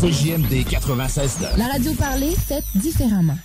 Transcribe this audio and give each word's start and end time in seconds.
CJMD 0.00 0.64
96 0.64 1.38
La 1.56 1.66
radio 1.66 1.92
parlée, 1.94 2.30
faite 2.46 2.62
différemment. 2.76 3.36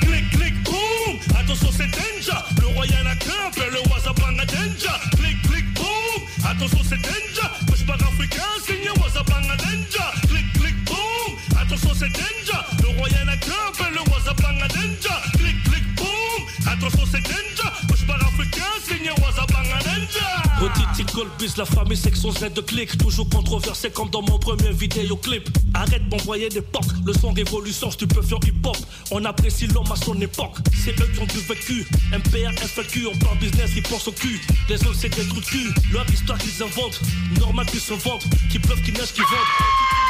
Clic, 0.00 0.30
clic, 0.32 0.54
boum! 0.64 1.18
Attention 1.38 1.68
c'est 1.70 1.86
danger 1.86 2.40
Le 2.60 2.66
roi 2.74 2.86
y'en 2.86 3.06
a 3.06 3.14
qu'un, 3.14 3.52
fait 3.52 3.70
le 3.70 3.78
Wazabanga 3.92 4.44
danger 4.46 4.98
Clic, 5.16 5.40
clic, 5.42 5.74
boum! 5.74 6.44
Attention 6.44 6.80
c'est 6.82 6.96
danger 6.96 7.48
Push 7.68 7.82
africain, 7.88 8.42
signe 8.66 8.90
Wazabanga 9.00 9.54
danger 9.56 9.60
Clic, 9.60 9.68
clic, 9.68 9.68
boum 9.68 9.79
Attention 11.70 11.94
c'est 11.94 12.08
danger 12.08 12.58
Le 12.82 12.98
roi 12.98 13.08
y'en 13.10 13.28
a 13.28 13.36
qu'un, 13.36 13.90
le 13.90 14.00
Wazabanga 14.10 14.66
danger 14.66 15.20
Clic, 15.38 15.62
clic, 15.62 15.94
boum 15.94 16.66
Attention 16.66 17.04
c'est 17.12 17.22
danger 17.22 17.70
Push 17.86 18.06
par 18.08 18.16
africain, 18.16 18.64
signe 18.84 19.12
Wazabanga 19.22 19.78
danger 19.84 20.74
Petite 20.92 21.12
Colbis, 21.12 21.54
la 21.56 21.64
famille 21.64 21.96
section 21.96 22.32
Z 22.32 22.52
de 22.54 22.60
clic. 22.60 22.98
Toujours 22.98 23.28
controversé 23.30 23.88
comme 23.90 24.10
dans 24.10 24.20
mon 24.20 24.38
premier 24.38 24.72
vidéoclip. 24.72 25.48
Arrête 25.72 26.06
d'envoyer 26.08 26.50
des 26.50 26.60
pocs. 26.60 26.82
Le 27.06 27.14
son 27.14 27.32
révolution, 27.32 27.88
tu 27.88 28.06
peux 28.06 28.20
faire 28.20 28.38
hip-hop. 28.44 28.76
On 29.10 29.24
apprécie 29.24 29.66
l'homme 29.68 29.90
à 29.90 29.96
son 29.96 30.20
époque. 30.20 30.56
C'est 30.74 31.00
eux 31.00 31.08
qui 31.14 31.20
ont 31.20 31.26
du 31.26 31.38
vécu. 31.38 31.86
MPR, 32.12 32.52
FLQ, 32.58 33.06
on 33.06 33.18
parle 33.18 33.38
business, 33.38 33.70
ils 33.74 33.82
pensent 33.82 34.08
au 34.08 34.12
cul. 34.12 34.38
Les 34.68 34.76
autres 34.84 34.96
c'est 34.98 35.08
des 35.08 35.24
trucs 35.24 35.44
de 35.44 35.46
cul. 35.46 35.72
Leur 35.92 36.04
histoire 36.10 36.36
qu'ils 36.36 36.62
inventent 36.62 37.00
Normal 37.38 37.64
qu'ils 37.66 37.80
se 37.80 37.94
vendent. 37.94 38.20
Qui 38.50 38.58
pleuvent, 38.58 38.82
qui 38.82 38.92
neigent, 38.92 39.14
qui 39.14 39.22
vendent 39.22 40.09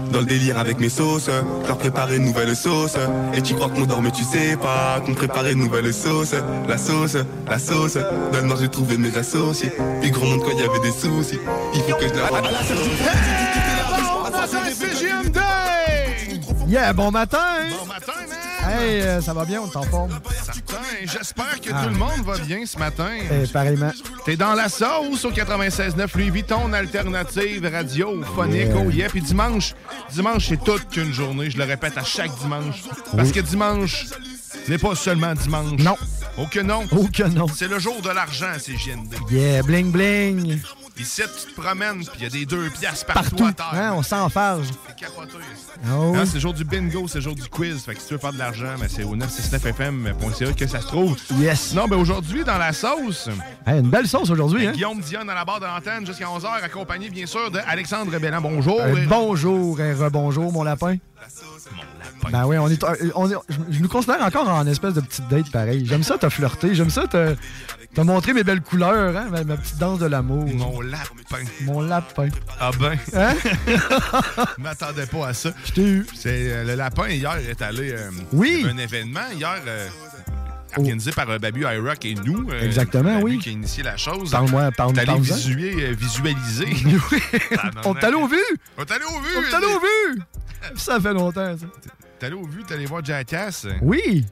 dans 0.11 0.19
le 0.19 0.25
délire 0.25 0.57
avec 0.59 0.79
mes 0.79 0.89
sauces, 0.89 1.29
leur 1.67 1.77
préparer 1.77 2.17
une 2.17 2.25
nouvelle 2.25 2.55
sauce. 2.55 2.95
Et 3.33 3.41
tu 3.41 3.55
crois 3.55 3.69
qu'on 3.69 3.85
dort 3.85 4.01
mais 4.01 4.11
tu 4.11 4.23
sais 4.23 4.57
pas 4.57 5.01
qu'on 5.05 5.13
préparait 5.13 5.53
une 5.53 5.59
nouvelle 5.59 5.93
sauce. 5.93 6.35
La 6.67 6.77
sauce, 6.77 7.17
la 7.47 7.59
sauce, 7.59 7.97
dans 8.31 8.41
le 8.41 8.61
j'ai 8.61 8.69
trouvé 8.69 8.97
mes 8.97 9.15
associés. 9.17 9.71
Puis 10.01 10.11
gros 10.11 10.25
monde 10.25 10.41
quand 10.41 10.51
il 10.51 10.59
y 10.59 10.63
avait 10.63 10.79
des 10.79 10.91
soucis, 10.91 11.39
il 11.73 11.81
faut 11.81 11.95
que 11.95 12.07
je 12.07 12.13
la... 12.13 12.29
Yeah, 16.67 16.93
bon 16.93 17.11
matin! 17.11 17.37
Bon 17.69 17.85
matin, 17.85 18.13
man! 18.29 18.50
Hey, 18.63 19.01
euh, 19.01 19.21
ça 19.21 19.33
va 19.33 19.43
bien, 19.43 19.61
on 19.61 19.69
est 19.69 19.75
en 19.75 19.81
forme? 19.83 20.11
J'espère 21.03 21.59
que 21.59 21.69
Ah. 21.73 21.83
tout 21.83 21.89
le 21.89 21.95
monde 21.97 22.23
va 22.23 22.37
bien 22.37 22.65
ce 22.65 22.77
matin. 22.77 23.09
Eh, 23.19 23.47
pareillement. 23.47 23.91
T'es 24.23 24.35
dans 24.35 24.53
la 24.53 24.69
sauce 24.69 25.25
au 25.25 25.31
96.9 25.31 26.13
Louis 26.15 26.29
Vuitton, 26.29 26.71
alternative 26.73 27.65
radiophonique. 27.71 28.67
Yeah. 28.67 28.75
Oh 28.77 28.89
yeah. 28.91 29.09
Puis 29.09 29.21
dimanche, 29.21 29.73
dimanche, 30.13 30.47
c'est 30.49 30.63
toute 30.63 30.87
qu'une 30.89 31.11
journée. 31.13 31.49
Je 31.49 31.57
le 31.57 31.63
répète 31.63 31.97
à 31.97 32.03
chaque 32.03 32.33
dimanche. 32.39 32.83
Parce 33.15 33.29
Oui. 33.29 33.31
que 33.33 33.39
dimanche 33.39 34.05
n'est 34.67 34.77
pas 34.77 34.95
seulement 34.95 35.33
dimanche. 35.33 35.79
Non. 35.79 35.97
Oh 36.37 36.45
que 36.49 36.59
non. 36.59 36.85
Oh 36.91 37.07
que 37.11 37.23
non. 37.23 37.47
C'est 37.47 37.67
le 37.67 37.79
jour 37.79 37.99
de 38.01 38.09
l'argent, 38.09 38.53
c'est 38.59 38.73
GND. 38.73 39.15
Yeah, 39.31 39.63
bling 39.63 39.91
bling! 39.91 40.59
Ici, 41.01 41.21
tu 41.45 41.53
te 41.53 41.61
promènes, 41.61 41.99
puis 42.05 42.09
il 42.17 42.23
y 42.23 42.25
a 42.25 42.29
des 42.29 42.45
deux 42.45 42.69
piastres 42.69 43.05
partout, 43.05 43.35
Partout, 43.35 43.45
à 43.45 43.53
terre. 43.53 43.69
hein, 43.73 43.93
on 43.95 44.03
s'enfarge. 44.03 44.67
C'est 44.87 44.95
capoté. 44.95 45.33
Oh, 45.91 46.13
Hein, 46.15 46.23
c'est 46.25 46.35
le 46.35 46.39
jour 46.41 46.53
du 46.53 46.63
bingo, 46.63 47.07
c'est 47.07 47.15
le 47.19 47.21
jour 47.23 47.35
du 47.35 47.47
quiz. 47.49 47.83
Fait 47.83 47.95
que 47.95 48.01
si 48.01 48.07
tu 48.07 48.13
veux 48.13 48.19
faire 48.19 48.33
de 48.33 48.37
l'argent, 48.37 48.75
ben, 48.79 48.87
c'est 48.89 49.03
au 49.03 49.15
969fm.ca 49.15 50.53
que 50.53 50.67
ça 50.67 50.81
se 50.81 50.87
trouve. 50.87 51.17
Yes. 51.39 51.73
Non, 51.73 51.87
ben 51.87 51.97
aujourd'hui, 51.97 52.43
dans 52.43 52.57
la 52.57 52.73
sauce, 52.73 53.29
Hey, 53.65 53.79
une 53.79 53.89
belle 53.89 54.07
sauce 54.07 54.29
aujourd'hui, 54.29 54.67
hein? 54.67 54.71
Guillaume 54.73 54.99
Dion 54.99 55.21
à 55.27 55.33
la 55.33 55.45
barre 55.45 55.59
de 55.59 55.65
l'antenne 55.65 56.05
jusqu'à 56.05 56.25
11h, 56.25 56.61
accompagné 56.63 57.09
bien 57.09 57.25
sûr 57.25 57.49
de 57.51 57.59
Alexandre 57.67 58.17
Bellan. 58.19 58.41
Bonjour. 58.41 58.79
Euh, 58.81 59.05
bonjour 59.07 59.79
et 59.81 59.93
rebonjour, 59.93 60.51
mon 60.51 60.63
lapin. 60.63 60.97
Ben 62.31 62.45
oui, 62.45 62.57
on 62.57 62.67
est, 62.69 62.83
on 63.15 63.29
est- 63.29 63.35
je, 63.69 63.79
nous 63.79 63.87
considère 63.87 64.21
encore 64.23 64.47
en 64.47 64.65
espèce 64.67 64.93
de 64.93 65.01
petite 65.01 65.27
date 65.27 65.51
pareil. 65.51 65.85
J'aime 65.85 66.03
ça, 66.03 66.17
t'as 66.19 66.29
flirté. 66.29 66.73
J'aime 66.75 66.89
ça, 66.89 67.05
t'as 67.09 67.33
t'as 67.93 68.03
montré 68.03 68.33
mes 68.33 68.43
belles 68.43 68.61
couleurs, 68.61 69.15
hein? 69.17 69.27
ma, 69.29 69.43
ma 69.43 69.57
petite 69.57 69.77
danse 69.77 69.99
de 69.99 70.05
l'amour. 70.05 70.45
Mon 70.47 70.81
lapin. 70.81 71.43
Mon 71.61 71.81
lapin. 71.81 72.29
Ah 72.59 72.71
ben. 72.79 72.97
Hein? 73.13 73.33
Je 74.57 74.61
m'attendais 74.63 75.05
pas 75.05 75.27
à 75.27 75.33
ça. 75.33 75.51
Je 75.65 75.71
t'ai 75.73 75.83
eu. 75.83 76.07
C'est 76.15 76.51
euh, 76.51 76.63
le 76.63 76.75
lapin 76.75 77.07
hier 77.09 77.35
est 77.37 77.61
allé 77.61 77.91
euh, 77.91 78.09
Oui. 78.33 78.65
un 78.69 78.77
événement 78.77 79.19
hier 79.35 79.57
euh, 79.67 79.87
organisé 80.77 81.11
par 81.11 81.29
euh, 81.29 81.37
Babu 81.39 81.61
iRock 81.61 82.05
et 82.05 82.15
nous. 82.15 82.49
euh, 82.51 82.61
Exactement, 82.65 83.13
Babu 83.15 83.23
oui. 83.23 83.37
qui 83.39 83.49
a 83.49 83.51
initié 83.51 83.83
la 83.83 83.97
chose. 83.97 84.31
Parle-moi, 84.31 84.71
parle- 84.71 84.93
T'es 84.93 85.01
allé 85.01 85.19
visuer, 85.19 85.73
euh, 85.85 85.93
visualiser. 85.97 86.65
On 87.85 87.93
allé 87.93 88.15
au 88.15 88.27
vu! 88.27 88.37
On 88.77 88.83
allé 88.83 89.05
au 89.05 89.19
vu. 89.21 89.29
On 89.51 89.55
allé 89.55 89.65
au 89.65 89.79
vu! 89.79 90.21
Ça 90.75 90.99
fait 90.99 91.13
longtemps, 91.13 91.57
ça. 91.57 91.65
T'es 92.19 92.25
allé 92.27 92.35
au 92.35 92.45
vu, 92.45 92.63
t'es 92.63 92.75
allé 92.75 92.85
voir 92.85 93.03
Jackass. 93.03 93.67
Oui! 93.81 94.25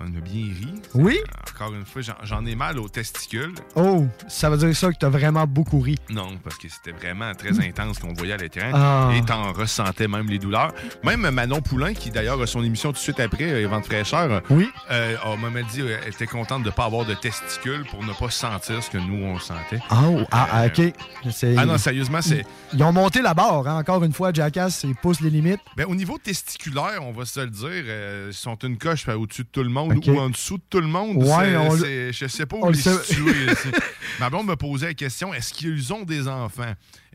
On 0.00 0.06
a 0.06 0.20
bien 0.20 0.44
ri. 0.44 0.74
Oui? 0.94 1.18
Encore 1.54 1.74
une 1.74 1.86
fois, 1.86 2.02
j'en- 2.22 2.44
ai 2.44 2.54
mal 2.54 2.78
aux 2.78 2.88
testicules. 2.88 3.54
Oh, 3.76 4.06
ça 4.28 4.50
veut 4.50 4.58
dire 4.58 4.76
ça 4.76 4.92
que 4.92 4.98
t'as 4.98 5.08
vraiment 5.08 5.46
beaucoup 5.46 5.80
ri. 5.80 5.96
Non, 6.10 6.36
parce 6.44 6.58
que 6.58 6.68
c'était 6.68 6.92
vraiment 6.92 7.32
très 7.34 7.58
intense 7.66 7.98
qu'on 7.98 8.12
voyait 8.12 8.34
à 8.34 8.36
l'écran. 8.36 8.70
Ah. 8.74 9.10
Et 9.16 9.22
t'en 9.22 9.52
ressentais 9.52 10.06
même 10.06 10.28
les 10.28 10.38
douleurs. 10.38 10.74
Même 11.02 11.28
Manon 11.30 11.62
Poulain, 11.62 11.94
qui 11.94 12.10
d'ailleurs 12.10 12.40
a 12.40 12.46
son 12.46 12.62
émission 12.62 12.90
tout 12.90 12.96
de 12.96 12.98
suite 12.98 13.20
après, 13.20 13.50
euh, 13.52 13.66
Vente 13.68 13.86
fraîcheur, 13.86 14.42
oui. 14.50 14.68
euh, 14.90 15.16
m'a 15.36 15.62
dit 15.62 15.80
euh, 15.80 15.98
elle 16.04 16.12
était 16.12 16.26
contente 16.26 16.62
de 16.62 16.68
ne 16.68 16.74
pas 16.74 16.84
avoir 16.84 17.06
de 17.06 17.14
testicules 17.14 17.84
pour 17.90 18.04
ne 18.04 18.12
pas 18.12 18.30
sentir 18.30 18.82
ce 18.82 18.90
que 18.90 18.98
nous, 18.98 19.24
on 19.24 19.38
sentait. 19.38 19.80
Oh, 19.90 20.20
ah, 20.30 20.48
ah, 20.52 20.66
OK. 20.66 20.92
Ah 21.56 21.66
non, 21.66 21.78
sérieusement, 21.78 22.20
c'est... 22.20 22.44
Ils 22.72 22.82
ont 22.82 22.92
monté 22.92 23.22
la 23.22 23.32
barre, 23.34 23.66
hein. 23.66 23.78
encore 23.78 24.04
une 24.04 24.12
fois, 24.12 24.32
Jackass, 24.32 24.84
ils 24.84 24.94
poussent 24.94 25.20
les 25.20 25.30
limites. 25.30 25.60
Ben, 25.76 25.86
au 25.86 25.94
niveau 25.94 26.18
testiculaire, 26.18 27.00
on 27.02 27.12
va 27.12 27.24
se 27.24 27.40
le 27.40 27.50
dire, 27.50 27.68
euh, 27.86 28.26
ils 28.30 28.34
sont 28.34 28.56
une 28.62 28.76
coche 28.76 29.08
euh, 29.08 29.14
au-dessus 29.16 29.44
de 29.44 29.48
tout 29.48 29.62
le 29.62 29.70
monde 29.70 29.85
Ou 29.92 30.18
en 30.18 30.30
dessous 30.30 30.58
de 30.58 30.62
tout 30.68 30.80
le 30.80 30.86
monde. 30.86 31.16
Ouais, 31.16 31.56
on 31.56 31.76
je 31.76 32.26
sais 32.28 32.46
pas 32.46 32.56
on 32.56 32.68
où 32.68 32.70
le 32.70 32.72
les 32.72 33.04
situer. 33.04 33.70
Ma 34.20 34.30
blonde 34.30 34.46
me 34.46 34.56
posait 34.56 34.86
la 34.86 34.94
question 34.94 35.34
est-ce 35.34 35.52
qu'ils 35.52 35.92
ont 35.92 36.02
des 36.02 36.28
enfants? 36.28 36.74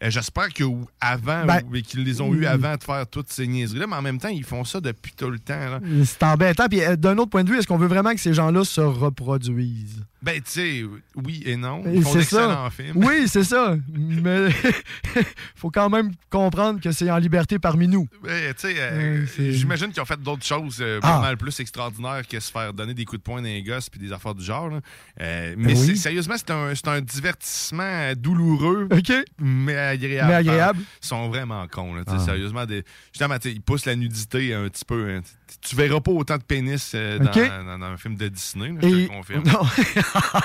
J'espère 0.09 0.49
que 0.53 0.63
ou- 0.63 0.87
avant, 0.99 1.45
Ben, 1.45 1.61
ou- 1.69 1.81
qu'ils 1.81 2.03
les 2.03 2.21
ont 2.21 2.33
eu 2.33 2.41
mm. 2.41 2.45
avant 2.45 2.75
de 2.75 2.83
faire 2.83 3.05
toutes 3.07 3.29
ces 3.31 3.45
niaiseries-là, 3.47 3.87
mais 3.87 3.95
en 3.95 4.01
même 4.01 4.17
temps, 4.19 4.29
ils 4.29 4.43
font 4.43 4.63
ça 4.63 4.81
depuis 4.81 5.13
tout 5.15 5.29
le 5.29 5.39
temps. 5.39 5.79
C'est 6.05 6.23
embêtant. 6.23 6.67
Puis 6.67 6.81
euh, 6.83 6.95
d'un 6.95 7.17
autre 7.17 7.29
point 7.29 7.43
de 7.43 7.49
vue, 7.49 7.57
est-ce 7.57 7.67
qu'on 7.67 7.77
veut 7.77 7.87
vraiment 7.87 8.13
que 8.13 8.19
ces 8.19 8.33
gens-là 8.33 8.63
se 8.65 8.81
reproduisent? 8.81 10.03
Ben, 10.23 10.35
tu 10.35 10.51
sais, 10.51 10.83
oui 11.15 11.41
et 11.47 11.55
non. 11.55 11.81
Ils 11.91 12.03
font 12.03 12.11
c'est 12.11 12.19
d'excellents 12.19 12.65
ça. 12.65 12.69
films. 12.69 12.91
Oui, 13.03 13.27
c'est 13.27 13.43
ça. 13.43 13.75
Mais 13.91 14.49
faut 15.55 15.71
quand 15.71 15.89
même 15.89 16.11
comprendre 16.29 16.79
que 16.79 16.91
c'est 16.91 17.09
en 17.09 17.17
liberté 17.17 17.57
parmi 17.59 17.87
nous. 17.87 18.07
Tu 18.23 18.29
sais, 18.57 18.75
euh, 18.77 19.25
j'imagine 19.37 19.91
qu'ils 19.91 20.01
ont 20.01 20.05
fait 20.05 20.21
d'autres 20.21 20.45
choses 20.45 20.77
euh, 20.79 20.99
Ah. 21.01 21.13
pas 21.13 21.21
mal 21.21 21.37
plus 21.37 21.59
extraordinaires 21.59 22.21
que 22.27 22.39
se 22.39 22.51
faire 22.51 22.71
donner 22.73 22.93
des 22.93 23.03
coups 23.05 23.19
de 23.19 23.23
poing 23.23 23.41
dans 23.41 23.47
les 23.47 23.63
gosses 23.63 23.89
puis 23.89 23.99
des 23.99 24.11
affaires 24.11 24.35
du 24.35 24.43
genre. 24.43 24.71
Euh, 25.19 25.55
mais 25.57 25.73
oui. 25.75 25.97
sérieusement, 25.97 26.35
c'est 26.37 26.51
un, 26.51 26.73
c'est 26.75 26.87
un 26.87 27.01
divertissement 27.01 27.81
euh, 27.83 28.15
douloureux, 28.15 28.87
OK. 28.91 29.11
mais 29.39 29.90
agréable. 29.91 30.27
Mais 30.29 30.35
agréable. 30.35 30.79
Ils 31.03 31.07
sont 31.07 31.29
vraiment 31.29 31.67
cons. 31.67 31.93
Là, 31.93 32.03
Ah. 32.07 32.19
Sérieusement, 32.19 32.65
des, 32.65 32.83
justement, 33.13 33.35
ils 33.45 33.61
poussent 33.61 33.85
la 33.85 33.95
nudité 33.95 34.53
un 34.53 34.67
petit 34.69 34.85
peu. 34.85 35.09
hein. 35.09 35.21
Tu- 35.61 35.75
verras 35.75 35.99
pas 35.99 36.11
autant 36.11 36.37
de 36.37 36.43
pénis 36.43 36.93
euh, 36.95 37.19
dans, 37.19 37.25
OK. 37.25 37.35
dans- 37.37 37.77
dans 37.79 37.85
un 37.85 37.97
film 37.97 38.15
de 38.15 38.27
Disney, 38.29 38.69
là, 38.69 38.75
je 38.81 38.87
te 38.87 38.93
Et, 38.95 39.01
le 39.03 39.07
confirme. 39.09 39.43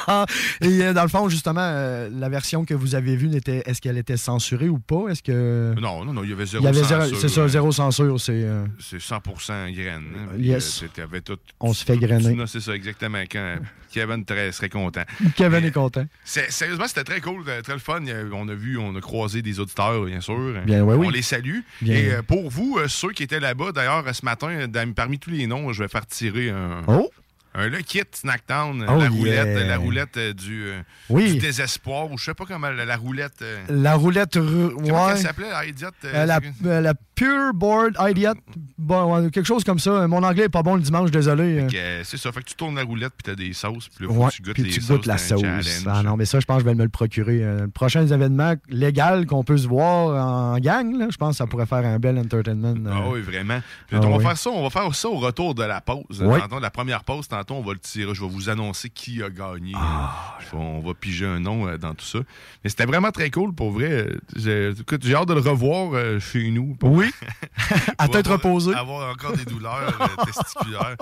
Non. 0.09 0.27
Et 0.61 0.83
euh, 0.83 0.93
dans 0.93 1.03
le 1.03 1.09
fond, 1.09 1.29
justement, 1.29 1.61
euh, 1.63 2.09
la 2.13 2.29
version 2.29 2.65
que 2.65 2.75
vous 2.75 2.95
avez 2.95 3.17
vue, 3.17 3.29
n'était- 3.29 3.63
est-ce 3.67 3.81
qu'elle 3.81 3.99
était 3.99 4.17
censurée 4.17 4.69
ou 4.69 4.79
pas? 4.79 5.09
Est-ce 5.11 5.23
que. 5.23 5.75
Non, 5.81 6.05
non, 6.05 6.13
non, 6.13 6.25
il 6.25 6.31
y 6.31 6.33
avait 6.33 6.47
zéro 6.47 6.63
Il 6.63 6.67
y 6.67 6.69
avait 6.69 6.83
zéro- 6.83 7.03
censure, 7.03 7.19
C'est 7.21 7.29
ça, 7.29 7.49
zéro 7.49 7.73
censure. 7.73 8.21
C'est. 8.21 8.47
C'est 8.79 8.99
100% 9.01 9.71
graine. 9.73 10.03
hein. 10.17 10.37
Puis, 10.39 10.89
t'avais 10.95 11.21
tout- 11.21 11.37
On 11.61 11.73
se 11.73 11.85
fait 11.85 11.97
grainer. 11.99 12.35
Non, 12.35 12.47
C'est 12.47 12.61
ça, 12.61 12.75
exactement. 12.75 13.23
Quand 13.31 13.57
Kevin 13.93 14.25
très- 14.25 14.53
serait 14.53 14.69
content. 14.69 15.03
Kevin 15.37 15.65
est 15.65 15.71
content. 15.73 16.05
C'est- 16.25 16.51
Sérieusement, 16.51 16.87
c'était 16.87 17.05
très 17.05 17.21
cool, 17.21 17.45
très 17.63 17.73
le 17.73 17.79
fun. 17.79 18.01
On 18.33 18.49
a 18.49 18.55
vu, 18.55 18.77
on 18.79 18.95
a 18.97 19.01
croisé 19.01 19.43
des 19.43 19.59
auditeurs, 19.61 20.05
bien 20.05 20.21
sûr. 20.21 20.55
Bien, 20.67 20.83
ouais, 20.85 20.95
oui. 20.95 21.07
On 21.07 21.11
les 21.11 21.23
salue. 21.23 21.61
Bien. 21.81 21.95
Et 21.97 22.11
pour 22.27 22.51
vous, 22.51 22.79
ceux 22.89 23.13
qui 23.13 23.23
étaient 23.23 23.41
là-bas, 23.41 23.73
d'ailleurs, 23.73 24.05
ce 24.15 24.25
matin, 24.25 24.67
dans- 24.69 24.93
parmi 24.97 25.21
tous 25.21 25.31
les 25.31 25.47
noms, 25.47 25.73
je 25.73 25.85
vais 25.85 25.89
faire 25.89 26.07
tirer 26.07 26.51
un. 26.51 26.83
Oh! 26.89 27.09
Un 27.59 27.69
Le 27.69 27.79
Kit 27.79 28.03
Snackdown, 28.13 28.83
euh, 28.83 28.87
Oh, 28.89 28.93
la 28.99 29.05
yeah. 29.05 29.09
roulette, 29.09 29.47
euh, 29.47 29.67
la 29.67 29.77
roulette 29.79 30.17
euh, 30.19 30.33
du, 30.35 30.71
Oui. 31.09 31.33
du 31.33 31.39
désespoir, 31.39 32.11
ou 32.13 32.19
je 32.19 32.25
sais 32.27 32.35
pas 32.35 32.45
comment, 32.45 32.69
la, 32.69 32.85
la 32.85 32.97
roulette. 32.97 33.43
La 33.71 33.95
roulette. 33.95 34.35
Comment 34.35 35.07
ouais. 35.07 35.13
elle 35.13 35.19
s'appelait, 35.19 35.49
la 35.51 35.65
idiot? 35.65 35.89
euh, 36.05 36.27
la, 36.27 36.41
euh, 36.67 36.81
la 36.83 36.93
Pure 37.15 37.55
Board 37.55 37.97
Idiot. 37.99 38.35
Bon, 38.77 39.31
quelque 39.31 39.47
chose 39.47 39.65
comme 39.65 39.79
ça. 39.79 40.07
Mon 40.07 40.23
anglais 40.23 40.45
est 40.45 40.49
pas 40.51 40.63
bon 40.63 40.75
le 40.75 40.83
dimanche, 40.83 41.11
désolé. 41.11 41.67
C'est 42.05 42.19
ça. 42.19 42.31
Fait 42.31 42.41
que 42.43 42.49
tu 42.51 42.55
tournes 42.57 42.77
la 42.77 42.83
roulette, 42.85 43.15
puis 43.17 43.23
t'as 43.33 43.35
des 43.35 43.55
sauces, 43.55 43.89
puis 43.89 44.07
là, 44.07 44.13
Ouais, 44.13 44.29
tu 44.31 44.43
goûtes 44.43 44.53
puis 44.53 44.65
les 44.65 44.71
tu 44.71 44.83
sauces. 44.83 44.97
goûtes 44.99 45.07
la 45.07 45.17
sauce. 45.17 45.41
challenge. 45.41 45.65
Ah 45.87 46.03
non, 46.03 46.17
mais 46.19 46.27
ça, 46.27 46.41
je 46.41 46.45
pense 46.45 46.59
que 46.59 46.65
je 46.65 46.69
vais 46.69 46.75
me 46.75 46.83
le 46.83 46.91
procurer. 46.91 47.39
Le 47.39 47.69
prochain 47.69 48.07
événement 48.07 48.53
légal 48.69 49.25
qu'on 49.25 49.45
peut 49.45 49.57
se 49.57 49.67
voir 49.67 50.53
en 50.55 50.59
gang, 50.59 50.95
là, 50.99 51.07
je 51.11 51.17
pense 51.17 51.31
que 51.31 51.37
ça 51.39 51.47
pourrait 51.47 51.65
faire 51.65 51.87
un 51.87 51.99
bel 51.99 52.19
entertainment. 52.19 52.75
Ah 52.93 53.09
oui, 53.09 53.23
vraiment. 53.23 53.61
Puis, 53.89 53.97
Ah 53.99 54.05
on 54.05 54.11
va 54.11 54.17
oui. 54.19 54.23
faire 54.25 54.37
ça, 54.37 54.51
on 54.51 54.63
va 54.63 54.69
faire 54.69 54.95
ça 54.95 55.09
au 55.09 55.17
retour 55.17 55.55
de 55.55 55.63
la 55.65 55.81
pause. 55.81 56.23
Oui. 56.23 56.39
La 56.61 56.71
première 56.71 57.03
pause, 57.03 57.29
tantôt, 57.29 57.46
on 57.55 57.63
va 57.63 57.73
le 57.73 57.79
tirer. 57.79 58.15
Je 58.15 58.21
vais 58.23 58.29
vous 58.29 58.49
annoncer 58.49 58.91
qui 58.91 59.23
a 59.23 59.31
gagné. 59.31 59.73
Ah. 59.77 60.39
On 60.53 60.81
va 60.81 60.95
piger 60.95 61.27
un 61.27 61.41
nom 61.41 61.67
euh, 61.67 61.77
dans 61.79 61.95
tout 61.95 62.05
ça. 62.05 62.19
Mais 62.63 62.71
c'était 62.71 62.87
vraiment 62.87 63.11
très 63.11 63.31
cool, 63.31 63.53
pour 63.55 63.71
vrai. 63.73 64.09
J'ai 64.35 64.73
hâte 65.15 65.29
de 65.29 65.35
le 65.35 65.41
revoir 65.41 65.93
euh, 65.95 66.19
chez 66.21 66.51
nous. 66.51 66.77
Oui. 66.83 67.11
à 67.99 68.09
tête 68.09 68.27
reposée. 68.27 68.75
Avoir 68.75 69.11
encore 69.11 69.37
des 69.37 69.45
douleurs 69.45 69.97
euh, 70.01 70.25
testiculaires. 70.25 70.97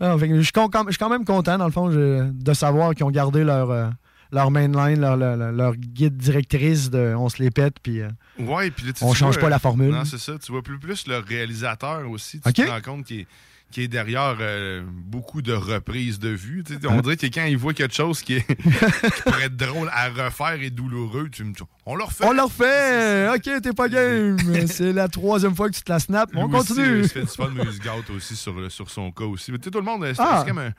Ah, 0.00 0.16
fait 0.18 0.28
je, 0.34 0.40
suis 0.42 0.52
quand 0.52 1.08
même 1.10 1.24
content, 1.24 1.58
dans 1.58 1.66
le 1.66 1.72
fond, 1.72 1.90
je- 1.90 2.30
de 2.30 2.52
savoir 2.54 2.94
qu'ils 2.94 3.04
ont 3.04 3.10
gardé 3.10 3.44
leur, 3.44 3.70
euh, 3.70 3.88
leur 4.32 4.50
mainline, 4.50 5.00
leur, 5.00 5.16
leur, 5.16 5.36
leur 5.36 5.76
guide 5.76 6.16
directrice 6.16 6.90
de 6.90 7.14
on 7.16 7.28
se 7.28 7.42
les 7.42 7.50
pète, 7.50 7.76
puis. 7.82 8.00
euh, 8.00 8.08
Ouais, 8.38 8.72
On 9.02 9.12
change 9.12 9.34
vois, 9.34 9.42
pas 9.42 9.48
la 9.50 9.58
formule. 9.58 9.90
Non, 9.92 10.04
c'est 10.04 10.18
ça. 10.18 10.38
Tu 10.38 10.50
vois 10.52 10.62
plus, 10.62 10.78
plus 10.78 11.06
le 11.06 11.18
réalisateur 11.18 12.08
aussi. 12.08 12.40
Tu 12.40 12.52
te 12.52 12.62
rends 12.62 12.80
compte 12.80 13.04
qu'il 13.04 13.20
est, 13.20 13.26
qu'il 13.70 13.84
est 13.84 13.88
derrière 13.88 14.36
euh, 14.40 14.82
beaucoup 14.86 15.42
de 15.42 15.52
reprises 15.52 16.18
de 16.18 16.28
vues. 16.30 16.64
On 16.84 16.98
Hein? 16.98 17.00
dirait 17.02 17.16
que 17.16 17.26
quand 17.26 17.44
il 17.44 17.56
voit 17.56 17.72
quelque 17.74 17.94
chose 17.94 18.22
qui, 18.22 18.34
est, 18.34 18.46
qui 18.46 19.22
pourrait 19.24 19.44
être 19.44 19.56
drôle 19.56 19.88
à 19.92 20.08
refaire 20.08 20.60
et 20.60 20.70
douloureux, 20.70 21.28
tu 21.30 21.44
me 21.44 21.52
on 21.86 21.94
le 21.94 22.04
refait. 22.04 22.24
On 22.26 22.32
le 22.32 22.42
refait! 22.42 23.28
Ok, 23.34 23.62
t'es 23.62 23.72
pas 23.72 23.88
game! 23.88 24.36
C'est 24.66 24.92
la 24.92 25.08
troisième 25.08 25.54
fois 25.54 25.68
que 25.70 25.76
tu 25.76 25.82
te 25.82 25.90
la 25.92 25.98
snaps. 25.98 26.32
On 26.36 26.46
Lui 26.46 26.52
continue! 26.52 26.98
il 27.00 27.08
se 27.08 27.12
fait 27.14 27.20
du 27.22 27.26
fun, 27.28 27.50
mais 27.54 27.62
il 27.64 27.72
se 27.72 27.78
gâte 27.80 28.10
aussi 28.10 28.36
sur, 28.36 28.70
sur 28.70 28.90
son 28.90 29.10
cas 29.12 29.24
aussi. 29.24 29.50
Mais 29.52 29.58
tout 29.58 29.70
le 29.72 29.80
monde, 29.84 30.04
c'est 30.06 30.14
Ah. 30.18 30.44
comme 30.46 30.58
un- 30.58 30.72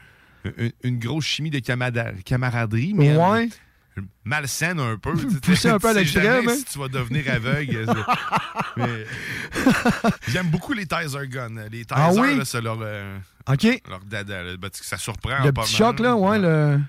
une, 0.58 0.72
une 0.84 1.00
grosse 1.00 1.26
chimie 1.26 1.50
de 1.52 1.60
camaraderie, 1.60 2.94
mais 2.96 3.12
euh, 3.12 3.32
Ouais. 3.32 3.50
Malsaine 4.24 4.80
un 4.80 4.98
peu. 4.98 5.14
tu 5.14 5.30
sais, 5.30 5.40
Poussé 5.42 5.70
un 5.70 5.80
peu 5.80 5.90
à 5.90 5.94
l'extrême, 5.94 6.48
hein. 6.48 6.56
Si 6.56 6.66
tu 6.66 6.80
vas 6.80 6.88
devenir 6.88 7.24
aveugle. 7.34 7.86
mais- 8.78 9.06
J'aime 10.28 10.48
beaucoup 10.50 10.74
les 10.74 10.86
Taser 10.86 11.28
Guns. 11.28 11.68
Les 11.72 11.86
Taser, 11.86 12.02
Ah 12.02 12.12
oui? 12.22 12.40
c'est 12.46 12.62
leur, 12.62 12.80
euh, 12.82 13.18
leur 13.90 14.00
dada. 14.06 14.44
là. 14.44 14.58
Ben, 14.58 14.70
ça 14.74 14.98
surprend 14.98 15.44
Le 15.44 15.52
pas 15.52 15.64
petit 15.64 15.82
mal. 15.82 15.92
choc, 15.92 16.00
là, 16.00 16.16
ouais, 16.16 16.40
le. 16.40 16.80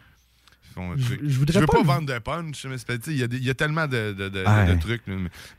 Je- 0.97 1.17
je 1.29 1.39
voudrais 1.39 1.61
veux 1.61 1.67
pas 1.67 1.83
vendre 1.83 2.07
de 2.11 2.19
punch, 2.19 2.65
mais 2.65 2.77
il 3.09 3.17
y, 3.19 3.23
a 3.23 3.27
y 3.31 3.55
tellement 3.55 3.87
de, 3.87 4.15
de- 4.17 4.31
de- 4.31 4.43
Ouais. 4.43 4.75
de 4.75 4.81
trucs. 4.81 5.03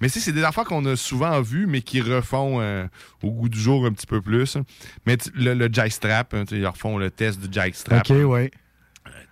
Mais 0.01 0.09
c'est 0.09 0.31
des 0.31 0.41
affaires 0.43 0.63
qu'on 0.63 0.83
a 0.87 0.95
souvent 0.95 1.39
vues, 1.39 1.67
mais 1.67 1.83
qui 1.83 2.01
refont 2.01 2.59
euh, 2.61 2.87
au 3.21 3.29
goût 3.29 3.47
du 3.47 3.59
jour 3.59 3.85
un 3.85 3.91
petit 3.91 4.07
peu 4.07 4.21
plus. 4.21 4.55
hein. 4.55 4.63
Mais 5.05 5.17
le, 5.35 5.53
le 5.53 5.69
jackstrap, 5.71 6.33
hein, 6.33 6.45
ils 6.49 6.65
refont 6.65 6.97
le 6.97 7.11
test 7.11 7.39
du 7.39 7.47
jackstrap. 7.53 8.09
OK, 8.09 8.15
ouais. 8.25 8.49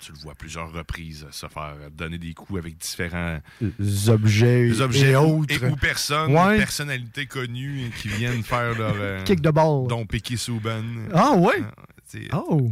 Euh, 0.02 0.06
Tu 0.06 0.12
le 0.14 0.18
vois 0.20 0.32
à 0.32 0.36
plusieurs 0.36 0.72
reprises 0.72 1.24
euh, 1.28 1.32
se 1.32 1.48
faire 1.48 1.76
euh, 1.80 1.90
donner 1.92 2.18
des 2.18 2.34
coups 2.34 2.60
avec 2.60 2.78
différents 2.78 3.40
Les 3.80 4.10
objets, 4.10 4.82
objets 4.82 5.12
et 5.12 5.16
ou, 5.16 5.42
autres. 5.42 5.64
et- 5.64 5.68
ou 5.70 5.76
personnes, 5.76 6.36
Ouais. 6.36 6.58
personnalités 6.58 7.26
connues 7.28 7.92
qui 8.02 8.08
viennent 8.08 8.44
faire 8.44 8.78
leur 8.78 8.96
euh, 8.98 9.24
Kick 9.26 9.42
de 9.42 9.52
ball. 9.52 9.88
dont 9.88 10.06
Piqué 10.06 10.38
Souban. 10.38 10.82
Ah, 11.14 11.36
ouais? 11.36 11.62
C'est- 12.08 12.28
Oh! 12.34 12.72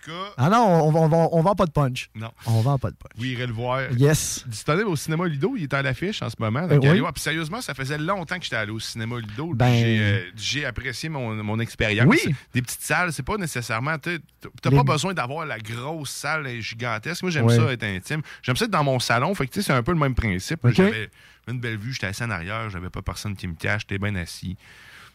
Cas, 0.00 0.12
Ah 0.36 0.48
non, 0.48 0.58
on, 0.58 0.94
on, 0.94 1.12
on, 1.12 1.28
on 1.32 1.42
vend 1.42 1.54
pas 1.54 1.66
de 1.66 1.70
punch. 1.70 2.08
non. 2.14 2.30
On 2.46 2.60
vend 2.60 2.78
pas 2.78 2.90
de 2.90 2.96
punch. 2.96 3.12
Oui, 3.18 3.30
irez 3.30 3.46
le 3.46 3.52
voir. 3.52 3.80
Yes. 3.92 4.44
Disponible 4.46 4.88
au 4.88 4.96
cinéma 4.96 5.26
Lido, 5.28 5.54
il 5.56 5.64
est 5.64 5.74
à 5.74 5.82
l'affiche 5.82 6.22
en 6.22 6.30
ce 6.30 6.36
moment. 6.38 6.60
Euh, 6.60 6.78
Donc, 6.78 6.84
oui. 6.84 7.00
Puis 7.14 7.22
sérieusement, 7.22 7.60
ça 7.60 7.74
faisait 7.74 7.98
longtemps 7.98 8.36
que 8.38 8.44
j'étais 8.44 8.56
allé 8.56 8.70
au 8.72 8.80
cinéma 8.80 9.18
Lido. 9.20 9.52
Ben- 9.54 9.72
J'ai 9.74 9.98
euh, 10.00 10.20
j'ai 10.36 10.64
apprécié 10.64 11.08
mon, 11.08 11.34
mon 11.42 11.58
expérience. 11.60 12.06
Oui. 12.08 12.18
Des 12.54 12.62
petites 12.62 12.82
salles, 12.82 13.12
c'est 13.12 13.22
pas 13.22 13.36
nécessairement. 13.36 13.98
Tu 13.98 14.10
n'as 14.64 14.70
Les- 14.70 14.76
pas 14.76 14.82
besoin 14.82 15.12
d'avoir 15.14 15.44
la 15.46 15.58
grosse 15.58 16.10
salle 16.10 16.48
gigantesque. 16.60 17.22
Moi, 17.22 17.30
j'aime 17.30 17.48
ça 17.48 17.72
être 17.72 17.84
intime. 17.84 18.22
J'aime 18.42 18.56
ça 18.56 18.64
être 18.64 18.70
dans 18.70 18.84
mon 18.84 18.98
salon. 18.98 19.34
Fait 19.34 19.46
que 19.46 19.52
tu 19.52 19.60
sais, 19.60 19.66
c'est 19.66 19.72
un 19.72 19.82
peu 19.82 19.92
le 19.92 19.98
même 19.98 20.14
principe. 20.14 20.60
J'avais 20.70 21.10
une 21.48 21.58
belle 21.60 21.76
vue, 21.76 21.92
j'étais 21.92 22.06
assis 22.06 22.22
en 22.22 22.30
arrière, 22.30 22.70
j'avais 22.70 22.88
pas 22.90 23.02
personne 23.02 23.34
qui 23.36 23.46
me 23.48 23.54
cache, 23.54 23.82
j'étais 23.82 23.98
bien 23.98 24.14
assis. 24.14 24.56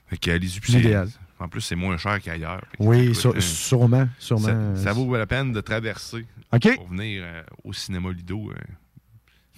Fait 0.10 0.18
que 0.18 0.30
allez-y. 0.32 0.60
En 1.40 1.48
plus, 1.48 1.62
c'est 1.62 1.76
moins 1.76 1.98
cher 1.98 2.20
qu'ailleurs. 2.22 2.64
Oui, 2.80 3.14
sur- 3.14 3.36
euh, 3.36 3.40
sûrement. 3.40 4.08
sûrement. 4.18 4.76
ça, 4.76 4.84
ça 4.86 4.94
vaut 4.94 5.16
la 5.16 5.28
peine 5.28 5.52
de 5.52 5.62
traverser 5.62 6.26
OK. 6.52 6.76
pour 6.76 6.88
venir 6.88 7.24
euh, 7.26 7.44
au 7.64 7.74
cinéma 7.74 8.12
Lido. 8.12 8.50
euh, 8.52 8.56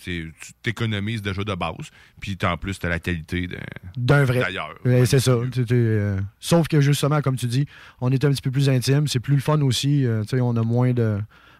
tu 0.01 0.31
t'économises 0.63 1.21
déjà 1.21 1.43
de 1.43 1.53
base. 1.55 1.89
Puis 2.21 2.37
en 2.43 2.55
plus, 2.57 2.79
tu 2.79 2.85
as 2.85 2.89
la 2.89 2.99
qualité 2.99 3.49
D'un 3.97 4.23
vrai. 4.23 4.39
d'ailleurs. 4.39 4.75
Ouais, 4.85 5.05
c'est 5.05 5.19
ça. 5.19 5.31
Euh, 5.71 6.19
sauf 6.39 6.67
que 6.69 6.79
justement, 6.79 7.21
comme 7.21 7.35
tu 7.35 7.47
dis, 7.47 7.65
on 7.99 8.09
est 8.11 8.23
un 8.23 8.31
petit 8.31 8.41
peu 8.41 8.51
plus 8.51 8.69
intime. 8.69 9.07
C'est 9.07 9.19
plus 9.19 9.35
le 9.35 9.41
fun 9.41 9.61
aussi. 9.61 10.05
tu 10.21 10.27
sais, 10.29 10.41
on 10.41 10.55
a 10.55 10.63
moins 10.63 10.93
de, 10.93 11.19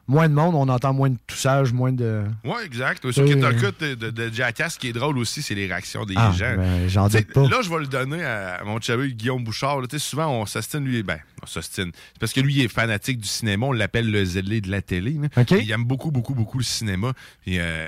moins 0.10 0.28
de 0.28 0.34
monde, 0.34 0.56
on 0.56 0.68
entend 0.68 0.94
moins 0.94 1.10
de 1.12 1.18
toussage, 1.28 1.72
moins 1.72 1.94
de. 1.94 2.24
Oui, 2.44 2.56
exact. 2.66 3.10
Sur 3.12 3.24
qui 3.26 3.34
Euh, 3.34 3.46
un 3.48 3.52
de, 3.54 3.96
de, 3.96 4.10
de 4.10 4.34
Jackass, 4.34 4.74
ce 4.74 4.80
qui 4.80 4.88
est 4.90 4.94
drôle 4.94 5.18
aussi, 5.20 5.42
c'est 5.42 5.56
les 5.56 5.68
réactions 5.68 6.04
des 6.06 6.16
Ah, 6.18 6.34
gens. 6.38 6.56
ben, 6.58 6.90
j'en 6.90 7.08
doute 7.08 7.32
pas. 7.32 7.48
Là, 7.48 7.62
je 7.62 7.70
vais 7.70 7.80
le 7.80 7.88
donner 7.88 8.24
à 8.24 8.62
mon 8.66 8.82
cheveu 8.82 9.08
Guillaume 9.08 9.44
Bouchard. 9.44 9.80
là. 9.80 9.88
Souvent, 9.98 10.28
on 10.28 10.46
s'ostine, 10.46 10.84
lui. 10.84 11.04
Ben, 11.04 11.20
on 11.44 11.46
s'ostine. 11.46 11.92
C'est 11.94 12.20
parce 12.20 12.34
que 12.34 12.42
lui, 12.42 12.56
il 12.56 12.62
est 12.64 12.68
fanatique 12.68 13.20
du 13.20 13.28
cinéma. 13.28 13.68
On 13.68 13.72
l'appelle 13.72 14.10
le 14.12 14.26
zélé 14.26 14.60
de 14.62 14.70
la 14.72 14.82
télé. 14.82 15.16
Il 15.52 15.72
aime 15.72 15.84
beaucoup, 15.86 16.12
beaucoup, 16.12 16.34
beaucoup 16.34 16.58
le 16.58 16.64
cinéma. 16.64 17.14
Et, 17.46 17.62
euh, 17.62 17.88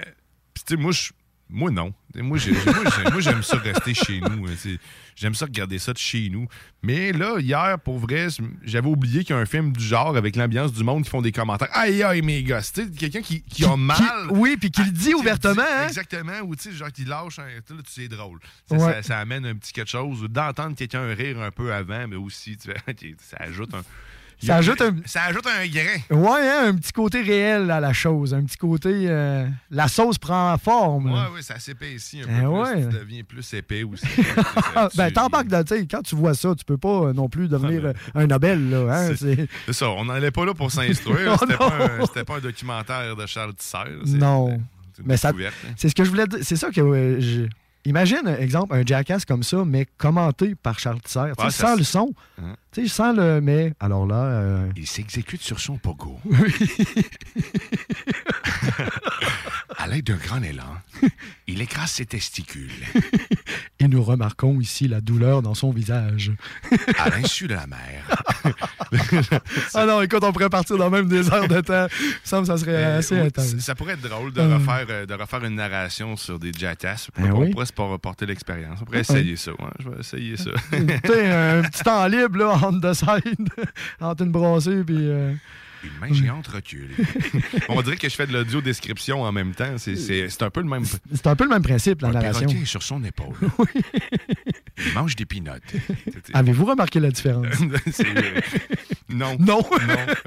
pis, 0.54 0.64
tu 0.64 0.76
sais, 0.76 0.80
moi, 0.82 0.92
je- 0.92 1.12
moi, 1.52 1.70
non. 1.72 1.94
Moi, 2.16 2.38
j'ai- 2.38 2.52
moi, 2.66 2.84
j'ai- 2.96 3.12
moi, 3.12 3.20
j'aime 3.22 3.44
ça 3.44 3.58
rester 3.58 3.94
chez 3.94 4.20
nous. 4.20 4.48
hein. 4.48 4.76
J'aime 5.16 5.36
ça 5.36 5.46
regarder 5.46 5.78
ça 5.78 5.94
de 5.94 5.98
chez 5.98 6.30
nous. 6.30 6.48
Mais 6.82 7.12
là, 7.12 7.38
hier, 7.40 7.78
pour 7.84 8.00
vrai, 8.00 8.28
j'avais 8.64 8.88
oublié 8.88 9.24
qu'il 9.24 9.36
y 9.36 9.40
a 9.40 9.42
un 9.42 9.46
film 9.46 9.72
du 9.74 9.84
genre 9.84 10.16
avec 10.18 10.36
l'ambiance 10.36 10.74
du 10.74 10.84
monde 10.84 11.04
qui 11.04 11.10
font 11.10 11.22
des 11.22 11.32
commentaires. 11.32 11.68
Aïe, 11.74 12.02
aïe, 12.02 12.22
mes 12.22 12.42
gosses. 12.44 12.72
Quelqu'un 12.98 13.22
qui, 13.22 13.44
qui 13.44 13.66
a 13.66 13.76
mal. 13.76 13.98
Qui- 13.98 14.04
oui, 14.32 14.58
puis 14.60 14.72
qui 14.72 14.84
le 14.84 14.92
dit 14.92 15.10
Qui 15.10 15.14
ouvertement. 15.16 15.54
dit- 15.56 15.62
hein? 15.62 15.88
Exactement, 15.88 16.40
ou 16.46 16.56
tu 16.56 16.64
sais, 16.64 16.72
genre 16.72 16.92
qui 16.92 17.06
lâche 17.06 17.40
un. 17.40 17.44
tu 17.46 17.62
sais, 17.68 17.74
là, 17.76 17.82
tu 17.86 17.92
sais, 17.92 18.02
c'est 18.04 18.08
drôle. 18.08 18.40
Ça, 18.70 18.76
Ouais. 18.76 18.94
ça- 18.94 19.04
ça 19.04 19.20
amène 19.20 19.46
un 19.46 19.56
petit 19.56 19.74
quelque 19.74 19.90
chose. 19.92 20.26
D'entendre 20.30 20.76
quelqu'un 20.76 21.06
rire 21.14 21.40
un 21.42 21.52
peu 21.52 21.74
avant, 21.74 22.08
mais 22.08 22.16
aussi, 22.16 22.58
tu 22.58 22.70
fais, 22.72 23.16
ça 23.20 23.38
ajoute 23.42 23.74
un. 23.74 23.84
Ça 24.44 24.56
ajoute 24.58 24.82
un- 24.82 24.96
Ça 25.06 25.24
ajoute 25.26 25.46
un 25.48 25.68
grain. 25.68 26.20
Ouais, 26.20 26.50
hein, 26.50 26.68
un 26.70 26.76
petit 26.76 26.92
côté 26.92 27.22
réel 27.22 27.70
à 27.72 27.80
la 27.80 27.94
chose. 27.94 28.34
Un 28.34 28.44
petit 28.44 28.58
côté. 28.58 28.90
euh, 29.08 29.48
la 29.70 29.88
sauce 29.88 30.18
prend 30.18 30.58
forme. 30.58 31.12
Ouais, 31.12 31.18
là. 31.18 31.32
ouais, 31.32 31.42
ça 31.42 31.60
s'épaissit 31.60 32.22
un 32.24 32.26
Eh 32.38 32.42
peu 32.42 32.48
ouais. 32.48 32.74
plus. 32.74 32.90
Tu 32.90 32.98
deviens 33.00 33.24
plus 33.24 33.54
épais 33.54 33.84
aussi. 33.84 34.06
Ah, 34.76 34.90
ben, 34.96 35.08
Tu- 35.08 35.14
t'embarques 35.14 35.48
dans. 35.48 35.64
Quand 35.90 36.02
tu 36.02 36.16
vois 36.16 36.34
ça, 36.34 36.54
tu 36.58 36.66
peux 36.66 36.78
pas 36.78 37.08
euh, 37.08 37.14
non 37.14 37.30
plus 37.30 37.48
devenir 37.48 37.86
euh, 37.86 37.94
un 38.16 38.28
Nobel. 38.28 38.70
Là, 38.70 38.88
hein, 38.90 39.14
C'est- 39.16 39.48
ça, 39.74 39.90
on 39.90 40.06
n'allait 40.06 40.32
pas 40.32 40.46
là 40.46 40.54
pour 40.54 40.72
s'instruire. 40.72 41.32
Oh 41.34 41.38
C'était 41.40 41.58
pas, 41.58 41.68
un- 41.68 42.06
c'était 42.06 42.24
pas 42.24 42.36
un 42.38 42.40
documentaire 42.42 43.16
de 43.16 43.26
Charles. 43.26 43.54
C'est- 43.60 44.18
Non. 44.18 44.50
une 44.50 44.62
Mais 45.06 45.18
ça, 45.18 45.30
hein. 45.30 45.34
c'est 45.78 45.90
ce 45.90 45.96
que 45.96 46.04
je 46.04 46.10
voulais 46.10 46.28
dire. 46.28 46.40
C'est 46.42 46.56
ça 46.56 46.70
que 46.72 46.82
euh, 46.82 47.48
Imagine, 47.86 48.28
exemple, 48.40 48.76
un 48.76 48.86
jackass 48.86 49.26
comme 49.26 49.42
ça, 49.44 49.64
mais 49.66 49.88
commenté 49.98 50.54
par 50.56 50.78
Charles 50.80 51.02
Tisser. 51.02 51.20
Ouais, 51.20 51.50
ça 51.50 51.50
sans 51.50 51.76
le 51.76 51.84
son. 51.84 52.14
Hein? 52.42 52.56
Tu 52.72 52.84
sais, 52.84 52.88
sans 52.88 53.12
le. 53.14 53.42
Mais 53.42 53.74
alors 53.80 54.06
là. 54.06 54.24
euh, 54.24 54.70
Il 54.76 54.86
s'exécute 54.88 55.42
sur 55.42 55.60
son 55.60 55.78
pogo. 55.78 56.20
à 59.84 59.88
l'aide 59.88 60.06
d'un 60.06 60.16
grand 60.18 60.42
élan, 60.44 60.78
il 61.48 61.62
écrase 61.62 61.92
ses 61.92 62.06
testicules. 62.06 62.70
Et 63.80 63.88
nous 63.88 64.04
remarquons 64.04 64.60
ici 64.60 64.88
la 64.88 65.02
douleur 65.02 65.42
dans 65.42 65.56
son 65.56 65.72
visage. 65.72 66.32
À 67.00 67.10
l'insu 67.10 67.48
de 67.48 67.56
la 67.56 67.66
mère. 67.68 68.06
ah 69.74 69.86
non, 69.86 70.02
écoute, 70.02 70.24
on 70.24 70.32
pourrait 70.32 70.50
partir 70.50 70.78
dans 70.78 70.90
même 70.90 71.08
des 71.08 71.32
heures 71.32 71.48
de 71.48 71.62
temps. 71.62 71.88
Me 72.32 72.40
que 72.42 72.46
ça 72.48 72.58
serait 72.58 72.72
Euh, 72.76 73.00
assez 73.00 73.16
oui, 73.16 73.22
intense. 73.28 73.48
ça- 73.48 73.60
Ça 73.60 73.76
pourrait 73.76 73.94
être 73.94 74.02
drôle 74.08 74.32
de, 74.34 74.42
Euh. 74.42 74.58
refaire, 74.58 74.86
euh, 74.90 75.06
de 75.06 75.14
refaire 75.14 75.44
une 75.44 75.56
narration 75.56 76.16
sur 76.18 76.38
des 76.40 76.52
jackass. 76.54 77.10
Ben 77.18 77.32
on 77.32 77.42
oui. 77.42 77.52
pourrait 77.52 77.66
se 77.66 77.74
reporter 77.82 78.26
l'expérience. 78.26 78.80
On 78.82 78.86
pourrait 78.86 79.00
essayer 79.02 79.36
ça. 79.36 79.52
ouais. 79.52 79.58
Je 79.80 79.90
vais 79.90 80.00
essayer 80.00 80.38
ça. 80.38 80.52
tu 80.72 80.78
sais, 81.12 81.32
un 81.32 81.62
petit 81.64 81.84
temps 81.84 82.06
libre, 82.08 82.38
là, 82.38 82.60
on 82.64 82.80
the 82.80 82.94
side, 82.94 83.50
entre 84.00 84.24
une 84.24 84.32
brassée, 84.32 84.84
puis. 84.84 84.96
euh, 85.00 85.34
Une 85.84 85.98
main 86.00 86.14
géante 86.14 86.48
recule. 86.48 86.90
on 87.70 87.82
dirait 87.82 87.98
que 87.98 88.08
je 88.10 88.16
fais 88.16 88.28
de 88.28 88.34
l'audio-description 88.34 89.24
en 89.24 89.32
même 89.32 89.54
temps. 89.54 89.78
C'est- 89.78 90.42
un 90.44 90.50
peu 90.50 90.62
le 90.62 90.68
même. 90.70 90.86
C'est 90.86 91.28
un 91.28 91.36
peu 91.36 91.44
le 91.44 91.50
même 91.50 91.64
principe, 91.64 92.02
la 92.02 92.10
Un 92.10 92.12
narration. 92.14 92.42
perroquet 92.48 92.62
est 92.62 92.66
sur 92.66 92.84
son 92.84 93.04
épaule. 93.04 93.36
Il 94.86 94.94
mange 94.94 95.16
des 95.16 95.26
pinottes. 95.26 95.62
Avez-vous 96.34 96.66
remarqué 96.66 97.00
la 97.00 97.12
différence? 97.12 97.46
Euh, 98.00 98.42
non. 99.10 99.36
Non. 99.40 99.62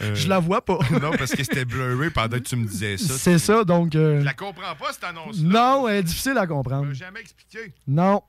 euh, 0.00 0.14
Je 0.14 0.28
la 0.28 0.38
vois 0.38 0.64
pas. 0.64 0.78
non, 0.90 1.11
parce 1.18 1.32
que 1.32 1.42
c'était 1.42 1.64
blurry 1.64 2.11
pendant 2.11 2.37
que 2.38 2.42
tu 2.42 2.56
me 2.56 2.66
disais 2.66 2.96
ça. 2.96 3.14
C'est 3.14 3.38
ça, 3.38 3.64
donc. 3.64 3.94
euh, 3.94 4.20
Je 4.20 4.25
la 4.25 4.34
comprends 4.34 4.75
pas, 4.78 4.92
cette 4.92 5.04
annonce. 5.04 5.38
Non, 5.40 5.88
elle 5.88 5.96
est 5.99 6.02
difficile 6.04 6.37
à 6.38 6.46
comprendre. 6.46 6.92
jamais 6.92 7.20
expliqué. 7.20 7.73
Non, 7.87 8.23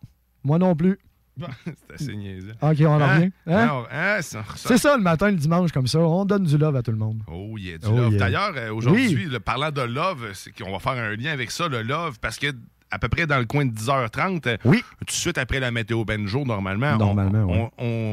moi 0.43 0.57
non 0.57 0.75
plus. 0.75 0.97
C'est 1.65 1.93
assez 1.95 2.15
niaiseux. 2.15 2.53
Ok, 2.61 2.77
on 2.81 2.85
en 2.87 3.01
Hein? 3.01 3.15
revient. 3.15 3.31
Hein? 3.47 3.83
Hein, 3.91 4.17
C'est 4.55 4.77
ça, 4.77 4.95
le 4.97 5.03
matin, 5.03 5.29
le 5.31 5.37
dimanche, 5.37 5.71
comme 5.71 5.87
ça. 5.87 5.99
On 5.99 6.25
donne 6.25 6.43
du 6.43 6.57
love 6.57 6.75
à 6.75 6.81
tout 6.81 6.91
le 6.91 6.97
monde. 6.97 7.21
Oh, 7.31 7.57
yeah, 7.57 7.77
du 7.77 7.87
Oh, 7.87 7.95
love. 7.95 8.11
yeah. 8.13 8.19
D'ailleurs, 8.19 8.53
euh, 8.55 8.73
aujourd'hui, 8.73 9.27
Oui. 9.29 9.39
parlant 9.43 9.71
de 9.71 9.81
love, 9.81 10.29
c'est 10.33 10.51
qu'on 10.51 10.71
va 10.71 10.79
faire 10.79 10.93
un 10.93 11.15
lien 11.15 11.31
avec 11.31 11.51
ça, 11.51 11.67
le 11.67 11.81
love, 11.81 12.19
parce 12.19 12.37
que 12.39 12.47
à 12.91 12.99
peu 12.99 13.09
près 13.09 13.25
dans 13.27 13.39
le 13.39 13.45
coin 13.45 13.65
de 13.65 13.71
10h30, 13.71 14.47
euh, 14.47 14.57
oui. 14.63 14.81
tout 14.99 15.05
de 15.05 15.11
suite 15.11 15.37
après 15.37 15.59
la 15.59 15.71
météo 15.71 16.05
benjo, 16.05 16.45
normalement, 16.45 16.93
on- 16.93 16.97
Normalement, 16.97 17.39
on, 17.49 17.63
ouais. 17.63 17.69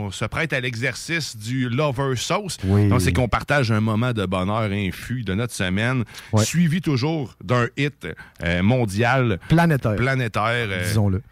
on 0.06 0.10
se 0.10 0.24
prête 0.24 0.52
à 0.52 0.60
l'exercice 0.60 1.36
du 1.36 1.68
lover 1.68 2.16
sauce. 2.16 2.56
Oui. 2.64 2.88
Donc, 2.88 3.00
c'est 3.02 3.12
qu'on 3.12 3.28
partage 3.28 3.70
un 3.70 3.80
moment 3.80 4.12
de 4.12 4.24
bonheur 4.26 4.62
infus 4.72 5.22
de 5.22 5.34
notre 5.34 5.52
semaine, 5.52 6.04
suivi 6.38 6.80
toujours 6.80 7.34
d'un 7.44 7.68
hit 7.76 8.08
euh, 8.42 8.62
mondial, 8.62 9.38
Planétaire. 9.48 9.94
planétaire, 9.96 10.42
euh, 10.68 10.82
Disons-le. 10.88 11.22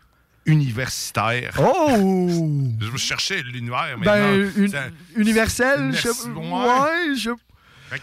Universitaire. 0.46 1.52
Oh! 1.58 2.68
Je 2.80 2.96
cherchais 2.96 3.42
l'univers, 3.42 3.96
mais 3.98 4.04
Ben, 4.06 4.36
non, 4.44 4.50
une- 4.56 4.68
ça- 4.68 4.84
universel, 5.16 5.92
je 5.92 6.08
sais 6.08 6.28
ouais. 6.28 7.14
Je. 7.16 7.30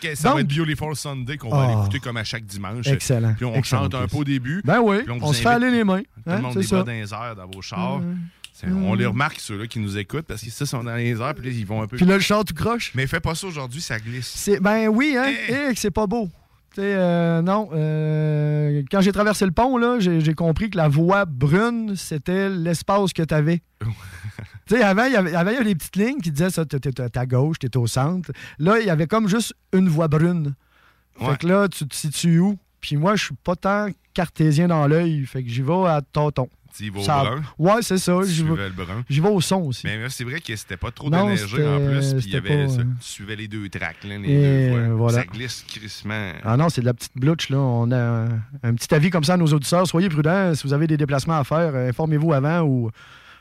Que 0.01 0.15
ça 0.15 0.29
Donc- 0.29 0.35
va 0.35 0.41
être 0.41 0.47
Beautiful 0.53 0.95
Sunday 0.97 1.37
qu'on 1.37 1.49
va 1.49 1.63
aller 1.63 1.73
Ah. 1.77 1.79
écouter 1.81 1.99
comme 1.99 2.17
à 2.17 2.23
chaque 2.25 2.45
dimanche. 2.45 2.87
Excellent. 2.87 3.33
Puis 3.35 3.45
on 3.45 3.55
Excellent 3.55 3.83
chante 3.83 3.95
un 3.95 4.07
peu 4.07 4.17
au 4.17 4.23
début. 4.25 4.61
Ben 4.65 4.81
oui, 4.81 4.97
on, 5.09 5.31
se 5.31 5.41
fait 5.41 5.47
aller 5.47 5.71
les 5.71 5.83
mains. 5.85 6.01
Tout 6.01 6.05
le 6.25 6.31
hein, 6.33 6.37
monde 6.39 6.53
c'est 6.53 6.59
les 6.59 6.67
ça. 6.67 6.77
bat 6.77 6.83
dans 6.83 6.91
les 6.91 7.13
airs 7.13 7.35
dans 7.37 7.47
vos 7.47 7.61
chars. 7.61 8.01
On 8.65 8.95
les 8.95 9.05
remarque, 9.05 9.39
ceux-là 9.39 9.67
qui 9.67 9.79
nous 9.79 9.97
écoutent, 9.97 10.25
parce 10.25 10.41
qu'ils 10.41 10.51
ça 10.51 10.65
sont 10.65 10.83
dans 10.83 10.95
les 10.95 11.11
airs, 11.21 11.33
puis 11.35 11.45
là, 11.49 11.55
ils 11.55 11.65
vont 11.65 11.81
un 11.83 11.87
peu. 11.87 11.95
Puis 11.95 12.05
là, 12.05 12.15
le 12.15 12.19
chant 12.21 12.43
tout 12.43 12.53
croche. 12.55 12.91
Mais 12.95 13.07
fais 13.07 13.19
pas 13.21 13.33
ça 13.35 13.47
aujourd'hui, 13.47 13.81
ça 13.81 13.97
glisse. 13.99 14.49
Ben 14.61 14.87
oui, 14.87 15.15
hein, 15.17 15.31
Eh. 15.47 15.69
et 15.69 15.73
que 15.73 15.79
c'est 15.79 15.91
pas 15.91 16.05
beau. 16.07 16.29
Tu 16.77 16.83
sais, 16.83 16.93
euh, 16.93 17.41
non, 17.41 17.69
euh, 17.73 18.83
quand 18.91 19.01
j'ai 19.01 19.11
traversé 19.11 19.45
le 19.45 19.51
pont, 19.51 19.77
là, 19.77 19.97
j'ai 19.97 20.33
compris 20.35 20.69
que 20.69 20.77
la 20.77 20.87
voie 20.87 21.25
brune, 21.25 21.95
c'était 21.95 22.49
l'espace 22.49 23.13
que 23.13 23.23
tu 23.23 23.33
avais. 23.33 23.63
tu 23.81 24.75
sais, 24.75 24.83
avant, 24.83 25.05
il 25.05 25.13
y 25.13 25.15
avait, 25.15 25.63
des 25.63 25.73
petites 25.73 25.95
lignes 25.95 26.21
qui 26.21 26.29
disaient 26.29 26.51
ça, 26.51 26.65
t'étais 26.65 27.17
à 27.17 27.25
gauche, 27.25 27.57
t'étais 27.57 27.77
au 27.77 27.87
centre. 27.87 28.31
Là, 28.59 28.79
il 28.79 28.85
y 28.85 28.91
avait 28.91 29.07
comme 29.07 29.27
juste 29.27 29.55
une 29.73 29.89
voie 29.89 30.07
brune. 30.07 30.53
Ouais. 31.19 31.31
Fait 31.31 31.37
que 31.39 31.47
là, 31.47 31.67
tu 31.67 31.87
te 31.87 31.95
situes 31.95 32.41
où? 32.41 32.59
Puis 32.87 32.95
moi, 32.95 33.17
je 33.17 33.25
suis 33.25 33.35
pas 33.43 33.57
tant 33.57 33.89
cartésien 34.13 34.69
dans 34.69 34.87
l'œil, 34.87 35.25
fait 35.25 35.43
que 35.43 35.49
j'y 35.49 35.61
vais 35.61 35.73
à 35.87 36.01
tonton. 36.01 36.47
Tu 36.73 36.85
y 36.85 36.89
vas 36.89 36.99
au 36.99 37.03
Ça- 37.03 37.21
brun? 37.23 37.41
Ouais, 37.57 37.81
c'est 37.81 37.97
ça. 37.97 38.13
J'y 38.23 38.43
vais, 38.43 38.53
j'y 39.09 39.19
au 39.19 39.41
son 39.41 39.57
aussi. 39.63 39.81
Mais 39.85 39.97
c'est 40.09 40.23
vrai 40.23 40.39
que 40.39 40.55
c'était 40.55 40.77
pas 40.77 40.91
trop 40.91 41.09
Non, 41.09 41.25
déneigé 41.25 41.67
en 41.67 41.79
plus, 41.85 42.13
puis 42.13 42.23
il 42.27 42.33
y 42.33 42.37
avait 42.37 42.65
pas, 42.65 42.69
ça. 42.71 42.77
Tu 42.83 42.87
suivais 43.01 43.35
les 43.35 43.49
deux 43.49 43.67
tracks, 43.67 44.03
là, 44.05 44.17
les 44.17 44.29
Et 44.31 44.69
deux 44.71 44.91
voilà. 44.93 45.17
Ça 45.19 45.25
glisse 45.25 45.65
crissement. 45.67 46.31
Ah 46.45 46.55
non, 46.55 46.69
c'est 46.69 46.79
de 46.79 46.85
la 46.85 46.93
petite 46.93 47.11
blouche, 47.17 47.49
là. 47.49 47.57
On 47.57 47.91
a 47.91 47.97
un, 47.99 48.29
un 48.63 48.73
petit 48.75 48.93
avis 48.95 49.09
comme 49.09 49.25
ça 49.25 49.33
à 49.33 49.37
nos 49.37 49.47
auditeurs. 49.47 49.85
Soyez 49.85 50.07
prudents. 50.07 50.55
Si 50.55 50.63
vous 50.65 50.71
avez 50.73 50.87
des 50.87 50.95
déplacements 50.97 51.37
à 51.39 51.43
faire, 51.43 51.75
euh, 51.75 51.89
informez-vous 51.89 52.31
avant 52.31 52.61
ou 52.61 52.89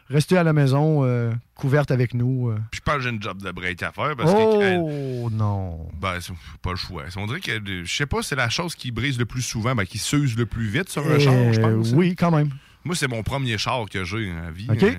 restez 0.08 0.36
à 0.36 0.42
la 0.44 0.52
maison, 0.52 1.04
euh, 1.04 1.32
couverte 1.54 1.90
avec 1.90 2.14
nous. 2.14 2.48
euh. 2.50 2.58
Puis 2.70 2.78
je 2.78 2.80
pense 2.82 2.96
que 2.96 3.00
j'ai 3.02 3.10
une 3.10 3.22
job 3.22 3.42
de 3.42 3.50
break 3.50 3.82
à 3.82 3.92
faire 3.92 4.16
parce 4.16 4.32
oh 4.34 4.58
que. 4.58 4.64
elle- 4.64 5.36
non! 5.36 5.88
Ben, 6.00 6.18
c'est 6.20 6.32
pas 6.62 6.70
le 6.70 6.76
choix. 6.76 7.04
On 7.16 7.26
dirait 7.26 7.40
que, 7.40 7.50
euh, 7.52 7.84
je 7.84 7.94
sais 7.96 8.06
pas, 8.06 8.22
c'est 8.22 8.36
la 8.36 8.48
chose 8.48 8.74
qui 8.74 8.90
brise 8.90 9.18
le 9.18 9.26
plus 9.26 9.42
souvent, 9.42 9.74
ben, 9.74 9.84
qui 9.84 9.98
s'use 9.98 10.36
le 10.36 10.46
plus 10.46 10.66
vite 10.66 10.88
sur 10.88 11.06
un 11.06 11.10
Euh, 11.10 11.18
char, 11.18 11.52
je 11.52 11.60
pense. 11.60 11.92
hein. 11.92 11.96
Oui, 11.96 12.14
quand 12.16 12.30
même. 12.30 12.50
Moi, 12.84 12.94
c'est 12.94 13.08
mon 13.08 13.22
premier 13.22 13.58
char 13.58 13.86
que 13.90 14.04
j'ai 14.04 14.30
à 14.30 14.50
vie. 14.50 14.68
OK. 14.70 14.82
euh, 14.82 14.94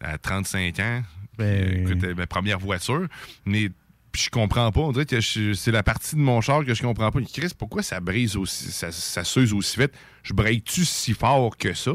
à 0.00 0.18
35 0.18 0.78
ans. 0.80 1.02
Ben- 1.38 1.86
écoute, 1.88 2.04
ma 2.16 2.26
première 2.26 2.58
voiture. 2.58 3.06
Mais 3.46 3.70
puis 4.12 4.22
je 4.26 4.30
comprends 4.30 4.70
pas. 4.70 4.80
On 4.80 4.92
dirait 4.92 5.06
que 5.06 5.20
c'est 5.20 5.72
la 5.72 5.82
partie 5.82 6.14
de 6.14 6.20
mon 6.20 6.40
char 6.40 6.64
que 6.64 6.72
je 6.72 6.82
comprends 6.82 7.10
pas. 7.10 7.20
Chris, 7.22 7.50
pourquoi 7.58 7.82
ça 7.82 7.98
brise 7.98 8.36
aussi, 8.36 8.70
ça, 8.70 8.92
ça 8.92 9.24
s'use 9.24 9.52
aussi 9.52 9.80
vite? 9.80 9.90
Je 10.22 10.32
break-tu 10.32 10.84
si 10.84 11.14
fort 11.14 11.56
que 11.56 11.74
ça? 11.74 11.90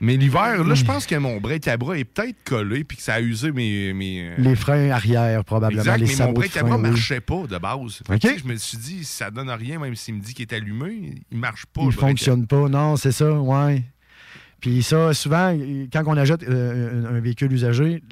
Mais 0.00 0.16
l'hiver, 0.16 0.64
là, 0.64 0.74
je 0.74 0.84
pense 0.84 1.04
que 1.06 1.14
mon 1.16 1.38
bras 1.40 1.54
est 1.54 2.04
peut-être 2.04 2.42
collé 2.44 2.84
puis 2.84 2.96
que 2.96 3.02
ça 3.02 3.14
a 3.14 3.20
usé 3.20 3.52
mes. 3.52 3.92
mes 3.92 4.30
euh, 4.30 4.34
Les 4.38 4.56
freins 4.56 4.90
arrière, 4.90 5.44
probablement. 5.44 5.82
Exact, 5.82 5.98
les 5.98 6.06
mais 6.06 6.26
mon 6.26 6.32
bras 6.32 6.46
oui. 6.64 6.78
marchait 6.78 7.20
pas 7.20 7.46
de 7.46 7.58
base. 7.58 8.02
Fait 8.06 8.18
que, 8.18 8.38
Je 8.38 8.46
me 8.46 8.56
suis 8.56 8.78
dit, 8.78 9.04
ça 9.04 9.30
donne 9.30 9.50
rien, 9.50 9.78
même 9.78 9.94
s'il 9.94 10.14
me 10.14 10.20
dit 10.20 10.32
qu'il 10.32 10.42
est 10.42 10.54
allumé, 10.54 11.16
il 11.30 11.38
marche 11.38 11.66
pas. 11.66 11.82
Il 11.82 11.88
à- 11.88 11.92
fonctionne 11.92 12.46
pas. 12.46 12.68
Non, 12.68 12.96
c'est 12.96 13.12
ça, 13.12 13.30
ouais. 13.30 13.84
Puis 14.60 14.82
ça, 14.82 15.12
souvent, 15.12 15.56
quand 15.92 16.02
on 16.06 16.16
achète 16.16 16.42
euh, 16.44 17.16
un, 17.16 17.20
véhicule 17.20 17.52
usagé, 17.52 18.02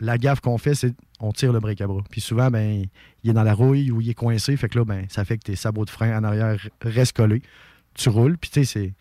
la 0.00 0.18
gaffe 0.18 0.40
qu'on 0.40 0.58
fait, 0.58 0.74
c'est 0.74 0.94
on 1.20 1.32
tire 1.32 1.52
le 1.52 1.60
break 1.60 1.80
à 1.80 1.86
bras. 1.86 2.02
Puis 2.10 2.20
souvent, 2.20 2.50
ben, 2.50 2.84
il 3.22 3.30
est 3.30 3.32
dans 3.32 3.42
la 3.42 3.54
rouille 3.54 3.90
ou 3.90 4.00
il 4.00 4.10
est 4.10 4.14
coincé. 4.14 4.56
Fait 4.56 4.68
que 4.68 4.78
là, 4.78 4.84
ben, 4.84 5.06
ça 5.08 5.24
fait 5.24 5.38
que 5.38 5.44
tes 5.44 5.56
sabots 5.56 5.84
de 5.84 5.90
frein 5.90 6.18
en 6.18 6.24
arrière 6.24 6.56
restent 6.82 7.16
collés. 7.16 7.42
Tu 7.94 8.08
roules, 8.08 8.38
puis 8.38 8.50
tu 8.50 8.64
sais, 8.64 8.92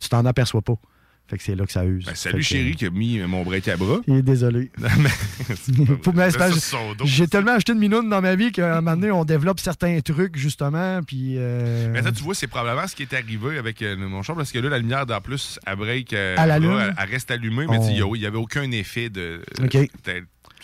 tu 0.00 0.08
t'en 0.08 0.24
aperçois 0.26 0.62
pas. 0.62 0.78
Fait 1.26 1.38
que 1.38 1.42
c'est 1.42 1.54
là 1.54 1.64
que 1.64 1.72
ça 1.72 1.84
use. 1.86 2.04
Ben, 2.04 2.14
salut 2.14 2.36
que- 2.38 2.42
chéri 2.42 2.74
qui 2.76 2.84
a 2.86 2.90
mis 2.90 3.18
euh, 3.18 3.26
mon 3.26 3.42
break 3.44 3.66
à 3.68 3.76
bras. 3.78 4.00
Il 4.06 4.16
est 4.16 4.22
désolé. 4.22 4.70
J'ai 7.06 7.26
tellement 7.28 7.52
acheté 7.52 7.72
de 7.74 7.78
minoune 7.78 8.08
dans 8.10 8.20
ma 8.20 8.34
vie 8.36 8.52
qu'à 8.52 8.76
un 8.76 8.80
moment 8.80 8.96
donné, 8.96 9.10
on 9.10 9.24
développe 9.24 9.60
certains 9.60 9.98
trucs, 10.00 10.36
justement. 10.36 11.00
Puis. 11.02 11.34
euh, 11.38 11.90
Mais 11.92 12.02
ça, 12.02 12.12
tu 12.12 12.22
vois, 12.22 12.34
c'est 12.34 12.46
probablement 12.46 12.86
ce 12.86 12.94
qui 12.94 13.02
est 13.02 13.14
arrivé 13.14 13.58
avec 13.58 13.80
euh, 13.82 13.96
mon 13.96 14.22
char, 14.22 14.36
parce 14.36 14.52
que 14.52 14.58
là, 14.58 14.68
la 14.68 14.78
lumière, 14.78 15.04
en 15.08 15.20
plus, 15.20 15.58
elle 15.66 15.76
break. 15.76 16.12
euh, 16.12 16.36
Elle 16.38 16.44
bras, 16.46 16.54
allume? 16.54 16.78
Elle, 16.80 16.94
elle 16.98 17.10
reste 17.10 17.30
allumée, 17.30 17.66
mais 17.68 17.78
il 17.88 18.20
n'y 18.20 18.26
avait 18.26 18.36
aucun 18.38 18.70
effet 18.72 19.08
de. 19.08 19.40
OK. 19.62 19.76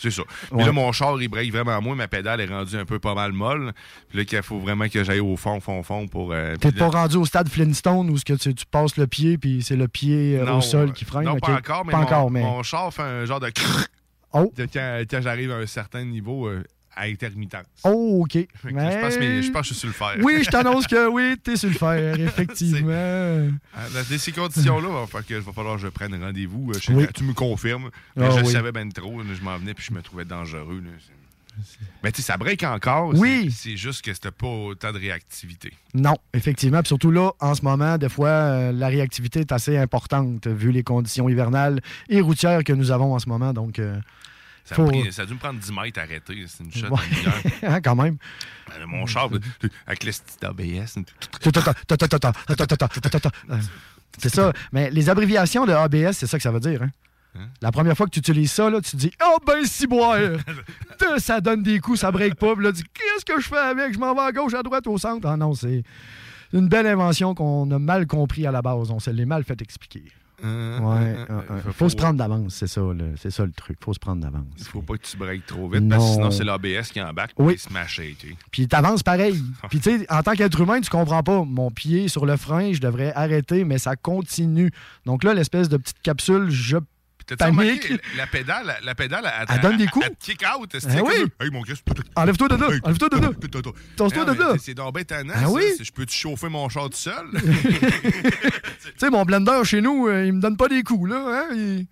C'est 0.00 0.10
ça. 0.10 0.22
Puis 0.46 0.56
Ouais. 0.56 0.64
là, 0.64 0.72
mon 0.72 0.90
char, 0.92 1.20
il 1.20 1.28
break 1.28 1.52
vraiment 1.52 1.80
moins. 1.82 1.94
Ma 1.94 2.08
pédale 2.08 2.40
est 2.40 2.46
rendue 2.46 2.76
un 2.76 2.84
peu 2.86 2.98
pas 2.98 3.14
mal 3.14 3.32
molle. 3.32 3.72
Puis 4.08 4.18
là, 4.18 4.24
qu'il 4.24 4.42
faut 4.42 4.58
vraiment 4.58 4.88
que 4.88 5.04
j'aille 5.04 5.20
au 5.20 5.36
fond, 5.36 5.60
fond, 5.60 5.82
fond 5.82 6.08
pour. 6.08 6.32
euh, 6.32 6.56
T'es 6.56 6.72
pas 6.72 6.86
là- 6.90 7.02
rendu 7.02 7.16
au 7.16 7.24
stade 7.26 7.48
Flintstone 7.48 8.08
où 8.08 8.16
ce 8.16 8.24
que 8.24 8.32
tu, 8.32 8.54
tu 8.54 8.64
passes 8.66 8.96
le 8.96 9.06
pied, 9.06 9.36
puis 9.36 9.62
c'est 9.62 9.76
le 9.76 9.88
pied 9.88 10.38
euh, 10.38 10.44
Non, 10.46 10.58
au 10.58 10.60
sol 10.62 10.92
qui 10.92 11.04
freine. 11.04 11.24
Non, 11.24 11.36
pas 11.36 11.52
encore, 11.56 11.84
mais, 11.84 11.92
Pas 11.92 11.98
mon, 11.98 12.04
encore, 12.04 12.30
mais. 12.30 12.40
mon 12.42 12.62
char 12.62 12.92
fait 12.94 13.02
un 13.02 13.24
genre 13.26 13.40
de. 13.40 13.50
Oh. 14.32 14.52
Quand, 14.56 14.64
quand 15.10 15.20
j'arrive 15.22 15.50
à 15.50 15.56
un 15.56 15.66
certain 15.66 16.04
niveau 16.04 16.46
euh, 16.46 16.62
à 16.96 17.04
intermittence. 17.04 17.64
Oh, 17.84 18.22
OK. 18.24 18.34
Mais- 18.64 18.92
Je, 18.92 18.98
pense, 19.00 19.18
mais 19.18 19.42
je 19.42 19.50
pense 19.50 19.62
que 19.62 19.68
je 19.68 19.72
suis 19.74 19.80
sur 19.80 19.88
le 19.88 19.94
fer. 19.94 20.16
Oui, 20.22 20.42
je 20.44 20.50
t'annonce 20.50 20.86
que 20.86 21.08
oui, 21.08 21.36
t'es 21.42 21.56
sur 21.56 21.68
le 21.68 21.74
fer, 21.74 22.18
effectivement. 22.20 23.48
Ah, 23.74 23.80
Dans 23.94 24.18
ces 24.18 24.32
conditions-là, 24.32 24.88
il 24.88 24.94
va, 24.94 25.06
falloir 25.06 25.26
que- 25.26 25.34
va 25.34 25.52
falloir 25.52 25.76
que 25.76 25.82
je 25.82 25.88
prenne 25.88 26.14
rendez-vous. 26.22 26.72
euh, 26.74 26.78
Oui. 26.94 27.06
Tu 27.14 27.24
me 27.24 27.32
confirmes. 27.32 27.90
Ah 28.18 28.30
je 28.30 28.40
oui. 28.44 28.52
savais 28.52 28.72
ben 28.72 28.90
trop. 28.92 29.20
je 29.22 29.42
m'en 29.42 29.56
venais 29.58 29.74
puis 29.74 29.86
je 29.88 29.94
me 29.94 30.02
trouvais 30.02 30.24
dangereux. 30.24 30.82
là. 30.84 30.90
Mais 32.02 32.10
tu 32.12 32.22
sais, 32.22 32.26
ça 32.32 32.36
break 32.38 32.62
encore. 32.62 33.12
Oui. 33.14 33.50
C'est 33.50 33.70
c'est 33.70 33.76
juste 33.76 34.02
que 34.04 34.14
c'était 34.14 34.30
pas 34.30 34.46
autant 34.46 34.92
de 34.92 34.98
réactivité. 34.98 35.72
Non, 35.94 36.14
effectivement. 36.32 36.78
Puis 36.80 36.88
surtout 36.88 37.10
là, 37.10 37.32
en 37.40 37.54
ce 37.54 37.62
moment, 37.62 37.98
des 37.98 38.08
fois, 38.08 38.28
euh, 38.28 38.72
la 38.72 38.88
réactivité 38.88 39.40
est 39.40 39.52
assez 39.52 39.76
importante 39.76 40.46
vu 40.46 40.70
les 40.70 40.82
conditions 40.82 41.28
hivernales 41.28 41.80
et 42.08 42.20
routières 42.20 42.64
que 42.64 42.72
nous 42.72 42.90
avons 42.90 43.14
en 43.14 43.18
ce 43.18 43.28
moment. 43.28 43.52
Donc, 43.52 43.78
euh, 43.78 43.98
Ça, 44.70 44.74
faut- 44.76 44.86
a 44.86 44.88
pris- 44.88 45.12
ça 45.12 45.22
a 45.22 45.26
dû 45.26 45.34
me 45.34 45.38
prendre 45.38 45.60
10 45.60 45.72
mètres 45.72 46.00
à 46.00 46.02
arrêter. 46.04 46.44
C'est 46.46 46.64
une 46.64 46.72
shot 46.72 46.88
Ouais. 46.88 46.98
Hein, 47.62 47.80
quand 47.82 47.94
même. 47.96 48.16
Euh, 48.78 48.86
Mon 48.86 49.04
char, 49.06 49.28
avec 49.86 50.04
le 50.04 50.10
petit 50.12 50.46
ABS. 50.46 50.96
Euh, 53.50 53.56
C'est 54.18 54.28
ça. 54.34 54.52
Mais 54.72 54.90
les 54.90 55.08
abréviations 55.08 55.66
de 55.66 55.72
ABS, 55.72 56.12
c'est 56.16 56.26
ça 56.26 56.36
que 56.36 56.42
ça 56.42 56.50
veut 56.50 56.60
dire. 56.60 56.82
hein. 56.82 56.90
La 57.62 57.70
première 57.70 57.96
fois 57.96 58.06
que 58.06 58.10
tu 58.10 58.18
utilises 58.18 58.50
ça, 58.50 58.68
là, 58.70 58.80
tu 58.80 58.90
te 58.90 58.96
dis 58.96 59.12
Oh 59.24 59.38
ben 59.46 59.64
si 59.64 59.86
boire! 59.86 60.18
ça 61.18 61.40
donne 61.40 61.62
des 61.62 61.78
coups, 61.78 62.00
ça 62.00 62.10
break 62.10 62.34
pas. 62.34 62.54
Puis 62.56 62.64
là, 62.64 62.72
tu 62.72 62.78
dis 62.82 62.88
Qu'est-ce 62.92 63.24
que 63.24 63.40
je 63.40 63.46
fais 63.48 63.56
avec? 63.56 63.94
Je 63.94 63.98
m'en 64.00 64.14
vais 64.14 64.20
à 64.22 64.32
gauche, 64.32 64.52
à 64.54 64.62
droite, 64.64 64.86
au 64.88 64.98
centre. 64.98 65.28
Ah 65.28 65.36
non, 65.36 65.54
c'est. 65.54 65.82
une 66.52 66.68
belle 66.68 66.88
invention 66.88 67.34
qu'on 67.36 67.70
a 67.70 67.78
mal 67.78 68.08
compris 68.08 68.46
à 68.46 68.50
la 68.50 68.62
base. 68.62 68.90
On 68.90 68.98
se 68.98 69.10
l'est 69.10 69.24
mal 69.26 69.44
fait 69.44 69.62
expliquer. 69.62 70.02
Ouais, 70.42 71.16
faut, 71.72 71.88
se 71.88 71.96
prendre 71.96 72.18
d'avance, 72.18 72.54
c'est 72.54 72.66
ça, 72.66 72.80
le- 72.80 73.14
c'est 73.16 73.30
ça 73.30 73.44
le 73.44 73.52
truc. 73.52 73.78
Faut 73.82 73.92
se 73.94 73.98
prendre 73.98 74.22
d'avance. 74.22 74.44
Il 74.58 74.64
faut 74.64 74.82
pas 74.82 74.94
que 74.96 75.02
tu 75.06 75.16
breaks 75.16 75.46
trop 75.46 75.68
vite, 75.68 75.88
parce 75.88 76.02
que 76.02 76.08
Non. 76.08 76.14
sinon 76.14 76.30
c'est 76.30 76.44
l'ABS 76.44 76.90
qui 76.92 77.00
embarque 77.00 77.32
Oui. 77.38 77.56
à 77.74 77.86
shaker. 77.86 78.30
Puis 78.50 78.66
t'avances 78.68 79.02
pareil. 79.02 79.42
Puis 79.70 79.80
tu 79.80 79.98
sais, 79.98 80.06
en 80.12 80.22
tant 80.22 80.32
qu'être 80.32 80.60
humain, 80.60 80.80
tu 80.80 80.90
comprends 80.90 81.22
pas. 81.22 81.44
Mon 81.44 81.70
pied 81.70 82.08
sur 82.08 82.26
le 82.26 82.36
frein, 82.36 82.72
je 82.72 82.80
devrais 82.80 83.12
arrêter, 83.14 83.64
mais 83.64 83.78
ça 83.78 83.96
continue. 83.96 84.70
Donc 85.06 85.24
là, 85.24 85.34
l'espèce 85.34 85.68
de 85.68 85.76
petite 85.76 86.00
capsule, 86.02 86.48
je 86.50 86.76
Panique. 87.36 87.92
la 88.16 88.26
pédale, 88.26 88.66
la, 88.66 88.80
la 88.80 88.94
pédale, 88.94 89.32
elle, 89.40 89.46
Elle 89.54 89.60
donne 89.60 89.76
des 89.76 89.86
coups. 89.86 90.06
Elle, 90.08 90.16
te 90.16 90.24
kick 90.24 90.42
out. 90.42 90.70
Ah 90.74 90.96
comme 90.96 91.06
oui. 91.08 91.24
Hey, 91.40 91.50
mon 91.50 91.62
Enlève-toi 92.16 92.48
de 92.48 92.56
là! 92.56 92.66
Enlève-toi 92.84 93.08
de 93.08 93.16
là! 93.16 93.30
Tosse-toi 93.96 94.24
Non, 94.24 94.32
de 94.32 94.38
là! 94.38 94.54
C'est 94.60 94.74
donc 94.74 94.94
bien 94.94 95.04
tannant, 95.04 95.34
Ah 95.36 95.50
oui? 95.50 95.62
Je 95.80 95.90
peux-tu 95.90 96.16
chauffer 96.16 96.48
mon 96.48 96.68
char 96.68 96.90
tout 96.90 96.96
seul? 96.96 97.26
Tu 97.32 98.92
sais, 98.96 99.10
mon 99.10 99.24
blender 99.24 99.60
chez 99.64 99.80
nous, 99.80 100.08
euh, 100.08 100.26
il 100.26 100.32
me 100.32 100.40
donne 100.40 100.56
pas 100.56 100.68
des 100.68 100.82
coups, 100.82 101.10
là. 101.10 101.24
Hein? 101.26 101.54
Il- 101.54 101.86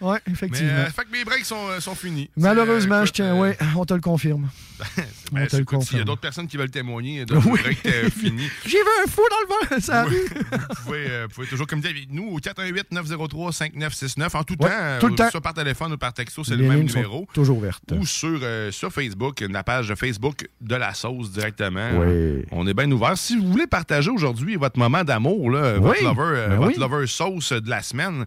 Mais, 0.00 0.32
effectivement. 0.32 0.70
euh, 0.70 0.86
fait 0.90 1.04
que 1.04 1.10
mes 1.12 1.24
breaks 1.24 1.44
sont, 1.44 1.68
euh, 1.68 1.80
sont 1.80 1.94
finis. 1.94 2.28
Malheureusement, 2.36 3.00
C'est, 3.00 3.06
je 3.06 3.12
tiens, 3.12 3.36
ouais, 3.38 3.56
on 3.76 3.84
te 3.84 3.94
le 3.94 4.00
confirme. 4.00 4.48
Ben, 5.32 5.44
on 5.44 5.46
te 5.46 5.56
le 5.56 5.62
écoute, 5.62 5.82
S'il 5.82 5.98
y 5.98 6.00
a 6.00 6.00
confirme. 6.00 6.04
d'autres 6.04 6.20
personnes 6.20 6.46
qui 6.48 6.56
veulent 6.56 6.70
témoigner 6.70 7.24
de 7.24 7.34
Oui. 7.46 7.60
euh, 7.86 8.10
finis, 8.16 8.48
J'ai 8.66 8.78
vu 8.78 8.84
un 9.04 9.08
fou 9.08 9.22
dans 9.30 9.40
le 9.70 9.76
vent, 9.76 9.80
ça 9.80 10.04
Oui. 10.06 10.14
arrive. 10.16 10.44
vous 10.68 10.84
pouvez, 10.84 11.06
euh, 11.10 11.26
vous 11.28 11.34
pouvez 11.34 11.46
toujours 11.46 11.66
communiquer 11.66 11.90
avec 11.96 12.10
nous 12.12 12.24
au 12.28 12.38
418-903-5969 12.40 14.36
en 14.36 14.44
tout 14.44 14.54
Ouais, 14.60 14.68
temps, 14.68 14.98
tout 15.00 15.06
le 15.08 15.12
euh, 15.12 15.16
temps. 15.16 15.30
soit 15.30 15.40
par 15.40 15.54
téléphone 15.54 15.92
ou 15.92 15.96
par 15.98 16.12
texto, 16.12 16.44
c'est 16.44 16.56
le 16.56 16.66
même 16.68 16.82
numéro. 16.82 17.26
toujours 17.32 17.58
ouvertes. 17.58 17.82
Ou 17.92 18.04
sur, 18.06 18.38
euh, 18.42 18.70
sur 18.70 18.92
Facebook, 18.92 19.40
la 19.48 19.62
page 19.64 19.88
de 19.88 19.94
Facebook 19.94 20.46
de 20.60 20.74
la 20.76 20.94
sauce 20.94 21.30
directement. 21.32 21.90
Oui. 21.98 22.44
On 22.50 22.66
est 22.66 22.74
bien 22.74 22.90
ouvert. 22.90 23.16
Si 23.16 23.36
vous 23.38 23.50
voulez 23.52 23.66
partager 23.66 24.10
aujourd'hui 24.10 24.56
votre 24.56 24.78
moment 24.78 25.04
d'amour, 25.04 25.40
Oui. 25.44 25.52
votre, 25.78 26.02
lover, 26.02 26.22
euh, 26.36 26.48
Ben 26.48 26.56
votre 26.56 26.68
oui. 26.68 26.78
lover 26.78 27.06
sauce 27.06 27.52
de 27.52 27.70
la 27.70 27.82
semaine, 27.82 28.24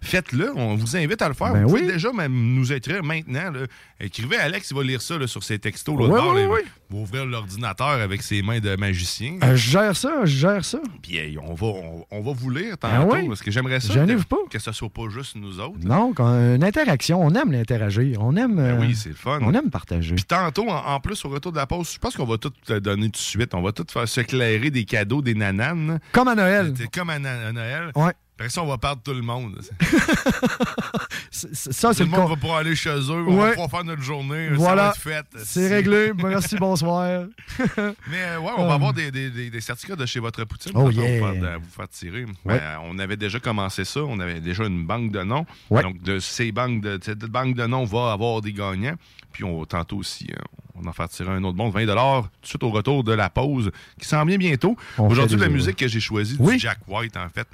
faites-le. 0.00 0.52
On 0.56 0.74
vous 0.74 0.96
invite 0.96 1.20
à 1.22 1.28
le 1.28 1.34
faire. 1.34 1.52
Ben 1.52 1.62
vous 1.64 1.68
pouvez 1.70 1.82
oui. 1.86 1.92
déjà 1.92 2.12
même 2.12 2.32
nous 2.32 2.72
écrire 2.72 3.02
maintenant. 3.02 3.50
là. 3.50 3.60
Écrivez 4.00 4.36
à 4.36 4.42
Alex, 4.44 4.70
il 4.70 4.76
va 4.76 4.82
lire 4.84 5.02
ça 5.02 5.18
là, 5.18 5.26
sur 5.26 5.42
ses 5.42 5.58
textos. 5.58 5.98
là, 5.98 6.06
Oui, 6.06 6.20
oui, 6.22 6.34
là, 6.36 6.40
il 6.42 6.48
va- 6.48 6.98
ouvrir 7.00 7.26
l'ordinateur 7.26 7.88
avec 7.88 8.22
ses 8.22 8.40
mains 8.42 8.60
de 8.60 8.74
magicien. 8.76 9.36
Euh, 9.42 9.56
je 9.56 9.70
gère 9.70 9.96
ça, 9.96 10.24
je 10.24 10.36
gère 10.36 10.64
ça. 10.64 10.78
Puis 11.02 11.16
hey, 11.16 11.36
on, 11.38 11.52
va, 11.54 11.66
on, 11.66 12.06
on 12.10 12.20
va 12.22 12.32
vous 12.32 12.50
lire 12.50 12.78
tantôt, 12.78 13.10
Ah 13.12 13.16
oui? 13.20 13.28
parce 13.28 13.42
que 13.42 13.50
j'aimerais 13.50 13.80
ça 13.80 13.94
que, 13.94 14.22
pas. 14.24 14.36
que 14.50 14.58
ce 14.58 14.72
soit 14.72 14.88
pas 14.88 15.08
juste 15.10 15.36
nous 15.36 15.60
autres. 15.60 15.78
Non, 15.82 16.12
une 16.18 16.64
interaction, 16.64 17.20
on 17.22 17.30
aime 17.34 17.52
l'interagir. 17.52 18.18
On 18.22 18.34
aime. 18.36 18.56
Ben 18.56 18.62
euh, 18.62 18.80
oui, 18.80 18.94
c'est 18.94 19.10
le 19.10 19.14
fun. 19.16 19.38
On 19.42 19.52
aime 19.52 19.70
partager. 19.70 20.14
Puis 20.14 20.24
tantôt, 20.24 20.68
en, 20.68 20.76
en 20.94 21.00
plus, 21.00 21.22
au 21.24 21.28
retour 21.28 21.52
de 21.52 21.56
la 21.58 21.66
pause, 21.66 21.90
je 21.92 21.98
pense 21.98 22.16
qu'on 22.16 22.24
va 22.26 22.38
tout 22.38 22.50
te 22.64 22.78
donner 22.78 23.06
tout 23.06 23.12
de 23.12 23.16
suite. 23.18 23.52
On 23.54 23.62
va 23.62 23.72
tout 23.72 23.86
faire 23.90 24.08
s'éclairer 24.08 24.70
des 24.70 24.84
cadeaux, 24.84 25.20
des 25.22 25.34
nananes. 25.34 25.98
Comme 26.12 26.28
à 26.28 26.34
Noël. 26.34 26.72
Comme 26.94 27.10
à, 27.10 27.14
à 27.14 27.52
Noël. 27.52 27.90
Ouais. 27.96 28.12
Après 28.38 28.50
ça, 28.50 28.62
on 28.62 28.66
va 28.66 28.78
perdre 28.78 29.02
tout 29.02 29.12
le 29.14 29.20
monde. 29.22 29.58
C'est- 31.30 31.72
Ça, 31.72 31.88
tout 31.88 31.94
c'est 31.94 32.04
le 32.04 32.10
monde 32.10 32.20
con- 32.22 32.28
va 32.28 32.36
pouvoir 32.36 32.58
aller 32.58 32.76
chez 32.76 32.90
eux. 32.90 33.24
On 33.26 33.36
va 33.36 33.50
pouvoir 33.50 33.70
faire 33.70 33.84
notre 33.84 34.02
journée. 34.02 34.48
Voilà. 34.50 34.92
Ça 34.94 35.10
va 35.10 35.16
être 35.16 35.26
fait. 35.32 35.44
C'est 35.44 35.68
réglé. 35.68 36.12
Merci, 36.16 36.56
bonsoir. 36.60 37.24
Mais 37.58 38.22
euh, 38.22 38.38
ouais, 38.38 38.52
on 38.56 38.66
va 38.66 38.74
avoir 38.74 38.92
des, 38.92 39.10
des- 39.10 39.30
des- 39.30 39.50
des 39.50 39.60
certificats 39.60 39.96
de 39.96 40.06
chez 40.06 40.20
votre 40.20 40.44
poutine 40.44 40.72
Oh, 40.74 40.82
pour 40.82 40.90
vous 40.90 41.00
faire, 41.00 41.32
de- 41.34 41.58
vous 41.58 41.70
faire 41.70 41.88
tirer. 41.88 42.24
Ouais. 42.44 42.58
Ben, 42.58 42.78
on 42.84 42.98
avait 42.98 43.16
déjà 43.16 43.40
commencé 43.40 43.84
ça. 43.84 44.00
On 44.04 44.20
avait 44.20 44.40
déjà 44.40 44.64
une 44.66 44.86
banque 44.86 45.10
de 45.12 45.22
noms. 45.22 45.44
Ouais. 45.70 45.82
Donc, 45.82 46.00
de 46.02 46.18
ces 46.20 46.52
banques 46.52 46.80
de, 46.80 46.98
cette 47.02 47.18
banque 47.24 47.54
de 47.56 47.66
noms 47.66 47.84
va 47.84 48.12
avoir 48.12 48.40
des 48.40 48.52
gagnants. 48.52 48.94
Puis, 49.32 49.42
on 49.44 49.64
tantôt 49.64 49.96
aussi, 49.98 50.26
euh, 50.30 50.40
on 50.76 50.80
va 50.82 50.90
en 50.90 50.92
faire 50.92 51.08
tirer 51.08 51.30
un 51.30 51.42
autre 51.44 51.56
bon 51.56 51.68
de 51.70 51.74
20 51.74 51.86
tout 51.86 52.28
de 52.42 52.46
suite 52.46 52.62
au 52.62 52.70
retour 52.70 53.02
de 53.04 53.12
la 53.12 53.30
pause 53.30 53.70
qui 54.00 54.06
s'en 54.08 54.24
vient 54.24 54.38
bientôt. 54.38 54.76
Aujourd'hui, 54.96 55.36
la 55.38 55.48
musique 55.48 55.76
que 55.76 55.88
j'ai 55.88 56.00
choisie, 56.00 56.36
Oui. 56.38 56.54
du 56.54 56.60
Jack 56.60 56.78
White, 56.86 57.16
en 57.16 57.28
fait. 57.28 57.46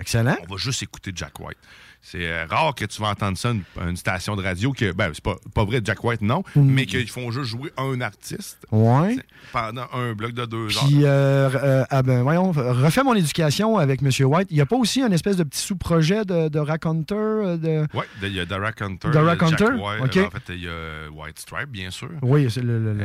Excellent. 0.00 0.36
On 0.48 0.52
va 0.54 0.56
juste 0.58 0.82
écouter 0.82 1.12
Jack 1.14 1.38
White. 1.40 1.58
C'est 2.06 2.28
euh, 2.28 2.44
rare 2.50 2.74
que 2.74 2.84
tu 2.84 3.00
vas 3.00 3.08
entendre 3.08 3.38
ça, 3.38 3.50
une, 3.52 3.62
une 3.88 3.96
station 3.96 4.36
de 4.36 4.42
radio 4.42 4.72
que, 4.72 4.92
ben, 4.92 5.10
c'est 5.14 5.24
pas, 5.24 5.36
pas 5.54 5.64
vrai, 5.64 5.80
Jack 5.82 6.04
White, 6.04 6.20
non, 6.20 6.42
Mm. 6.54 6.60
mais 6.62 6.84
qu'ils 6.84 7.08
font 7.08 7.30
juste 7.30 7.46
jouer 7.46 7.72
un 7.78 7.98
artiste 8.02 8.58
Ouais. 8.70 9.16
pendant 9.52 9.86
un 9.94 10.12
bloc 10.12 10.32
de 10.32 10.44
deux 10.44 10.76
heures. 10.76 10.84
Puis, 10.84 10.98
euh, 11.06 11.48
euh, 11.54 11.84
ah 11.88 12.02
ben, 12.02 12.20
voyons, 12.22 12.52
refais 12.52 13.02
mon 13.02 13.14
éducation 13.14 13.78
avec 13.78 14.02
M. 14.02 14.10
White. 14.26 14.48
Il 14.50 14.56
n'y 14.56 14.60
a 14.60 14.66
pas 14.66 14.76
aussi 14.76 15.00
un 15.00 15.10
espèce 15.12 15.38
de 15.38 15.44
petit 15.44 15.60
sous-projet 15.62 16.26
de, 16.26 16.48
de 16.50 16.58
Raconteur? 16.58 17.56
De... 17.56 17.86
Oui, 17.94 18.04
il 18.22 18.34
y 18.34 18.40
a 18.40 18.44
The 18.44 18.52
Raconteur. 18.52 19.10
The 19.10 19.16
Raconteur, 19.16 19.70
Jack 19.72 19.80
White, 20.02 20.16
ok. 20.18 20.26
En 20.26 20.30
fait, 20.30 20.52
il 20.54 20.64
y 20.64 20.68
a 20.68 21.10
White 21.10 21.38
Stripe, 21.38 21.70
bien 21.70 21.90
sûr. 21.90 22.10
Oui, 22.20 22.48
c'est 22.50 22.60
le. 22.62 22.96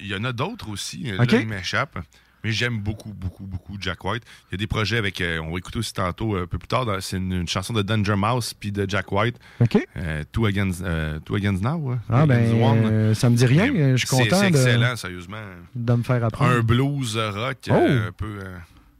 Il 0.00 0.08
y 0.08 0.14
en 0.16 0.24
a 0.24 0.32
d'autres 0.32 0.70
aussi. 0.70 1.04
euh, 1.12 1.22
Ok. 1.22 1.30
Là, 1.30 1.40
il 1.40 1.46
m'échappe. 1.46 1.96
Mais 2.42 2.52
j'aime 2.52 2.78
beaucoup, 2.78 3.12
beaucoup, 3.12 3.44
beaucoup 3.44 3.76
Jack 3.80 4.02
White. 4.04 4.22
Il 4.48 4.52
y 4.52 4.54
a 4.54 4.58
des 4.58 4.66
projets 4.66 4.96
avec. 4.98 5.20
euh, 5.20 5.38
on 5.40 5.52
va 5.52 5.58
écouter 5.58 5.78
aussi 5.78 5.92
tantôt, 5.92 6.34
euh, 6.36 6.44
un 6.44 6.46
peu 6.46 6.58
plus 6.58 6.68
tard. 6.68 6.86
C'est 7.00 7.18
une, 7.18 7.32
une 7.32 7.48
chanson 7.48 7.72
de 7.72 7.82
Danger 7.82 8.14
Mouse 8.16 8.54
puis 8.54 8.72
de 8.72 8.88
Jack 8.88 9.12
White. 9.12 9.36
OK. 9.60 9.86
Euh, 9.96 10.24
Two, 10.32 10.46
Against, 10.46 10.82
euh, 10.82 11.18
Two 11.20 11.34
Against 11.36 11.62
Now. 11.62 11.76
ouais. 11.76 11.96
Ah, 12.08 12.24
ben, 12.26 13.14
ça 13.14 13.28
me 13.28 13.36
dit 13.36 13.46
rien. 13.46 13.70
Mais 13.72 13.92
Je 13.96 14.06
suis 14.06 14.08
content 14.08 14.36
C'est 14.40 14.50
de- 14.50 14.56
excellent, 14.56 14.96
sérieusement. 14.96 15.42
de 15.74 15.92
me 15.94 16.02
faire 16.02 16.24
apprendre. 16.24 16.52
Un 16.52 16.60
blues 16.60 17.16
rock, 17.16 17.58
Oh. 17.70 17.74
un 17.74 18.12
peu. 18.12 18.38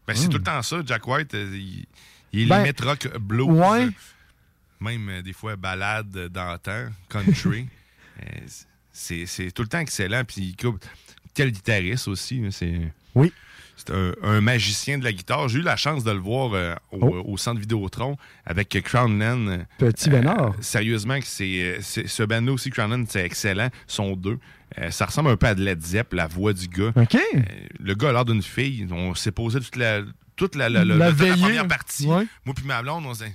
ben, 0.07 0.15
c'est 0.15 0.27
Mm. 0.27 0.31
tout 0.31 0.39
le 0.39 0.45
temps 0.45 0.63
ça, 0.63 0.77
Jack 0.85 1.07
White. 1.09 1.33
il, 1.35 1.87
il 2.33 2.49
Ben, 2.49 2.59
limite 2.63 2.81
rock 2.83 3.09
blues. 3.19 3.49
ouais. 3.49 3.89
Même 4.81 5.23
des 5.23 5.33
fois 5.33 5.57
balade 5.57 6.11
d'antan, 6.31 6.87
country. 7.09 7.67
C'est 8.93 9.51
tout 9.55 9.63
le 9.63 9.69
temps 9.69 9.79
excellent. 9.79 10.25
Puis 10.25 10.57
quel 11.35 11.51
guitariste 11.53 12.09
aussi. 12.09 12.43
hein, 12.45 12.49
C'est 12.51 12.93
Oui. 13.15 13.33
c'est 13.77 13.91
un, 13.91 14.13
un 14.23 14.41
magicien 14.41 14.99
de 14.99 15.05
la 15.05 15.13
guitare. 15.13 15.49
J'ai 15.49 15.59
eu 15.61 15.63
la 15.63 15.77
chance 15.77 16.05
de 16.05 16.11
le 16.11 16.19
voir 16.19 16.53
euh, 16.55 16.75
au, 16.93 16.99
Oh. 17.01 17.33
au 17.33 17.37
centre 17.37 17.61
Vidéotron 17.61 18.17
avec 18.45 18.69
Crownland. 18.85 19.49
euh, 19.49 19.59
Petit 19.79 20.11
Bénard. 20.11 20.55
sérieusement, 20.61 21.19
que 21.19 21.27
c'est, 21.27 21.63
euh, 21.63 21.81
ce 21.83 22.23
band-là 22.23 22.53
aussi, 22.53 22.71
Crownland, 22.71 23.07
c'est 23.09 23.25
excellent. 23.25 23.69
Ils 23.89 23.93
sont 23.93 24.17
deux. 24.17 24.39
Euh, 24.79 24.91
ça 24.91 25.07
ressemble 25.07 25.31
un 25.31 25.37
peu 25.37 25.47
à 25.49 25.55
de 25.55 25.63
Led 25.65 25.83
Zepp, 25.83 26.13
la 26.13 26.27
voix 26.29 26.53
du 26.53 26.69
gars. 26.69 26.93
OK. 26.95 27.15
Euh, 27.15 27.41
le 27.81 27.95
gars 27.95 28.11
a 28.11 28.13
l'air 28.13 28.25
d'une 28.25 28.43
fille. 28.43 28.87
On 28.91 29.15
s'est 29.15 29.33
posé 29.33 29.59
toute 29.61 29.77
la, 29.77 30.03
toute 30.37 30.55
la, 30.55 30.69
la, 30.69 30.85
la- 30.85 30.95
La 30.97 31.11
toute 31.11 31.19
la 31.21 31.25
veillée. 31.27 31.43
première 31.43 31.67
partie. 31.69 32.07
Ouais. 32.07 32.27
Moi 32.45 32.55
puis 32.55 32.65
ma 32.67 32.81
blonde, 32.83 33.05
on 33.07 33.15
s'est 33.15 33.35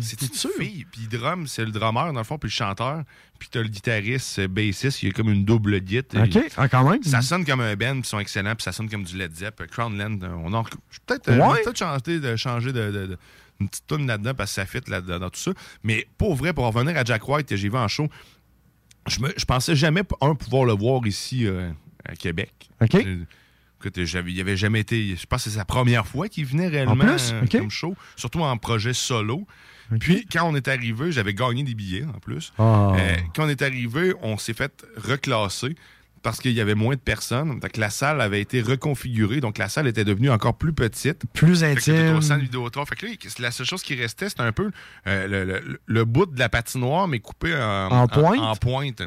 c'est 0.00 0.22
une 0.22 0.32
sûr? 0.32 0.50
fille. 0.58 0.86
Puis 0.90 1.02
le 1.10 1.18
drum, 1.18 1.46
c'est 1.46 1.64
le 1.64 1.70
drummer, 1.70 2.12
dans 2.12 2.20
le 2.20 2.24
fond, 2.24 2.38
puis 2.38 2.48
le 2.48 2.52
chanteur. 2.52 3.02
Puis 3.38 3.48
t'as 3.50 3.60
le 3.62 3.68
guitariste, 3.68 4.38
euh, 4.40 4.48
bassiste, 4.48 5.02
il 5.02 5.08
y 5.08 5.10
a 5.10 5.12
comme 5.14 5.28
une 5.30 5.44
double 5.44 5.80
git. 5.86 5.98
OK. 5.98 6.38
Ah, 6.56 6.68
quand 6.68 6.90
même. 6.90 7.02
Ça 7.02 7.22
sonne 7.22 7.44
comme 7.44 7.60
un 7.60 7.76
band, 7.76 7.92
puis 7.92 8.00
ils 8.00 8.06
sont 8.06 8.18
excellents, 8.18 8.54
puis 8.54 8.62
ça 8.64 8.72
sonne 8.72 8.88
comme 8.88 9.04
du 9.04 9.16
Led 9.16 9.34
Zepp. 9.34 9.64
Crownland, 9.70 10.22
euh, 10.24 10.28
on 10.42 10.52
en 10.54 10.62
vais 10.62 10.70
peut-être 11.06 11.28
euh, 11.28 11.38
Ouais. 11.38 11.62
changer 11.74 12.18
de, 12.20 12.36
changer 12.36 12.72
de, 12.72 12.90
de- 12.90 13.06
de- 13.06 13.18
une 13.60 13.68
petite 13.68 13.86
tune 13.88 14.06
là-dedans 14.06 14.34
parce 14.34 14.50
que 14.50 14.54
ça 14.54 14.66
fit 14.66 14.80
là, 14.88 15.00
dans, 15.00 15.30
tout 15.30 15.40
ça. 15.40 15.52
Mais 15.82 16.06
pour 16.16 16.34
vrai, 16.36 16.52
pour 16.52 16.64
revenir 16.66 16.96
à 16.96 17.04
Jack 17.04 17.28
White 17.28 17.48
que 17.48 17.56
j'ai 17.56 17.68
vu 17.68 17.76
en 17.76 17.88
show, 17.88 18.08
je, 19.08 19.20
me, 19.20 19.32
je 19.36 19.44
pensais 19.44 19.74
jamais, 19.76 20.02
un, 20.20 20.34
pouvoir 20.34 20.64
le 20.64 20.72
voir 20.74 21.06
ici 21.06 21.46
euh, 21.46 21.70
à 22.04 22.14
Québec. 22.14 22.52
OK. 22.80 22.94
Euh, 22.94 23.24
Écoute, 23.80 23.96
il 23.96 24.40
avait 24.40 24.56
jamais 24.56 24.80
été. 24.80 25.14
Je 25.16 25.26
pense 25.26 25.44
que 25.44 25.50
c'est 25.50 25.56
sa 25.56 25.64
première 25.64 26.06
fois 26.06 26.28
qu'il 26.28 26.44
venait 26.46 26.68
réellement 26.68 26.96
plus? 26.96 27.32
euh, 27.32 27.42
comme 27.50 27.70
show, 27.70 27.96
surtout 28.16 28.40
en 28.40 28.56
projet 28.56 28.92
solo. 28.92 29.46
Puis 30.00 30.26
quand 30.30 30.44
on 30.46 30.54
est 30.54 30.68
arrivé, 30.68 31.12
j'avais 31.12 31.32
gagné 31.32 31.62
des 31.62 31.74
billets 31.74 32.04
en 32.04 32.18
plus. 32.18 32.52
Ah. 32.58 32.92
Euh, 32.98 33.14
quand 33.34 33.44
on 33.44 33.48
est 33.48 33.62
arrivé, 33.62 34.12
on 34.20 34.36
s'est 34.36 34.52
fait 34.52 34.84
reclasser 34.96 35.76
parce 36.22 36.40
qu'il 36.40 36.50
y 36.52 36.60
avait 36.60 36.74
moins 36.74 36.94
de 36.96 37.00
personnes. 37.00 37.60
Donc 37.60 37.76
la 37.76 37.88
salle 37.88 38.20
avait 38.20 38.40
été 38.40 38.60
reconfigurée, 38.60 39.40
donc 39.40 39.56
la 39.56 39.68
salle 39.68 39.86
était 39.86 40.04
devenue 40.04 40.28
encore 40.30 40.58
plus 40.58 40.72
petite. 40.72 41.22
Plus 41.32 41.62
intime. 41.64 42.16
au 42.16 42.20
centre 42.20 42.42
Vidéotron. 42.42 42.84
Fait 42.84 42.96
que 42.96 43.06
là, 43.06 43.12
la 43.38 43.50
seule 43.52 43.66
chose 43.66 43.82
qui 43.82 43.94
restait, 43.94 44.28
c'était 44.28 44.42
un 44.42 44.52
peu 44.52 44.70
euh, 45.06 45.26
le, 45.28 45.44
le- 45.44 45.80
le 45.86 46.04
bout 46.04 46.26
de 46.26 46.38
la 46.38 46.48
patinoire, 46.48 47.08
mais 47.08 47.20
coupé 47.20 47.54
en, 47.54 47.88
En 47.90 48.08
pointe? 48.08 48.38
en 48.40 48.56
pointe. 48.56 49.02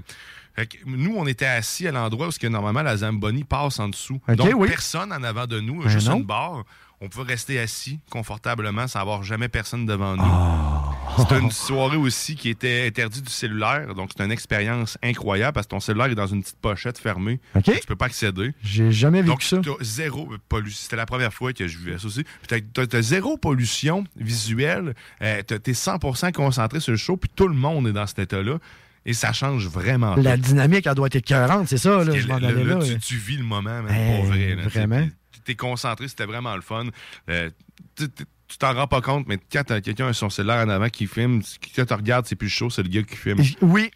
Fait 0.56 0.68
que 0.68 0.78
nous, 0.86 1.16
on 1.18 1.26
était 1.28 1.46
assis 1.46 1.88
à 1.88 1.92
l'endroit 1.92 2.28
où 2.28 2.32
que 2.32 2.48
normalement 2.48 2.82
la 2.82 2.98
Zamboni 2.98 3.44
passe 3.44 3.80
en 3.80 3.90
dessous. 3.90 4.20
OK, 4.28 4.36
Donc, 4.36 4.52
oui. 4.56 4.68
personne 4.68 5.12
en 5.14 5.24
avant 5.24 5.48
de 5.48 5.60
nous, 5.60 5.82
Ben 5.84 5.90
juste 5.90 6.08
non. 6.08 6.18
une 6.18 6.24
barre. 6.26 6.64
On 7.04 7.10
pouvait 7.10 7.32
rester 7.34 7.60
assis 7.60 8.00
confortablement 8.12 8.88
sans 8.88 9.00
avoir 9.00 9.24
jamais 9.24 9.48
personne 9.50 9.88
devant 9.88 10.16
nous. 10.16 10.24
Ah. 10.24 10.92
C'était 11.18 11.40
une 11.40 11.50
soirée 11.50 11.98
aussi 11.98 12.36
qui 12.36 12.48
était 12.50 12.86
interdite 12.88 13.26
du 13.26 13.32
cellulaire. 13.32 13.96
Donc, 13.96 14.10
c'était 14.12 14.24
une 14.26 14.32
expérience 14.32 15.00
incroyable 15.02 15.54
parce 15.56 15.66
que 15.66 15.72
ton 15.72 15.80
cellulaire 15.80 16.08
est 16.12 16.16
dans 16.16 16.28
une 16.28 16.44
petite 16.44 16.60
pochette 16.62 17.00
fermée. 17.00 17.40
OK. 17.56 17.64
Tu 17.64 17.88
peux 17.88 17.96
pas 17.96 18.06
accéder. 18.06 18.54
J'ai 18.62 18.92
jamais 18.92 19.24
vécu 19.24 19.46
ça. 19.46 19.58
zéro 19.82 20.30
pollution. 20.48 20.80
C'était 20.84 20.96
la 20.96 21.08
première 21.08 21.34
fois 21.34 21.54
que 21.54 21.68
je 21.68 21.78
vivais 21.80 21.98
ça 21.98 22.06
aussi. 22.06 22.24
T'as 22.48 22.60
t'as 22.86 23.02
zéro 23.02 23.36
pollution 23.36 24.04
visuelle. 24.16 24.94
Euh, 25.24 25.42
t'as- 25.42 25.58
T'es 25.60 25.74
100% 25.74 26.32
concentré 26.32 26.80
sur 26.80 26.92
le 26.92 26.98
show, 26.98 27.18
puis 27.18 27.32
tout 27.36 27.48
le 27.48 27.56
monde 27.56 27.88
est 27.88 27.94
dans 27.94 28.06
cet 28.08 28.20
état-là. 28.20 28.60
Et 29.06 29.14
ça 29.14 29.34
change 29.34 29.68
vraiment. 29.68 30.16
La 30.16 30.36
tout. 30.38 30.44
dynamique, 30.44 30.86
elle 30.86 30.94
doit 30.96 31.08
être 31.08 31.16
écœurante, 31.16 31.68
c'est 31.68 31.78
ça, 31.78 32.04
là, 32.04 32.16
je 32.18 32.28
là, 32.28 32.40
là, 32.40 32.52
là. 32.52 32.86
tu, 32.86 33.00
tu 33.00 33.16
vis 33.16 33.38
le 33.38 33.44
moment, 33.44 33.82
man, 33.82 33.88
Hey, 33.90 34.18
pour 34.18 34.26
vrai. 34.28 34.56
vraiment? 34.56 35.08
tu 35.32 35.40
T'es 35.42 35.56
concentré, 35.56 36.08
c'était 36.08 36.26
vraiment 36.26 36.56
le 36.56 36.62
fun. 36.62 36.86
Euh, 37.30 37.50
tu 37.96 38.58
t'en 38.60 38.74
rends 38.74 38.88
pas 38.88 39.02
compte, 39.02 39.28
mais 39.28 39.38
quand 39.52 39.64
t'as 39.66 39.82
quelqu'un 39.82 40.08
sur 40.14 40.16
son 40.16 40.30
cellulaire 40.30 40.66
en 40.66 40.70
avant 40.70 40.90
qui 40.90 41.08
filme, 41.08 41.42
quand 41.76 41.86
tu 41.86 41.94
regardes, 41.94 42.26
c'est 42.28 42.36
plus 42.36 42.50
chaud, 42.50 42.70
c'est 42.70 42.84
le 42.84 42.90
gars 42.90 43.02
qui 43.04 43.16
filme. 43.16 43.40
Oui. 43.62 43.90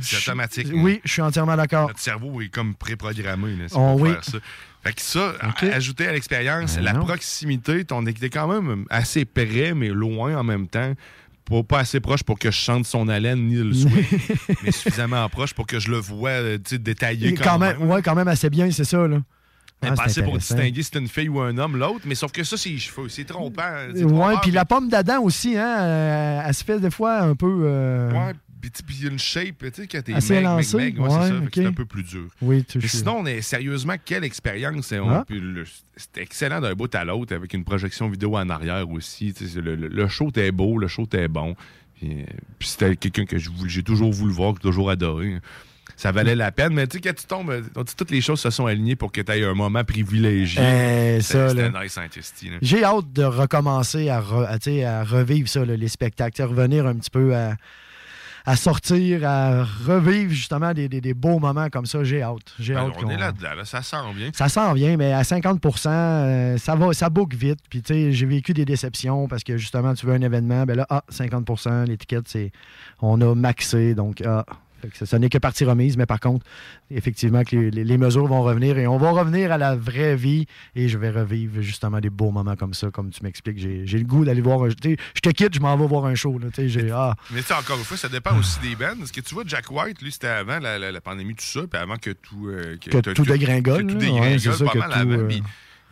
C'est 0.00 0.16
automatique. 0.18 0.66
Oui, 0.72 1.00
je 1.04 1.12
suis 1.12 1.22
entièrement 1.22 1.56
d'accord. 1.56 1.86
Notre 1.88 2.00
cerveau 2.00 2.40
est 2.40 2.48
comme 2.48 2.74
préprogrammé 2.74 3.54
là, 3.56 3.66
Oh, 3.74 3.96
oui. 4.00 4.10
faire 4.10 4.24
ça. 4.24 4.38
Fait 4.82 4.92
que 4.92 5.00
ça, 5.00 5.34
ajouter 5.72 6.06
à 6.08 6.12
l'expérience, 6.12 6.76
Ben 6.76 6.82
la 6.84 6.92
non. 6.92 7.04
proximité, 7.04 7.84
ton 7.84 8.04
t'es 8.04 8.28
quand 8.30 8.48
même 8.48 8.84
assez 8.90 9.24
près, 9.24 9.74
mais 9.74 9.88
loin 9.88 10.36
en 10.36 10.42
même 10.44 10.66
temps. 10.66 10.94
Pas, 11.48 11.62
pas 11.62 11.78
assez 11.80 12.00
proche 12.00 12.22
pour 12.24 12.38
que 12.38 12.50
je 12.50 12.56
chante 12.56 12.86
son 12.86 13.08
haleine 13.08 13.46
ni 13.46 13.54
le 13.56 13.72
souhait, 13.72 14.04
mais 14.64 14.72
suffisamment 14.72 15.28
proche 15.28 15.54
pour 15.54 15.66
que 15.66 15.78
je 15.78 15.90
le 15.90 15.98
vois 15.98 16.30
euh, 16.30 16.58
détaillé 16.72 17.34
quand, 17.34 17.44
quand 17.44 17.58
même, 17.58 17.78
même. 17.78 17.88
ouais, 17.90 18.02
quand 18.02 18.14
même 18.16 18.28
assez 18.28 18.50
bien, 18.50 18.70
c'est 18.70 18.84
ça, 18.84 19.06
là. 19.06 19.18
Ah, 19.82 19.92
pas 19.92 20.04
assez 20.04 20.22
pour 20.22 20.38
distinguer 20.38 20.82
si 20.82 20.88
c'est 20.92 20.98
une 20.98 21.06
fille 21.06 21.28
ou 21.28 21.38
un 21.40 21.56
homme, 21.58 21.76
l'autre. 21.76 22.00
Mais 22.06 22.14
sauf 22.14 22.32
que 22.32 22.42
ça, 22.42 22.56
c'est 22.56 22.70
les 22.70 22.78
cheveux. 22.78 23.08
C'est 23.10 23.24
trompant. 23.24 23.62
Ouais, 23.94 24.34
puis 24.40 24.50
la 24.50 24.64
pomme 24.64 24.88
d'Adam 24.88 25.20
aussi, 25.22 25.56
hein, 25.56 25.78
euh, 25.80 26.40
elle 26.46 26.54
se 26.54 26.64
fait 26.64 26.80
des 26.80 26.90
fois 26.90 27.20
un 27.20 27.34
peu. 27.36 27.60
euh, 27.64 28.10
Ouais, 28.10 28.32
puis 28.60 29.06
une 29.06 29.18
shape, 29.18 29.58
tu 29.58 29.70
sais, 29.72 29.86
quand 29.86 30.02
t'es 30.02 30.12
meg, 30.12 30.22
meg, 30.22 30.66
meg, 30.74 31.00
ouais, 31.00 31.08
c'est 31.10 31.28
ça, 31.28 31.34
c'est 31.54 31.66
un 31.66 31.72
peu 31.72 31.84
plus 31.84 32.02
dur. 32.02 32.26
Oui, 32.42 32.64
tu 32.64 32.78
Mais 32.78 32.88
sinon, 32.88 33.18
on 33.20 33.26
est 33.26 33.40
sérieusement, 33.42 33.94
quelle 34.04 34.24
expérience. 34.24 34.92
hein, 34.92 35.24
Ah. 35.28 35.34
C'était 35.96 36.22
excellent 36.22 36.60
d'un 36.60 36.74
bout 36.74 36.92
à 36.94 37.04
l'autre, 37.04 37.34
avec 37.34 37.54
une 37.54 37.64
projection 37.64 38.08
vidéo 38.08 38.36
en 38.36 38.48
arrière 38.50 38.88
aussi. 38.90 39.34
Le, 39.56 39.74
le- 39.74 39.88
le 39.88 40.08
show 40.08 40.28
était 40.28 40.50
beau, 40.52 40.78
le 40.78 40.88
show 40.88 41.04
était 41.04 41.28
bon. 41.28 41.54
Puis, 41.98 42.10
euh, 42.12 42.24
puis 42.58 42.68
c'était 42.68 42.96
quelqu'un 42.96 43.24
que 43.24 43.36
j'ai 43.38 43.82
toujours 43.82 44.12
voulu 44.12 44.32
voir, 44.32 44.52
que 44.52 44.58
j'ai 44.58 44.68
toujours 44.68 44.90
adoré. 44.90 45.38
Ça 45.96 46.12
valait 46.12 46.34
la 46.34 46.52
peine, 46.52 46.74
mais 46.74 46.86
tu 46.86 46.96
sais, 46.98 47.00
quand 47.00 47.14
tu 47.14 47.24
tombes, 47.26 47.62
toutes 47.96 48.10
les 48.10 48.20
choses 48.20 48.40
se 48.40 48.50
sont 48.50 48.66
alignées 48.66 48.96
pour 48.96 49.10
que 49.12 49.20
tu 49.22 49.32
aies 49.32 49.44
un 49.44 49.54
moment 49.54 49.82
privilégié. 49.84 50.60
Eh, 50.60 51.20
C'était 51.22 51.70
nice, 51.70 51.96
hein. 51.96 52.06
J'ai 52.60 52.84
hâte 52.84 53.10
de 53.14 53.22
recommencer 53.24 54.10
à, 54.10 54.20
re- 54.20 54.46
à, 54.46 54.58
tu 54.58 54.72
sais, 54.72 54.84
à 54.84 55.04
revivre 55.04 55.48
ça, 55.48 55.64
là, 55.64 55.74
les 55.76 55.88
spectacles, 55.88 56.42
à 56.42 56.46
revenir 56.46 56.86
un 56.86 56.96
petit 56.96 57.08
peu 57.10 57.34
à, 57.34 57.56
à 58.46 58.54
sortir, 58.56 59.28
à 59.28 59.64
revivre 59.64 60.30
justement 60.32 60.72
des, 60.72 60.88
des- 60.88 61.00
des 61.00 61.14
beaux 61.14 61.38
moments 61.40 61.68
comme 61.68 61.84
ça. 61.86 62.04
J'ai 62.04 62.22
hâte. 62.22 62.54
J'ai 62.60 62.74
Ben, 62.74 62.86
hâte 62.86 62.92
on 63.04 63.10
est 63.10 63.16
là-dedans, 63.16 63.54
là, 63.56 63.64
ça 63.64 63.82
sent 63.82 63.96
bien. 64.14 64.30
Ça 64.32 64.48
s'en 64.48 64.72
vient, 64.72 64.96
mais 64.96 65.12
à 65.12 65.24
50 65.24 65.60
euh, 65.86 66.56
ça 66.56 66.74
va, 66.76 66.92
ça 66.92 67.10
boucle 67.10 67.36
vite. 67.36 67.58
Puis, 67.68 67.82
tu 67.82 67.92
sais, 67.92 68.12
j'ai 68.12 68.26
vécu 68.26 68.54
des 68.54 68.64
déceptions 68.64 69.26
parce 69.28 69.42
que 69.42 69.56
justement, 69.56 69.94
tu 69.94 70.06
veux 70.06 70.14
un 70.14 70.22
événement, 70.22 70.64
ben 70.64 70.76
là, 70.76 70.86
ah, 70.90 71.02
50% 71.12 71.86
l'étiquette, 71.86 72.28
c'est. 72.28 72.52
On 73.02 73.20
a 73.20 73.34
maxé, 73.34 73.94
donc, 73.94 74.22
ah. 74.24 74.44
Ça, 74.94 75.06
ça 75.06 75.18
n'est 75.18 75.28
que 75.28 75.38
partie 75.38 75.64
remise, 75.64 75.96
mais 75.96 76.06
par 76.06 76.20
contre, 76.20 76.44
effectivement, 76.90 77.42
que 77.44 77.56
les, 77.56 77.70
les- 77.70 77.84
les 77.84 77.98
mesures 77.98 78.26
vont 78.26 78.42
revenir 78.42 78.78
et 78.78 78.86
on 78.86 78.98
va 78.98 79.10
revenir 79.10 79.52
à 79.52 79.58
la 79.58 79.76
vraie 79.76 80.16
vie 80.16 80.46
et 80.74 80.88
je 80.88 80.98
vais 80.98 81.10
revivre 81.10 81.60
justement 81.62 82.00
des 82.00 82.10
beaux 82.10 82.30
moments 82.30 82.56
comme 82.56 82.74
ça, 82.74 82.90
comme 82.90 83.10
tu 83.10 83.22
m'expliques. 83.22 83.58
J'ai 83.58 83.86
j'ai 83.86 83.98
le 83.98 84.04
goût 84.04 84.24
d'aller 84.24 84.40
voir 84.40 84.62
un. 84.62 84.68
Je 84.70 84.74
te 84.76 85.30
quitte, 85.30 85.54
je 85.54 85.60
m'en 85.60 85.76
vais 85.76 85.86
voir 85.86 86.04
un 86.06 86.14
show. 86.14 86.38
Là, 86.38 86.48
ah. 86.94 87.14
Mais 87.30 87.40
tu 87.40 87.46
sais, 87.46 87.54
encore 87.54 87.78
une 87.78 87.84
fois, 87.84 87.96
ça 87.96 88.08
dépend 88.08 88.36
aussi 88.38 88.58
des 88.60 88.74
bands. 88.76 88.94
Parce 88.98 89.12
que 89.12 89.20
tu 89.20 89.34
vois, 89.34 89.44
Jack 89.46 89.70
White, 89.70 90.02
lui, 90.02 90.12
c'était 90.12 90.26
avant 90.28 90.58
la, 90.58 90.78
la- 90.78 90.92
la 90.92 91.00
pandémie, 91.00 91.34
tout 91.34 91.44
ça, 91.44 91.60
puis 91.70 91.80
avant 91.80 91.96
que 91.96 92.10
tout. 92.10 92.48
euh, 92.48 92.76
Que 92.78 92.98
tout 93.12 93.24
dégringole, 93.24 93.86
Que 93.86 93.92
tout 93.92 93.98
dégringole 93.98 94.36
Ouais, 94.36 94.64
pas 94.66 94.72
que 94.72 94.78
mal 94.78 94.90
tout, 94.90 94.98
avant. 94.98 95.10
euh, 95.12 95.26
puis 95.28 95.42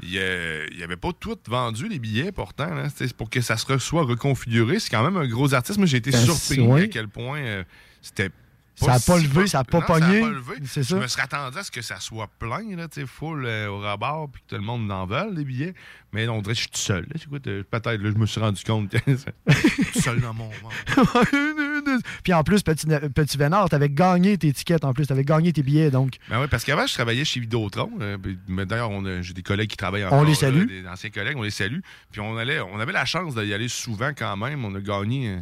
Il 0.03 0.77
n'y 0.77 0.83
avait 0.83 0.97
pas 0.97 1.11
tout 1.19 1.37
vendu, 1.49 1.89
les 1.89 1.99
billets, 1.99 2.33
pourtant. 2.33 2.75
là. 2.75 2.89
Pour 3.17 3.31
que 3.31 3.41
ça 3.41 3.57
se 3.57 3.79
soit 3.79 4.03
reconfiguré. 4.05 4.81
C'est 4.81 4.91
quand 4.91 5.05
même 5.05 5.17
un 5.17 5.27
gros 5.29 5.55
artiste. 5.55 5.79
Moi, 5.79 5.87
j'ai 5.87 5.99
été 5.99 6.11
Ben, 6.11 6.19
surpris 6.25 6.61
oui. 6.61 6.83
à 6.83 6.87
quel 6.89 7.09
point 7.09 7.39
euh, 7.39 7.63
c'était. 8.03 8.31
Ça 8.77 8.95
a 8.95 8.99
pas 9.01 9.19
levé, 9.19 9.47
ça 9.47 9.61
a 9.61 9.65
pas 9.65 9.81
pogné. 9.83 10.23
Ça 10.67 10.83
Je 10.83 10.97
me 10.97 11.07
serais 11.07 11.23
attendu 11.23 11.59
à 11.59 11.63
ce 11.63 11.71
que 11.71 11.81
ça 11.83 12.01
soit 12.01 12.29
plein, 12.39 12.77
là, 12.77 12.89
tu 12.89 13.07
full 13.07 13.45
euh, 13.47 13.69
au 13.69 13.79
rabord, 13.79 14.31
puis 14.31 14.43
que 14.43 14.49
tout 14.55 14.61
le 14.61 14.67
monde 14.67 14.91
en 14.91 15.07
veuille, 15.07 15.35
des 15.35 15.45
billets. 15.45 15.75
Mais 16.13 16.27
on 16.29 16.41
dirait 16.43 16.55
que 16.55 16.59
je 16.59 16.63
suis 16.63 16.71
tout 16.71 16.79
seul. 16.79 17.07
euh, 17.47 17.63
Peut-être, 17.71 18.01
je 18.03 18.09
me 18.19 18.27
suis 18.27 18.41
rendu 18.41 18.63
compte 18.65 18.91
que 18.91 18.99
je 19.07 19.17
suis 19.17 19.85
tout 19.93 20.01
seul 20.01 20.21
dans 20.21 20.35
mon 20.35 20.45
monde. 20.47 20.73
Puis 22.23 22.33
en 22.33 22.43
plus, 22.43 22.63
petit, 22.63 22.87
petit 22.87 23.37
Vénard, 23.37 23.69
t'avais 23.69 23.89
gagné 23.89 24.37
tes 24.39 24.53
tickets 24.53 24.85
en 24.85 24.93
plus, 24.93 25.07
t'avais 25.07 25.25
gagné 25.25 25.53
tes 25.53 25.63
billets, 25.63 25.91
donc. 25.91 26.17
Ben 26.29 26.41
oui, 26.41 26.47
parce 26.51 26.65
qu'avant, 26.65 26.87
je 26.87 26.95
travaillais 26.95 27.25
chez 27.25 27.41
Vidéotron. 27.41 27.91
euh, 28.01 28.17
D'ailleurs, 28.49 28.91
on 28.91 29.05
j'ai 29.23 29.35
des 29.35 29.43
collègues 29.43 29.71
qui 29.71 29.77
travaillent 29.77 30.05
On 30.05 30.09
encore. 30.09 30.25
les 30.25 30.31
là, 30.31 30.37
salue. 30.37 30.67
des 30.67 30.87
anciens 30.89 31.11
collègues, 31.11 31.37
on 31.37 31.43
les 31.43 31.51
salue. 31.51 31.81
Puis 32.11 32.21
on, 32.21 32.37
allait, 32.37 32.61
on 32.61 32.79
avait 32.81 32.93
la 32.93 33.05
chance 33.05 33.35
d'y 33.35 33.53
aller 33.53 33.69
souvent 33.69 34.11
quand 34.17 34.37
même. 34.37 34.65
On 34.65 34.75
a 34.75 34.81
gagné. 34.81 35.39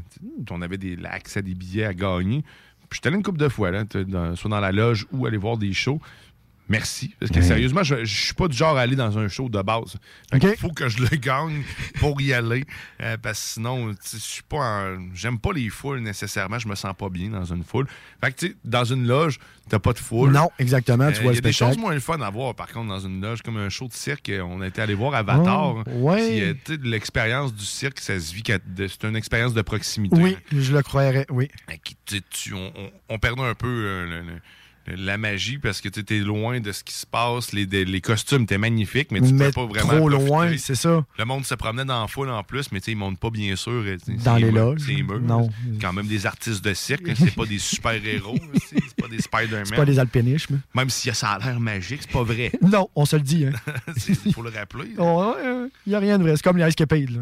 On 0.51 0.62
avait 0.62 0.79
des, 0.79 0.97
l'accès 0.97 1.38
à 1.40 1.42
des 1.42 1.55
billets 1.55 1.85
à 1.85 1.95
gagner. 1.95 2.45
Puis 2.92 2.98
j'étais 2.98 3.09
allé 3.09 3.16
une 3.16 3.22
couple 3.22 3.38
de 3.38 3.48
fois, 3.48 3.70
là, 3.70 3.85
soit 4.37 4.50
dans 4.50 4.61
la 4.61 4.70
loge 4.70 5.07
ou 5.12 5.24
aller 5.24 5.38
voir 5.38 5.57
des 5.57 5.72
shows. 5.72 5.98
Merci. 6.72 7.14
Parce 7.20 7.30
que 7.30 7.42
sérieusement, 7.42 7.82
je, 7.82 8.04
je 8.04 8.24
suis 8.24 8.35
pas 8.35 8.48
du 8.48 8.56
genre 8.56 8.76
à 8.76 8.80
aller 8.80 8.96
dans 8.96 9.16
un 9.18 9.28
show 9.28 9.48
de 9.50 9.61
base. 9.62 9.96
Qu'il 10.40 10.56
faut 10.56 10.72
que 10.72 10.88
je 10.88 11.02
le 11.02 11.16
gagne 11.18 11.62
pour 12.00 12.20
y 12.20 12.32
aller. 12.32 12.64
euh, 13.02 13.16
parce 13.22 13.38
que 13.40 13.46
sinon, 13.54 13.92
je 14.11 14.16
suis 14.18 14.42
pas 14.42 14.56
en- 14.87 15.08
J'aime 15.14 15.38
pas 15.38 15.52
les 15.52 15.68
foules 15.68 16.00
nécessairement. 16.00 16.58
Je 16.58 16.66
me 16.66 16.74
sens 16.74 16.94
pas 16.96 17.08
bien 17.11 17.28
dans 17.28 17.44
une 17.44 17.62
foule. 17.62 17.87
Fait 18.24 18.32
que 18.32 18.46
dans 18.64 18.85
une 18.85 19.06
loge, 19.06 19.38
t'as 19.68 19.78
pas 19.78 19.92
de 19.92 19.98
foule. 19.98 20.32
Non, 20.32 20.50
exactement, 20.58 21.12
tu 21.12 21.18
Euh, 21.18 21.22
vois 21.22 21.32
Il 21.32 21.37
y 21.37 21.38
a 21.38 21.42
des 21.42 21.52
choses 21.52 21.76
moins 21.76 21.92
le 21.94 22.00
fun 22.00 22.20
à 22.22 22.30
voir, 22.30 22.54
par 22.54 22.68
contre, 22.72 22.88
dans 22.88 23.00
une 23.00 23.20
loge, 23.20 23.42
comme 23.42 23.58
un 23.58 23.68
show 23.68 23.87
de 23.87 23.92
cirque. 23.92 24.32
On 24.42 24.62
été 24.62 24.80
allé 24.80 24.94
voir 24.94 25.14
Avatar. 25.14 25.74
Oh, 25.76 25.82
ouais. 25.87 26.54
Euh, 26.70 26.76
l'expérience 26.82 27.54
du 27.54 27.64
cirque, 27.66 28.00
ça 28.00 28.18
se 28.18 28.32
vit. 28.35 28.42
C'est 28.46 29.04
une 29.04 29.16
expérience 29.16 29.52
de 29.54 29.62
proximité. 29.62 30.16
Oui, 30.18 30.37
je 30.52 30.72
le 30.72 30.82
croirais, 30.82 31.26
oui. 31.30 31.48
Tu- 32.30 32.54
on, 32.54 32.72
on- 32.76 32.90
on 33.11 33.18
perdait 33.18 33.42
un 33.42 33.54
peu 33.54 33.66
euh, 33.68 34.06
le- 34.06 34.20
le- 34.32 34.40
la 34.87 35.16
magie 35.18 35.59
parce 35.59 35.81
que 35.81 35.88
tu 35.88 36.01
étais 36.01 36.18
loin 36.18 36.61
de 36.61 36.73
ce 36.73 36.83
qui 36.85 36.95
se 36.95 37.07
passe. 37.07 37.53
Les, 37.53 37.66
les 37.66 38.01
costumes 38.01 38.42
étaient 38.42 38.59
magnifiques, 38.59 39.11
mais 39.12 39.21
tu 39.21 39.33
Mais 39.33 39.51
pouvais 39.51 39.53
pas 39.53 39.66
vraiment. 39.66 39.97
trop 39.99 40.09
profiter. 40.11 40.29
loin, 40.29 40.57
c'est 40.59 40.75
ça. 40.75 41.05
Le 41.18 41.25
monde 41.25 41.45
se 41.45 41.55
promenait 41.55 41.85
dans 41.85 42.01
la 42.03 42.09
foule 42.09 42.31
en 42.31 42.42
plus, 42.42 42.71
mais 42.73 42.81
tu 42.81 42.87
sais, 42.87 42.92
ils 42.92 42.97
montent 42.97 43.18
pas 43.21 43.31
bien 43.31 43.55
sûr. 43.57 43.73
euh, 43.73 43.97
Dans 44.25 44.37
les 44.37 44.51
loges. 44.51 44.81
ces 44.81 45.03
murs. 45.03 45.21
Non. 45.21 45.49
C'est 45.75 45.81
quand 45.83 45.92
même 45.92 46.07
des 46.07 46.27
artistes 46.27 46.64
de 46.64 46.75
cirque. 46.75 47.09
hein, 47.09 47.14
C'est 47.16 47.35
pas 47.35 47.47
des 47.47 47.59
super-héros. 47.59 48.38
C'est 48.66 48.95
pas 48.97 49.09
des 49.09 49.21
Spider-Man. 49.21 49.66
C'est 49.66 49.77
pas 49.77 49.85
des 49.85 49.99
alpinismes. 49.99 50.61
Même 50.75 50.90
si 50.90 51.12
ça 51.14 51.31
a 51.33 51.38
l'air 51.38 51.61
magique, 51.61 52.01
c'est 52.03 52.11
pas 52.12 52.23
vrai. 52.25 52.51
Non, 52.62 52.88
on 52.97 53.05
se 53.05 53.16
le 53.16 53.23
dit. 53.23 53.47
Hein. 53.47 53.53
Il 54.27 54.33
faut 54.33 54.42
le 54.42 54.51
rappeler. 54.51 54.90
Il 54.97 55.68
n'y 55.90 55.95
a 55.95 55.99
rien 55.99 56.18
de 56.18 56.23
vrai. 56.23 56.37
C'est 56.37 56.42
comme 56.42 56.57
les 56.57 56.66
Ice 56.68 56.75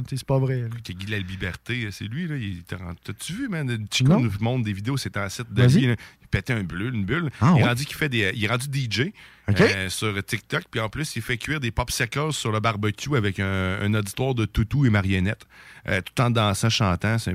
C'est 0.08 0.24
pas 0.24 0.38
vrai. 0.38 0.64
Que 0.84 0.92
Guy 0.92 1.06
La 1.06 1.18
Liberté, 1.18 1.88
c'est 1.90 2.04
lui, 2.04 2.26
là. 2.28 2.36
Il 2.36 2.62
T'as-tu 3.04 3.32
vu, 3.34 3.48
man? 3.48 3.86
Chico 3.90 4.10
Non. 4.10 4.20
nous 4.20 4.30
montre 4.40 4.64
des 4.64 4.72
vidéos, 4.72 4.96
c'est 4.96 5.16
un 5.16 5.28
site 5.28 5.52
de 5.52 5.62
lui. 5.64 5.88
Pétait 6.30 6.52
un 6.52 6.62
bulle, 6.62 6.94
une 6.94 7.04
bulle. 7.04 7.30
Ah, 7.40 7.52
il, 7.54 7.60
est 7.60 7.62
ouais? 7.62 7.68
rendu 7.68 7.84
qu'il 7.84 7.96
fait 7.96 8.08
des, 8.08 8.30
il 8.34 8.44
est 8.44 8.48
rendu 8.48 8.66
DJ 8.72 9.12
euh, 9.60 9.88
sur 9.88 10.24
TikTok. 10.24 10.64
Puis 10.70 10.80
en 10.80 10.88
plus, 10.88 11.16
il 11.16 11.22
fait 11.22 11.36
cuire 11.38 11.60
des 11.60 11.70
popsicles 11.70 12.32
sur 12.32 12.52
le 12.52 12.60
barbecue 12.60 13.16
avec 13.16 13.40
un, 13.40 13.78
un 13.80 13.94
auditoire 13.94 14.34
de 14.34 14.44
toutou 14.46 14.86
et 14.86 14.90
marionnettes. 14.90 15.46
euh, 15.88 16.00
tout 16.02 16.22
en 16.22 16.30
dansant, 16.30 16.70
chantant. 16.70 17.18
C'est... 17.18 17.34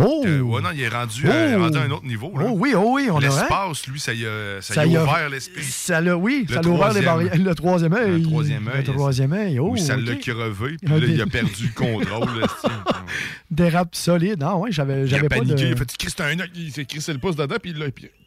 Oh! 0.00 0.22
Euh, 0.26 0.40
ouais, 0.40 0.62
non, 0.62 0.68
il 0.72 0.80
est 0.80 0.88
rendu, 0.88 1.22
euh, 1.26 1.58
rendu 1.58 1.76
à 1.76 1.82
un 1.82 1.90
autre 1.90 2.04
niveau. 2.06 2.30
Là. 2.38 2.46
Oh 2.48 2.54
oui, 2.56 2.72
oh 2.76 2.92
oui, 2.94 3.08
on 3.10 3.16
a 3.18 3.20
L'espace, 3.20 3.86
lui, 3.88 3.98
ça 3.98 4.14
y 4.14 4.24
a, 4.26 4.62
ça 4.62 4.74
Ça 4.74 4.86
y 4.86 4.96
a 4.96 5.00
a- 5.00 5.04
ouvert 5.04 5.28
l'esprit. 5.28 5.64
Ça 5.64 6.00
l'a, 6.00 6.16
oui, 6.16 6.46
Le 6.48 6.54
ça 6.54 6.62
l'a 6.62 6.68
ouvert 6.68 6.92
les 6.92 7.02
barrières. 7.02 7.36
Le 7.36 7.54
troisième 7.54 7.92
œil. 7.94 8.20
Le 8.20 8.22
troisième 8.22 8.68
œil. 8.68 8.84
Le 8.86 8.92
troisième 8.92 9.32
œil. 9.32 9.58
Oh, 9.58 9.76
ça 9.76 9.96
l'a 9.96 10.14
crevé, 10.16 10.76
puis 10.80 10.88
là, 10.88 10.98
il 10.98 11.20
a 11.20 11.26
perdu 11.26 11.64
le 11.66 11.74
contrôle. 11.74 12.40
là, 12.40 12.46
c'est- 12.62 12.68
Dérape 13.50 13.94
solide. 13.94 14.40
Non, 14.40 14.60
ouais, 14.60 14.70
j'avais, 14.72 15.00
il 15.00 15.02
a 15.02 15.06
j'avais 15.06 15.28
pas 15.28 15.36
paniqué, 15.38 15.54
de... 15.62 15.66
il 15.68 15.72
a 15.72 15.76
fait 15.76 15.96
Christ, 15.96 16.14
c'est 16.18 16.22
un 16.24 16.38
œil, 16.40 16.50
il 16.54 16.72
s'est 16.72 16.84
crissé 16.84 17.12
le 17.12 17.18
pouce 17.18 17.34
dedans, 17.36 17.56
puis 17.60 17.72
il 17.72 17.78
l'a. 17.78 17.86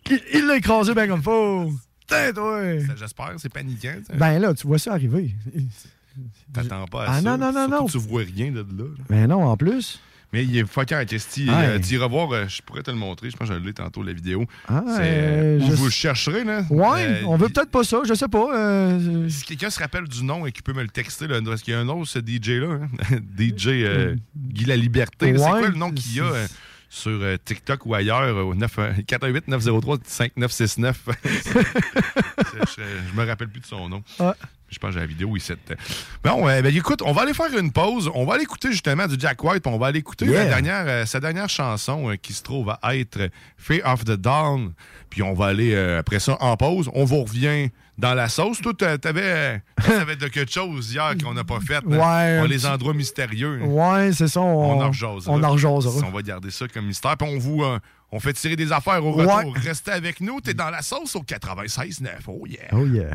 Il 0.10 0.22
il 0.34 0.48
l'a 0.48 0.58
écrasé 0.58 0.94
bien 0.94 1.08
comme 1.08 1.22
toi. 1.22 1.68
Ça, 2.10 2.32
J'espère, 2.98 3.34
c'est 3.38 3.48
paniquant. 3.54 3.94
ça. 4.06 4.14
Ben 4.16 4.40
là, 4.40 4.54
tu 4.54 4.68
vois 4.68 4.78
ça 4.80 4.92
arriver. 4.94 5.34
T'attends 6.54 6.86
pas 6.88 7.04
à 7.04 7.06
Ah, 7.08 7.22
ça. 7.22 7.22
non, 7.22 7.38
non, 7.38 7.54
non, 7.54 7.68
non. 7.70 7.86
que 7.86 7.92
Tu 7.92 7.98
vois 8.00 8.24
rien 8.24 8.52
de 8.52 8.60
là. 8.60 8.66
là. 8.78 8.84
Ben 9.10 9.28
non, 9.28 9.46
en 9.46 9.56
plus. 9.56 10.02
Mais 10.34 10.44
il 10.46 10.58
est 10.58 10.66
fucking 10.66 11.06
Christy. 11.06 11.50
Ouais. 11.50 11.56
Euh, 11.56 11.80
tu 11.80 11.96
iras 11.96 12.08
voir, 12.08 12.32
euh, 12.32 12.46
je 12.48 12.62
pourrais 12.62 12.84
te 12.84 12.90
le 12.92 12.98
montrer. 12.98 13.30
Je 13.30 13.36
pense 13.36 13.50
que 13.50 13.54
je 13.54 13.60
l'ai 13.60 13.74
tantôt, 13.74 14.02
la 14.02 14.14
vidéo. 14.14 14.46
Euh, 14.72 15.60
je- 15.60 15.74
vous 15.74 15.86
le 15.86 15.92
chercherez, 15.92 16.44
là. 16.46 16.64
Ouais, 16.70 17.06
Euh, 17.06 17.22
on 17.26 17.36
veut 17.36 17.48
il- 17.50 17.54
peut-être 17.54 17.70
pas 17.72 17.84
ça, 17.84 18.02
je 18.08 18.14
sais 18.14 18.28
pas. 18.30 18.56
euh, 18.58 19.28
Si 19.30 19.44
quelqu'un 19.44 19.70
se 19.70 19.80
rappelle 19.80 20.08
du 20.08 20.24
nom 20.24 20.46
et 20.46 20.52
qui 20.54 20.62
peut 20.62 20.74
me 20.74 20.84
le 20.84 20.88
texter, 20.90 21.28
là, 21.28 21.40
parce 21.44 21.62
qu'il 21.62 21.74
y 21.74 21.76
a 21.76 21.80
un 21.82 21.88
autre, 21.90 22.08
ce 22.08 22.20
DJ-là, 22.20 22.80
hein? 22.82 22.88
DJ 23.38 23.86
Guy 24.38 24.66
La 24.66 24.78
Liberté. 24.78 25.34
là. 25.34 25.38
C'est 25.40 25.44
Ouais, 25.46 25.60
quoi 25.60 25.70
le 25.70 25.76
nom 25.78 25.92
qu'il 25.92 26.16
y 26.16 26.20
a 26.22 26.32
sur 26.90 27.20
TikTok 27.46 27.86
ou 27.86 27.94
ailleurs 27.96 28.46
au 28.46 28.56
9, 28.56 28.80
euh, 28.80 28.94
418-903-5969? 29.08 30.94
je, 31.26 32.82
je 33.12 33.16
me 33.20 33.26
rappelle 33.26 33.50
plus 33.50 33.62
de 33.62 33.66
son 33.66 33.90
nom. 33.90 34.04
Ouais. 34.20 34.32
Je 34.72 34.80
pense 34.80 34.90
que 34.90 34.94
j'ai 34.96 35.00
la 35.02 35.06
vidéo 35.06 35.36
ici. 35.36 35.52
Bon, 36.24 36.48
euh, 36.48 36.62
ben, 36.62 36.74
écoute, 36.76 37.02
on 37.06 37.12
va 37.12 37.24
aller 37.24 37.34
faire 37.34 37.56
une 37.58 37.72
pause. 37.74 38.10
On 38.16 38.26
va 38.26 38.36
aller 38.36 38.44
écouter 38.44 38.72
justement 38.72 39.06
du 39.06 39.16
Jack 39.20 39.44
White. 39.44 39.68
On 39.68 39.78
va 39.78 39.88
aller 39.88 40.00
écouter 40.00 40.26
Yeah. 40.26 40.46
la 40.46 40.50
dernière, 40.50 40.84
euh, 40.88 41.06
sa 41.06 41.20
dernière 41.20 41.50
chanson 41.50 42.10
euh, 42.10 42.16
qui 42.16 42.32
se 42.32 42.42
trouve 42.42 42.74
à 42.82 42.96
être 42.96 43.30
Fear 43.58 43.82
of 43.86 44.06
the 44.06 44.12
Dawn. 44.14 44.72
Puis 45.10 45.22
on 45.24 45.34
va 45.34 45.48
aller 45.48 45.74
euh, 45.76 46.00
après 46.00 46.20
ça 46.20 46.38
en 46.40 46.56
pause. 46.56 46.90
On 46.94 47.04
vous 47.04 47.22
revient 47.24 47.70
dans 47.98 48.14
la 48.14 48.30
sauce. 48.30 48.62
Toi, 48.62 48.74
t'a- 48.74 48.98
t'avais 48.98 49.62
t'avais 49.86 50.16
de 50.16 50.28
quelque 50.30 50.52
chose 50.52 50.94
hier 50.94 51.16
qu'on 51.22 51.34
n'a 51.34 51.44
pas 51.44 51.60
fait. 51.60 51.76
hein? 51.76 51.82
Ouais, 51.86 52.40
On 52.42 52.46
les 52.46 52.66
endroits 52.66 52.94
mystérieux. 52.94 53.62
Ouais, 53.64 54.14
c'est 54.14 54.30
ça. 54.30 54.40
On, 54.40 54.78
On 54.80 54.82
en 54.82 54.88
rejasera. 54.88 55.34
On 55.34 55.44
en 55.44 55.52
rejasera. 55.52 56.08
On 56.08 56.12
va 56.12 56.22
garder 56.22 56.50
ça 56.50 56.68
comme 56.70 56.86
mystère. 56.86 57.18
Puis 57.18 57.28
on 57.30 57.38
vous 57.40 57.62
on 58.14 58.20
fait 58.22 58.34
tirer 58.34 58.56
des 58.56 58.72
affaires 58.72 59.06
au 59.06 59.12
retour. 59.12 59.36
Ouais. 59.54 59.60
Restez 59.64 59.92
avec 59.92 60.22
nous. 60.22 60.40
T'es 60.42 60.54
dans 60.54 60.70
la 60.70 60.82
sauce 60.82 61.16
au 61.18 61.24
96.9. 61.24 62.08
Oh 62.28 62.46
yeah. 62.48 62.60
Oh 62.74 62.86
yeah. 62.86 63.12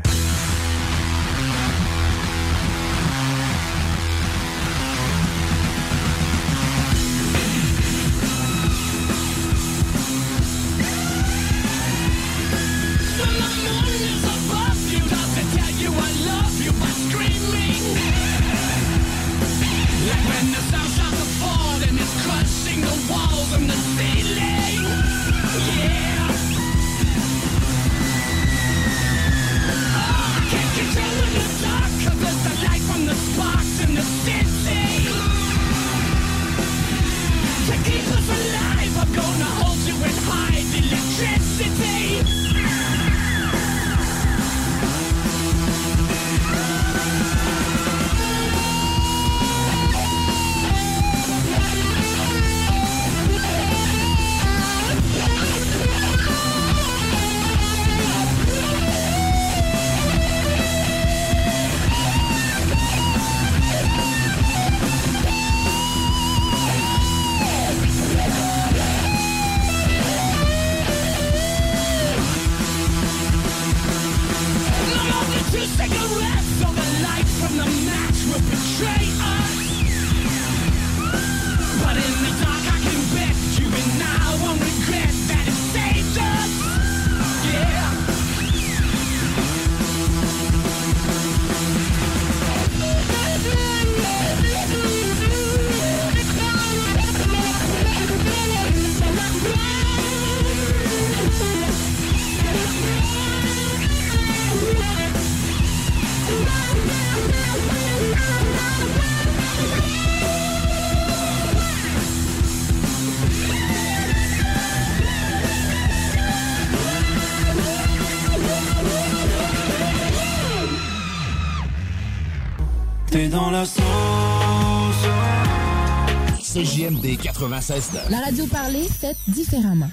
La 128.09 128.19
radio 128.19 128.45
parlée, 128.47 128.87
faite 128.87 129.17
différemment. 129.27 129.89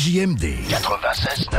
CJMD 0.00 0.44
96.9. 0.70 1.58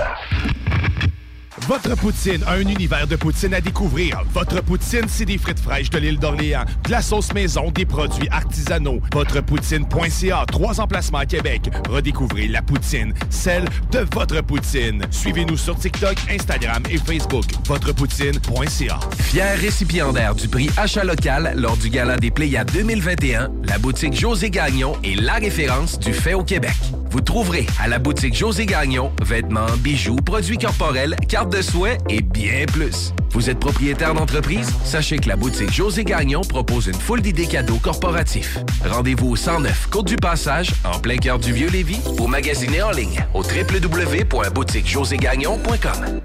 Votre 1.68 1.96
poutine, 1.96 2.44
a 2.48 2.54
un 2.54 2.62
univers 2.62 3.06
de 3.06 3.16
poutine 3.16 3.54
à 3.54 3.62
découvrir. 3.62 4.24
Votre 4.34 4.64
poutine, 4.64 5.06
c'est 5.08 5.26
des 5.26 5.38
frites 5.38 5.60
fraîches 5.60 5.92
de 5.92 6.00
l'île 6.00 6.18
d'Orléans, 6.18 6.64
de 6.86 6.90
la 6.90 7.04
sauce 7.04 7.32
maison, 7.34 7.70
des 7.70 7.86
produits 7.86 8.28
artisanaux. 8.30 9.00
Votrepoutine.ca, 9.14 10.46
trois 10.48 10.82
emplacements 10.82 11.20
à 11.20 11.28
Québec. 11.28 11.70
Redécouvrez 11.88 12.48
la 12.48 12.64
poutine, 12.64 13.14
celle 13.30 13.66
de 13.92 14.08
votre 14.12 14.42
poutine. 14.42 15.06
Suivez-nous 15.12 15.58
sur 15.58 15.76
TikTok, 15.76 16.16
Instagram 16.32 16.82
et 16.90 16.98
Facebook. 16.98 17.46
Votrepoutine.ca. 17.68 19.00
Fier 19.20 19.60
récipiendaire 19.60 20.34
du 20.34 20.48
prix 20.48 20.72
Achat 20.78 21.04
local 21.04 21.54
lors 21.58 21.78
du 21.78 21.92
Gala 21.92 22.18
des 22.18 22.32
Pléiades 22.32 22.72
2021, 22.72 23.52
la 23.68 23.78
boutique 23.78 24.20
José 24.20 24.50
Gagnon 24.50 24.98
est 25.04 25.22
la 25.22 25.34
référence 25.34 26.00
du 26.00 26.12
fait 26.12 26.34
au 26.34 26.44
Québec 26.44 26.74
vous 27.12 27.22
trouverez 27.22 27.68
à 27.80 27.88
la 27.88 28.00
boutique 28.00 28.34
José 28.34 28.66
Gagnon 28.66 29.12
vêtements, 29.22 29.70
bijoux, 29.80 30.16
produits 30.16 30.58
corporels, 30.58 31.16
cartes 31.28 31.52
de 31.52 31.62
soins 31.62 31.98
et 32.10 32.22
bien 32.22 32.66
plus. 32.66 33.14
Vous 33.32 33.50
êtes 33.50 33.60
propriétaire 33.60 34.14
d'entreprise? 34.14 34.72
Sachez 34.84 35.18
que 35.18 35.30
la 35.30 35.36
boutique 35.36 35.74
José 35.74 36.04
Gagnon 36.04 36.42
propose 36.42 36.88
une 36.88 36.96
foule 36.96 37.22
d'idées 37.22 37.48
cadeaux 37.48 37.80
corporatifs. 37.80 38.58
Rendez-vous 38.86 39.30
au 39.30 39.36
109 39.36 39.88
Côte 39.90 40.08
du 40.08 40.16
Passage, 40.16 40.72
en 40.84 41.00
plein 41.00 41.18
cœur 41.18 41.40
du 41.40 41.54
Vieux-Lévis, 41.54 42.02
ou 42.20 42.28
magasinez 42.28 42.82
en 42.82 42.92
ligne 42.92 43.24
au 43.34 43.42
www.boutiquejoségagnon.com. 43.42 46.22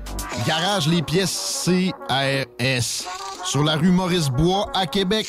Garage 0.46 0.88
les 0.88 1.02
pièces 1.02 1.64
CRS. 1.64 3.06
Sur 3.44 3.62
la 3.62 3.76
rue 3.76 3.92
Maurice-Bois 3.92 4.70
à 4.74 4.86
Québec. 4.86 5.28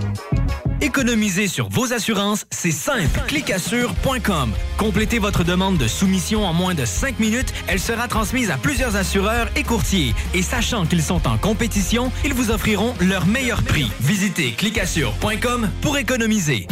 Économiser 0.81 1.47
sur 1.47 1.69
vos 1.69 1.93
assurances, 1.93 2.45
c'est 2.49 2.71
simple. 2.71 3.21
Clicassure.com. 3.27 4.51
Complétez 4.77 5.19
votre 5.19 5.43
demande 5.43 5.77
de 5.77 5.87
soumission 5.87 6.43
en 6.43 6.53
moins 6.53 6.73
de 6.73 6.85
5 6.85 7.19
minutes. 7.19 7.53
Elle 7.67 7.79
sera 7.79 8.07
transmise 8.07 8.49
à 8.49 8.57
plusieurs 8.57 8.95
assureurs 8.95 9.47
et 9.55 9.63
courtiers. 9.63 10.15
Et 10.33 10.41
sachant 10.41 10.85
qu'ils 10.87 11.03
sont 11.03 11.27
en 11.27 11.37
compétition, 11.37 12.11
ils 12.25 12.33
vous 12.33 12.49
offriront 12.49 12.95
leur 12.99 13.27
meilleur 13.27 13.61
prix. 13.61 13.91
Visitez 14.01 14.53
clicassure.com 14.53 15.69
pour 15.81 15.97
économiser. 15.97 16.67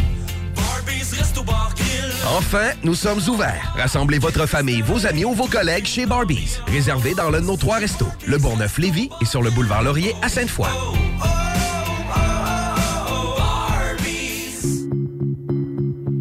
Enfin, 2.36 2.72
nous 2.84 2.96
sommes 2.96 3.22
ouverts. 3.28 3.74
Rassemblez 3.78 4.20
votre 4.20 4.46
famille, 4.46 4.82
vos 4.82 5.06
amis 5.06 5.26
ou 5.26 5.34
vos 5.34 5.48
collègues 5.48 5.86
chez 5.86 6.06
Barbies. 6.06 6.58
Réservé 6.68 7.14
dans 7.14 7.30
l'un 7.30 7.42
de 7.42 7.46
nos 7.46 7.58
trois 7.58 7.78
restos, 7.78 8.12
le 8.28 8.38
Bourgneuf-Lévis 8.38 9.10
et 9.22 9.26
sur 9.26 9.42
le 9.42 9.52
boulevard 9.52 9.84
Laurier 9.84 10.16
à 10.22 10.30
Sainte-Foy. 10.30 10.68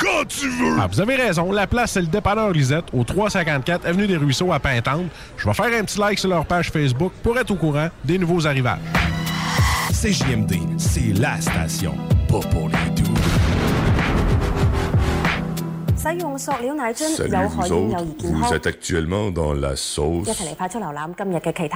quand 0.00 0.26
tu 0.26 0.48
veux. 0.48 0.76
Ah, 0.80 0.86
vous 0.86 1.00
avez 1.00 1.16
raison. 1.16 1.52
La 1.52 1.66
place, 1.66 1.92
c'est 1.92 2.00
le 2.00 2.06
dépanneur 2.06 2.50
Lisette, 2.50 2.86
au 2.92 3.04
354 3.04 3.86
Avenue 3.86 4.06
des 4.06 4.16
Ruisseaux 4.16 4.52
à 4.52 4.58
Pintante. 4.58 5.06
Je 5.36 5.46
vais 5.46 5.54
faire 5.54 5.66
un 5.66 5.84
petit 5.84 5.98
like 5.98 6.18
sur 6.18 6.30
leur 6.30 6.46
page 6.46 6.70
Facebook 6.70 7.12
pour 7.22 7.38
être 7.38 7.50
au 7.50 7.56
courant 7.56 7.88
des 8.04 8.18
nouveaux 8.18 8.46
arrivages. 8.46 8.78
CJMD, 9.92 10.54
c'est 10.78 11.12
la 11.18 11.40
station. 11.40 11.94
Pas 12.28 12.40
pour 12.40 12.68
les 12.68 13.02
doux. 13.02 13.10
autres, 17.98 18.26
vous 18.26 18.54
êtes 18.54 18.66
actuellement 18.66 19.30
dans 19.30 19.52
la 19.52 19.76
sauce 19.76 20.30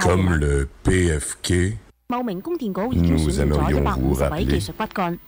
comme 0.01 0.33
le 0.33 0.67
PFK. 0.81 1.77
Nous 2.09 3.39
aimerions 3.39 3.83
vous 3.99 4.13
rappeler 4.15 4.59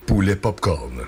Poulet 0.07 0.35
Popcorn. 0.35 1.07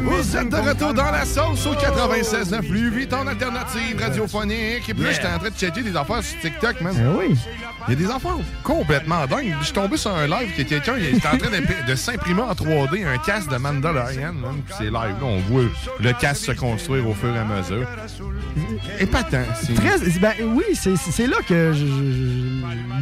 Vous 0.00 0.36
êtes 0.36 0.48
de 0.48 0.56
retour 0.56 0.92
dans 0.94 1.10
la 1.12 1.24
sauce 1.24 1.64
au 1.66 1.74
96 1.74 2.50
9 2.50 2.66
plus 2.66 2.90
vite 2.90 3.12
en 3.12 3.24
alternative 3.26 4.00
radiophonique. 4.00 4.88
Et 4.88 4.94
puis 4.94 5.04
là, 5.04 5.12
j'étais 5.12 5.28
en 5.28 5.38
train 5.38 5.50
de 5.50 5.54
checker 5.54 5.82
des 5.82 5.96
affaires 5.96 6.22
sur 6.24 6.40
TikTok, 6.40 6.80
man. 6.80 6.92
Ben 6.94 7.14
oui. 7.16 7.36
Il 7.88 7.90
y 7.94 7.96
a 8.04 8.08
des 8.08 8.10
affaires 8.12 8.36
complètement 8.64 9.26
dingues. 9.26 9.54
Je 9.60 9.64
suis 9.66 9.72
tombé 9.74 9.96
sur 9.96 10.10
un 10.12 10.26
live 10.26 10.56
que 10.56 10.62
quelqu'un 10.62 10.94
il 10.98 11.16
était 11.16 11.28
en 11.28 11.38
train 11.38 11.50
de, 11.50 11.88
de 11.88 11.94
s'imprimer 11.94 12.42
en 12.42 12.52
3D 12.52 13.06
un 13.06 13.18
casque 13.18 13.48
de 13.50 13.56
Mandalorian. 13.58 14.32
man. 14.32 14.60
Puis 14.66 14.74
c'est 14.76 14.84
live, 14.84 14.94
là, 14.94 15.22
on 15.22 15.38
voit 15.38 15.62
le 16.00 16.12
casque 16.14 16.46
se 16.46 16.52
construire 16.52 17.08
au 17.08 17.14
fur 17.14 17.34
et 17.34 17.38
à 17.38 17.44
mesure. 17.44 17.86
Épatant. 18.98 19.44
c'est- 19.62 19.74
Très, 19.74 19.98
ben, 20.20 20.32
oui, 20.56 20.64
c'est 20.74 21.26
là 21.28 21.36
que 21.48 21.72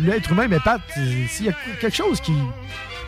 l'être 0.04 0.30
humain 0.32 0.48
m'épate. 0.48 0.82
S'il 1.30 1.46
y 1.46 1.48
a 1.48 1.54
quelque 1.80 1.96
chose 1.96 2.20
qui, 2.20 2.32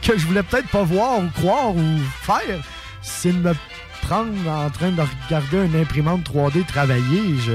que 0.02 0.16
je 0.18 0.26
voulais 0.26 0.42
peut-être 0.42 0.68
pas 0.68 0.82
voir 0.82 1.18
ou 1.18 1.28
croire 1.38 1.74
ou 1.76 1.82
faire, 2.22 2.62
c'est 3.06 3.32
de 3.32 3.38
me 3.38 3.54
prendre 4.02 4.48
en 4.48 4.70
train 4.70 4.90
de 4.92 5.00
regarder 5.02 5.64
une 5.66 5.80
imprimante 5.80 6.22
3D 6.30 6.64
travailler. 6.66 7.22
Je... 7.44 7.52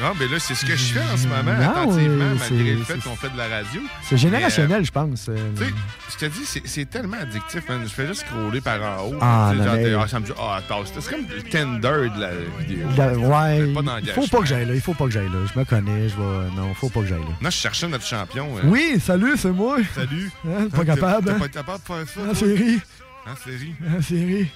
Ah, 0.00 0.12
ben 0.16 0.30
là, 0.30 0.38
c'est 0.38 0.54
ce 0.54 0.64
que 0.64 0.76
je 0.76 0.92
fais 0.94 1.00
en 1.12 1.16
ce 1.16 1.26
moment, 1.26 1.42
Non, 1.58 1.70
attentivement, 1.70 2.24
euh, 2.24 2.34
malgré 2.38 2.46
c'est- 2.48 2.74
le 2.74 2.84
fait 2.84 2.98
qu'on 3.00 3.16
fait 3.16 3.30
de 3.30 3.36
la 3.36 3.48
radio. 3.48 3.80
C'est 4.02 4.16
générationnel, 4.16 4.78
Mais, 4.80 4.84
je 4.84 4.92
pense. 4.92 5.28
euh, 5.28 5.32
euh, 5.36 5.50
tu 5.56 5.64
sais, 5.64 5.70
je 6.12 6.16
te 6.18 6.24
dis, 6.26 6.62
c'est- 6.68 6.84
tellement 6.88 7.16
addictif. 7.20 7.68
man. 7.68 7.80
Je 7.82 7.88
fais 7.88 8.06
juste 8.06 8.20
scroller 8.26 8.60
par 8.60 8.80
en 8.80 9.06
haut. 9.08 9.18
Ah, 9.20 9.52
non, 9.56 9.64
genre, 9.64 9.74
mais- 9.74 9.94
ah, 9.94 10.06
ça 10.06 10.20
me 10.20 10.26
dit, 10.26 10.32
ah, 10.38 10.56
attends, 10.58 10.82
c'est 10.84 11.10
comme 11.10 11.26
le 11.26 11.42
tender 11.42 12.10
de 12.14 12.20
la 12.20 12.30
vidéo. 12.60 12.86
la- 12.96 13.12
ouais, 13.18 13.72
Pas 13.74 14.00
il 14.00 14.12
faut 14.12 14.26
pas 14.28 14.38
que 14.40 14.46
j'aille 14.46 14.66
là. 14.66 14.74
Il 14.74 14.80
faut 14.80 14.94
pas 14.94 15.04
que 15.06 15.10
j'aille 15.10 15.28
là. 15.28 15.38
Je 15.52 15.58
me 15.58 15.64
connais. 15.64 16.08
Je 16.08 16.14
vais... 16.16 16.50
Non, 16.56 16.74
faut 16.74 16.90
pas 16.90 17.00
que 17.00 17.06
j'aille 17.06 17.18
là. 17.22 17.36
Non, 17.40 17.50
je 17.50 17.56
cherchais 17.56 17.88
notre 17.88 18.06
champion. 18.06 18.46
euh. 18.58 18.60
Oui, 18.64 19.00
salut, 19.04 19.32
c'est 19.36 19.50
moi. 19.50 19.78
Salut. 19.96 20.30
Hein, 20.46 20.68
pas 20.70 20.82
Hein, 20.82 20.84
capable, 20.84 21.24
T'es 21.26 21.30
hein? 21.32 21.38
pas 21.40 21.48
capable 21.48 21.80
de 21.80 21.84
faire 22.06 22.08
ça. 22.24 22.30
En 22.30 22.34
série. 22.34 22.80
En 23.26 23.36
série. 23.36 23.74
En 23.98 24.00
série. 24.02 24.48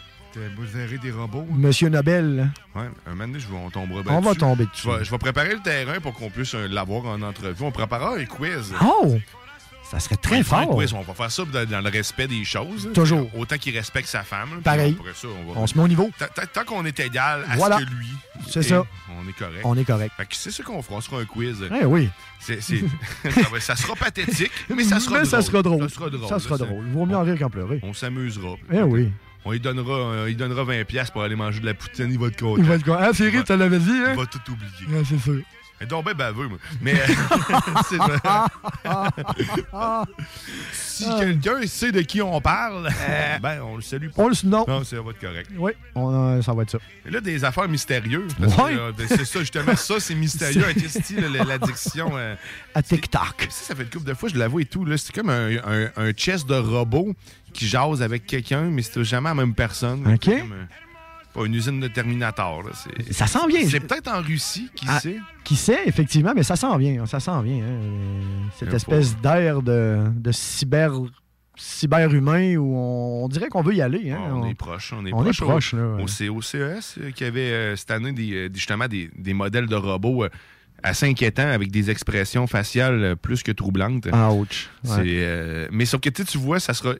Beau 0.56 0.64
gérer 0.64 0.98
des 0.98 1.10
robots. 1.10 1.46
Monsieur 1.50 1.88
Nobel. 1.90 2.50
Ouais, 2.74 2.82
un 3.06 3.10
moment 3.10 3.26
donné, 3.26 3.38
je 3.40 3.46
vais- 3.48 3.54
on 3.56 3.70
tombera 3.70 4.02
bien 4.02 4.12
On 4.12 4.20
va 4.20 4.30
dessus. 4.30 4.40
tomber 4.40 4.66
Je 4.74 4.88
vais, 4.88 5.04
je 5.04 5.10
vais 5.10 5.18
préparer 5.18 5.52
le 5.54 5.60
terrain 5.60 6.00
pour 6.00 6.14
qu'on 6.14 6.30
puisse 6.30 6.54
euh, 6.54 6.68
l'avoir 6.68 7.04
en 7.06 7.20
entrevue. 7.22 7.62
On 7.62 7.70
préparera 7.70 8.16
un 8.16 8.24
quiz. 8.24 8.72
Oh! 8.82 9.16
Ça 9.90 10.00
serait 10.00 10.16
très 10.16 10.38
un 10.38 10.42
fort. 10.42 10.70
quiz. 10.70 10.94
On 10.94 11.02
va 11.02 11.12
faire 11.12 11.30
ça 11.30 11.44
dans, 11.44 11.68
dans 11.68 11.80
le 11.82 11.90
respect 11.90 12.26
des 12.26 12.44
choses. 12.44 12.88
Toujours. 12.94 13.28
Autant 13.36 13.58
qu'il 13.58 13.76
respecte 13.76 14.08
sa 14.08 14.22
femme. 14.22 14.62
Pareil. 14.64 14.96
Après 14.98 15.12
ça, 15.14 15.28
on, 15.28 15.52
va- 15.52 15.60
On 15.60 15.66
se 15.66 15.76
met 15.76 15.84
au 15.84 15.88
niveau. 15.88 16.10
Tant- 16.54 16.64
qu'on 16.64 16.86
est 16.86 16.98
égal 16.98 17.44
à 17.50 17.56
Voilà. 17.56 17.78
ce 17.78 17.84
que 17.84 17.90
lui. 17.90 18.06
C'est 18.48 18.60
est, 18.60 18.62
ça. 18.62 18.84
On 19.10 19.28
est 19.28 19.32
correct. 19.34 19.60
On 19.64 19.76
est 19.76 19.84
correct. 19.84 20.14
Fait 20.16 20.24
que 20.24 20.34
c'est 20.34 20.50
ce 20.50 20.62
qu'on 20.62 20.80
fera. 20.80 20.96
On 20.96 21.00
sera 21.02 21.20
un 21.20 21.26
quiz. 21.26 21.58
Eh 21.78 21.84
oui. 21.84 22.08
Ça, 23.60 23.76
sera 23.76 23.94
pathétique, 23.94 24.50
mais 24.74 24.82
ça 24.82 24.98
sera 25.00 25.20
Mais 25.20 25.26
drôle. 25.26 25.30
ça 25.30 25.42
sera 25.42 25.62
drôle. 25.62 25.82
Ça 25.90 25.94
sera 25.94 26.10
drôle. 26.10 26.28
Ça 26.28 26.38
sera 26.40 26.56
là, 26.56 26.64
drôle. 26.66 26.84
Vaut 26.86 27.06
mieux 27.06 27.16
en 27.16 27.22
rire 27.22 27.38
qu'en 27.38 27.50
pleurer. 27.50 27.78
On 27.84 27.92
s'amusera. 27.92 28.56
Eh 28.72 28.82
oui. 28.82 29.12
On 29.44 29.50
lui 29.52 29.60
donnera, 29.60 29.92
euh, 30.12 30.30
il 30.30 30.36
donnera 30.36 30.64
20$ 30.64 30.84
piastres 30.84 31.12
pour 31.12 31.22
aller 31.22 31.34
manger 31.34 31.60
de 31.60 31.66
la 31.66 31.74
poutine. 31.74 32.06
Il 32.10 32.18
va 32.18 32.28
être 32.28 32.38
content. 32.40 32.62
Il 32.62 32.64
va 32.68 32.74
être 32.76 32.84
con- 32.84 32.96
Ah, 32.98 33.10
Thierry, 33.12 33.42
tu 33.44 33.56
l'avais 33.56 33.78
dit, 33.78 33.90
hein? 33.90 34.12
Il 34.12 34.16
va 34.16 34.26
tout 34.26 34.40
oublier. 34.52 34.86
Ouais, 34.96 35.02
c'est 35.08 35.18
sûr. 35.18 35.40
Est 35.82 35.86
donc 35.86 36.04
bien 36.04 36.14
baveux, 36.14 36.48
moi. 36.48 36.58
Mais 36.80 36.94
euh, 36.94 37.06
c'est 37.88 37.98
si 40.72 41.04
quelqu'un 41.18 41.66
sait 41.66 41.92
de 41.92 42.00
qui 42.02 42.22
on 42.22 42.40
parle, 42.40 42.88
ben 43.42 43.60
on 43.62 43.76
le 43.76 43.82
salue 43.82 44.08
pas. 44.08 44.22
On 44.22 44.28
le 44.28 44.34
non. 44.44 44.64
Non, 44.68 44.84
ça 44.84 45.00
va 45.00 45.10
être 45.10 45.20
correct. 45.20 45.50
Oui, 45.56 45.72
on, 45.94 46.36
euh, 46.38 46.42
ça 46.42 46.52
va 46.52 46.62
être 46.62 46.70
ça. 46.70 46.78
Et 47.06 47.10
là, 47.10 47.20
des 47.20 47.44
affaires 47.44 47.68
mystérieuses. 47.68 48.34
parce 48.38 48.54
que, 48.54 48.60
Ouais. 48.62 48.74
euh, 48.78 48.92
ben, 48.96 49.06
c'est 49.08 49.24
ça, 49.24 49.40
justement, 49.40 49.76
ça, 49.76 49.94
c'est 49.98 50.14
mystérieux. 50.14 50.64
C'est- 50.88 51.20
l'addiction. 51.44 52.12
euh, 52.16 52.34
À 52.74 52.82
TikTok. 52.82 53.46
ça, 53.50 53.66
ça 53.68 53.74
fait 53.74 53.82
une 53.84 53.90
couple 53.90 54.06
de 54.08 54.14
fois, 54.14 54.28
je 54.28 54.36
l'avoue 54.38 54.60
et 54.60 54.64
tout. 54.64 54.84
là, 54.84 54.96
C'est 54.96 55.14
comme 55.14 55.30
un, 55.30 55.56
un, 55.56 55.90
un 55.96 56.12
chess 56.16 56.46
de 56.46 56.54
robot 56.54 57.14
qui 57.52 57.66
jase 57.68 58.02
avec 58.02 58.26
quelqu'un, 58.26 58.62
mais 58.62 58.82
c'est 58.82 59.02
jamais 59.04 59.28
la 59.28 59.34
même 59.34 59.54
personne. 59.54 60.06
OK. 60.14 60.24
Comme, 60.24 60.52
euh, 60.52 60.64
pas 61.32 61.44
une 61.46 61.54
usine 61.54 61.80
de 61.80 61.88
Terminator. 61.88 62.62
Là. 62.62 62.70
Ça 63.10 63.26
sent 63.26 63.46
bien. 63.48 63.66
C'est 63.68 63.80
peut-être 63.80 64.08
en 64.08 64.20
Russie, 64.22 64.70
qui 64.74 64.86
Ah, 64.88 65.00
sait? 65.00 65.16
Qui 65.44 65.56
sait, 65.56 65.80
effectivement, 65.86 66.32
mais 66.34 66.42
ça 66.42 66.56
sent 66.56 66.76
bien. 66.78 67.04
Ça 67.06 67.20
sent 67.20 67.42
bien. 67.42 67.64
hein. 67.64 67.68
Euh, 67.68 68.20
Cette 68.58 68.74
espèce 68.74 69.16
d'air 69.18 69.62
de, 69.62 69.98
de 70.14 70.32
cyber 70.32 70.92
cyber-humain 71.56 72.56
où 72.56 72.74
on, 72.76 73.24
on 73.24 73.28
dirait 73.28 73.48
qu'on 73.48 73.62
veut 73.62 73.74
y 73.74 73.82
aller. 73.82 74.10
hein. 74.10 74.20
On, 74.32 74.46
est 74.48 74.54
proche, 74.54 74.92
on 74.96 75.04
est 75.06 75.12
on 75.12 75.20
est 75.20 75.24
proche. 75.24 75.42
au- 75.42 75.46
proche, 75.46 75.72
là, 75.74 75.94
ouais. 75.96 76.28
Au, 76.30 76.40
CES, 76.42 76.96
euh, 77.00 77.10
qui 77.14 77.24
avait 77.24 77.50
euh, 77.52 77.76
cette 77.76 77.90
année 77.90 78.12
des, 78.12 78.50
justement 78.54 78.88
des, 78.88 79.10
des 79.16 79.34
modèles 79.34 79.66
de 79.66 79.74
robots 79.76 80.24
euh, 80.24 80.28
assez 80.82 81.06
inquiétants 81.06 81.48
avec 81.48 81.70
des 81.70 81.90
expressions 81.90 82.46
faciales 82.46 83.16
plus 83.16 83.42
que 83.42 83.52
troublantes. 83.52 84.08
Ouch. 84.32 84.70
C'est, 84.82 84.90
Ouais. 84.96 85.02
euh, 85.08 85.68
mais 85.70 85.84
sauf 85.84 86.00
que 86.00 86.08
tu 86.08 86.38
vois, 86.38 86.58
ça 86.58 86.74
sera, 86.74 86.94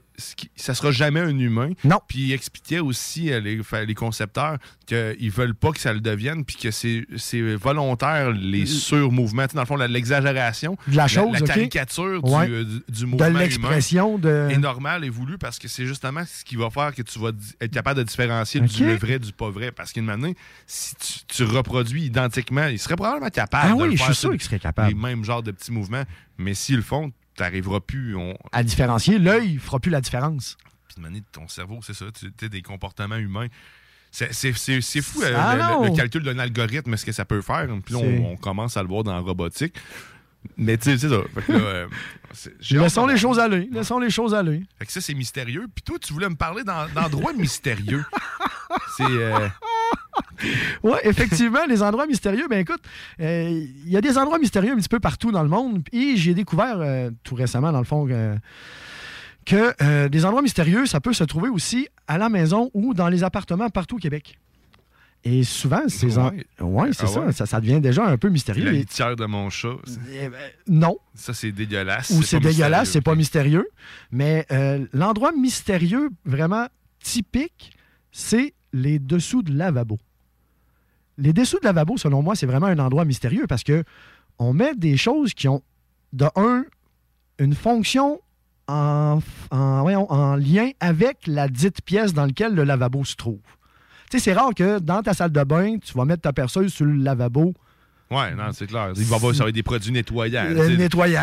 ça 0.56 0.74
sera 0.74 0.90
jamais 0.90 1.20
un 1.20 1.38
humain. 1.38 1.70
Non. 1.84 1.98
Puis 2.06 2.20
il 2.20 2.32
expliquait 2.32 2.80
aussi, 2.80 3.32
euh, 3.32 3.40
les, 3.40 3.94
concepteurs, 3.94 4.58
qu'ils 4.86 5.30
veulent 5.30 5.54
pas 5.54 5.72
que 5.72 5.80
ça 5.80 5.92
le 5.92 6.00
devienne, 6.00 6.44
puis 6.44 6.56
que 6.56 6.70
c'est, 6.70 7.04
volontaire, 7.56 8.30
les 8.32 8.66
surmouvements. 8.66 9.42
Tu 9.44 9.50
sais, 9.50 9.54
Dans 9.56 9.62
le 9.62 9.66
fond, 9.66 9.76
l'exagération. 9.76 10.76
De 10.86 10.96
la 10.96 11.08
chose, 11.08 11.32
La, 11.40 11.46
caricature 11.46 12.22
du, 12.22 12.32
euh, 12.32 12.64
du, 12.64 12.82
du 12.88 13.00
De 13.02 13.06
mouvement 13.06 13.26
humain 13.28 13.38
l'expression 13.40 14.18
de- 14.18 14.48
est 14.50 14.58
normal 14.58 15.04
et 15.04 15.08
voulu 15.10 15.38
parce 15.38 15.58
que 15.58 15.68
c'est 15.68 15.86
justement 15.86 16.22
ce 16.26 16.44
qui 16.44 16.56
va 16.56 16.70
faire 16.70 16.94
que 16.94 17.02
tu 17.02 17.18
vas 17.18 17.30
être 17.60 17.72
capable 17.72 17.98
de 17.98 18.04
différencier 18.04 18.60
du 18.60 18.84
le 18.84 18.96
vrai 18.96 19.18
du 19.18 19.32
pas 19.32 19.50
vrai. 19.50 19.72
Parce 19.72 19.92
qu'une 19.92 20.04
manière, 20.04 20.32
si 20.66 20.94
tu, 20.96 21.36
tu 21.36 21.44
reproduis 21.44 22.04
identiquement, 22.04 22.66
il 22.66 22.78
serait 22.78 22.96
probablement 22.96 23.30
capable 23.30 23.68
Ah 23.72 23.76
de 23.76 23.82
oui, 23.82 23.90
le 23.90 23.92
je 23.92 23.96
faire 23.98 24.06
suis 24.06 24.14
sûr 24.14 24.30
qu'il 24.32 24.42
serait 24.42 24.58
capable. 24.58 24.88
Les 24.88 24.94
mêmes 24.94 25.24
genres 25.24 25.42
de 25.42 25.50
petits 25.50 25.72
mouvements. 25.72 26.04
Mais 26.38 26.54
s'ils 26.54 26.76
le 26.76 26.82
font, 26.82 27.12
tu 27.36 27.42
n'arriveras 27.42 27.80
plus. 27.80 28.16
On... 28.16 28.36
À 28.52 28.62
différencier, 28.62 29.18
l'œil 29.18 29.58
fera 29.58 29.78
plus 29.80 29.90
la 29.90 30.00
différence. 30.00 30.56
Puis 30.88 30.96
de 30.96 31.00
manière, 31.02 31.22
ton 31.32 31.48
cerveau, 31.48 31.80
c'est 31.82 31.94
ça. 31.94 32.06
Tu 32.18 32.32
sais, 32.38 32.48
des 32.48 32.62
comportements 32.62 33.16
humains. 33.16 33.46
C'est- 34.10 34.32
fou 35.00 35.22
euh, 35.22 35.34
Ah 35.34 35.56
le, 35.56 35.84
le- 35.84 35.90
le 35.90 35.96
calcul 35.96 36.22
d'un 36.22 36.38
algorithme, 36.38 36.94
ce 36.98 37.04
que 37.06 37.12
ça 37.12 37.24
peut 37.24 37.40
faire. 37.40 37.66
Puis 37.84 37.94
on, 37.94 38.32
on 38.32 38.36
commence 38.36 38.76
à 38.76 38.82
le 38.82 38.88
voir 38.88 39.02
dans 39.04 39.14
la 39.14 39.20
robotique. 39.20 39.74
Mais 40.58 40.76
tu 40.76 40.90
sais, 40.90 40.98
c'est 40.98 41.08
ça. 41.08 41.20
Fait 41.34 41.42
que 41.42 41.52
là, 41.52 41.58
euh, 41.58 41.88
Laissons 42.72 43.06
les 43.06 43.16
choses 43.16 43.38
aller. 43.38 43.68
Laissons 43.72 43.98
les 44.00 44.10
choses 44.10 44.34
aller. 44.34 44.64
Fait 44.78 44.84
que 44.86 44.92
ça, 44.92 45.00
c'est 45.00 45.14
mystérieux. 45.14 45.66
Puis 45.74 45.82
toi, 45.82 45.98
tu 45.98 46.12
voulais 46.12 46.28
me 46.28 46.34
parler 46.34 46.62
d'en- 46.64 46.88
d'endroits 46.88 47.32
mystérieux. 47.32 48.04
C'est. 48.96 49.04
euh, 49.04 49.48
Oui, 50.82 50.96
effectivement, 51.04 51.64
les 51.68 51.82
endroits 51.82 52.06
mystérieux, 52.06 52.46
ben 52.50 52.58
écoute, 52.58 52.80
euh, 53.20 53.64
il 53.84 53.90
y 53.90 53.96
a 53.96 54.00
des 54.00 54.18
endroits 54.18 54.38
mystérieux 54.38 54.72
un 54.72 54.76
petit 54.76 54.88
peu 54.88 54.98
partout 54.98 55.30
dans 55.30 55.42
le 55.42 55.48
monde. 55.48 55.82
Et 55.92 56.16
j'ai 56.16 56.34
découvert 56.34 56.76
euh, 56.80 57.10
tout 57.22 57.34
récemment, 57.36 57.70
dans 57.70 57.78
le 57.78 57.84
fond, 57.84 58.06
euh, 58.10 58.34
que 59.46 59.72
euh, 59.82 60.08
des 60.08 60.24
endroits 60.24 60.42
mystérieux, 60.42 60.86
ça 60.86 61.00
peut 61.00 61.12
se 61.12 61.24
trouver 61.24 61.48
aussi 61.48 61.88
à 62.08 62.18
la 62.18 62.28
maison 62.28 62.70
ou 62.74 62.92
dans 62.94 63.08
les 63.08 63.22
appartements 63.22 63.70
partout 63.70 63.96
au 63.96 63.98
Québec. 64.00 64.38
Et 65.24 65.44
souvent, 65.44 65.82
ces 65.86 66.18
en- 66.18 66.30
Ouais. 66.30 66.44
Ouais, 66.60 66.88
c'est 66.92 67.04
Ah 67.04 67.06
ça, 67.06 67.20
ouais? 67.20 67.32
ça. 67.32 67.46
Ça 67.46 67.60
devient 67.60 67.80
déjà 67.80 68.04
un 68.04 68.18
peu 68.18 68.28
mystérieux. 68.28 68.64
la 68.64 68.72
litière 68.72 69.14
de 69.14 69.24
mon 69.24 69.48
chat. 69.50 69.76
Eh 70.12 70.28
ben, 70.28 70.36
non. 70.66 70.98
Ça, 71.14 71.32
c'est 71.32 71.52
dégueulasse. 71.52 72.10
Ou 72.10 72.22
c'est 72.24 72.40
dégueulasse, 72.40 72.90
c'est 72.90 73.00
pas 73.02 73.14
mystérieux. 73.14 73.68
Mais 74.10 74.44
euh, 74.50 74.84
l'endroit 74.92 75.30
mystérieux 75.30 76.10
vraiment 76.24 76.66
typique, 77.00 77.70
c'est 78.10 78.52
les 78.72 78.98
dessous 78.98 79.42
de 79.42 79.52
lavabo. 79.52 79.98
Les 81.18 81.32
dessous 81.32 81.58
de 81.60 81.64
lavabo, 81.64 81.96
selon 81.96 82.22
moi, 82.22 82.34
c'est 82.34 82.46
vraiment 82.46 82.66
un 82.66 82.78
endroit 82.78 83.04
mystérieux 83.04 83.46
parce 83.46 83.62
que 83.62 83.84
on 84.38 84.52
met 84.52 84.74
des 84.74 84.96
choses 84.96 85.34
qui 85.34 85.48
ont, 85.48 85.62
de 86.12 86.26
un, 86.36 86.64
une 87.38 87.54
fonction 87.54 88.20
en, 88.68 89.20
lien 90.36 90.70
avec 90.80 91.26
la 91.26 91.48
dite 91.48 91.82
pièce 91.82 92.14
dans 92.14 92.26
laquelle 92.26 92.54
le 92.54 92.64
lavabo 92.64 93.04
se 93.04 93.16
trouve. 93.16 93.40
Tu 94.10 94.18
sais, 94.18 94.24
c'est 94.24 94.32
rare 94.32 94.54
que 94.54 94.78
dans 94.78 95.02
ta 95.02 95.14
salle 95.14 95.32
de 95.32 95.44
bain, 95.44 95.78
tu 95.78 95.92
vas 95.94 96.04
mettre 96.04 96.22
ta 96.22 96.32
perceuse 96.32 96.72
sur 96.72 96.86
le 96.86 96.94
lavabo 96.94 97.54
Ouais, 98.12 98.34
non, 98.34 98.52
c'est 98.52 98.66
clair. 98.66 98.92
Il 98.96 99.04
va 99.04 99.16
avoir 99.16 99.34
ça 99.34 99.42
va 99.44 99.48
être 99.48 99.54
des 99.54 99.62
produits 99.62 99.92
nettoyants. 99.92 100.44
le 100.48 100.76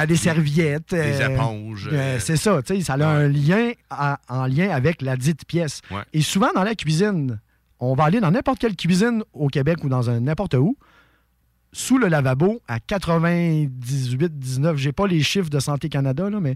des 0.08 0.16
serviettes. 0.16 0.90
Des 0.92 1.22
euh, 1.22 1.30
éponges, 1.36 1.88
euh, 1.92 1.96
euh, 1.96 2.20
c'est 2.20 2.38
ça, 2.38 2.62
tu 2.64 2.76
sais, 2.76 2.82
ça 2.82 2.94
a 2.94 3.06
un 3.08 3.28
lien 3.28 3.72
à- 3.90 4.20
en 4.28 4.46
lien 4.48 4.70
avec 4.70 5.02
la 5.02 5.16
dite 5.16 5.46
pièce. 5.46 5.82
Ouais. 5.92 6.02
Et 6.14 6.22
souvent, 6.22 6.50
dans 6.56 6.64
la 6.64 6.76
cuisine, 6.76 7.40
on 7.80 7.94
va 7.94 8.06
aller 8.06 8.20
dans 8.20 8.32
n'importe 8.32 8.60
quelle 8.60 8.76
cuisine 8.76 9.24
au 9.34 9.48
Québec 9.48 9.84
ou 9.84 9.90
dans 9.90 10.10
n'importe 10.20 10.56
où, 10.56 10.76
sous 11.72 11.98
le 12.00 12.08
lavabo, 12.08 12.62
à 12.68 12.80
98, 12.80 14.40
19, 14.40 14.78
j'ai 14.78 14.92
pas 14.92 15.06
les 15.08 15.22
chiffres 15.22 15.50
de 15.50 15.60
Santé 15.60 15.88
Canada, 15.88 16.30
là, 16.30 16.40
mais 16.40 16.56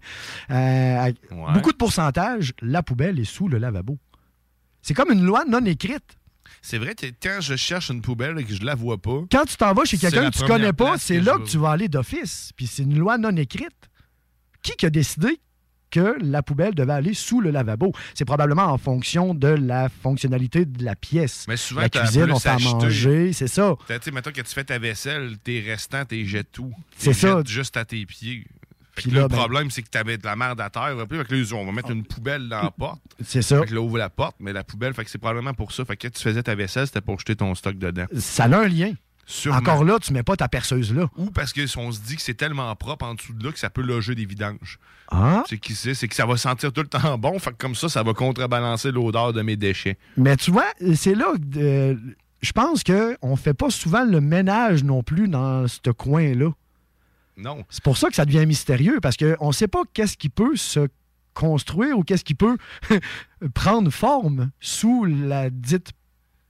euh, 0.50 1.12
beaucoup 1.54 1.72
de 1.72 1.78
pourcentage, 1.78 2.54
la 2.62 2.82
poubelle 2.82 3.20
est 3.20 3.24
sous 3.24 3.48
le 3.48 3.58
lavabo. 3.60 3.98
C'est 4.82 4.94
comme 4.94 5.12
une 5.12 5.24
loi 5.24 5.44
non 5.48 5.64
écrite. 5.66 6.18
C'est 6.66 6.78
vrai 6.78 6.96
quand 7.22 7.40
je 7.42 7.58
cherche 7.58 7.90
une 7.90 8.02
poubelle 8.02 8.40
et 8.40 8.46
que 8.46 8.56
je 8.56 8.64
la 8.64 8.74
vois 8.74 8.98
pas. 8.98 9.20
Quand 9.30 9.44
tu 9.46 9.58
t'en 9.58 9.74
vas 9.74 9.84
chez 9.84 9.98
quelqu'un 9.98 10.32
que 10.32 10.38
tu 10.38 10.46
connais 10.46 10.72
pas, 10.72 10.98
c'est 10.98 11.20
là 11.20 11.38
que 11.38 11.46
tu 11.46 11.58
vas 11.58 11.72
aller 11.72 11.90
d'office. 11.90 12.52
Puis 12.56 12.68
c'est 12.68 12.84
une 12.84 12.98
loi 12.98 13.18
non 13.18 13.36
écrite. 13.36 13.90
Qui 14.64 14.72
qui 14.78 14.86
a 14.86 14.90
décidé 14.90 15.42
que 15.92 16.16
la 16.22 16.42
poubelle 16.42 16.74
devait 16.74 16.94
aller 16.94 17.14
sous 17.14 17.42
le 17.42 17.52
lavabo? 17.52 17.92
C'est 18.16 18.24
probablement 18.24 18.64
en 18.64 18.78
fonction 18.78 19.36
de 19.36 19.50
la 19.50 19.90
fonctionnalité 19.90 20.64
de 20.64 20.86
la 20.86 20.96
pièce. 20.96 21.46
Mais 21.50 21.58
souvent, 21.58 21.82
la 21.82 21.90
cuisine, 21.90 22.32
on 22.32 22.40
fait 22.40 22.58
manger, 22.58 23.34
c'est 23.34 23.50
ça. 23.50 23.76
Tu 23.86 23.94
sais, 24.02 24.12
mettons 24.12 24.32
que 24.32 24.40
tu 24.40 24.54
fais 24.54 24.64
ta 24.64 24.80
vaisselle, 24.80 25.38
tes 25.44 25.60
restants, 25.60 26.06
tes 26.06 26.24
jettes 26.26 26.54
tout. 26.54 26.74
C'est 26.98 27.12
ça. 27.12 27.40
jettes 27.40 27.50
juste 27.50 27.76
à 27.76 27.84
tes 27.84 28.06
pieds. 28.06 28.48
Puis 28.96 29.10
que 29.10 29.16
là, 29.16 29.22
le 29.24 29.28
ben- 29.28 29.38
problème, 29.38 29.72
c'est 29.72 29.82
que 29.82 29.90
tu 29.90 29.98
avais 29.98 30.18
de 30.18 30.26
la 30.26 30.36
merde 30.36 30.62
à 30.62 30.70
terre. 30.70 30.96
Fait 31.00 31.08
que 31.26 31.34
là, 31.34 31.40
ils 31.40 31.54
ont- 31.56 31.62
on 31.62 31.66
va 31.66 31.72
mettre 31.72 31.92
une 31.92 32.04
poubelle 32.04 32.48
dans 32.50 32.62
la 32.64 32.72
porte. 32.78 33.02
C'est 33.24 33.42
ça. 33.42 33.60
Fait 33.62 33.68
que 33.68 33.74
là, 33.74 33.82
ouvre 33.82 33.98
la 33.98 34.10
porte, 34.10 34.36
mais 34.40 34.54
la 34.54 34.64
poubelle, 34.64 34.94
fait 34.94 35.04
que 35.04 35.10
c'est 35.10 35.18
probablement 35.18 35.54
pour 35.54 35.72
ça. 35.72 35.84
Fait 35.86 35.98
que 35.98 36.08
quand 36.08 36.14
tu 36.14 36.22
faisais 36.22 36.44
ta 36.44 36.54
vaisselle, 36.56 36.86
c'était 36.88 37.02
pour 37.02 37.18
jeter 37.20 37.36
ton 37.36 37.54
stock 37.56 37.78
dedans. 37.78 38.06
Ça 38.18 38.44
a 38.46 38.56
un 38.58 38.68
lien. 38.68 38.94
Sûrement. 39.26 39.60
Encore 39.60 39.86
là, 39.86 40.00
tu 40.02 40.12
mets 40.12 40.22
pas 40.22 40.36
ta 40.36 40.50
perceuse 40.50 40.94
là. 40.94 41.10
Ou 41.16 41.32
parce 41.32 41.54
qu'on 41.54 41.92
se 41.94 42.00
dit 42.02 42.18
que 42.18 42.22
c'est 42.22 42.34
tellement 42.34 42.76
propre 42.76 43.06
en 43.06 43.14
dessous 43.16 43.32
de 43.34 43.46
là 43.46 43.54
que 43.54 43.60
ça 43.60 43.70
peut 43.70 43.82
loger 43.82 44.16
des 44.16 44.26
vidanges. 44.26 44.80
Ah. 45.10 45.44
C'est 45.48 45.58
qui 45.58 45.76
c'est 45.76 46.08
que 46.10 46.14
ça 46.16 46.26
va 46.26 46.36
sentir 46.36 46.74
tout 46.74 46.82
le 46.82 46.88
temps 46.88 47.18
bon. 47.18 47.40
Fait 47.40 47.52
que 47.52 47.56
comme 47.58 47.74
ça, 47.74 47.88
ça 47.88 48.04
va 48.04 48.14
contrebalancer 48.14 48.92
l'odeur 48.92 49.32
de 49.32 49.42
mes 49.42 49.56
déchets. 49.56 49.98
Mais 50.18 50.36
tu 50.36 50.52
vois, 50.52 50.66
c'est 50.96 51.16
là 51.16 51.32
que 51.38 51.58
euh, 51.58 51.96
je 52.42 52.52
pense 52.52 52.84
qu'on 52.84 53.36
fait 53.38 53.54
pas 53.54 53.70
souvent 53.70 54.04
le 54.04 54.20
ménage 54.20 54.84
non 54.84 55.04
plus 55.04 55.30
dans 55.30 55.66
ce 55.70 55.90
coin-là. 55.90 56.50
Non. 57.38 57.64
C'est 57.70 57.84
pour 57.84 57.98
ça 57.98 58.10
que 58.10 58.16
ça 58.16 58.26
devient 58.26 58.46
mystérieux, 58.46 59.00
parce 59.02 59.18
qu'on 59.18 59.48
ne 59.48 59.54
sait 59.54 59.68
pas 59.68 59.84
qu'est-ce 59.94 60.18
qui 60.18 60.30
peut 60.30 60.56
se 60.56 60.88
construire 61.34 61.98
ou 61.98 62.04
qu'est-ce 62.04 62.24
qui 62.24 62.36
peut 62.36 62.58
prendre 63.54 63.90
forme 63.92 64.52
sous 64.60 65.06
la 65.06 65.50
dite 65.50 65.92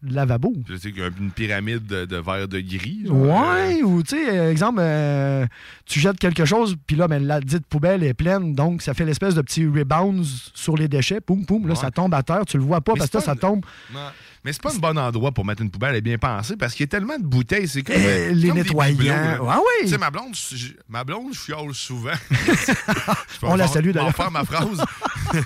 lavabo. 0.05 0.53
Je 0.67 0.75
sais 0.75 0.89
une 0.89 1.31
pyramide 1.31 1.86
de, 1.86 2.05
de 2.05 2.17
verre 2.17 2.47
de 2.47 2.59
gris. 2.59 3.03
genre, 3.05 3.15
euh, 3.15 3.67
Ouais, 3.67 3.84
ou 3.84 4.03
tu 4.03 4.17
sais, 4.17 4.51
exemple, 4.51 4.79
euh, 4.81 5.45
tu 5.86 5.99
jettes 5.99 6.19
quelque 6.19 6.43
chose, 6.45 6.75
puis 6.86 6.95
là, 6.95 7.07
ben, 7.07 7.25
la 7.25 7.39
dite 7.39 7.65
poubelle 7.67 8.03
est 8.03 8.13
pleine, 8.13 8.53
donc 8.53 8.81
ça 8.81 8.93
fait 8.93 9.05
l'espèce 9.05 9.36
de 9.36 9.41
petit 9.41 9.65
rebound 9.65 10.25
sur 10.53 10.75
les 10.75 10.89
déchets, 10.89 11.21
poum, 11.21 11.45
poum, 11.45 11.67
là, 11.67 11.75
ça 11.75 11.89
tombe 11.91 12.13
à 12.13 12.21
terre, 12.23 12.45
tu 12.45 12.57
le 12.57 12.63
vois 12.63 12.81
pas, 12.81 12.93
Mais 12.93 12.99
parce 12.99 13.11
que 13.11 13.17
là, 13.17 13.23
ça 13.23 13.36
tombe. 13.36 13.65
Non. 13.93 13.99
Mais 14.45 14.51
c'est 14.51 14.61
pas 14.61 14.73
un 14.73 14.77
bon 14.77 14.97
endroit 14.97 15.31
pour 15.31 15.45
mettre 15.45 15.61
une 15.61 15.71
poubelle, 15.71 15.91
elle 15.91 15.97
est 15.97 16.01
bien 16.01 16.17
pensée, 16.17 16.57
parce 16.57 16.73
qu'il 16.73 16.81
y 16.83 16.83
a 16.83 16.87
tellement 16.87 17.17
de 17.17 17.23
bouteilles, 17.23 17.67
c'est 17.67 17.81
comme. 17.81 17.95
Eh, 17.97 18.05
euh, 18.05 18.31
les 18.33 18.49
comme 18.49 18.57
nettoyants. 18.57 18.97
bibelots. 18.97 19.47
Ah 19.49 19.59
oui. 19.59 19.83
Tu 19.83 19.87
sais, 19.89 19.97
ma 19.97 20.11
blonde, 20.11 20.35
je- 20.35 20.73
ma 20.89 21.03
blonde, 21.05 21.33
je 21.33 21.39
fiole 21.39 21.73
souvent. 21.73 22.11
Je 22.29 23.45
On 23.45 23.55
la 23.55 23.67
salue, 23.67 23.91
d'ailleurs. 23.91 24.13
faire 24.15 24.31
ma 24.31 24.43
phrase. 24.43 24.83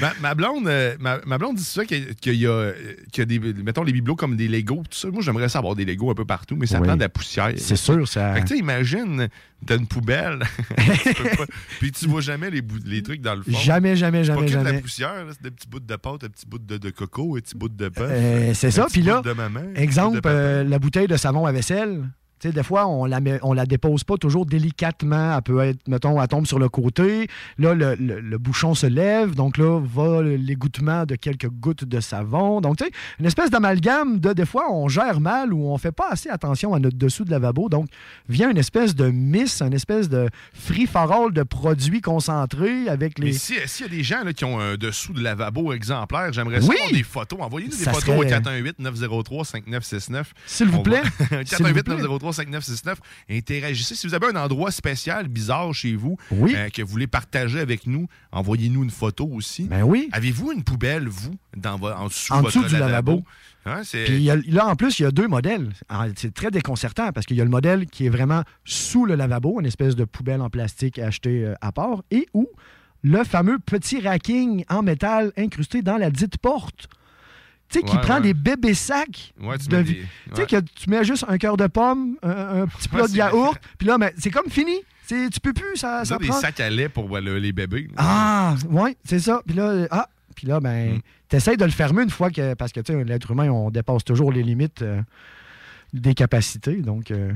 ma, 0.00 0.12
ma 0.20 0.34
blonde, 0.34 0.68
euh, 0.68 0.96
ma, 1.00 1.18
ma 1.26 1.38
blonde 1.38 1.56
dit 1.56 1.64
ça 1.64 1.84
qu'il 1.84 1.98
y 1.98 2.28
a- 2.30 2.32
y, 2.32 2.46
a, 2.46 2.50
euh, 2.50 2.72
y 3.16 3.20
a 3.20 3.24
des, 3.24 3.38
mettons, 3.38 3.82
les 3.82 3.92
bibelots 3.92 4.16
comme 4.16 4.36
des 4.36 4.48
Legos, 4.48 4.82
tout 4.90 4.98
ça. 4.98 5.08
Moi, 5.10 5.22
j'aimerais 5.22 5.48
ça 5.48 5.58
avoir 5.58 5.74
des 5.74 5.84
Legos 5.84 6.10
un 6.10 6.14
peu 6.14 6.24
partout, 6.24 6.56
mais 6.56 6.66
ça 6.66 6.78
Oui. 6.80 6.86
prend 6.86 6.96
de 6.96 7.00
la 7.00 7.08
poussière. 7.08 7.52
C'est 7.56 7.76
sûr, 7.76 8.06
ça- 8.08 8.34
Fait 8.34 8.42
que, 8.42 8.48
tu 8.48 8.58
imagine, 8.58 9.28
t'as 9.66 9.76
une 9.76 9.86
poubelle, 9.86 10.40
tu 11.02 11.14
peux 11.14 11.36
pas- 11.36 11.46
puis 11.80 11.92
tu 11.92 12.06
vois 12.06 12.20
jamais 12.20 12.50
les, 12.50 12.62
les 12.84 13.02
trucs 13.02 13.20
dans 13.20 13.34
le 13.34 13.42
fond. 13.42 13.52
Jamais, 13.58 13.96
jamais, 13.96 14.24
jamais, 14.24 14.40
pas 14.40 14.46
que 14.46 14.50
de 14.52 14.56
la 14.56 14.64
jamais. 14.64 14.80
poussière, 14.80 15.24
c'est 15.30 15.42
des 15.42 15.50
petits 15.50 15.68
bouts 15.68 15.80
de 15.80 15.96
pâte, 15.96 16.20
des 16.22 16.28
petits 16.28 16.46
bouts 16.46 16.58
de, 16.58 16.76
de 16.78 16.90
coco, 16.90 17.36
des 17.36 17.42
petits 17.42 17.56
bouts 17.56 17.68
de 17.68 17.88
bœuf. 17.88 17.96
Euh, 18.00 18.54
c'est 18.54 18.70
ça. 18.70 18.86
Puis 18.92 19.02
là, 19.02 19.22
de 19.22 19.32
maman, 19.32 19.60
de 19.74 19.80
exemple, 19.80 20.20
euh, 20.26 20.64
la 20.64 20.78
bouteille 20.78 21.06
de 21.08 21.16
savon 21.16 21.46
à 21.46 21.52
vaisselle. 21.52 22.04
Des 22.42 22.62
fois, 22.62 22.86
on 22.86 23.06
la, 23.06 23.20
met- 23.20 23.38
on 23.42 23.52
la 23.54 23.64
dépose 23.66 24.04
pas 24.04 24.16
toujours 24.18 24.44
délicatement. 24.46 25.36
Elle 25.36 25.42
peut 25.42 25.60
être, 25.60 25.88
mettons, 25.88 26.20
elle 26.20 26.28
tombe 26.28 26.46
sur 26.46 26.58
le 26.58 26.68
côté. 26.68 27.28
Là, 27.58 27.74
le, 27.74 27.94
le- 27.94 28.20
le 28.20 28.38
bouchon 28.38 28.74
se 28.74 28.86
lève. 28.86 29.34
Donc 29.34 29.56
là, 29.58 29.80
va 29.82 30.22
l'égouttement 30.22 31.04
de 31.06 31.16
quelques 31.16 31.48
gouttes 31.48 31.84
de 31.84 32.00
savon. 32.00 32.60
Donc, 32.60 32.76
tu 32.76 32.84
sais, 32.84 32.90
une 33.18 33.26
espèce 33.26 33.50
d'amalgame 33.50 34.20
de, 34.20 34.32
des 34.32 34.46
fois, 34.46 34.70
on 34.70 34.88
gère 34.88 35.20
mal 35.20 35.52
ou 35.52 35.68
on 35.70 35.78
fait 35.78 35.92
pas 35.92 36.08
assez 36.10 36.28
attention 36.28 36.74
à 36.74 36.78
notre 36.78 36.96
dessous 36.98 37.24
de 37.24 37.30
lavabo. 37.30 37.68
Donc, 37.68 37.88
vient 38.28 38.50
une 38.50 38.58
espèce 38.58 38.94
de 38.94 39.10
miss, 39.10 39.62
une 39.62 39.72
espèce 39.72 40.08
de 40.08 40.28
free-for-all 40.54 41.32
de 41.32 41.42
produits 41.42 42.00
concentrés 42.02 42.88
avec 42.88 43.18
les... 43.18 43.26
Mais 43.26 43.32
si- 43.32 43.54
s'il 43.66 43.86
y 43.86 43.88
a 43.88 43.92
des 43.92 44.02
gens 44.02 44.22
là, 44.24 44.32
qui 44.32 44.44
ont 44.44 44.60
un 44.60 44.76
dessous 44.76 45.12
de 45.14 45.22
lavabo 45.22 45.72
exemplaire, 45.72 46.32
j'aimerais 46.32 46.58
Oui. 46.60 46.66
savoir 46.76 46.90
des 46.92 47.02
photos. 47.02 47.38
Envoyez-nous 47.40 47.76
des 47.76 47.84
Ça 47.84 47.92
photos 47.92 48.04
serait- 48.04 48.18
au 48.18 48.24
418-903-5969. 48.24 50.24
S'il 50.46 50.68
vous 50.68 50.82
plaît. 50.82 51.02
va- 51.30 51.42
S'il 52.32 52.44
vous 52.46 52.50
plaît. 52.52 52.58
418-903-5969. 52.60 52.96
Interagissez. 53.30 53.94
Si 53.94 54.06
vous 54.06 54.14
avez 54.14 54.26
un 54.28 54.36
endroit 54.36 54.70
spécial, 54.70 55.28
bizarre 55.28 55.72
chez 55.74 55.94
vous, 55.96 56.16
Oui. 56.30 56.54
euh, 56.56 56.68
que 56.68 56.82
vous 56.82 56.88
voulez 56.88 57.06
partager 57.06 57.60
avec 57.60 57.86
nous, 57.86 58.06
envoyez-nous 58.32 58.84
une 58.84 58.90
photo 58.90 59.26
aussi. 59.26 59.64
Ben 59.64 59.82
oui. 59.82 60.08
Avez-vous 60.12 60.52
une 60.52 60.62
poubelle, 60.64 61.08
vous, 61.08 61.34
dans 61.56 61.76
vo- 61.76 61.90
en 61.90 62.06
dessous, 62.06 62.32
En 62.32 62.42
votre 62.42 62.58
dessous 62.58 62.68
du 62.74 62.78
lavabo? 62.78 63.22
Hein, 63.68 63.82
Puis 63.90 64.14
il 64.14 64.22
y 64.22 64.30
a- 64.30 64.36
là, 64.36 64.66
en 64.68 64.76
plus, 64.76 65.00
il 65.00 65.02
y 65.02 65.06
a 65.06 65.10
deux 65.10 65.26
modèles. 65.26 65.70
C'est 66.16 66.32
très 66.32 66.52
déconcertant 66.52 67.10
parce 67.12 67.26
qu'il 67.26 67.36
y 67.36 67.40
a 67.40 67.44
le 67.44 67.50
modèle 67.50 67.86
qui 67.86 68.06
est 68.06 68.10
vraiment 68.10 68.42
sous 68.64 69.06
le 69.06 69.16
lavabo, 69.16 69.58
une 69.60 69.66
espèce 69.66 69.96
de 69.96 70.04
poubelle 70.04 70.40
en 70.40 70.50
plastique 70.50 70.98
achetée 71.00 71.44
euh, 71.44 71.54
à 71.60 71.72
part, 71.72 72.02
et 72.12 72.28
ou 72.32 72.46
le 73.02 73.24
fameux 73.24 73.58
petit 73.58 74.00
racking 74.00 74.64
en 74.68 74.82
métal 74.82 75.32
incrusté 75.36 75.82
dans 75.82 75.96
la 75.96 76.10
dite 76.10 76.38
porte. 76.38 76.88
Tu 77.68 77.80
sais, 77.80 77.84
qui 77.84 77.96
Ouais, 77.96 78.00
prend 78.02 78.14
ouais. 78.16 78.20
des 78.22 78.34
bébés 78.34 78.74
sacs. 78.74 79.32
Ouais, 79.40 79.58
tu 79.58 79.66
de 79.68 79.76
mets 79.76 79.82
vi- 79.82 79.94
des- 79.94 80.00
Tu 80.00 80.36
sais, 80.36 80.46
que 80.46 80.60
tu 80.60 80.88
mets 80.90 81.04
juste 81.04 81.24
un 81.28 81.36
cœur 81.36 81.56
de 81.56 81.66
pomme, 81.66 82.16
un, 82.22 82.62
un 82.62 82.66
petit 82.78 82.88
plat 82.88 83.08
de 83.08 83.12
yaourt, 83.16 83.58
puis 83.78 83.88
là, 83.88 83.98
ben, 83.98 84.10
c'est 84.18 84.30
comme 84.30 84.48
fini. 84.48 84.76
C'est- 85.06 85.30
Tu 85.30 85.40
peux 85.40 85.52
plus, 85.52 85.76
ça, 85.76 86.04
ça 86.04 86.14
avez 86.16 86.24
des 86.24 86.30
prend. 86.30 86.40
sacs 86.40 86.60
à 86.60 86.70
lait 86.70 86.88
pour 86.88 87.18
le- 87.18 87.38
les 87.38 87.52
bébés. 87.52 87.88
Ah, 87.96 88.54
oui, 88.70 88.96
c'est 89.04 89.18
ça. 89.20 89.40
Puis 89.46 89.56
là, 89.56 89.86
ah, 89.90 90.08
puis 90.34 90.46
là, 90.46 90.58
Hmm. 90.58 90.62
ben, 90.62 91.00
t'essayes 91.28 91.56
de 91.56 91.64
le 91.64 91.70
fermer 91.70 92.02
une 92.04 92.10
fois 92.10 92.30
que. 92.30 92.54
Parce 92.54 92.72
que, 92.72 92.80
tu 92.80 92.92
sais, 92.92 93.04
l'être 93.04 93.30
humain, 93.30 93.50
on 93.50 93.70
dépasse 93.70 94.04
toujours 94.04 94.30
les 94.32 94.42
limites 94.42 94.82
euh, 94.82 95.00
des 95.92 96.14
capacités. 96.14 96.76
Donc, 96.82 97.10
euh, 97.10 97.32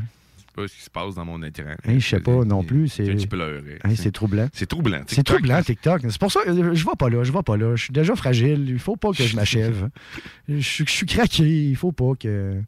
pas 0.55 0.68
ce 0.68 0.74
qui 0.74 0.82
se 0.82 0.90
passe 0.90 1.14
dans 1.14 1.24
mon 1.24 1.42
écran. 1.42 1.74
hey, 1.84 2.01
je 2.01 2.09
sais 2.09 2.20
pas 2.20 2.44
non 2.44 2.62
plus. 2.62 2.88
C'est 2.88 3.14
qui 3.16 3.26
pleurait. 3.26 3.78
Hey, 3.84 3.96
c'est 3.96 4.12
troublant. 4.12 4.48
C'est 4.53 4.66
troublant. 4.66 5.03
C'est 5.07 5.16
TikTok, 5.16 5.36
troublant, 5.36 5.62
TikTok. 5.62 6.03
C'est 6.09 6.18
pour 6.18 6.32
ça 6.32 6.40
que 6.44 6.53
je 6.74 6.84
vais 6.84 6.96
pas 6.98 7.09
là, 7.09 7.24
je 7.24 7.32
vais 7.32 7.42
pas 7.42 7.57
là. 7.57 7.76
Je 7.76 7.84
suis 7.84 7.92
déjà 7.92 8.14
fragile. 8.16 8.66
Il 8.68 8.78
faut 8.78 8.96
pas 8.96 9.12
que 9.12 9.22
je 9.24 9.36
m'achève. 9.36 9.88
je, 10.48 10.59
suis- 10.61 10.84
je 10.86 11.05
craqué. 11.05 11.44
Il 11.68 11.76
faut 11.76 11.92
pas 11.92 12.12
que. 12.18 12.61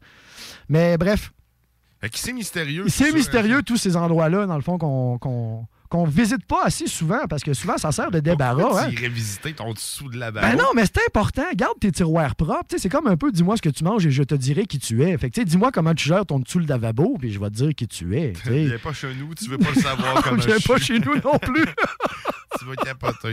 Mais 0.69 0.97
bref, 0.97 1.31
c'est 2.13 2.33
mystérieux. 2.33 2.85
c'est 2.87 3.09
ça, 3.09 3.15
mystérieux 3.15 3.63
tous 3.63 3.77
ces 3.77 3.95
endroits-là, 3.95 4.45
dans 4.45 4.55
le 4.55 4.61
fond, 4.61 4.77
qu'on 4.77 5.17
qu'on 5.17 5.65
qu'on 5.93 6.05
visite 6.05 6.43
pas 6.45 6.63
assez 6.63 6.87
souvent 6.87 7.27
parce 7.29 7.43
que 7.43 7.53
souvent 7.53 7.77
ça 7.77 7.91
sert 7.91 8.09
de 8.09 8.19
débarras. 8.19 8.63
Pourquoi 8.63 8.81
hein. 8.81 8.89
tu 8.89 8.95
irais 8.95 9.09
visiter 9.09 9.53
ton 9.53 9.73
dessous 9.73 10.09
de 10.09 10.17
lavabo? 10.17 10.47
Ben 10.47 10.57
non, 10.57 10.69
mais 10.75 10.85
c'est 10.85 11.05
important. 11.05 11.43
Garde 11.53 11.79
tes 11.79 11.91
tiroirs 11.91 12.35
propres. 12.35 12.65
Tu 12.67 12.77
sais, 12.77 12.81
C'est 12.81 12.89
comme 12.89 13.05
un 13.05 13.15
peu 13.15 13.31
dis-moi 13.31 13.57
ce 13.57 13.61
que 13.61 13.69
tu 13.69 13.83
manges 13.83 14.03
et 14.07 14.09
je 14.09 14.23
te 14.23 14.33
dirai 14.33 14.65
qui 14.65 14.79
tu 14.79 15.03
es. 15.03 15.15
Fait 15.19 15.29
que, 15.29 15.35
tu 15.35 15.41
sais, 15.41 15.45
dis-moi 15.45 15.71
comment 15.71 15.93
tu 15.93 16.07
gères 16.07 16.25
ton 16.25 16.39
dessous 16.39 16.57
le 16.57 16.65
lavabo, 16.65 17.17
puis 17.19 17.31
je 17.31 17.39
vais 17.39 17.49
te 17.51 17.55
dire 17.55 17.75
qui 17.75 17.87
tu 17.87 18.17
es. 18.17 18.33
Viens 18.45 18.77
pas 18.79 18.91
chez 18.91 19.13
nous, 19.13 19.35
tu 19.35 19.47
veux 19.47 19.59
pas 19.59 19.69
le 19.69 19.81
savoir 19.81 20.15
comment 20.23 20.41
Viens 20.41 20.57
pas 20.65 20.77
chez 20.77 20.97
nous 20.97 21.13
non 21.23 21.37
plus. 21.37 21.65
tu 22.59 22.65
vas 22.65 22.75
capoter. 22.75 23.31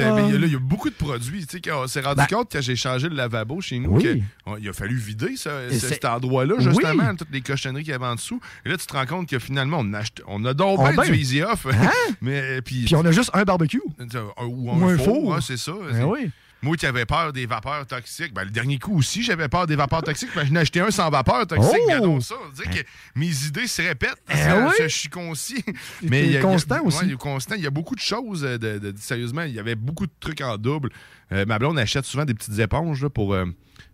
Ah. 0.00 0.12
mais 0.14 0.28
il 0.28 0.32
y 0.32 0.36
a- 0.36 0.38
là, 0.38 0.46
il 0.46 0.52
y 0.52 0.56
a 0.56 0.58
beaucoup 0.58 0.90
de 0.90 0.94
produits. 0.94 1.46
Tu 1.46 1.56
sais, 1.56 1.60
qu'on 1.70 1.86
s'est 1.86 2.02
rendu 2.02 2.16
Ben- 2.16 2.26
compte 2.26 2.50
quand 2.52 2.60
j'ai 2.60 2.76
changé 2.76 3.08
le 3.08 3.14
lavabo 3.16 3.60
chez 3.62 3.78
nous, 3.78 3.92
Oui. 3.96 4.02
que, 4.02 4.18
on- 4.46 4.56
il 4.58 4.68
a 4.68 4.72
fallu 4.74 4.96
vider 4.96 5.36
ce- 5.36 5.70
cet 5.72 6.04
endroit-là, 6.04 6.54
Oui. 6.58 6.64
justement, 6.64 7.14
toutes 7.16 7.30
les 7.32 7.40
cochonneries 7.40 7.82
qu'il 7.84 7.92
y 7.92 7.94
avait 7.94 8.04
en 8.06 8.14
dessous. 8.14 8.40
Et 8.66 8.68
là, 8.68 8.76
tu 8.76 8.86
te 8.86 8.92
rends 8.92 9.06
compte 9.06 9.28
que 9.28 9.38
finalement, 9.38 9.78
on 9.80 9.92
on 10.26 10.44
a 10.44 10.54
donc 10.54 10.78
On 10.80 10.92
ben. 10.94 11.02
du 11.04 11.14
Easy 11.16 11.42
Off. 11.42 11.66
Hein? 11.66 11.88
mais, 12.20 12.60
puis, 12.62 12.84
Puis 12.84 12.94
on 12.94 13.04
a 13.04 13.10
juste 13.12 13.30
un 13.32 13.44
barbecue. 13.44 13.80
un- 13.98 14.44
ou 14.44 14.68
Ou 14.70 14.84
un, 14.84 14.94
un 14.94 14.98
four, 14.98 15.06
four. 15.22 15.34
hein, 15.34 15.40
c'est 15.40 15.56
ça. 15.56 15.72
Ben 15.92 16.04
oui. 16.04 16.30
Moi 16.62 16.76
qui 16.76 16.86
avais 16.86 17.06
peur 17.06 17.32
des 17.32 17.46
vapeurs 17.46 17.86
toxiques, 17.86 18.34
ben, 18.34 18.42
le 18.44 18.50
dernier 18.50 18.78
coup 18.80 18.98
aussi, 18.98 19.22
j'avais 19.22 19.48
peur 19.48 19.66
des 19.66 19.76
vapeurs 19.76 20.02
toxiques, 20.02 20.30
mais 20.34 20.44
j'en 20.46 20.56
ai 20.56 20.58
acheté 20.58 20.80
un 20.80 20.90
sans 20.90 21.08
vapeur 21.08 21.46
toxique. 21.46 21.70
Oh! 21.78 21.84
Regardons 21.84 22.20
ça. 22.20 22.34
On 22.44 22.50
dirait 22.52 22.82
que 22.82 22.88
mes 23.14 23.28
idées 23.46 23.66
se 23.68 23.80
répètent. 23.82 24.20
Eh 24.28 24.34
oui! 24.34 24.72
Je 24.80 24.88
suis 24.88 25.08
concis. 25.08 25.62
T'es 25.62 25.72
il 26.02 26.32
y 26.32 26.36
a- 26.36 26.40
constant 26.40 26.76
il 26.76 26.78
y 26.78 26.82
a- 26.82 26.86
aussi. 26.86 26.98
ouais, 26.98 27.06
il 27.10 27.14
a 27.14 27.16
constant. 27.16 27.54
Il 27.54 27.62
y 27.62 27.66
a 27.66 27.70
beaucoup 27.70 27.94
de 27.94 28.00
choses. 28.00 28.44
euh, 28.44 28.58
De, 28.58 28.78
de- 28.78 28.94
sérieusement, 28.98 29.42
il 29.42 29.54
y 29.54 29.60
avait 29.60 29.76
beaucoup 29.76 30.06
de 30.06 30.12
trucs 30.18 30.40
en 30.40 30.58
double. 30.58 30.90
Euh, 31.30 31.44
ma 31.46 31.58
blonde 31.60 31.78
achète 31.78 32.04
souvent 32.06 32.24
des 32.24 32.34
petites 32.34 32.58
éponges 32.58 33.02
là, 33.02 33.10
pour. 33.10 33.34
euh, 33.34 33.44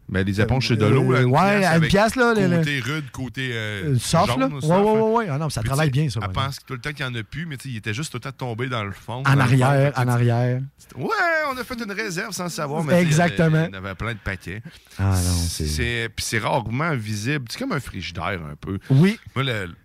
ben, 0.08 0.22
des 0.24 0.40
éponges 0.40 0.66
chez 0.66 0.76
de 0.76 0.84
l'eau. 0.86 1.10
là, 1.12 1.20
Euh, 1.20 1.24
ouais, 1.24 1.64
à 1.64 1.76
une 1.78 1.86
pièce, 1.86 2.14
là, 2.16 2.34
Côté 2.34 2.80
rude, 2.80 3.10
côté. 3.10 3.50
euh, 3.52 3.94
Euh, 3.94 3.98
soft, 3.98 4.36
là? 4.36 4.48
Ouais, 4.48 4.60
ouais, 4.62 5.00
ouais. 5.16 5.26
Ah 5.30 5.38
non, 5.38 5.48
ça 5.50 5.62
travaille 5.62 5.90
bien, 5.90 6.08
ça, 6.10 6.20
Elle 6.22 6.30
pense 6.30 6.58
que 6.58 6.64
tout 6.66 6.74
le 6.74 6.80
temps 6.80 6.92
qu'il 6.92 7.06
n'y 7.06 7.12
en 7.12 7.20
a 7.20 7.22
plus, 7.22 7.46
mais 7.46 7.56
il 7.64 7.76
était 7.76 7.94
juste 7.94 8.10
tout 8.12 8.18
le 8.18 8.20
temps 8.30 8.32
tombé 8.46 8.68
dans 8.68 8.84
le 8.84 8.92
fond. 8.92 9.22
En 9.26 9.38
arrière, 9.38 9.92
en 9.96 10.08
arrière. 10.08 10.60
Ouais, 10.96 11.08
on 11.52 11.56
a 11.56 11.64
fait 11.64 11.82
une 11.82 11.92
réserve 11.92 12.32
sans 12.32 12.48
savoir. 12.48 12.84
Mais 12.84 13.00
Exactement. 13.02 13.66
Il 13.68 13.74
y 13.74 13.76
avait 13.76 13.94
plein 13.94 14.12
de 14.12 14.18
paquets. 14.18 14.62
Ah 14.98 15.12
non, 15.14 15.34
c'est. 15.48 15.66
C'est 15.66 16.08
puis 16.14 16.24
c'est 16.24 16.38
rarement 16.38 16.94
visible. 16.94 17.46
C'est 17.48 17.58
comme 17.58 17.72
un 17.72 17.80
frigidaire 17.80 18.40
un 18.50 18.56
peu. 18.60 18.78
Oui. 18.90 19.18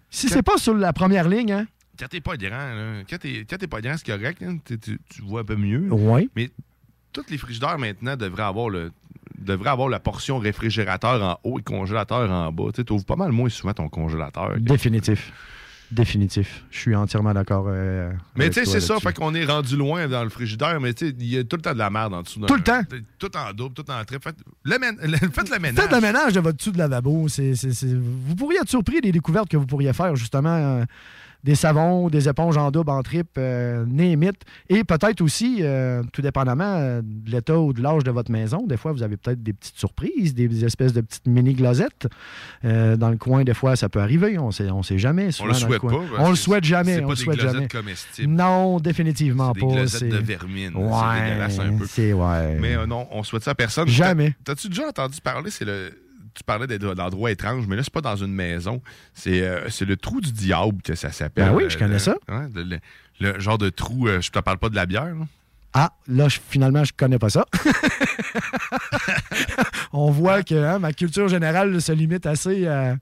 Si 0.10 0.28
c'est 0.28 0.42
pas 0.42 0.58
sur 0.58 0.74
la 0.74 0.92
première 0.94 1.28
ligne, 1.30 1.52
hein? 1.52 1.68
quand 2.00 2.08
t'es 2.08 2.22
pas 2.22 2.38
grand, 2.38 2.50
là, 2.50 3.04
quand 3.10 3.18
t'es 3.20 3.68
pas 3.68 3.82
grand, 3.82 3.96
c'est 3.98 4.06
correct. 4.06 4.42
hein, 4.44 4.58
tu 4.66 5.22
vois 5.22 5.42
un 5.42 5.44
peu 5.46 5.56
mieux. 5.56 5.88
Oui. 5.92 6.30
Mais 6.36 6.50
tous 7.14 7.26
les 7.30 7.38
frigidaires 7.38 7.78
maintenant 7.78 8.16
devraient 8.16 8.44
avoir 8.44 8.70
le 8.70 8.92
devraient 9.44 9.70
avoir 9.72 9.90
la 9.90 10.00
portion 10.00 10.38
réfrigérateur 10.40 11.22
en 11.24 11.40
haut 11.50 11.60
et 11.60 11.64
congélateur 11.64 12.30
en 12.30 12.52
bas. 12.52 12.72
Tu 12.74 12.84
ouvres 12.94 13.06
pas 13.06 13.16
mal 13.16 13.32
moins 13.32 13.50
souvent 13.50 13.74
ton 13.74 13.90
congélateur. 13.90 14.58
Définitif. 14.60 15.32
Définitif. 15.92 16.64
Je 16.70 16.78
suis 16.78 16.96
entièrement 16.96 17.34
d'accord. 17.34 17.66
euh, 17.68 18.12
Mais 18.36 18.50
tu 18.52 18.60
sais, 18.60 18.66
c'est 18.66 18.80
ça, 18.80 19.00
fait 19.00 19.12
qu'on 19.12 19.34
est 19.34 19.46
rendu 19.46 19.76
loin 19.76 20.08
dans 20.08 20.24
le 20.24 20.30
frigidaire, 20.30 20.80
mais 20.80 20.94
tu 20.94 21.08
sais, 21.08 21.16
il 21.18 21.26
y 21.26 21.38
a 21.40 21.44
tout 21.44 21.56
le 21.56 21.64
temps 21.64 21.74
de 21.74 21.80
la 21.80 21.90
merde 21.90 22.14
en 22.14 22.22
dessous. 22.22 22.40
Tout 22.42 22.54
le 22.54 22.62
temps. 22.62 22.82
Tout 23.18 23.36
en 23.36 23.52
double, 23.54 23.74
tout 23.74 23.90
en 23.90 24.06
triple. 24.06 24.22
Faites 24.24 24.36
le, 24.66 24.78
le- 25.08 25.18
faites 25.32 25.50
le 25.50 25.58
ménage. 25.58 25.84
Faites 25.84 25.92
le 25.92 26.00
ménage 26.02 26.34
de 26.34 26.40
votre 26.42 26.58
dessous 26.58 26.72
de 26.72 26.78
lavabo. 26.78 27.28
C'est- 27.28 27.54
Vous 27.96 28.36
pourriez 28.36 28.60
être 28.60 28.70
surpris 28.70 29.02
des 29.02 29.12
découvertes 29.12 29.50
que 29.50 29.58
vous 29.58 29.66
pourriez 29.66 29.92
faire, 29.94 30.16
justement, 30.16 30.50
euh, 30.56 30.84
des 31.44 31.56
savons, 31.56 32.10
des 32.10 32.28
éponges 32.28 32.58
en 32.58 32.70
double, 32.72 32.90
en 32.92 33.02
trip, 33.02 33.28
euh, 33.38 33.86
name 33.88 34.24
it. 34.24 34.36
Et 34.68 34.84
peut-être 34.84 35.22
aussi, 35.22 35.58
euh, 35.62 36.04
tout 36.12 36.22
dépendamment 36.22 36.76
euh, 36.78 37.02
de 37.04 37.32
l'état 37.32 37.58
ou 37.60 37.72
de 37.74 37.82
l'âge 37.82 38.04
de 38.04 38.12
votre 38.12 38.32
maison, 38.32 38.66
des 38.68 38.76
fois, 38.78 38.92
vous 38.92 39.04
avez 39.04 39.16
peut-être 39.18 39.42
des 39.42 39.54
petites 39.54 39.78
surprises, 39.78 40.34
des 40.34 40.66
espèces 40.66 40.94
de 40.94 41.02
petites 41.02 41.28
mini-glosettes. 41.28 42.08
Euh, 42.66 42.98
dans 42.98 43.10
le 43.10 43.18
coin, 43.18 43.44
des 43.44 43.54
fois, 43.54 43.76
ça 43.76 43.88
peut 43.90 44.00
arriver. 44.02 44.38
On 44.38 44.52
sait, 44.52 44.70
on 44.70 44.84
sait 44.84 44.98
jamais. 44.98 45.30
On 45.42 45.46
le 45.46 45.54
souhaite 45.54 45.82
pas. 45.82 45.88
On 46.20 46.30
le 46.30 46.36
souhaite 46.36 46.64
jamais. 46.66 46.96
C'est 46.96 47.04
on 47.04 47.08
pas 47.08 47.14
le 47.14 47.16
des 47.18 47.24
souhaite 47.24 47.38
glosettes 47.40 47.54
jamais. 47.56 47.68
comestibles. 47.68 48.34
Non, 48.34 48.80
définitivement 48.80 49.52
Des 49.54 49.62
pas. 49.62 49.68
glosettes 49.68 50.00
c'est- 50.00 50.10
de 50.10 50.18
vermine. 50.18 50.76
Ouais, 50.76 50.92
C'est 51.16 51.30
dégueulasse 51.30 51.60
un 51.60 51.78
peu. 51.78 52.14
ouais. 52.14 52.58
Mais 52.60 52.86
non, 52.88 53.08
on 53.12 53.24
souhaite 53.24 53.44
ça 53.44 53.52
à 53.52 53.56
personne. 53.56 53.88
Jamais. 53.88 54.36
T'as- 54.44 54.56
T'as-tu 54.56 54.70
déjà 54.70 54.88
entendu 54.88 55.20
parler, 55.22 55.52
c'est 55.52 55.66
le. 55.66 55.92
Tu 56.40 56.44
parlais 56.46 56.80
d'endroits 56.80 57.32
étranges, 57.32 57.68
mais 57.68 57.76
là, 57.76 57.84
c'est 57.84 57.92
pas 57.92 58.00
dans 58.00 58.16
une 58.16 58.34
maison. 58.34 58.82
C'est 59.14 59.42
euh, 59.44 59.68
le 59.82 59.98
trou 59.98 60.22
du 60.22 60.32
diable 60.32 60.82
que 60.82 60.96
ça 60.96 61.12
s'appelle. 61.12 61.50
Ben 61.50 61.54
oui, 61.54 61.66
je 61.68 61.78
connais 61.78 61.94
le- 61.94 62.00
ça. 62.00 62.16
le, 62.30 62.64
le- 62.64 62.80
le 63.20 63.40
genre 63.42 63.58
de 63.58 63.70
trou, 63.70 64.08
euh, 64.08 64.22
je 64.22 64.32
te 64.32 64.40
parle 64.40 64.58
pas 64.58 64.70
de 64.70 64.76
la 64.76 64.86
bière. 64.86 65.04
là. 65.08 65.26
Ah, 65.74 65.92
là, 66.08 66.30
je- 66.30 66.40
finalement, 66.50 66.86
je 66.86 66.94
connais 66.96 67.20
pas 67.20 67.30
ça. 67.30 67.46
On 69.94 70.12
voit 70.12 70.44
que 70.44 70.56
hein, 70.56 70.80
ma 70.80 70.94
culture 70.94 71.28
générale 71.28 71.82
se 71.82 71.92
limite 71.92 72.26
assez 72.26 72.68
à, 72.68 72.96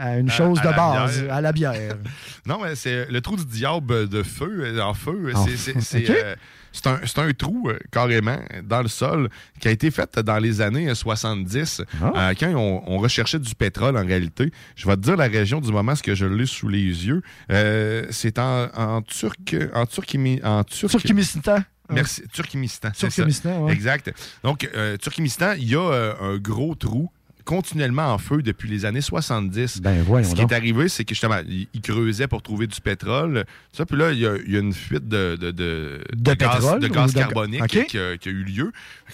à 0.00 0.18
une 0.18 0.30
chose 0.30 0.58
à 0.60 0.70
de 0.70 0.76
base, 0.76 1.22
bière. 1.22 1.34
à 1.34 1.40
la 1.40 1.52
bière. 1.52 1.96
Non, 2.46 2.58
mais 2.62 2.74
c'est 2.74 3.06
le 3.10 3.20
trou 3.20 3.36
du 3.36 3.44
diable 3.44 4.08
de 4.08 4.22
feu, 4.22 4.62
euh, 4.64 4.80
en 4.80 4.94
feu. 4.94 5.30
C'est- 5.56 6.08
euh, 6.10 6.34
c'est 6.72 7.18
un, 7.18 7.32
trou 7.32 7.68
euh, 7.68 7.78
carrément 7.90 8.38
dans 8.64 8.80
le 8.80 8.88
sol 8.88 9.28
qui 9.60 9.68
a 9.68 9.70
été 9.72 9.90
fait 9.90 10.18
dans 10.20 10.38
les 10.38 10.60
années 10.62 10.88
euh, 10.88 10.94
70 10.94 11.82
Ah. 12.00 12.12
euh, 12.30 12.34
quand 12.38 12.52
on, 12.54 12.82
on 12.86 12.98
recherchait 12.98 13.38
du 13.38 13.54
pétrole 13.54 13.96
en 13.98 14.06
réalité. 14.06 14.50
Je 14.74 14.86
vais 14.86 14.96
te 14.96 15.00
dire 15.02 15.16
la 15.16 15.26
région 15.28 15.60
du 15.60 15.70
moment, 15.70 15.94
ce 15.94 16.02
que 16.02 16.14
je 16.14 16.24
l'ai 16.26 16.46
sous 16.46 16.68
les 16.68 16.78
yeux. 17.06 17.22
Euh, 17.50 18.06
c'est 18.10 18.38
en, 18.38 18.68
en 18.74 19.02
Turc, 19.02 19.54
en 19.74 19.84
Turquimi- 19.84 20.40
en 20.44 20.62
Turc- 20.64 20.90
Turkménistan. 20.92 21.58
Merci, 21.90 22.22
Turkménistan. 22.32 22.90
Turkménistan, 22.92 23.64
ouais. 23.64 23.72
Exact. 23.72 24.12
Donc, 24.44 24.68
euh, 24.76 24.96
Turkménistan, 24.96 25.52
il 25.58 25.68
y 25.70 25.74
a 25.76 26.14
un 26.20 26.38
gros 26.38 26.74
trou 26.76 27.10
continuellement 27.50 28.14
en 28.14 28.18
feu 28.18 28.42
depuis 28.42 28.68
les 28.68 28.84
années 28.84 29.00
70. 29.00 29.80
Ben, 29.82 30.04
voyons 30.04 30.28
Ce 30.28 30.36
qui 30.36 30.40
donc. 30.42 30.52
est 30.52 30.54
arrivé, 30.54 30.88
c'est 30.88 31.04
que 31.04 31.16
justement, 31.16 31.40
ils 31.48 31.80
creusaient 31.82 32.28
pour 32.28 32.42
trouver 32.42 32.68
du 32.68 32.80
pétrole. 32.80 33.44
Ça, 33.72 33.84
puis 33.84 33.96
là, 33.96 34.12
il 34.12 34.20
y, 34.20 34.26
a, 34.26 34.36
il 34.36 34.52
y 34.52 34.56
a 34.56 34.60
une 34.60 34.72
fuite 34.72 35.08
de, 35.08 35.34
de, 35.34 35.50
de, 35.50 36.00
De 36.14 36.34
gaz, 36.34 36.64
pétrole 36.80 37.12
carbonique 37.12 37.66
qui, 37.66 37.98
a, 37.98 38.16
qui 38.16 38.28
a 38.28 38.30
eu 38.30 38.44
lieu. 38.44 38.66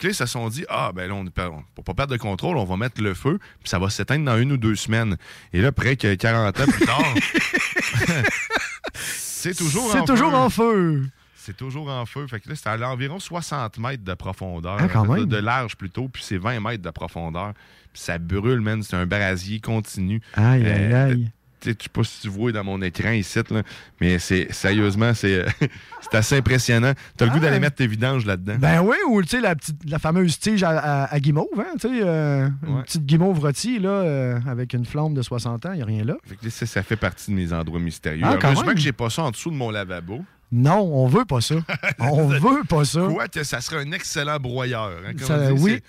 Là, 0.03 0.11
ils 0.11 0.15
se 0.15 0.27
sont 0.27 0.51
dit, 0.51 0.67
ah, 0.69 0.93
ben 0.95 1.09
là, 1.09 1.15
on, 1.15 1.25
pour 1.75 1.83
pas 1.83 1.95
perdre 1.95 2.13
de 2.13 2.19
contrôle, 2.19 2.59
on 2.59 2.67
va 2.67 2.77
mettre 2.77 3.01
le 3.01 3.15
feu, 3.15 3.39
puis 3.61 3.71
ça 3.71 3.79
va 3.79 3.89
s'éteindre 3.89 4.27
dans 4.27 4.39
une 4.39 4.53
ou 4.53 4.59
deux 4.59 4.77
semaines. 4.77 5.17
Et 5.55 5.63
là, 5.63 5.73
près 5.73 5.97
que 5.97 6.15
40 6.15 6.61
ans 6.61 6.65
plus 6.67 6.85
tard, 6.85 7.15
c'est 8.93 9.57
toujours 9.57 9.93
C'est 9.93 10.01
en 10.01 10.05
toujours 10.05 10.33
feu. 10.33 10.37
en 10.37 10.51
feu. 10.51 11.03
C'est 11.47 11.57
toujours 11.57 11.89
en 11.89 12.05
feu. 12.07 12.27
Fait 12.27 12.41
que 12.41 12.49
là, 12.49 12.55
c'est 12.57 12.69
à 12.69 12.91
environ 12.91 13.19
60 13.21 13.79
mètres 13.79 14.03
de 14.05 14.15
profondeur. 14.15 14.77
Ah, 14.81 14.89
quand 14.93 15.05
De- 15.07 15.13
même. 15.15 15.27
De 15.27 15.37
large 15.37 15.77
plutôt, 15.77 16.09
puis 16.09 16.23
c'est 16.25 16.39
20 16.39 16.59
mètres 16.61 16.83
de 16.83 16.91
profondeur. 16.91 17.53
Puis 17.93 18.03
ça 18.03 18.19
brûle, 18.19 18.61
man. 18.61 18.83
C'est 18.83 18.97
un 18.97 19.07
brasier 19.07 19.61
continu. 19.61 20.21
Aïe, 20.35 20.67
aïe, 20.67 20.93
Euh, 20.93 21.07
aïe. 21.11 21.31
tu 21.61 21.71
sais, 21.71 21.77
Je 21.79 21.83
sais 21.85 21.89
pas 21.89 22.03
si 22.05 22.21
tu 22.23 22.29
vois 22.29 22.53
dans 22.53 22.65
mon 22.65 22.83
écran 22.83 23.13
ici, 23.13 23.39
là, 23.51 23.63
mais 24.01 24.19
c'est 24.19 24.53
sérieusement, 24.53 25.15
c'est 25.15 25.45
c'est 26.01 26.15
assez 26.17 26.37
impressionnant. 26.37 26.93
T'as 27.17 27.25
le 27.27 27.31
goût 27.31 27.39
Ah. 27.39 27.45
d'aller 27.45 27.61
mettre 27.61 27.77
tes 27.77 27.87
vidanges 27.87 28.27
là-dedans? 28.27 28.57
Ben 28.59 28.83
oui, 28.83 28.97
ou 29.09 29.23
tu 29.23 29.29
sais, 29.29 29.41
la, 29.41 29.55
petite, 29.57 29.89
la 29.89 29.99
fameuse 29.99 30.39
tige 30.39 30.63
à, 30.65 30.71
à- 30.71 31.05
à 31.15 31.21
guimauve, 31.21 31.47
hein, 31.59 31.73
tu 31.81 31.89
sais, 31.89 32.01
euh, 32.03 32.49
une 32.67 32.83
petite 32.83 33.07
guimauve 33.07 33.39
rôtie, 33.41 33.79
là, 33.79 33.89
euh, 33.91 34.39
avec 34.49 34.75
une 34.75 34.85
flamme 34.85 35.15
de 35.15 35.23
60 35.23 35.65
ans, 35.67 35.73
il 35.73 35.77
n'y 35.77 35.83
a 35.83 35.87
rien 35.87 36.05
là. 36.05 36.17
Fait 36.27 36.37
que 36.37 36.51
ça, 36.51 36.67
ça 36.67 36.83
fait 36.83 36.97
partie 36.97 37.31
de 37.31 37.37
mes 37.37 37.53
endroits 37.53 37.81
mystérieux. 37.81 38.23
Ah, 38.25 38.37
Heureusement 38.43 38.67
même. 38.67 38.75
que 38.75 38.81
j'ai 38.81 38.93
pas 38.93 39.11
ça 39.11 39.23
en 39.23 39.31
dessous 39.31 39.51
de 39.51 39.57
mon 39.57 39.71
lavabo. 39.71 40.25
Non, 40.53 40.79
on 40.81 41.07
veut 41.07 41.25
pas 41.25 41.41
ça. 41.41 41.57
on 41.99 42.27
veut 42.29 42.65
pas 42.69 42.85
ça. 42.85 43.01
Quoique 43.13 43.43
ça 43.45 43.61
serait 43.61 43.83
un 43.85 43.93
excellent 43.93 44.39
broyeur. 44.39 44.93
hein, 45.07 45.13
comme 45.19 45.27
Ça- 45.27 45.53
dit, 45.53 45.61
oui. 45.63 45.83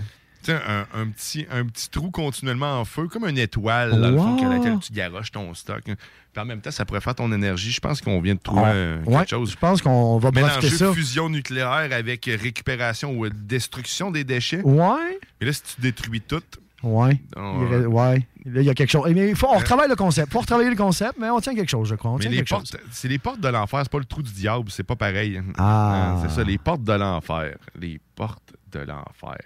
un, 0.49 0.85
un 0.93 1.07
petit, 1.09 1.45
un 1.51 1.65
petit 1.65 1.89
trou 1.89 2.09
continuellement 2.09 2.79
en 2.79 2.85
feu, 2.85 3.07
comme 3.07 3.25
une 3.27 3.37
étoile 3.37 3.91
dans 3.99 4.09
le 4.11 4.17
fond, 4.17 4.37
Wow. 4.37 4.51
à 4.51 4.55
laquelle 4.57 4.79
tu 4.79 4.93
garoches 4.93 5.31
ton 5.31 5.53
stock. 5.53 5.81
Puis 5.83 5.95
en 6.41 6.45
même 6.45 6.61
temps, 6.61 6.71
ça 6.71 6.85
pourrait 6.85 7.01
faire 7.01 7.15
ton 7.15 7.31
énergie. 7.33 7.71
Je 7.71 7.79
pense 7.81 7.99
qu'on 8.01 8.21
vient 8.21 8.35
de 8.35 8.39
trouver 8.39 8.61
quelque 9.03 9.09
ouais, 9.09 9.27
chose. 9.27 9.51
Je 9.51 9.57
pense 9.57 9.81
qu'on 9.81 10.17
va 10.19 10.31
Mélanger 10.31 10.69
ça. 10.69 10.93
fusion 10.93 11.29
nucléaire 11.29 11.89
avec 11.91 12.25
récupération 12.25 13.11
ou 13.17 13.27
destruction 13.29 14.09
des 14.11 14.23
déchets. 14.23 14.61
Ouais. 14.61 15.19
Et 15.41 15.45
là, 15.45 15.53
si 15.53 15.61
tu 15.63 15.81
détruis 15.81 16.21
tout, 16.21 16.41
Ouais. 16.87 17.19
Il, 17.35 17.65
reste- 17.73 17.87
ouais. 17.87 18.27
Là, 18.45 18.61
il 18.61 18.65
y 18.65 18.69
a 18.69 18.73
quelque 18.73 18.89
chose. 18.89 19.11
Mais 19.13 19.29
il 19.29 19.35
faut, 19.35 19.47
on 19.49 19.57
retravaille 19.57 19.89
le 19.89 19.95
concept. 19.95 20.29
Il 20.29 20.33
faut 20.33 20.39
retravailler 20.39 20.69
le 20.69 20.75
concept, 20.75 21.15
mais 21.19 21.29
on 21.29 21.39
tient 21.41 21.53
quelque 21.53 21.69
chose, 21.69 21.89
je 21.89 21.95
crois. 21.95 22.15
Mais 22.19 22.29
les 22.29 22.43
portes, 22.43 22.75
c'est 22.91 23.07
les 23.09 23.19
portes 23.19 23.41
de 23.41 23.47
l'enfer, 23.49 23.81
c'est 23.83 23.91
pas 23.91 23.99
le 23.99 24.05
trou 24.05 24.21
du 24.21 24.31
diable, 24.31 24.69
c'est 24.71 24.83
pas 24.83 24.95
pareil. 24.95 25.41
Ah. 25.57 26.15
Euh, 26.17 26.21
C'est 26.29 26.35
ça, 26.35 26.43
les 26.43 26.57
portes 26.57 26.83
de 26.83 26.93
l'enfer. 26.93 27.57
Les 27.79 27.99
portes 28.15 28.53
de 28.71 28.79
l'enfer. 28.79 29.37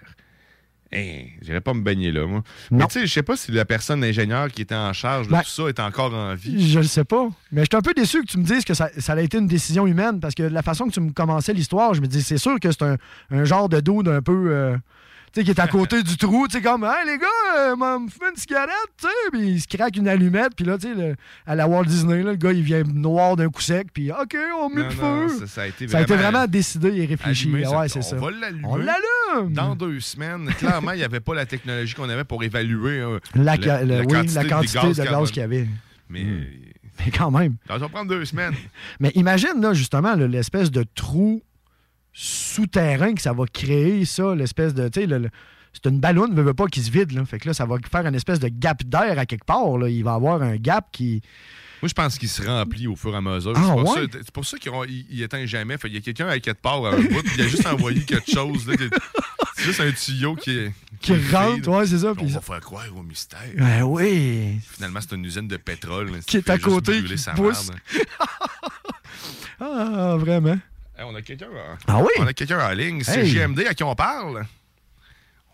Hein, 0.94 1.22
j'irais 1.40 1.62
pas 1.62 1.72
me 1.72 1.80
baigner 1.80 2.12
là, 2.12 2.26
moi. 2.26 2.42
Mais 2.70 2.86
tu 2.86 3.00
sais, 3.00 3.06
je 3.06 3.12
sais 3.12 3.22
pas 3.22 3.34
si 3.34 3.50
la 3.50 3.64
personne 3.64 4.04
ingénieure 4.04 4.48
qui 4.50 4.60
était 4.60 4.74
en 4.74 4.92
charge 4.92 5.26
de 5.26 5.32
Ben, 5.32 5.40
tout 5.40 5.48
ça 5.48 5.62
est 5.70 5.80
encore 5.80 6.12
en 6.12 6.34
vie. 6.34 6.70
Je 6.70 6.80
le 6.80 6.84
sais 6.84 7.04
pas. 7.04 7.28
Mais 7.50 7.62
je 7.62 7.68
suis 7.72 7.76
un 7.78 7.80
peu 7.80 7.94
déçu 7.94 8.20
que 8.20 8.26
tu 8.26 8.36
me 8.38 8.44
dises 8.44 8.62
que 8.62 8.74
ça, 8.74 8.90
ça 8.98 9.14
a 9.14 9.20
été 9.22 9.38
une 9.38 9.46
décision 9.46 9.86
humaine 9.86 10.20
parce 10.20 10.34
que 10.34 10.42
de 10.42 10.48
la 10.48 10.60
façon 10.62 10.84
que 10.86 10.90
tu 10.92 11.00
me 11.00 11.10
commençais 11.12 11.54
l'histoire, 11.54 11.94
je 11.94 12.02
me 12.02 12.06
dis, 12.06 12.20
c'est 12.22 12.36
sûr 12.36 12.60
que 12.60 12.70
c'est 12.70 12.82
un, 12.82 12.96
un 13.30 13.44
genre 13.44 13.70
de 13.70 13.80
dos 13.80 14.02
d'un 14.02 14.20
peu. 14.20 14.50
euh, 14.50 14.76
sais, 15.40 15.44
qui 15.44 15.50
est 15.50 15.60
à 15.60 15.66
côté 15.66 16.02
du 16.02 16.16
trou, 16.16 16.46
tu 16.48 16.56
sais, 16.56 16.62
comme, 16.62 16.84
hey 16.84 17.06
les 17.06 17.18
gars, 17.18 17.26
euh, 17.58 17.76
me 17.76 18.08
fumer 18.10 18.30
une 18.30 18.36
cigarette, 18.36 18.72
tu 18.98 19.06
sais, 19.06 19.30
puis 19.30 19.48
il 19.50 19.60
se 19.60 19.66
craque 19.66 19.96
une 19.96 20.08
allumette, 20.08 20.54
puis 20.56 20.64
là, 20.64 20.78
tu 20.78 20.92
sais, 20.94 21.14
à 21.46 21.54
la 21.54 21.66
Walt 21.66 21.84
Disney, 21.84 22.22
là, 22.22 22.32
le 22.32 22.36
gars, 22.36 22.52
il 22.52 22.62
vient 22.62 22.82
noir 22.82 23.36
d'un 23.36 23.48
coup 23.48 23.62
sec, 23.62 23.88
puis 23.92 24.10
OK, 24.10 24.36
on 24.60 24.68
met 24.68 24.82
Non, 24.82 24.88
le 24.88 24.94
non, 24.94 25.28
feu. 25.28 25.38
ça, 25.40 25.46
ça 25.46 25.62
a 25.62 25.66
été 25.66 25.88
Ça 25.88 25.98
a 25.98 26.02
été 26.02 26.16
vraiment 26.16 26.46
décidé 26.46 26.88
et 26.88 27.06
réfléchi. 27.06 27.48
allumé, 27.48 27.66
ouais, 27.66 27.88
c'est 27.88 28.02
ça. 28.02 28.16
On 28.16 28.20
va 28.20 28.30
l'allumer. 28.30 28.64
On 28.64 28.76
l'allume! 28.76 29.52
Dans 29.52 29.74
deux 29.74 30.00
semaines, 30.00 30.46
clairement, 30.58 30.92
il 30.92 30.98
n'y 30.98 31.04
avait 31.04 31.20
pas 31.20 31.34
la 31.34 31.46
technologie 31.46 31.94
qu'on 31.94 32.08
avait 32.08 32.24
pour 32.24 32.42
évaluer 32.44 33.00
euh, 33.00 33.18
La, 33.34 33.56
quantité 33.56 34.40
de 34.40 35.04
gaz, 35.04 35.30
qu'il 35.30 35.40
y 35.40 35.44
avait. 35.44 35.68
Mais, 36.08 36.24
Mais 36.98 37.10
quand 37.10 37.30
même. 37.30 37.56
ça 37.66 37.78
va 37.78 37.88
prendre 37.88 38.08
deux 38.10 38.24
semaines. 38.24 38.54
Mais 39.00 39.10
imagine, 39.14 39.60
là, 39.60 39.72
justement, 39.72 40.14
l'espèce 40.14 40.70
de 40.70 40.84
trou 40.94 41.42
souterrain 42.12 43.14
que 43.14 43.22
ça 43.22 43.32
va 43.32 43.44
créer, 43.46 44.04
ça, 44.04 44.34
l'espèce 44.34 44.74
de. 44.74 44.88
Tu 44.88 45.06
sais, 45.08 45.18
c'est 45.72 45.88
une 45.88 46.00
ballonne, 46.00 46.34
ne 46.34 46.42
veut 46.42 46.52
pas, 46.54 46.66
qui 46.66 46.82
se 46.82 46.90
vide. 46.90 47.12
Là. 47.12 47.24
Fait 47.24 47.38
que 47.38 47.48
là, 47.48 47.54
ça 47.54 47.64
va 47.64 47.76
faire 47.90 48.06
une 48.06 48.14
espèce 48.14 48.38
de 48.38 48.48
gap 48.48 48.82
d'air 48.84 49.18
à 49.18 49.24
quelque 49.26 49.46
part. 49.46 49.78
Là. 49.78 49.88
Il 49.88 50.04
va 50.04 50.12
y 50.12 50.14
avoir 50.14 50.42
un 50.42 50.56
gap 50.56 50.88
qui. 50.92 51.22
Moi, 51.80 51.88
je 51.88 51.94
pense 51.94 52.16
qu'il 52.18 52.28
se 52.28 52.42
remplit 52.42 52.86
au 52.86 52.94
fur 52.94 53.12
et 53.12 53.16
à 53.16 53.20
mesure. 53.20 53.54
Ah, 53.56 53.60
c'est, 53.64 53.70
pour 53.72 53.96
ouais? 53.96 54.02
ça, 54.12 54.18
pour 54.32 54.44
ça 54.44 54.58
qu'il 54.58 54.70
il, 54.88 55.06
il 55.10 55.22
éteint 55.22 55.44
jamais. 55.46 55.78
Fait, 55.78 55.88
il 55.88 55.94
y 55.94 55.96
a 55.96 56.00
quelqu'un 56.00 56.28
à 56.28 56.38
quelque 56.38 56.60
part 56.62 56.84
à 56.86 56.90
un 56.90 57.00
bout, 57.00 57.24
il 57.36 57.40
a 57.42 57.48
juste 57.48 57.66
envoyé 57.66 58.02
quelque 58.02 58.30
chose. 58.30 58.70
c'est 59.56 59.64
juste 59.64 59.80
un 59.80 59.90
tuyau 59.90 60.36
qui 60.36 60.50
est. 60.58 60.72
Qui 61.00 61.14
rentre, 61.32 61.68
ouais, 61.68 61.86
c'est 61.86 61.98
ça, 61.98 62.10
On 62.12 62.14
puis 62.14 62.26
va 62.26 62.34
ça- 62.34 62.40
faire 62.42 62.60
croire 62.60 62.84
au 62.96 63.02
mystère. 63.02 63.40
Ben 63.56 63.82
oui. 63.82 64.60
Finalement, 64.74 65.00
c'est 65.00 65.16
une 65.16 65.24
usine 65.24 65.48
de 65.48 65.56
pétrole. 65.56 66.12
là, 66.12 66.18
Qui 66.24 66.36
est 66.36 66.50
à 66.50 66.58
côté, 66.58 67.02
qui 67.02 67.14
pousse. 67.34 67.70
Ah, 69.60 70.16
vraiment. 70.18 70.58
Hey, 70.96 71.04
on 71.04 71.14
a 71.14 71.22
quelqu'un. 71.22 71.46
en- 71.46 71.76
Ah 71.86 72.00
oui? 72.02 72.08
On 72.18 72.26
a 72.26 72.32
quelqu'un 72.32 72.58
en 72.68 72.72
ligne. 72.72 73.02
C'est 73.02 73.20
Hey. 73.20 73.30
JMD 73.30 73.60
à 73.66 73.74
qui 73.74 73.82
on 73.82 73.94
parle? 73.94 74.44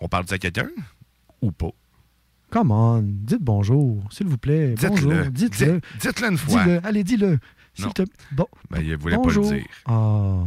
On 0.00 0.08
parle 0.08 0.24
à 0.30 0.38
quelqu'un? 0.38 0.68
Ou 1.42 1.52
pas? 1.52 1.70
Come 2.50 2.70
on, 2.70 3.02
dites 3.02 3.42
bonjour, 3.42 4.02
s'il 4.10 4.26
vous 4.26 4.38
plaît. 4.38 4.70
Dites-le. 4.74 4.88
Bonjour, 4.88 5.24
dites-le. 5.30 5.72
Dites- 5.80 5.84
dites-le 6.00 6.28
une 6.30 6.38
fois. 6.38 6.64
Dis-le, 6.64 6.80
allez, 6.86 7.04
dis-le. 7.04 7.38
S'il 7.74 7.84
Non. 7.84 7.90
te- 7.92 8.02
Bon. 8.32 8.46
Ben, 8.70 8.80
il 8.80 8.96
voulait 8.96 9.16
Bonjour. 9.16 9.48
pas 9.48 9.54
le 9.54 9.58
dire. 9.60 9.68
Ah. 9.86 10.38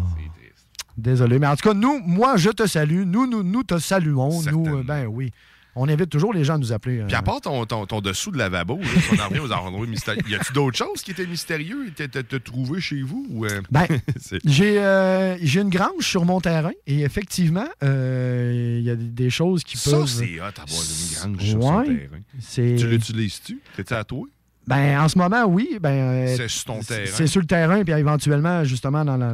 Désolé, 0.98 1.40
mais 1.40 1.48
en 1.48 1.56
tout 1.56 1.70
cas, 1.70 1.74
nous, 1.74 2.00
moi, 2.00 2.36
je 2.38 2.50
te 2.50 2.66
salue. 2.68 3.04
Nous, 3.06 3.28
nous, 3.28 3.44
nous 3.44 3.64
te 3.64 3.78
saluons. 3.80 4.42
Nous, 4.52 4.78
euh, 4.80 4.84
ben 4.84 5.06
oui. 5.06 5.32
On 5.76 5.88
invite 5.88 6.10
toujours 6.10 6.34
les 6.34 6.44
gens 6.44 6.56
à 6.56 6.58
nous 6.58 6.74
appeler. 6.74 7.00
euh, 7.00 7.06
Puis 7.08 7.16
à 7.16 7.22
part 7.22 7.40
ton, 7.40 7.66
ton, 7.66 7.86
ton 7.86 8.02
dessous 8.02 8.32
de 8.32 8.38
lavabo, 8.38 8.78
là, 8.78 8.86
si 8.88 9.18
on 9.18 9.24
en 9.24 9.28
revient 9.30 9.40
aux 9.40 9.52
endroits 9.52 9.88
mystérieux, 9.88 10.22
y 10.28 10.36
a-tu 10.36 10.52
d'autres 10.52 10.78
choses 10.78 11.02
qui 11.02 11.12
étaient 11.12 11.26
mystérieux 11.26 11.88
et 11.98 12.08
t'as- 12.08 12.24
trouvé 12.40 12.82
chez 12.82 13.02
vous? 13.02 13.26
Ou, 13.30 13.46
euh, 13.46 13.62
Ben, 13.72 13.86
J'ai 14.46 14.80
euh, 14.80 15.38
j'ai 15.42 15.62
une 15.62 15.70
grange 15.70 16.06
sur 16.06 16.26
mon 16.26 16.42
terrain 16.42 16.72
et 16.88 17.02
effectivement, 17.02 17.68
euh, 17.84 18.78
il 18.80 18.84
y 18.86 18.90
a 18.90 18.96
des- 18.96 19.30
choses 19.30 19.64
qui 19.64 19.78
Ça, 19.78 19.92
peuvent. 19.92 20.08
c'est 20.08 20.40
hot, 20.42 20.44
avoir 20.44 20.82
une 21.26 21.36
grange 21.38 21.46
sur 21.50 21.62
son 21.62 21.84
terrain. 21.84 22.78
Tu 22.78 22.88
l'utilises-tu? 22.88 23.62
T'es-tu 23.78 23.94
à 23.94 24.04
toi? 24.04 24.28
Ben, 24.68 25.00
en 25.02 25.08
ce 25.10 25.18
moment, 25.18 25.46
oui. 25.46 25.78
Ben, 25.82 25.90
euh, 25.90 26.36
C'est 26.38 26.48
sur 26.48 26.66
ton 26.66 26.80
terrain. 26.82 27.06
C'est 27.12 27.28
sur 27.28 27.42
le 27.42 27.48
terrain, 27.48 27.84
puis 27.84 27.94
éventuellement, 27.94 28.64
justement, 28.64 29.04
dans 29.04 29.18
la, 29.18 29.34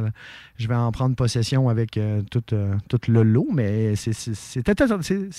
je 0.56 0.66
vais 0.66 0.74
en 0.74 0.90
prendre 0.90 1.14
possession 1.14 1.68
avec 1.68 1.96
euh, 1.98 2.22
tout, 2.30 2.42
euh, 2.52 2.74
tout 2.88 2.98
le 3.08 3.22
lot, 3.22 3.46
mais 3.52 3.94
c'est- 3.94 4.12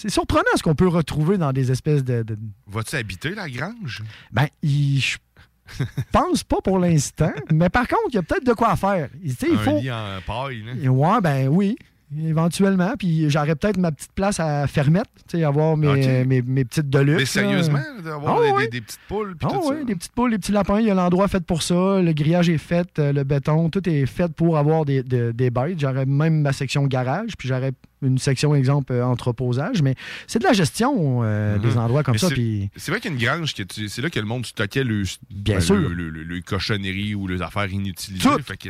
surprenant 0.09 0.43
ce 0.55 0.63
qu'on 0.63 0.75
peut 0.75 0.87
retrouver 0.87 1.37
dans 1.37 1.51
des 1.51 1.71
espèces 1.71 2.03
de. 2.03 2.21
de- 2.23 2.37
Vas-tu 2.67 2.95
habiter 2.95 3.31
la 3.31 3.49
grange? 3.49 4.03
Ben, 4.31 4.47
il- 4.61 4.99
je 5.01 5.17
pense 6.11 6.43
pas 6.43 6.57
pour 6.63 6.79
l'instant, 6.79 7.31
mais 7.51 7.69
par 7.69 7.87
contre, 7.87 8.01
il 8.09 8.15
y 8.15 8.17
a 8.19 8.23
peut-être 8.23 8.45
de 8.45 8.53
quoi 8.53 8.75
faire. 8.75 9.09
Il, 9.23 9.31
il 9.31 9.57
faut. 9.57 9.79
lit 9.79 9.91
en 9.91 10.19
paille, 10.25 10.63
là. 10.63 10.89
Ouais, 10.91 11.21
ben 11.21 11.47
oui. 11.47 11.75
Éventuellement. 12.17 12.93
Puis 12.97 13.29
j'aurais 13.29 13.55
peut-être 13.55 13.77
ma 13.77 13.91
petite 13.91 14.11
place 14.13 14.39
à 14.39 14.65
Fermette, 14.67 15.07
tu 15.29 15.37
sais, 15.37 15.43
avoir 15.43 15.77
mes, 15.77 15.87
Ok. 15.87 16.27
mes, 16.27 16.41
mes 16.41 16.65
petites 16.65 16.89
Deluxe. 16.89 17.19
Mais 17.19 17.25
sérieusement, 17.25 17.79
d'avoir 18.03 18.39
Ah 18.41 18.59
des, 18.59 18.63
des- 18.65 18.69
des 18.71 18.81
petites 18.81 18.99
poules 19.07 19.35
puis 19.37 19.47
Ah 19.49 19.53
tout 19.53 19.61
oui, 19.69 19.75
ça. 19.79 19.83
des 19.83 19.95
petites 19.95 20.11
poules, 20.13 20.31
des 20.31 20.37
petits 20.39 20.51
lapins. 20.51 20.79
Il 20.79 20.87
y 20.87 20.91
a 20.91 20.93
l'endroit 20.93 21.27
fait 21.27 21.43
pour 21.45 21.61
ça. 21.63 22.01
Le 22.01 22.11
grillage 22.13 22.49
est 22.49 22.57
fait, 22.57 22.87
euh, 22.99 23.13
le 23.13 23.23
béton, 23.23 23.69
tout 23.69 23.87
est 23.89 24.05
fait 24.05 24.31
pour 24.33 24.57
avoir 24.57 24.85
des, 24.85 25.03
des- 25.03 25.33
des 25.33 25.49
bêtes. 25.49 25.79
J'aurais 25.79 26.05
même 26.05 26.41
ma 26.41 26.53
section 26.53 26.85
garage, 26.87 27.31
puis 27.37 27.47
j'aurais 27.47 27.71
une 28.01 28.17
section, 28.17 28.55
exemple, 28.55 28.93
euh, 28.93 29.05
entreposage. 29.05 29.81
Mais 29.81 29.95
c'est 30.27 30.39
de 30.39 30.43
la 30.45 30.53
gestion 30.53 31.21
euh, 31.23 31.57
des 31.57 31.77
endroits 31.77 32.03
comme 32.03 32.15
Mhm. 32.15 32.19
Mais 32.23 32.29
ça. 32.29 32.71
c'est- 32.77 32.91
vrai 32.91 32.99
qu'il 32.99 33.11
y 33.11 33.27
a 33.27 33.35
une 33.35 33.39
grange, 33.39 33.53
c'est 33.87 34.01
là 34.01 34.09
que 34.09 34.19
le 34.19 34.25
monde 34.25 34.45
stockait 34.45 34.83
le, 34.83 35.03
Bien 35.29 35.55
ben, 35.55 35.61
sûr. 35.61 35.75
le, 35.75 35.93
le- 35.93 36.09
le- 36.09 36.23
le 36.23 36.41
cochonnerie 36.41 37.15
ou 37.15 37.27
les 37.27 37.41
affaires 37.41 37.71
inutilisées. 37.71 38.23
Tout. 38.27 38.39
Fait 38.43 38.57
que, 38.57 38.69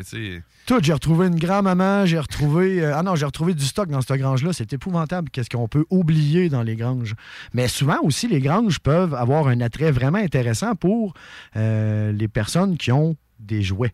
tout, 0.66 0.80
j'ai 0.82 0.94
retrouvé 0.94 1.28
une 1.28 1.40
grand-maman, 1.40 2.06
j'ai 2.06 2.20
retrouvé. 2.20 2.84
euh, 2.84 2.94
ah 2.96 3.04
non, 3.04 3.16
j'ai 3.16 3.26
retrouvé 3.26 3.54
du 3.54 3.66
stock 3.66 3.90
dans 3.90 4.02
cette 4.02 4.20
grange-là. 4.20 4.54
C'est 4.54 4.72
épouvantable 4.74 5.30
qu'est-ce 5.30 5.50
qu'on 5.50 5.68
peut 5.68 5.86
oublier 5.90 6.50
dans 6.50 6.64
les 6.64 6.76
granges. 6.76 7.16
Mais 7.54 7.68
souvent 7.68 7.98
aussi, 8.04 8.28
les 8.28 8.40
granges 8.42 8.80
peuvent 8.80 9.14
avoir 9.14 9.48
un 9.48 9.62
attrait 9.62 9.92
vraiment 9.92 10.18
intéressant 10.20 10.76
pour 10.76 11.14
euh, 11.56 12.12
les 12.12 12.28
personnes 12.28 12.78
qui 12.78 12.92
ont 12.92 13.16
des 13.40 13.62
jouets. 13.62 13.94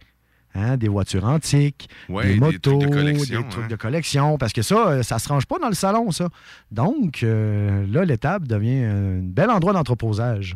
Hein, 0.57 0.77
des 0.77 0.87
voitures 0.87 1.25
antiques, 1.25 1.89
Ouais, 2.07 2.27
des 2.27 2.33
des 2.35 2.39
motos, 2.39 2.79
trucs 2.79 2.89
de 2.89 2.95
collection, 2.95 3.41
des 3.41 3.47
trucs 3.49 3.63
hein. 3.65 3.67
de 3.67 3.75
collection, 3.75 4.37
parce 4.37 4.53
que 4.53 4.61
ça, 4.61 4.87
euh, 4.87 5.03
ça 5.03 5.19
se 5.19 5.27
range 5.27 5.45
pas 5.47 5.59
dans 5.59 5.67
le 5.67 5.73
salon, 5.73 6.11
ça. 6.11 6.29
Donc, 6.71 7.23
euh, 7.23 7.85
là, 7.91 8.05
l'étable 8.05 8.47
devient 8.47 8.85
un 8.85 9.19
bel 9.21 9.49
endroit 9.49 9.73
d'entreposage. 9.73 10.55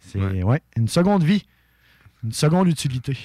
C'est 0.00 0.42
ouais. 0.42 0.62
une 0.76 0.88
seconde 0.88 1.24
vie, 1.24 1.44
une 2.24 2.32
seconde 2.32 2.68
utilité. 2.68 3.18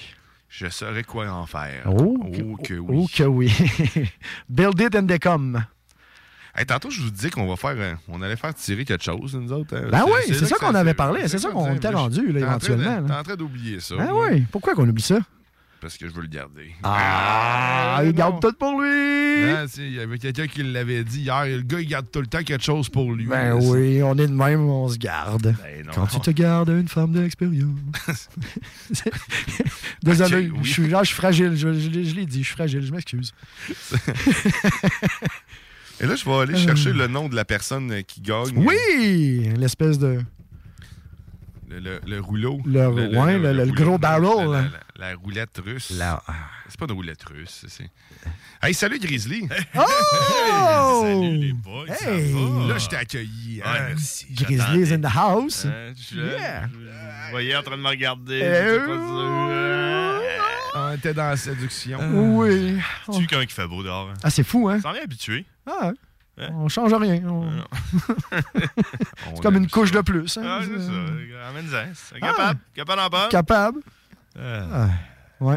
je 0.50 0.68
saurais 0.68 1.04
quoi 1.04 1.30
en 1.30 1.46
faire. 1.46 1.84
Oh, 1.86 2.18
que 2.62 2.74
oui. 2.74 2.96
Oh 3.02 3.06
que 3.10 3.22
oui. 3.24 3.50
Build 4.50 4.78
it 4.80 4.94
and 4.94 5.06
they 5.06 5.18
come. 5.18 5.64
Hey, 6.54 6.66
tantôt, 6.66 6.90
je 6.90 7.00
vous 7.00 7.10
disais 7.10 7.30
qu'on 7.30 7.46
va 7.46 7.56
faire, 7.56 7.76
euh, 7.76 7.94
on 8.08 8.20
allait 8.20 8.36
faire 8.36 8.52
tirer 8.54 8.84
quelque 8.84 9.04
chose, 9.04 9.34
nous 9.36 9.52
autres. 9.52 9.74
hein. 9.74 9.88
Ben 9.90 10.04
oui, 10.06 10.20
c'est 10.26 10.44
ça 10.44 10.56
qu'on 10.56 10.74
avait 10.74 10.92
parlé, 10.94 11.28
c'est 11.28 11.38
ça 11.38 11.48
qu'on 11.50 11.74
était 11.74 11.88
rendu, 11.88 12.30
là, 12.32 12.40
éventuellement. 12.40 13.02
T'es 13.06 13.12
en 13.14 13.22
train 13.22 13.36
d'oublier 13.36 13.80
ça. 13.80 13.96
Ben 13.96 14.10
oui, 14.12 14.44
pourquoi 14.52 14.74
qu'on 14.74 14.86
oublie 14.86 15.02
ça? 15.02 15.18
Parce 15.80 15.96
que 15.96 16.08
je 16.08 16.12
veux 16.12 16.22
le 16.22 16.28
garder. 16.28 16.72
Ah, 16.82 18.00
il 18.04 18.12
garde 18.12 18.40
tout 18.40 18.52
pour 18.58 18.80
lui! 18.82 19.44
Ah, 19.52 19.64
Il 19.78 19.92
y 19.94 20.00
avait 20.00 20.18
quelqu'un 20.18 20.48
qui 20.48 20.64
l'avait 20.64 21.04
dit 21.04 21.20
hier. 21.20 21.44
Le 21.46 21.62
gars, 21.62 21.78
il 21.80 21.86
garde 21.86 22.10
tout 22.10 22.20
le 22.20 22.26
temps 22.26 22.42
quelque 22.42 22.64
chose 22.64 22.88
pour 22.88 23.12
lui. 23.12 23.26
Ben 23.26 23.54
oui, 23.54 24.02
on 24.02 24.14
est 24.18 24.26
de 24.26 24.32
même, 24.32 24.62
on 24.68 24.88
se 24.88 24.98
garde. 24.98 25.54
Ben 25.62 25.86
non. 25.86 25.92
Quand 25.94 26.06
tu 26.08 26.18
te 26.20 26.30
gardes 26.32 26.70
une 26.70 26.88
femme 26.88 27.12
d'expérience. 27.12 27.78
Désolé, 30.02 30.48
Ok, 30.48 30.54
oui. 30.56 30.60
je, 30.64 30.70
suis, 30.72 30.88
là, 30.88 31.02
je 31.04 31.08
suis 31.08 31.16
fragile, 31.16 31.52
je, 31.54 31.72
je 31.72 31.88
l'ai- 31.90 32.04
je 32.04 32.14
l'ai 32.16 32.26
dit, 32.26 32.40
je 32.42 32.46
suis 32.46 32.54
fragile, 32.56 32.82
je 32.84 32.90
m'excuse. 32.92 33.32
Et 36.00 36.06
là, 36.06 36.14
je 36.14 36.24
vais 36.24 36.34
aller 36.34 36.56
chercher 36.56 36.92
le 36.92 37.06
nom 37.08 37.28
de 37.28 37.34
la 37.34 37.44
personne 37.44 37.90
euh, 37.90 38.02
qui 38.02 38.20
gagne. 38.20 38.52
Oui! 38.56 39.50
L'espèce 39.56 39.98
de. 39.98 40.20
Le, 41.68 41.80
le- 41.80 42.00
le 42.06 42.20
rouleau. 42.20 42.60
Le- 42.64 42.88
ouais, 42.88 43.38
le- 43.38 43.52
le 43.52 43.62
rouleau, 43.64 43.74
gros 43.74 43.92
la- 43.92 43.98
barrel. 43.98 44.70
La, 44.98 45.14
roulette 45.14 45.60
russe. 45.64 45.92
C'est 46.68 46.78
pas 46.78 46.86
une 46.86 46.92
roulette 46.92 47.22
russe. 47.24 47.64
c'est- 47.68 47.88
Hey, 48.60 48.74
salut 48.74 48.98
Grizzly. 48.98 49.48
Oh! 49.76 49.80
Salut 51.02 51.36
les 51.38 51.52
boys. 51.52 51.86
ça 51.94 52.10
Hey! 52.12 52.32
va? 52.32 52.66
Là, 52.72 52.78
je 52.78 52.88
t'ai 52.88 52.96
accueilli. 52.96 53.62
merci. 53.64 54.26
Grizzlies 54.32 54.92
in 54.92 55.00
the 55.00 55.14
house. 55.14 55.64
Je, 55.64 56.16
Yeah. 56.20 56.66
je- 56.66 56.72
je 56.72 56.76
vous 56.78 57.30
voyais 57.30 57.54
en 57.56 57.62
train 57.62 57.76
de 57.76 57.82
me 57.82 57.88
regarder. 57.88 58.40
Sûr. 58.40 58.88
On 60.74 60.92
était 60.94 61.14
dans 61.14 61.28
la 61.28 61.36
séduction. 61.36 61.98
Oui. 62.36 62.78
Tu 63.12 63.26
quand 63.28 63.40
il 63.40 63.48
fait 63.50 63.66
beau 63.68 63.82
dehors? 63.84 64.08
hein? 64.10 64.14
Ah, 64.24 64.30
c'est 64.30 64.42
fou, 64.44 64.68
hein? 64.68 64.80
T'en 64.80 64.94
es 64.94 65.00
habitué. 65.02 65.46
Ah, 65.66 65.92
on 66.54 66.68
change 66.68 66.92
rien. 66.94 67.22
on- 67.24 67.50
c'est 69.34 69.42
comme 69.42 69.56
une 69.56 69.68
couche 69.70 69.92
de 69.92 70.00
plus. 70.00 70.36
hein? 70.38 70.42
Ah, 70.44 70.60
c'est 70.64 70.80
ça. 70.80 70.92
Amène-en. 71.50 71.92
C'est 71.94 72.18
Capable? 72.20 72.60
Capable 72.74 73.00
en 73.00 73.08
bas. 73.08 73.28
Capable. 73.30 73.80
Euh. 74.38 74.66
Ah, 74.72 74.88
ouais. 75.44 75.56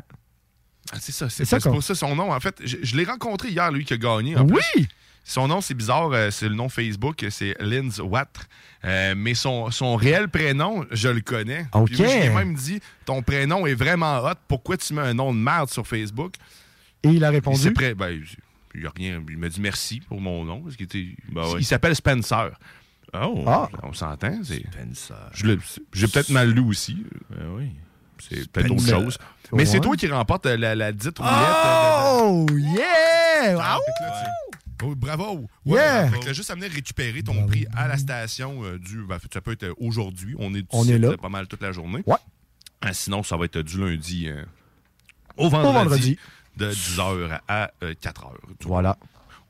Ah, 0.91 0.97
c'est 0.99 1.11
ça, 1.11 1.29
C'est 1.29 1.61
pour 1.63 1.83
ça 1.83 1.95
son 1.95 2.15
nom. 2.15 2.33
En 2.33 2.39
fait, 2.39 2.59
je, 2.63 2.77
je 2.81 2.95
l'ai 2.97 3.03
rencontré 3.05 3.49
hier, 3.49 3.71
lui, 3.71 3.85
qui 3.85 3.93
a 3.93 3.97
gagné. 3.97 4.35
en 4.35 4.45
Oui! 4.47 4.59
plus. 4.73 4.87
Son 5.23 5.47
nom, 5.47 5.61
c'est 5.61 5.75
bizarre, 5.75 6.09
euh, 6.13 6.31
c'est 6.31 6.49
le 6.49 6.55
nom 6.55 6.67
Facebook, 6.67 7.23
c'est 7.29 7.55
Linz 7.59 7.99
Watt. 8.01 8.47
Euh, 8.83 9.13
mais 9.15 9.35
son, 9.35 9.69
son 9.69 9.95
réel 9.95 10.27
prénom, 10.29 10.83
je 10.91 11.09
le 11.09 11.21
connais. 11.21 11.67
OK. 11.73 11.85
Puis 11.85 11.95
je 11.97 12.03
lui 12.03 12.09
ai 12.09 12.29
même 12.29 12.55
dit 12.55 12.79
Ton 13.05 13.21
prénom 13.21 13.67
est 13.67 13.75
vraiment 13.75 14.17
hot, 14.25 14.33
pourquoi 14.47 14.77
tu 14.77 14.93
mets 14.95 15.01
un 15.03 15.13
nom 15.13 15.31
de 15.31 15.37
merde 15.37 15.69
sur 15.69 15.85
Facebook? 15.85 16.33
Et 17.03 17.09
il 17.09 17.23
a 17.23 17.29
Il 17.29 17.35
répondu. 17.35 17.59
s'est 17.61 17.69
prêt- 17.69 17.93
ben, 17.93 18.19
il, 18.73 18.87
a 18.87 18.91
rien, 18.95 19.21
il 19.29 19.37
m'a 19.37 19.47
dit 19.49 19.61
merci 19.61 19.99
pour 20.01 20.19
mon 20.19 20.43
nom. 20.43 20.61
Parce 20.63 20.75
Ben 20.77 20.87
il 20.89 21.15
oui. 21.55 21.63
s'appelle 21.63 21.95
Spencer. 21.95 22.49
Oh. 23.13 23.43
Ah. 23.45 23.69
On 23.83 23.93
s'entend. 23.93 24.43
Spencer. 24.43 25.29
je 25.33 25.45
l'ai- 25.45 25.57
J'ai 25.93 26.07
peut-être 26.07 26.29
mal 26.29 26.49
lu 26.51 26.61
aussi. 26.61 27.05
Ben 27.29 27.45
oui. 27.55 27.69
C'est 28.29 28.49
peut-être 28.51 28.71
autre 28.71 28.85
chose. 28.87 29.17
Mais 29.53 29.65
c'est 29.65 29.77
Ouais. 29.77 29.83
toi 29.83 29.95
qui 29.97 30.07
remporte 30.07 30.45
euh, 30.45 30.55
la, 30.57 30.75
la 30.75 30.91
dite 30.91 31.17
roulette. 31.19 31.33
euh, 31.33 32.19
Oh, 32.21 32.45
yeah! 32.51 33.57
Ah, 33.59 33.77
là, 34.01 34.23
oh, 34.83 34.95
bravo! 34.95 35.47
Yeah! 35.65 36.09
Fait 36.09 36.19
que 36.19 36.25
là, 36.27 36.33
juste 36.33 36.49
à 36.51 36.55
venir 36.55 36.71
récupérer 36.71 37.21
ton 37.23 37.45
prix 37.47 37.65
à 37.75 37.87
la 37.87 37.97
station 37.97 38.63
euh, 38.63 38.77
du. 38.79 39.03
ben, 39.03 39.17
ça 39.33 39.41
peut 39.41 39.51
être 39.51 39.67
aujourd'hui. 39.79 40.35
On 40.39 40.53
est, 40.53 40.65
On 40.71 40.87
est 40.87 40.97
là. 40.97 41.17
pas 41.17 41.29
mal 41.29 41.47
toute 41.47 41.61
la 41.61 41.71
journée. 41.71 42.03
Ouais. 42.05 42.15
Ah, 42.81 42.93
sinon, 42.93 43.23
ça 43.23 43.35
va 43.37 43.45
être 43.45 43.59
du 43.59 43.77
lundi 43.79 44.27
euh, 44.27 44.43
au 45.37 45.49
vendredi. 45.49 45.73
vendredi. 45.73 46.19
De 46.57 46.71
10h 46.71 47.39
à 47.47 47.71
4h. 47.81 48.31
Voilà. 48.65 48.97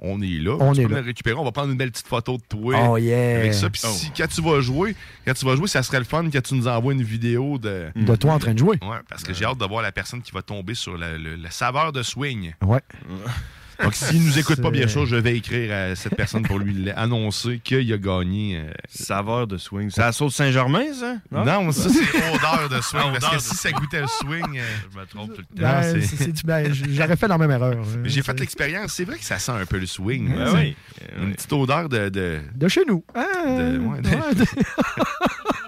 On 0.03 0.19
est 0.21 0.39
là. 0.39 0.57
On 0.59 0.73
tu 0.73 0.81
est 0.81 0.87
peux 0.87 0.95
là. 0.95 1.01
récupérer. 1.01 1.35
On 1.37 1.43
va 1.43 1.51
prendre 1.51 1.69
une 1.71 1.77
belle 1.77 1.91
petite 1.91 2.07
photo 2.07 2.37
de 2.37 2.41
toi. 2.49 2.75
Oh, 2.89 2.97
yeah. 2.97 3.37
Avec 3.39 3.53
ça. 3.53 3.69
Puis 3.69 3.81
Oh. 3.85 3.89
si, 3.91 4.09
quand 4.17 4.25
tu 4.27 4.41
vas 4.41 4.59
jouer, 4.59 4.95
quand 5.25 5.33
tu 5.33 5.45
vas 5.45 5.55
jouer, 5.55 5.67
ça 5.67 5.83
serait 5.83 5.99
le 5.99 6.05
fun 6.05 6.27
que 6.29 6.39
tu 6.39 6.55
nous 6.55 6.67
envoies 6.67 6.93
une 6.93 7.03
vidéo 7.03 7.59
de. 7.59 7.89
De 7.95 8.15
toi 8.15 8.33
en 8.33 8.39
train 8.39 8.53
de 8.53 8.59
jouer. 8.59 8.77
Ouais, 8.81 8.97
parce 9.07 9.23
que 9.23 9.31
j'ai 9.33 9.45
hâte 9.45 9.59
de 9.59 9.65
voir 9.65 9.83
la 9.83 9.91
personne 9.91 10.21
qui 10.23 10.31
va 10.31 10.41
tomber 10.41 10.73
sur 10.73 10.97
la, 10.97 11.17
le- 11.17 11.35
la 11.35 11.51
saveur 11.51 11.91
de 11.91 12.01
swing. 12.01 12.53
Ouais. 12.63 12.79
Donc, 13.83 13.95
s'il 13.95 14.23
nous 14.23 14.37
écoute 14.37 14.61
pas, 14.61 14.69
bien 14.71 14.87
sûr, 14.87 15.05
je 15.05 15.15
vais 15.15 15.35
écrire 15.37 15.73
à 15.73 15.95
cette 15.95 16.15
personne 16.15 16.43
pour 16.43 16.59
lui 16.59 16.89
annoncer 16.95 17.59
qu'il 17.63 17.91
a 17.93 17.97
gagné. 17.97 18.57
euh, 18.57 18.71
Saveur 18.89 19.47
de 19.47 19.57
swing. 19.57 19.89
C'est 19.89 20.01
la 20.01 20.11
sauce 20.11 20.35
Saint-Germain, 20.35 20.93
ça? 20.93 21.15
Non, 21.31 21.71
ça, 21.71 21.89
c'est 21.89 21.99
odeur 22.35 22.69
de 22.69 22.81
swing. 22.81 23.01
Ah, 23.05 23.17
parce 23.19 23.35
que 23.35 23.41
si 23.41 23.55
ça 23.55 23.71
goûtait 23.71 24.01
le 24.01 24.07
swing. 24.07 24.57
euh, 24.59 24.63
Je 24.93 24.99
me 24.99 25.05
trompe 25.05 25.33
tout 25.33 25.41
le 25.41 25.43
temps. 25.61 25.61
Ben, 25.63 25.81
c'est- 25.83 26.01
c'est- 26.01 26.23
c'est- 26.35 26.45
ben, 26.45 26.71
J'aurais 26.73 27.15
fait 27.17 27.27
la 27.27 27.37
même 27.37 27.51
erreur. 27.51 27.75
Mais 27.99 28.09
J'ai 28.09 28.21
fait 28.21 28.39
l'expérience. 28.39 28.93
C'est 28.93 29.05
vrai 29.05 29.17
que 29.17 29.23
ça 29.25 29.39
sent 29.39 29.51
un 29.53 29.65
peu 29.65 29.77
le 29.79 29.85
swing. 29.85 30.29
Ben 30.35 30.41
hein, 30.47 30.53
oui. 30.55 30.75
c'est 30.99 31.21
Une 31.23 31.33
petite 31.33 31.53
odeur 31.53 31.89
de. 31.89 32.09
de- 32.09 32.39
De 32.55 32.67
chez 32.67 32.81
nous. 32.87 33.03
Ah, 33.15 33.21
de- 33.47 33.77
ouais, 33.79 34.01
de- 34.01 34.09
ouais, 34.09 34.35
de- 34.35 34.45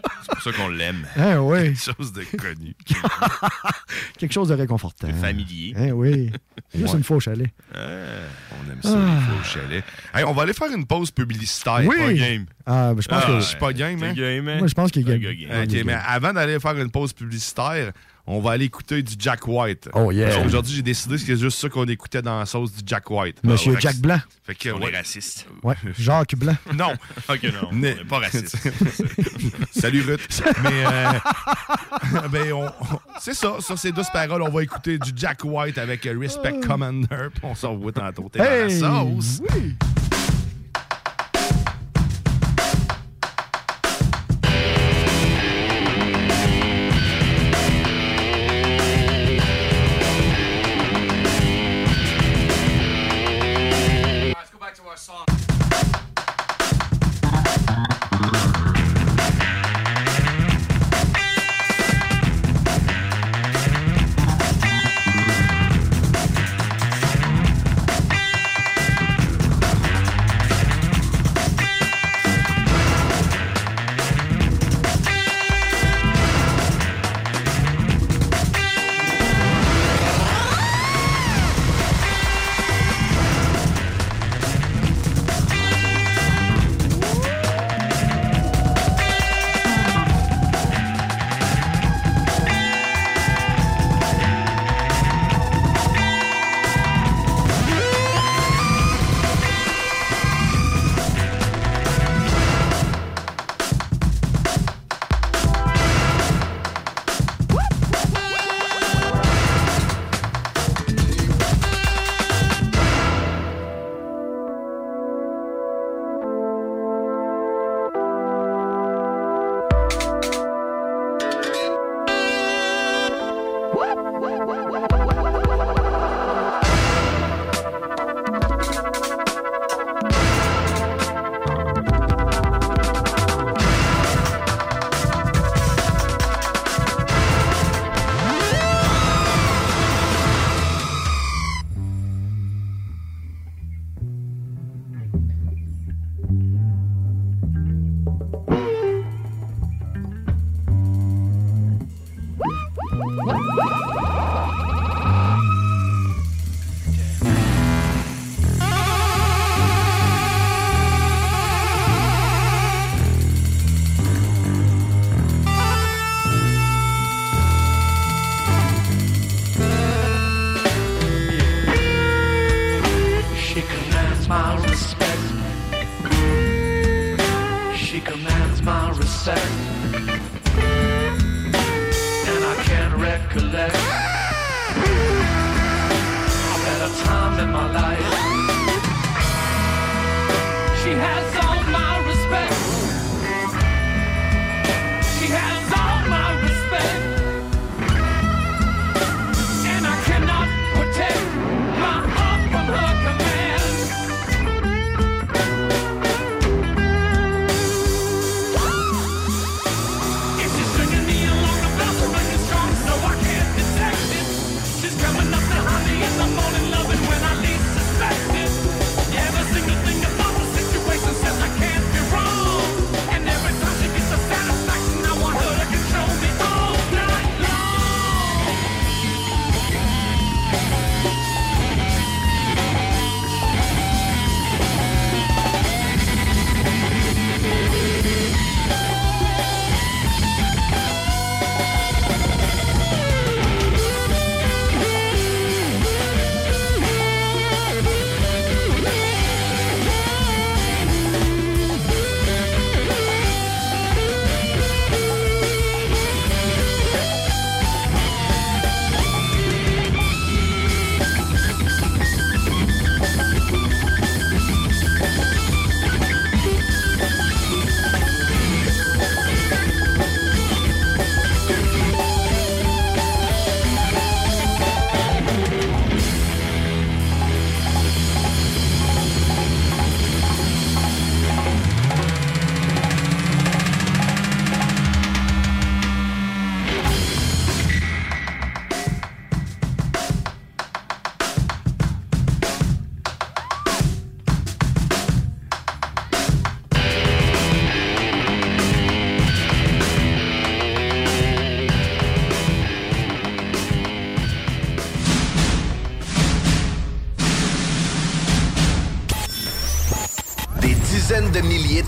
pour 0.44 0.54
ça 0.54 0.58
qu'on 0.62 0.70
l'aime. 0.70 1.06
Hein, 1.18 1.38
oui. 1.41 1.74
Quelque 1.74 1.96
chose 1.98 2.14
de 2.14 2.24
connu. 2.38 2.76
Quelque 4.18 4.32
chose 4.34 4.50
de 4.50 4.54
réconfortant. 4.56 5.08
De 5.08 5.14
familier. 5.14 5.74
Hein, 5.78 5.91
oui. 5.91 6.32
Juste 6.76 6.94
Ouais. 6.94 6.98
une 7.00 7.04
fois 7.04 7.18
au 7.18 7.20
chalet. 7.20 7.50
On 7.74 8.72
aime 8.72 8.82
ça, 8.82 8.89
Ah. 8.96 9.16
les 9.16 9.22
fois 9.26 9.36
au 9.39 9.44
chalet. 9.44 9.84
Hey, 10.14 10.24
on 10.24 10.34
va 10.34 10.44
aller 10.44 10.54
faire 10.54 10.72
une 10.76 10.86
pause 10.86 11.12
publicitaire. 11.12 11.82
Oui. 11.86 11.98
Pas 11.98 12.14
game. 12.14 12.46
Ah, 12.66 12.94
ben, 12.94 13.02
je 13.02 13.08
pense 13.08 13.24
Ah, 13.24 13.28
que. 13.28 13.36
je 13.39 13.46
suis 13.46 13.58
pas 13.58 13.74
game, 13.74 14.02
hein? 14.04 14.14
Game, 14.14 14.48
hein? 14.48 14.58
Moi, 14.60 14.68
je 14.68 14.74
pense 14.74 14.91
qu'il 14.91 15.08
est 15.10 15.14
Un 15.14 15.18
game. 15.18 15.34
game. 15.36 15.50
Ah, 15.52 15.60
mais 15.62 15.68
game. 15.68 16.00
avant 16.08 16.34
d'aller 16.34 16.60
faire 16.60 16.78
une 16.78 16.89
pause 16.91 17.14
publicitaire, 17.14 17.91
on 18.26 18.39
va 18.39 18.51
aller 18.51 18.65
écouter 18.65 19.03
du 19.03 19.13
Jack 19.19 19.47
White. 19.47 19.89
Oh, 19.93 20.11
yeah. 20.11 20.30
Parce 20.30 20.43
qu'Aujourd'hui, 20.43 20.76
j'ai 20.76 20.82
décidé 20.82 21.15
que 21.15 21.21
c'est 21.21 21.36
juste 21.38 21.59
ça 21.59 21.67
qu'on 21.69 21.86
écoutait 21.86 22.21
dans 22.21 22.39
la 22.39 22.45
sauce 22.45 22.71
du 22.71 22.82
Jack 22.86 23.09
White. 23.11 23.38
Monsieur 23.43 23.78
Jack 23.80 23.97
Blanc. 23.97 24.19
Fait 24.45 24.55
que, 24.55 24.69
On 24.69 24.80
ouais. 24.82 24.91
est 24.93 24.97
raciste. 24.97 25.45
Ouais. 25.61 25.76
Jacques 25.97 26.36
Blanc. 26.36 26.55
Non. 26.74 26.93
Ok, 27.30 27.43
non. 27.43 27.67
On 27.71 27.74
Mais- 27.76 27.95
n'est 27.95 28.05
pas 28.05 28.19
raciste. 28.19 28.57
Salut 29.71 30.01
Ruth. 30.01 30.41
Mais 30.63 30.86
euh, 30.86 32.28
ben, 32.32 32.53
on- 32.53 32.65
on- 32.67 32.99
c'est 33.19 33.34
ça, 33.34 33.55
sur 33.59 33.78
ces 33.78 33.91
douces 33.91 34.09
paroles, 34.11 34.41
on 34.41 34.49
va 34.49 34.63
écouter 34.63 34.97
du 34.97 35.11
Jack 35.15 35.41
White 35.43 35.78
avec 35.78 36.05
euh, 36.05 36.17
Respect 36.17 36.59
Commander, 36.65 37.07
puis 37.34 37.43
on 37.43 37.55
s'en 37.55 37.74
revoit 37.74 37.91
tantôt. 37.91 38.30
T'es 38.32 38.39
dans 38.39 38.45
la 38.45 38.69
sauce. 38.69 39.41
Oui. 39.53 39.76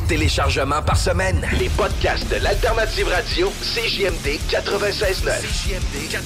Téléchargements 0.05 0.81
par 0.81 0.97
semaine. 0.97 1.45
Les 1.59 1.69
podcasts 1.69 2.27
de 2.29 2.37
l'Alternative 2.37 3.07
Radio, 3.07 3.51
CJMD 3.61 4.39
96.9. 4.49 5.41
CJMD 5.41 6.09
96.9. 6.09 6.19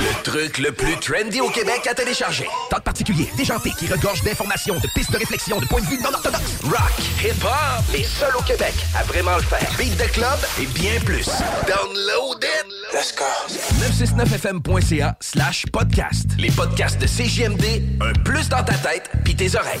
Le 0.00 0.22
truc 0.22 0.58
le 0.58 0.72
plus 0.72 0.96
trendy 0.98 1.40
au 1.40 1.50
Québec 1.50 1.86
à 1.88 1.94
télécharger. 1.94 2.46
Tant 2.70 2.80
particulier, 2.80 3.28
déjanté, 3.36 3.70
qui 3.78 3.86
regorge 3.86 4.22
d'informations, 4.22 4.74
de 4.74 4.88
pistes 4.94 5.12
de 5.12 5.18
réflexion, 5.18 5.60
de 5.60 5.66
points 5.66 5.80
de 5.80 5.86
vue 5.86 5.98
non 6.02 6.12
orthodoxes. 6.12 6.60
Rock, 6.64 6.92
hip-hop, 7.22 7.84
les 7.92 8.04
seuls 8.04 8.36
au 8.38 8.42
Québec 8.42 8.74
à 8.98 9.02
vraiment 9.04 9.36
le 9.36 9.42
faire. 9.42 9.68
Beat 9.78 9.96
de 9.96 10.08
club 10.10 10.38
et 10.60 10.66
bien 10.66 11.00
plus. 11.04 11.26
Download 11.66 12.42
it! 12.42 12.66
Let's 12.92 13.14
go! 13.14 13.24
969fm.ca 13.80 15.16
slash 15.20 15.66
podcast. 15.72 16.26
Les 16.38 16.50
podcasts 16.50 17.00
de 17.00 17.06
CJMD, 17.06 18.00
un 18.00 18.12
plus 18.22 18.48
dans 18.48 18.62
ta 18.62 18.74
tête 18.74 19.10
pis 19.24 19.34
tes 19.34 19.56
oreilles. 19.56 19.80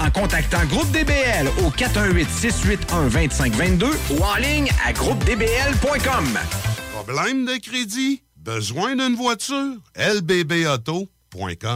en 0.01 0.11
contactant 0.11 0.63
Groupe 0.65 0.91
DBL 0.91 1.47
au 1.63 1.69
418-681-2522 1.71 3.85
ou 4.11 4.23
en 4.23 4.35
ligne 4.35 4.69
à 4.85 4.93
groupedbl.com. 4.93 6.37
Problème 6.93 7.45
de 7.45 7.57
crédit? 7.57 8.21
Besoin 8.35 8.95
d'une 8.95 9.15
voiture? 9.15 9.77
lbbauto.com 9.95 11.07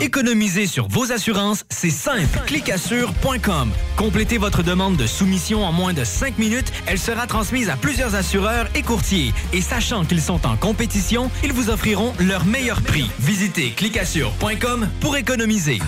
Économiser 0.01 0.67
sur 0.67 0.89
vos 0.89 1.13
assurances, 1.13 1.63
c'est 1.69 1.89
simple. 1.89 2.41
Clicassure.com. 2.45 3.71
Complétez 3.95 4.37
votre 4.37 4.63
demande 4.63 4.97
de 4.97 5.07
soumission 5.07 5.63
en 5.63 5.71
moins 5.71 5.93
de 5.93 6.03
5 6.03 6.37
minutes. 6.37 6.73
Elle 6.87 6.99
sera 6.99 7.25
transmise 7.25 7.69
à 7.69 7.77
plusieurs 7.77 8.15
assureurs 8.15 8.67
et 8.75 8.81
courtiers. 8.81 9.33
Et 9.53 9.61
sachant 9.61 10.03
qu'ils 10.03 10.21
sont 10.21 10.45
en 10.45 10.57
compétition, 10.57 11.31
ils 11.41 11.53
vous 11.53 11.69
offriront 11.69 12.13
leur 12.19 12.43
meilleur 12.45 12.81
prix. 12.81 13.09
Visitez 13.19 13.71
clicassure.com 13.71 14.89
pour 14.99 15.15
économiser. 15.15 15.79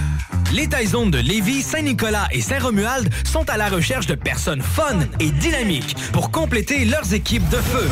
Les 0.54 0.70
Taizones 0.70 1.12
de 1.12 1.20
Lévis, 1.20 1.62
Saint-Nicolas 1.62 2.30
et 2.32 2.42
Saint-Romuald 2.42 3.10
sont 3.26 3.50
à 3.50 3.58
la 3.58 3.68
recherche 3.68 4.08
de 4.08 4.16
personnes 4.16 4.62
fun 4.62 5.00
et 5.20 5.30
dynamiques 5.30 5.96
pour 6.14 6.32
compléter 6.32 6.86
leurs 6.86 7.14
équipes 7.14 7.48
de 7.50 7.58
feu. 7.58 7.90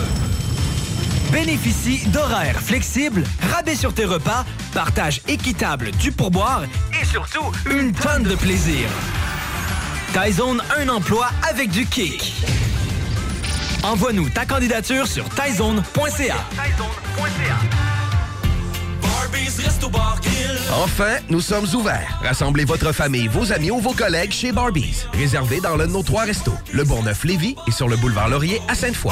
Bénéficie 1.36 2.08
d'horaires 2.08 2.62
flexibles, 2.62 3.22
rabais 3.52 3.76
sur 3.76 3.94
tes 3.94 4.06
repas, 4.06 4.46
partage 4.74 5.20
équitable 5.28 5.92
du 5.92 6.14
pourboire 6.14 6.64
et 6.98 7.04
surtout 7.04 7.52
une 7.70 7.92
tonne 7.92 8.24
de 8.24 8.36
plaisir. 8.36 8.88
Tyzone, 10.14 10.64
un 10.78 10.88
emploi 10.88 11.28
avec 11.50 11.72
du 11.72 11.86
kick. 11.88 12.36
Envoie-nous 13.84 14.30
ta 14.30 14.46
candidature 14.46 15.08
sur 15.08 15.26
tyzone.ca. 15.28 16.36
Enfin, 20.82 21.18
nous 21.30 21.42
sommes 21.42 21.68
ouverts. 21.76 22.18
Rassemblez 22.24 22.64
votre 22.64 22.94
famille, 22.94 23.28
vos 23.28 23.52
amis 23.52 23.72
ou 23.72 23.82
vos 23.82 23.94
collègues 23.94 24.32
chez 24.32 24.54
Barbies. 24.54 25.04
Réservé 25.12 25.60
dans 25.60 25.76
l'un 25.76 25.88
de 25.88 25.92
nos 25.92 26.04
trois 26.04 26.24
restos, 26.24 26.58
le 26.72 26.86
Bourgneuf-Lévis 26.86 27.58
et 27.68 27.72
sur 27.72 27.90
le 27.90 27.98
boulevard 27.98 28.30
Laurier 28.30 28.62
à 28.70 28.76
Sainte-Foy. 28.76 29.12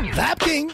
Vapking! 0.09 0.73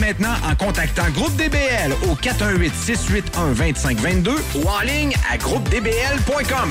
maintenant 0.00 0.34
en 0.50 0.54
contactant 0.56 1.08
Groupe 1.14 1.36
DBL 1.36 1.92
au 2.10 2.14
418-681-2522 2.16 4.30
ou 4.56 4.66
en 4.68 4.80
ligne 4.80 5.12
à 5.30 5.36
groupedbl.com. 5.36 6.70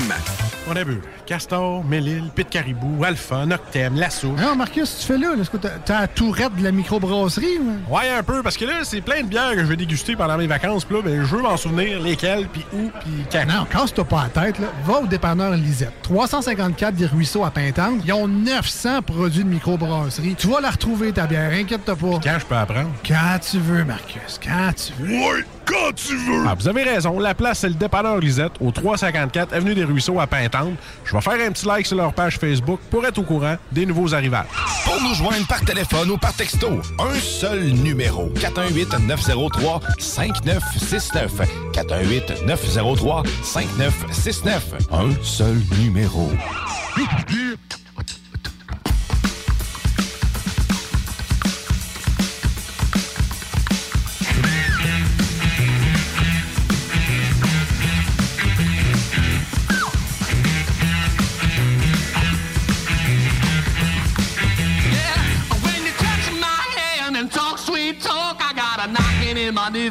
On 0.68 0.76
a 0.76 0.84
vu 0.84 1.00
Castor, 1.26 1.82
Mélile, 1.84 2.24
Pit 2.34 2.48
Caribou, 2.48 3.02
Alpha, 3.04 3.44
Noctem, 3.46 3.94
Lasso. 3.96 4.28
Non, 4.36 4.54
Marcus, 4.56 4.98
tu 5.00 5.06
fais 5.06 5.16
là? 5.18 5.34
là, 5.34 5.40
Est-ce 5.42 5.50
que 5.50 5.56
t'as 5.56 5.70
t'as 5.84 6.00
la 6.02 6.08
tourette 6.08 6.54
de 6.56 6.62
la 6.62 6.70
microbrasserie? 6.72 7.58
ou? 7.60 7.78
Ouais, 7.94 8.08
un 8.16 8.22
peu, 8.22 8.42
parce 8.42 8.56
que 8.56 8.64
là, 8.64 8.80
c'est 8.84 9.00
plein 9.00 9.22
de 9.22 9.26
bières 9.28 9.52
que 9.52 9.60
je 9.60 9.64
vais 9.66 9.76
déguster 9.76 10.14
pendant 10.16 10.36
mes 10.36 10.46
vacances. 10.48 10.84
Puis 10.84 10.96
là, 10.96 11.02
ben, 11.04 11.24
je 11.24 11.34
veux 11.36 11.42
m'en 11.42 11.56
souvenir 11.56 12.00
lesquelles, 12.00 12.46
puis 12.52 12.64
où, 12.72 12.90
puis 13.00 13.10
quand. 13.32 13.46
Non, 13.46 13.64
casse-toi 13.64 14.04
pas 14.04 14.28
la 14.34 14.42
tête. 14.42 14.58
Là. 14.58 14.66
Va 14.84 15.00
au 15.00 15.06
dépanneur 15.06 15.52
Lisette. 15.52 15.92
354 16.02 16.94
des 16.94 17.06
Ruisseaux 17.06 17.44
à 17.44 17.50
Pintante. 17.50 18.02
Ils 18.04 18.12
ont 18.12 18.28
900 18.28 19.02
produits 19.02 19.44
de 19.44 19.48
microbrasserie. 19.48 20.34
Tu 20.36 20.46
vas 20.48 20.60
la 20.60 20.70
retrouver, 20.70 21.12
ta 21.12 21.26
bière. 21.26 21.52
Inquiète-toi 21.52 21.96
pas. 21.96 22.18
Quand 22.22 22.38
je 22.40 22.46
peux 22.46 22.56
apprendre? 22.56 22.90
Quand? 23.06 23.14
Tu 23.40 23.58
veux, 23.58 23.84
Marcus. 23.84 24.40
Quand 24.42 24.72
tu 24.74 24.92
veux. 25.02 25.18
Ouais! 25.18 25.44
quand 25.70 25.92
tu 25.94 26.16
veux. 26.16 26.44
Ah, 26.46 26.54
vous 26.58 26.68
avez 26.68 26.82
raison, 26.82 27.18
la 27.18 27.34
place, 27.34 27.60
c'est 27.60 27.68
le 27.68 27.74
dépanneur 27.74 28.18
Lisette, 28.18 28.52
au 28.60 28.70
354 28.70 29.54
Avenue 29.54 29.74
des 29.74 29.84
Ruisseaux 29.84 30.20
à 30.20 30.26
Pintante. 30.26 30.74
Je 31.04 31.14
vais 31.14 31.20
faire 31.20 31.34
un 31.34 31.52
petit 31.52 31.66
like 31.66 31.84
sur 31.86 31.96
leur 31.96 32.12
page 32.12 32.38
Facebook 32.38 32.80
pour 32.90 33.06
être 33.06 33.18
au 33.18 33.22
courant 33.22 33.54
des 33.70 33.86
nouveaux 33.86 34.12
arrivages. 34.14 34.46
Pour 34.84 35.00
nous 35.02 35.14
joindre 35.14 35.46
par 35.46 35.60
téléphone 35.60 36.10
ou 36.10 36.18
par 36.18 36.34
texto, 36.34 36.80
un 36.98 37.14
seul 37.14 37.70
numéro. 37.70 38.30
418-903-5969. 38.34 41.30
418-903-5969. 41.72 44.60
Un 44.92 45.12
seul 45.22 45.56
numéro. 45.78 46.28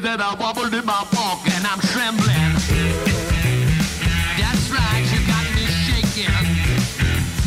In 0.06 0.18
my 0.18 0.18
knees 0.18 0.32
and 0.32 0.40
wobble 0.40 0.74
in 0.74 0.86
my 0.86 1.06
walk, 1.14 1.40
and 1.46 1.66
I'm 1.66 1.80
trembling. 1.80 2.54
That's 4.38 4.70
right, 4.72 5.06
you 5.12 5.20
got 5.28 5.46
me 5.56 5.66
shaking. 5.66 6.34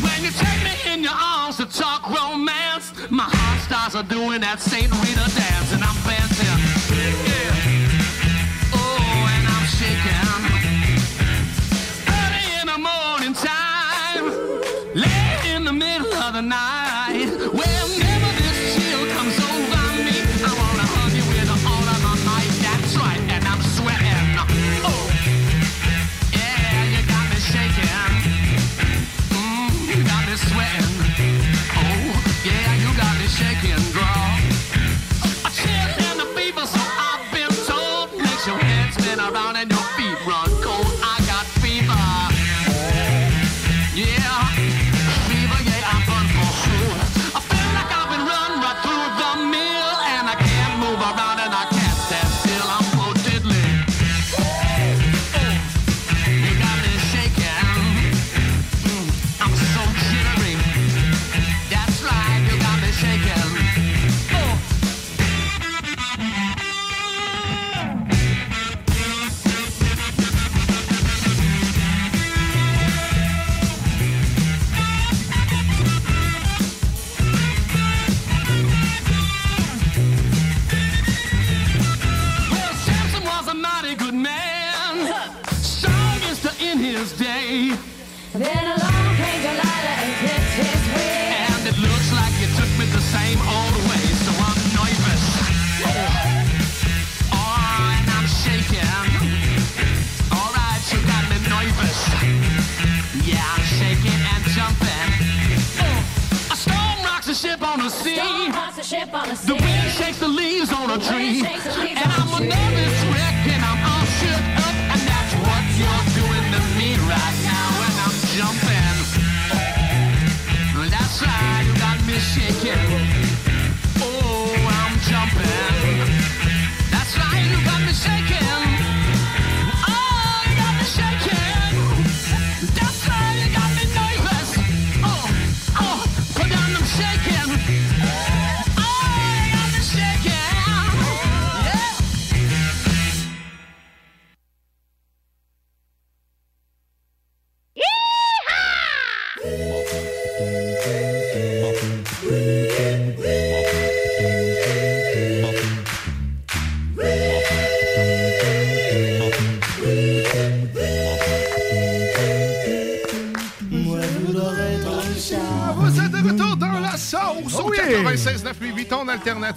When 0.01 0.23
you 0.23 0.31
take 0.31 0.63
me 0.63 0.93
in 0.93 1.03
your 1.03 1.13
arms 1.13 1.57
to 1.57 1.65
talk 1.65 2.09
romance, 2.09 2.93
my 3.09 3.23
heart 3.23 3.61
starts 3.61 3.95
doing 4.09 4.41
that 4.41 4.59
Saint 4.59 4.91
Rita 4.91 5.29
dance, 5.35 5.73
and 5.73 5.83
I'm 5.83 6.02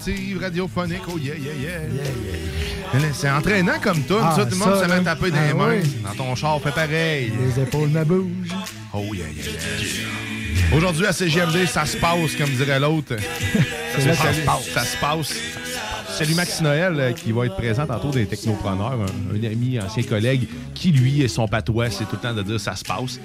alternative 0.01 0.39
radiophonique. 0.41 1.01
Oh 1.07 1.17
yeah, 1.17 1.33
yeah, 1.35 1.53
yeah. 1.53 1.79
Mais 2.93 2.99
là, 3.01 3.07
C'est 3.13 3.29
entraînant 3.29 3.79
comme 3.81 4.01
tout. 4.03 4.15
Ah, 4.21 4.33
ça, 4.35 4.45
tout 4.45 4.51
le 4.51 4.57
monde 4.57 4.75
ça, 4.75 4.83
se 4.83 4.87
met 4.89 4.95
à 4.95 4.99
taper 5.15 5.31
des 5.31 5.37
Ah, 5.51 5.53
mains. 5.53 5.75
oui. 5.81 5.89
Dans 6.03 6.23
ton 6.23 6.35
char, 6.35 6.61
fait 6.61 6.71
pareil. 6.71 7.31
Les 7.39 7.61
épaules 7.63 7.89
me 7.89 8.03
bougent. 8.03 8.53
Oh 8.93 9.03
yeah, 9.13 9.25
yeah, 9.35 9.43
yeah. 9.79 10.77
Aujourd'hui, 10.77 11.05
à 11.05 11.13
CGMD, 11.13 11.65
ça 11.65 11.85
se 11.85 11.97
passe, 11.97 12.35
comme 12.37 12.49
dirait 12.49 12.79
l'autre. 12.79 13.15
Ça 13.97 14.01
se 14.31 14.41
passe. 14.41 14.69
Ça 14.75 14.83
se 14.85 14.97
passe. 14.97 15.33
Salut 16.09 16.35
Max 16.35 16.61
Noël, 16.61 16.93
euh, 16.99 17.11
qui 17.13 17.31
va 17.31 17.47
être 17.47 17.55
présent 17.55 17.87
tantôt 17.87 18.11
des 18.11 18.27
technopreneurs, 18.27 18.93
un, 18.93 19.35
un 19.35 19.43
ami, 19.51 19.79
ancien 19.79 20.03
collègue, 20.03 20.47
qui 20.77 20.91
lui 20.91 21.21
et 21.21 21.27
son 21.27 21.47
patois, 21.47 21.89
c'est 21.89 22.05
tout 22.05 22.15
le 22.15 22.19
temps 22.21 22.33
de 22.33 22.43
dire 22.43 22.59
ça 22.59 22.75
se 22.75 22.83
passe. 22.83 23.19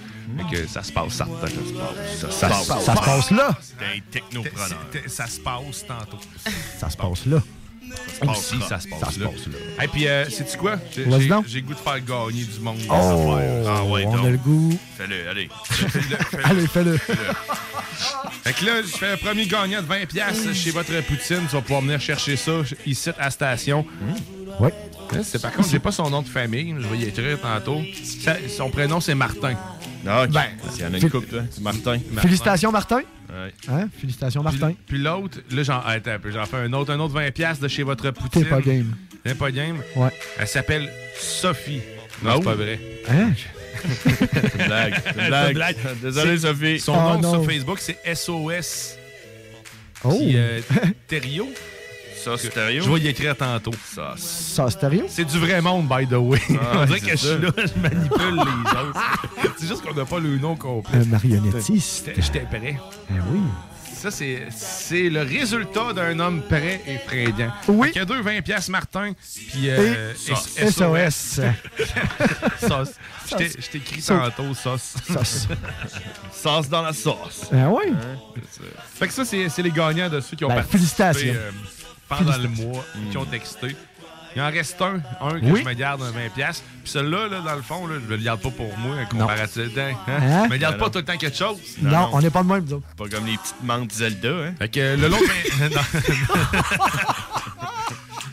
Fait 0.50 0.56
que 0.56 0.66
ça 0.66 0.82
se 0.82 0.90
passe, 0.92 1.12
ça, 1.12 1.26
ça 1.40 1.46
se 1.48 1.54
passe. 1.54 1.66
Ça 2.18 2.30
se 2.30 2.40
passe. 2.68 2.84
Ça 2.84 2.96
se 2.96 3.00
passe 3.04 3.30
là. 3.30 3.48
Un 3.80 4.00
technopreneur. 4.10 4.78
Ça 5.06 5.26
se 5.26 5.40
passe 5.40 5.86
tantôt. 5.86 6.18
Ça 6.78 6.88
se 6.90 6.96
passe 6.96 7.26
là. 7.26 7.42
Ici, 8.32 8.54
ça 8.66 8.80
se 8.80 8.88
passe 8.88 9.00
Ça 9.00 9.10
se 9.10 9.20
là. 9.20 9.26
passe 9.26 9.84
Et 9.84 9.88
puis, 9.88 10.08
euh, 10.08 10.24
sais-tu 10.30 10.56
quoi? 10.56 10.76
J'ai 10.96 11.04
Vas-y 11.04 11.22
j'ai- 11.22 11.28
donc. 11.28 11.44
j'ai 11.46 11.60
le 11.60 11.66
goût 11.66 11.74
de 11.74 11.78
faire 11.78 12.00
gagner 12.00 12.44
du 12.44 12.60
monde. 12.60 12.78
Oh. 12.88 13.36
Ah 13.68 13.84
ouais, 13.84 14.04
on 14.06 14.16
donc. 14.16 14.24
a 14.26 14.30
le 14.30 14.38
goût. 14.38 14.78
Fais-le, 14.96 15.28
allez. 15.28 15.50
Allez, 16.44 16.66
fais-le. 16.68 16.96
Fait 16.96 18.52
que 18.54 18.64
là, 18.64 18.80
je 18.82 18.88
fais 18.96 19.10
un 19.12 19.16
premier 19.18 19.46
gagnant 19.46 19.82
de 19.82 19.86
20$ 19.86 20.06
piastres 20.06 20.54
chez 20.54 20.70
votre 20.70 20.98
poutine. 21.02 21.40
Tu 21.48 21.54
vas 21.54 21.60
pouvoir 21.60 21.82
venir 21.82 22.00
chercher 22.00 22.36
ça 22.36 22.52
ici 22.86 23.10
à 23.10 23.24
la 23.24 23.30
station. 23.30 23.84
Oui. 24.58 24.70
Hein, 25.14 25.20
C'est 25.24 25.40
par 25.42 25.52
contre, 25.52 25.68
j'ai 25.70 25.78
pas 25.78 25.92
son 25.92 26.08
nom 26.10 26.22
de 26.22 26.28
famille. 26.28 26.74
Je 26.78 26.86
vais 26.86 26.98
y 26.98 27.04
écrire 27.04 27.40
tantôt. 27.40 27.80
Ça- 28.04 28.36
son 28.48 28.70
prénom, 28.70 29.00
c'est 29.00 29.14
Martin. 29.14 29.54
Ah, 30.06 30.24
ok. 30.24 30.30
Ben, 30.30 30.44
Il 30.76 30.80
y 30.82 30.84
en 30.86 30.94
a 30.94 30.98
une 30.98 31.10
couple, 31.10 31.26
toi. 31.28 31.42
C'est 31.50 31.60
Martin. 31.62 31.98
Félicitations, 32.20 32.72
Martin. 32.72 33.02
Ouais. 33.30 33.52
Hein? 33.68 33.88
Félicitations, 34.00 34.42
Martin. 34.42 34.74
Puis 34.86 34.98
l'autre, 34.98 35.38
là, 35.50 35.62
j'en 35.62 35.80
attends 35.80 36.10
un 36.12 36.18
peu. 36.18 36.30
J'en 36.32 36.44
fais 36.44 36.56
un 36.58 36.72
autre, 36.72 36.92
un 36.92 36.98
autre 37.00 37.14
20$ 37.14 37.30
piastres 37.32 37.62
de 37.62 37.68
chez 37.68 37.82
votre 37.82 38.10
poutine. 38.10 38.42
T'es 38.42 38.48
pas 38.48 38.60
game. 38.60 38.94
T'es 39.24 39.34
pas 39.34 39.50
game? 39.50 39.78
Ouais. 39.96 40.10
Elle 40.38 40.48
s'appelle 40.48 40.90
Sophie. 41.18 41.80
Non, 42.22 42.32
Oh. 42.34 42.38
c'est 42.38 42.44
pas 42.44 42.54
vrai. 42.54 42.80
Hein? 43.08 43.30
C'est 43.82 44.60
une 44.60 44.66
blague. 44.66 44.94
Une 45.48 45.54
blague. 45.54 45.76
Désolé, 46.02 46.38
Sophie. 46.38 46.78
Son 46.78 46.92
Oh, 46.94 47.14
nom 47.14 47.20
non. 47.20 47.32
sur 47.32 47.44
Facebook, 47.46 47.78
c'est 47.80 47.98
SOS. 48.14 48.96
Oh. 50.04 50.10
Puis, 50.18 50.36
euh, 50.36 50.60
Thériault. 51.08 51.48
Ça, 52.24 52.36
stéréo. 52.38 52.82
Je 52.84 52.90
vais 52.90 53.00
y 53.00 53.08
écrire 53.08 53.36
tantôt. 53.36 53.72
Ça, 53.94 54.14
Ça, 54.16 54.70
stéréo? 54.70 55.06
C'est 55.08 55.24
du 55.24 55.38
vrai 55.38 55.60
monde, 55.60 55.88
by 55.88 56.06
the 56.06 56.12
way. 56.12 56.40
Ah, 56.50 56.80
On 56.82 56.84
dirait 56.86 57.00
c'est 57.00 57.06
que 57.06 57.10
je 57.12 57.16
suis 57.16 57.38
là, 57.38 57.50
je 57.56 57.80
manipule 57.80 58.34
les 58.34 58.70
autres. 58.80 59.00
c'est 59.58 59.66
juste 59.66 59.82
qu'on 59.82 59.94
n'a 59.94 60.04
pas 60.04 60.18
le 60.20 60.38
nom 60.38 60.54
complet. 60.56 60.98
Un 60.98 61.04
marionnettiste. 61.04 62.06
J'étais- 62.06 62.22
J'étais 62.22 62.40
prêt. 62.40 62.76
Eh 63.10 63.14
oui. 63.32 63.40
Ça, 63.94 64.10
c'est 64.10 64.48
c'est 64.50 65.08
le 65.08 65.20
résultat 65.22 65.92
d'un 65.92 66.18
homme 66.18 66.42
prêt 66.42 66.80
et 66.88 66.98
fringant. 66.98 67.52
Oui. 67.68 67.90
Il 67.94 67.98
y 67.98 68.00
a 68.00 68.04
deux 68.04 68.20
20 68.20 68.42
pièces 68.42 68.68
Martin, 68.68 69.12
puis 69.52 69.70
euh, 69.70 70.12
Et 70.28 70.32
S- 70.32 70.74
SOS. 70.74 71.40
Sauce. 72.68 72.94
Je 73.30 74.00
Sauce. 74.00 74.06
tantôt, 74.06 74.54
sauce. 74.54 74.94
Sauce. 75.08 75.48
Sauce 76.32 76.68
dans 76.68 76.82
la 76.82 76.92
sauce. 76.92 77.48
Ah 77.52 77.68
oui? 77.70 77.92
Hein? 77.92 78.18
Fait 78.98 79.06
que 79.06 79.12
ça, 79.12 79.24
c'est 79.24 79.48
c'est 79.48 79.62
les 79.62 79.70
gagnants 79.70 80.08
de 80.08 80.20
ceux 80.20 80.36
qui 80.36 80.44
ont 80.44 80.48
Ben, 80.48 80.56
participé 80.56 80.78
félicitations. 81.12 81.34
euh, 81.36 81.50
pendant 82.18 82.36
le 82.38 82.48
mois, 82.48 82.84
qui 83.10 83.16
ont 83.16 83.24
texté. 83.24 83.74
Il 84.34 84.40
en 84.40 84.50
reste 84.50 84.80
un, 84.80 84.94
un 85.20 85.38
que 85.40 85.44
Oui. 85.44 85.60
je 85.62 85.68
me 85.68 85.74
garde 85.74 86.00
un 86.02 86.10
20$. 86.10 86.30
piastres. 86.30 86.64
Puis 86.82 86.90
celui-là, 86.92 87.28
là, 87.28 87.40
dans 87.42 87.54
le 87.54 87.60
fond, 87.60 87.86
là, 87.86 87.96
je 88.02 88.08
le 88.14 88.16
garde 88.16 88.40
pas 88.40 88.48
pour 88.50 88.78
moi, 88.78 88.96
comparativement. 89.10 89.82
Hein? 89.82 89.94
Hein? 90.08 90.44
Je 90.46 90.50
me 90.50 90.56
garde 90.56 90.76
Ben 90.76 90.80
pas 90.80 90.86
non. 90.86 90.90
tout 90.90 90.98
le 91.00 91.04
temps 91.04 91.16
quelque 91.18 91.36
chose. 91.36 91.58
Non, 91.82 92.08
on 92.14 92.20
n'est 92.22 92.30
pas 92.30 92.42
de 92.42 92.48
même, 92.48 92.64
nous 92.64 92.72
autres. 92.74 92.86
Pas 92.96 93.08
comme 93.10 93.26
les 93.26 93.36
petites 93.36 93.62
menthes 93.62 93.92
Zelda, 93.92 94.28
hein? 94.30 94.54
Fait 94.58 94.68
que 94.70 94.80
euh, 94.80 94.96
le 94.96 95.10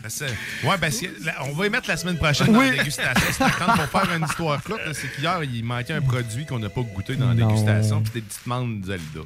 c'est- 0.08 0.26
Ouais, 0.64 0.76
ben, 0.80 0.90
la- 1.22 1.44
on 1.44 1.52
va 1.52 1.66
y 1.66 1.70
mettre 1.70 1.88
la 1.88 1.96
semaine 1.96 2.16
prochaine 2.16 2.52
dans 2.52 2.58
Oui. 2.58 2.70
la 2.70 2.78
dégustation. 2.78 3.26
C'est 3.32 3.44
pour 3.44 4.00
faire 4.00 4.16
une 4.16 4.24
histoire 4.24 4.60
flotte, 4.62 4.80
là, 4.86 4.92
c'est 4.94 5.08
qu'hier, 5.14 5.42
il 5.44 5.64
manquait 5.64 5.94
un 5.94 6.00
produit 6.00 6.46
qu'on 6.46 6.58
n'a 6.58 6.68
pas 6.68 6.80
goûté 6.80 7.16
dans 7.16 7.28
la 7.28 7.34
Non. 7.34 7.48
dégustation, 7.48 8.00
puis 8.02 8.12
des 8.14 8.20
petites 8.22 8.46
menthes 8.46 8.84
Zelda. 8.86 9.20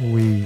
Oui. 0.00 0.44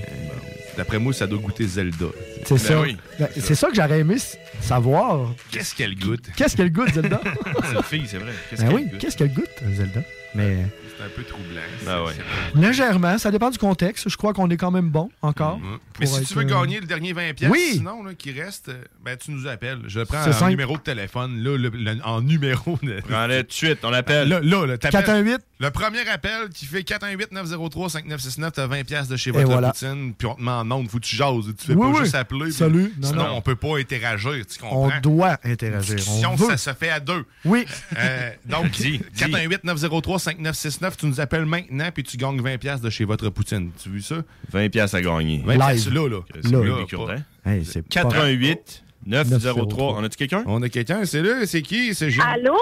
D'après 0.76 0.98
moi, 0.98 1.12
ça 1.12 1.26
doit 1.26 1.38
goûter 1.38 1.66
Zelda. 1.66 2.06
C'est 2.46 2.56
ça. 2.58 2.74
Ben 2.76 2.82
oui. 2.82 2.96
Ben, 3.18 3.28
c'est 3.38 3.54
ça 3.54 3.68
que 3.68 3.74
j'aurais 3.74 4.00
aimé 4.00 4.16
savoir. 4.60 5.32
Qu'est-ce 5.50 5.74
qu'elle 5.74 5.94
goûte? 5.96 6.30
Qu'est-ce 6.36 6.56
qu'elle 6.56 6.72
goûte, 6.72 6.92
Zelda? 6.94 7.20
C'est 7.64 7.76
une 7.76 7.82
fille, 7.82 8.04
c'est 8.06 8.18
vrai. 8.18 8.32
Qu'est-ce 8.48 8.62
Ben 8.62 8.68
qu'elle 8.68 8.76
oui, 8.76 8.86
goûte? 8.90 8.98
qu'est-ce 9.00 9.16
qu'elle 9.16 9.32
goûte, 9.34 9.50
Zelda? 9.74 10.00
Mais 10.34 10.56
C'est 10.96 11.04
un 11.04 11.08
peu 11.08 11.22
troublant. 11.24 11.60
Ben 11.84 12.04
ouais. 12.04 12.12
légèrement, 12.54 13.18
ça 13.18 13.30
dépend 13.30 13.50
du 13.50 13.58
contexte. 13.58 14.08
Je 14.08 14.16
crois 14.16 14.32
qu'on 14.32 14.48
est 14.48 14.56
quand 14.56 14.70
même 14.70 14.90
bon 14.90 15.10
encore. 15.22 15.58
Mhm. 15.58 15.78
Mais 15.98 16.06
si 16.06 16.18
être, 16.18 16.28
tu 16.28 16.34
veux 16.34 16.42
euh, 16.42 16.44
gagner 16.44 16.80
le 16.80 16.86
dernier 16.86 17.12
20$, 17.12 17.34
piastres, 17.34 17.50
Oui. 17.52 17.70
sinon, 17.74 18.02
là, 18.04 18.14
qui 18.14 18.30
reste, 18.40 18.68
euh, 18.68 18.80
ben, 19.04 19.16
tu 19.16 19.32
nous 19.32 19.46
appelles. 19.48 19.80
Je 19.86 20.00
prends 20.00 20.22
C'est 20.22 20.30
un 20.30 20.32
simple. 20.32 20.50
numéro 20.52 20.76
de 20.76 20.82
téléphone, 20.82 21.42
là, 21.42 21.56
le- 21.58 21.68
le- 21.70 21.98
en 22.04 22.20
numéro. 22.22 22.78
De... 22.82 23.00
Prends-le 23.08 23.40
tout 23.42 23.48
de 23.48 23.52
suite, 23.52 23.78
on 23.82 23.90
l'appelle. 23.90 24.28
Là, 24.28 24.40
là, 24.40 24.66
là, 24.66 24.78
t'appelles. 24.78 25.04
418. 25.04 25.38
Le 25.60 25.70
premier 25.70 26.08
appel 26.08 26.48
qui 26.54 26.64
fait 26.64 26.80
418-903-5969, 26.82 28.50
t'as 28.52 28.66
20$ 28.66 28.84
piastres 28.84 29.12
de 29.12 29.16
chez 29.16 29.30
votre 29.30 29.46
voilà. 29.46 29.72
poutine, 29.72 30.14
puis 30.16 30.26
on 30.26 30.34
te 30.34 30.38
demande 30.40 30.66
non, 30.68 30.84
faut 30.88 30.98
que 30.98 31.04
tu 31.04 31.16
jases. 31.16 31.52
Tu 31.58 31.66
fais 31.66 31.74
Oui, 31.74 31.92
pas 31.92 31.98
oui. 31.98 32.04
juste 32.04 32.14
appeler. 32.14 32.44
puis- 32.44 32.52
Salut. 32.54 32.92
Non, 32.98 33.08
Sinon, 33.08 33.22
non. 33.24 33.34
on 33.36 33.40
peut 33.42 33.56
pas 33.56 33.78
interagir, 33.78 34.46
tu 34.46 34.58
comprends? 34.58 34.90
On 34.96 35.00
doit 35.02 35.36
interagir. 35.44 35.96
Discussion, 35.96 36.30
On 36.32 36.34
veut. 36.36 36.46
ça 36.46 36.56
se 36.56 36.72
fait 36.72 36.88
à 36.88 36.98
deux. 36.98 37.24
Oui. 37.44 37.66
Euh, 37.98 38.30
donc, 38.46 38.70
Dis, 38.80 38.98
dis. 39.12 39.24
418-903-5969, 39.24 40.96
tu 40.96 41.06
nous 41.06 41.20
appelles 41.20 41.44
maintenant, 41.46 41.90
puis 41.92 42.04
tu 42.04 42.16
gagnes 42.16 42.40
20$ 42.40 42.56
piastres 42.58 42.84
de 42.84 42.90
chez 42.90 43.04
votre 43.04 43.28
poutine. 43.28 43.70
Tu 43.82 43.88
as 43.88 43.92
vu 43.92 44.00
ça? 44.02 44.16
20 44.50 44.68
pièces 44.70 44.94
à 44.94 45.02
gagner. 45.02 45.42
20$ 45.46 45.56
piastres 45.58 45.90
là, 45.92 46.08
là. 46.08 46.20
C'est 46.42 46.50
Là. 46.50 46.64
Là, 46.64 46.86
Courtin. 46.90 47.16
Hey, 47.44 47.64
c'est 47.64 47.82
pas- 47.82 47.88
88 48.02 48.82
903. 49.06 49.94
On 49.98 50.04
a-tu 50.04 50.16
quelqu'un? 50.16 50.42
On 50.46 50.62
a 50.62 50.68
quelqu'un, 50.68 51.04
c'est 51.04 51.22
là, 51.22 51.46
c'est 51.46 51.62
qui? 51.62 51.94
C'est 51.94 52.10
Jean. 52.10 52.22
Allô? 52.24 52.56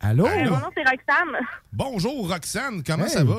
Allô? 0.00 0.26
Euh, 0.26 0.44
mon 0.44 0.58
nom, 0.58 0.70
c'est 0.74 0.82
Roxane. 0.82 1.46
Bonjour 1.72 2.28
Roxane, 2.28 2.82
comment 2.82 3.04
Hey. 3.04 3.10
ça 3.10 3.24
va? 3.24 3.36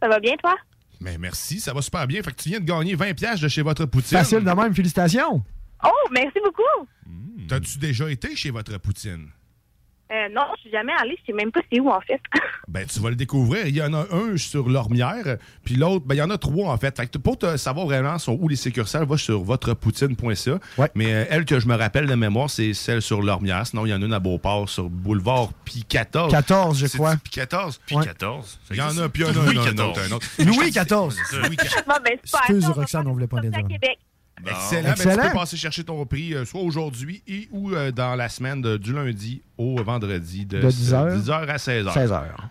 Ça 0.00 0.08
va 0.08 0.20
bien, 0.20 0.36
toi? 0.36 0.54
Mais 1.00 1.18
merci, 1.18 1.60
ça 1.60 1.72
va 1.72 1.82
super 1.82 2.06
bien. 2.06 2.22
Fait 2.22 2.30
que 2.30 2.42
tu 2.42 2.48
viens 2.48 2.60
de 2.60 2.64
gagner 2.64 2.94
20$ 2.96 3.14
piastres 3.14 3.42
de 3.42 3.48
chez 3.48 3.62
votre 3.62 3.84
poutine. 3.86 4.16
Facile 4.18 4.44
de 4.44 4.50
même, 4.50 4.74
félicitations. 4.74 5.42
Oh, 5.84 6.08
merci 6.12 6.38
beaucoup. 6.42 6.86
T'as-tu 7.48 7.78
déjà 7.78 8.10
été 8.10 8.34
chez 8.36 8.50
votre 8.50 8.78
poutine? 8.78 9.28
Euh, 10.12 10.28
non, 10.32 10.42
je 10.56 10.60
suis 10.62 10.70
jamais 10.70 10.92
allée. 11.00 11.16
Je 11.20 11.26
sais 11.26 11.32
même 11.32 11.50
pas 11.50 11.60
c'est 11.72 11.80
où, 11.80 11.90
en 11.90 12.00
fait. 12.00 12.20
Ben, 12.66 12.86
tu 12.86 12.98
vas 12.98 13.10
le 13.10 13.14
découvrir. 13.16 13.66
Il 13.66 13.76
y 13.76 13.82
en 13.82 13.92
a 13.94 14.06
un 14.10 14.36
sur 14.36 14.68
Lormière, 14.68 15.36
puis 15.64 15.76
l'autre, 15.76 16.06
ben, 16.06 16.14
il 16.14 16.18
y 16.18 16.22
en 16.22 16.30
a 16.30 16.38
trois, 16.38 16.72
en 16.72 16.76
fait. 16.78 16.96
Fait 16.96 17.06
que 17.06 17.18
pour 17.18 17.38
te 17.38 17.56
savoir 17.56 17.86
vraiment 17.86 18.18
sont 18.18 18.36
où 18.40 18.48
les 18.48 18.56
succursales, 18.56 19.04
va 19.06 19.16
sur 19.16 19.42
votrepoutine.ca. 19.42 20.58
Mais 20.94 21.12
euh, 21.14 21.24
elle 21.30 21.44
que 21.44 21.60
je 21.60 21.68
me 21.68 21.76
rappelle 21.76 22.06
de 22.06 22.14
mémoire, 22.14 22.50
c'est 22.50 22.72
celle 22.74 23.02
sur 23.02 23.22
Lormière. 23.22 23.66
Sinon, 23.66 23.86
il 23.86 23.90
y 23.90 23.94
en 23.94 24.02
a 24.02 24.04
une 24.04 24.12
à 24.14 24.18
Beauport 24.18 24.68
sur 24.68 24.88
Boulevard 24.88 25.52
Pi 25.64 25.84
14. 25.84 26.32
14, 26.32 26.78
je 26.78 26.86
crois. 26.96 27.16
Pi 27.16 27.30
14? 27.30 27.80
Puis 27.86 27.96
Ouais. 27.96 28.04
14. 28.04 28.58
Il 28.70 28.76
y 28.76 28.80
en 28.82 28.96
a, 28.98 29.08
puis 29.08 29.22
il 29.22 29.26
y 29.26 29.30
en 29.38 29.40
a 29.42 29.44
Louis 29.44 29.58
un, 29.58 29.60
un 29.60 29.64
14. 29.66 29.90
autre, 29.90 30.00
un 30.00 30.12
autre. 30.16 30.26
Louis 30.38 30.70
XIV. 30.70 31.42
Louis 31.46 31.56
XIV. 31.56 31.82
Bon, 31.86 31.94
ben, 32.04 32.18
super. 32.24 32.40
Excuse, 32.40 32.66
Roxane, 32.66 33.06
on 33.06 33.12
voulait 33.12 33.26
pas 33.26 33.40
les 33.40 33.48
à 33.48 33.62
dire. 33.62 33.78
Excellent. 34.50 34.82
Ben, 34.82 34.90
Excellent. 34.92 35.22
tu 35.22 35.28
peux 35.30 35.34
passer 35.34 35.56
chercher 35.56 35.84
ton 35.84 36.04
prix 36.06 36.34
euh, 36.34 36.44
soit 36.44 36.60
aujourd'hui 36.60 37.22
et 37.26 37.48
ou 37.50 37.72
euh, 37.72 37.90
dans 37.92 38.14
la 38.14 38.28
semaine 38.28 38.60
de- 38.62 38.76
du 38.76 38.92
lundi 38.92 39.42
au 39.58 39.82
vendredi 39.82 40.44
de, 40.46 40.60
De 40.60 40.68
10 40.68 40.94
heures. 40.94 41.12
10 41.16 41.30
heures 41.30 41.50
à 41.50 41.58
16 41.58 41.86
heures. 41.86 41.92
16 41.94 42.12
heures. 42.12 42.48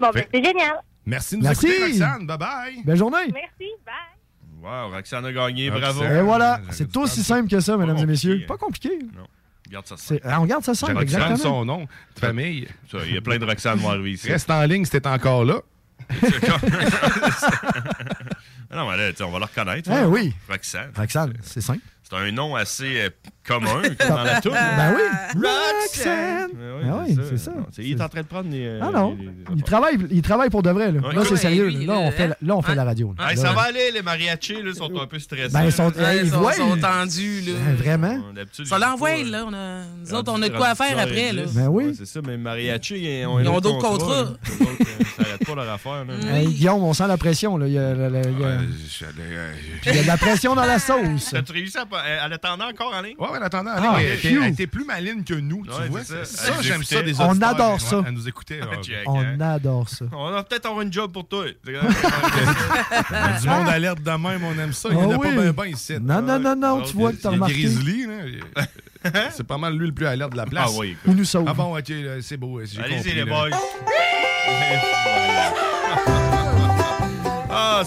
Bon, 0.00 0.10
ben, 0.14 0.24
c'est 0.32 0.44
génial. 0.44 0.76
Merci 1.04 1.34
de 1.36 1.40
nous 1.40 1.46
Merci. 1.48 1.66
écouter, 1.66 1.84
Roxane. 1.92 2.26
Bye-bye. 2.26 2.84
Belle 2.84 2.96
journée. 2.96 3.16
Merci, 3.32 3.72
bye. 3.84 3.94
Wow, 4.62 4.90
Roxane 4.92 5.26
a 5.26 5.32
gagné, 5.32 5.68
Roxane. 5.70 5.94
bravo. 5.96 6.14
Et 6.14 6.22
voilà, 6.22 6.60
c'est 6.70 6.96
aussi 6.96 7.24
simple 7.24 7.48
que 7.50 7.58
ça, 7.58 7.76
mesdames 7.76 7.98
et 7.98 8.06
messieurs. 8.06 8.44
Pas 8.46 8.56
compliqué. 8.56 8.90
Non, 9.00 9.26
regarde 9.66 9.86
ça. 9.88 9.96
C'est- 9.98 10.20
ah, 10.24 10.38
on 10.38 10.42
regarde 10.42 10.62
ça 10.64 10.74
simple, 10.74 10.92
Roxane, 10.92 11.04
exactement. 11.22 11.36
son 11.38 11.64
nom 11.64 11.80
de 12.14 12.20
famille. 12.20 12.68
Il 13.06 13.14
y 13.14 13.18
a 13.18 13.20
plein 13.20 13.38
de 13.38 13.44
Roxane 13.44 13.78
qui 13.78 13.82
vont 13.82 13.90
arriver 13.90 14.12
ici. 14.12 14.30
Reste 14.30 14.48
en 14.50 14.62
ligne 14.62 14.84
si 14.84 14.92
t'es 14.92 15.06
encore 15.08 15.44
là. 15.44 15.56
Ah 18.72 18.76
non, 18.76 18.90
mais 18.90 18.96
là, 18.96 19.12
on 19.20 19.30
va 19.30 19.38
le 19.38 19.44
reconnaître. 19.44 19.90
Eh 19.92 20.04
oui. 20.06 20.32
Roxane. 20.48 20.92
Roxane, 20.96 21.34
c'est 21.42 21.60
simple. 21.60 21.80
C'est 22.02 22.16
un 22.16 22.32
nom 22.32 22.56
assez 22.56 23.02
euh, 23.02 23.10
commun 23.46 23.82
comme 23.98 24.08
dans 24.08 24.22
la 24.22 24.40
tour. 24.40 24.52
Ben 24.52 24.94
oui. 24.96 25.02
Roxane. 25.82 26.50
Ah 26.84 27.04
oui, 27.06 27.16
c'est 27.28 27.38
ça. 27.38 27.52
Il 27.78 27.92
est 27.92 28.00
en 28.02 28.08
train 28.08 28.20
de 28.22 28.26
prendre 28.26 28.50
les. 28.50 28.66
euh, 28.66 28.80
Ah 28.82 28.90
non, 28.92 29.16
les- 29.18 29.24
les- 29.24 29.30
les 29.30 29.34
il 29.56 29.62
travaille, 29.62 29.96
il 30.10 30.22
travaille 30.22 30.50
pour 30.50 30.62
de 30.62 30.70
vrai. 30.70 30.92
Là, 30.92 31.00
Ouais, 31.00 31.14
là 31.14 31.22
c'est 31.28 31.36
sérieux. 31.36 31.68
lui, 31.68 31.86
Là, 31.86 31.94
on 31.98 32.10
fait, 32.10 32.28
la- 32.28 32.36
là, 32.42 32.56
on 32.56 32.62
fait 32.62 32.74
la 32.74 32.84
radio. 32.84 33.14
là. 33.18 33.30
Hey, 33.30 33.36
Là, 33.36 33.42
ça 33.42 33.52
va 33.52 33.62
aller, 33.62 33.90
les 33.92 34.02
mariachis, 34.02 34.62
là, 34.62 34.72
sont 34.74 34.90
un 35.00 35.06
peu 35.06 35.18
stressés. 35.18 35.52
Ben, 35.52 35.64
ils 35.64 35.72
sont, 35.72 35.90
tendus, 35.90 37.40
là. 37.42 37.52
Ben, 37.66 37.74
vraiment? 37.76 38.20
Ça 38.64 38.78
l'envoie, 38.78 39.22
là. 39.24 39.44
On 39.46 39.52
a... 39.54 39.82
Nous 40.04 40.14
autres, 40.14 40.32
on 40.34 40.42
a 40.42 40.48
de 40.48 40.56
quoi 40.56 40.74
faire 40.74 40.98
après, 40.98 41.32
là. 41.32 41.42
10h10. 41.44 41.54
Ben 41.54 41.68
oui. 41.68 41.84
Ouais, 41.86 41.92
c'est 41.96 42.06
ça, 42.06 42.20
mais 42.26 42.36
mariachi, 42.36 42.98
ils 43.20 43.26
ont, 43.26 43.40
d'autres 43.60 43.78
contrats. 43.78 44.22
autres, 44.22 44.32
euh, 44.60 44.84
Ça 45.16 45.22
arrête 45.22 45.46
pas 45.46 45.54
leur 45.54 45.70
affaire. 45.70 46.04
Guillaume, 46.46 46.82
on 46.82 46.92
sent 46.92 47.06
la 47.06 47.16
pression. 47.16 47.56
Là. 47.56 47.66
Il, 47.66 47.72
y 47.74 47.78
a, 47.78 47.94
la- 47.94 48.08
la- 48.10 48.18
Euh, 48.18 48.58
euh, 49.86 50.02
de 50.02 50.06
la 50.06 50.16
pression 50.16 50.54
dans 50.54 50.64
la 50.64 50.78
sauce. 50.78 51.30
T'as-tu 51.32 51.52
réussi 51.52 51.78
à. 51.78 51.86
pas- 51.86 52.02
Elle 52.24 52.32
attendait 52.32 52.64
encore 52.64 52.92
en 52.94 53.02
ligne? 53.02 53.14
Ouais, 53.18 53.31
ouais, 53.32 53.38
en 53.38 53.42
attendant, 53.42 53.70
Ah, 53.76 53.96
elle, 53.98 54.12
était, 54.12 54.28
phew. 54.28 54.42
elle 54.42 54.52
était 54.52 54.66
plus 54.66 54.84
maligne 54.84 55.22
que 55.24 55.34
nous, 55.34 55.64
tu 55.64 55.70
Ouais, 55.72 55.88
vois. 55.88 56.04
ça. 56.04 56.52
J'aime 56.60 56.84
ça 56.84 57.02
des. 57.02 57.20
On 57.20 57.40
adore 57.40 57.74
Ouais, 57.74 57.78
ça. 57.78 58.02
Elle 58.06 58.12
nous 58.14 58.28
écoutait. 58.28 58.60
ah, 58.62 58.76
Check, 58.82 58.96
On 59.06 59.20
hein. 59.20 59.40
adore 59.40 59.88
ça. 59.88 60.04
On 60.12 60.30
va 60.30 60.42
peut-être 60.42 60.66
avoir 60.66 60.82
une 60.82 60.92
job 60.92 61.12
pour 61.12 61.26
toi. 61.26 61.44
du 61.64 61.72
monde 63.48 63.68
alerte 63.68 64.02
de 64.02 64.10
même, 64.10 64.44
on 64.44 64.58
aime 64.58 64.72
ça. 64.72 64.88
Il 64.90 64.96
y 64.96 65.00
en 65.00 65.10
a 65.10 65.14
Ah 65.14 65.18
pas 65.18 65.30
bien 65.30 65.52
ben 65.52 65.66
ici. 65.66 65.94
Non, 66.00 66.22
non, 66.22 66.38
non, 66.38 66.56
non, 66.56 66.82
tu 66.82 66.94
vois 66.94 67.12
que 67.12 67.16
t'as 67.16 67.30
remarqué. 67.30 67.54
Grizzly, 67.54 68.06
là. 68.06 68.64
C'est 69.32 69.46
pas 69.46 69.58
mal 69.58 69.76
lui 69.76 69.86
le 69.88 69.92
plus 69.92 70.06
alerte 70.06 70.32
de 70.32 70.36
la 70.36 70.46
place. 70.46 70.70
Ah 70.72 70.78
oui, 70.78 70.96
Il 71.06 71.14
nous 71.14 71.24
sauve. 71.24 71.44
Ah 71.48 71.54
bon, 71.54 71.76
ok, 71.76 71.92
c'est 72.20 72.36
beau. 72.36 72.60
Allez-y, 72.60 73.14
les 73.14 73.24
boys. 73.24 73.50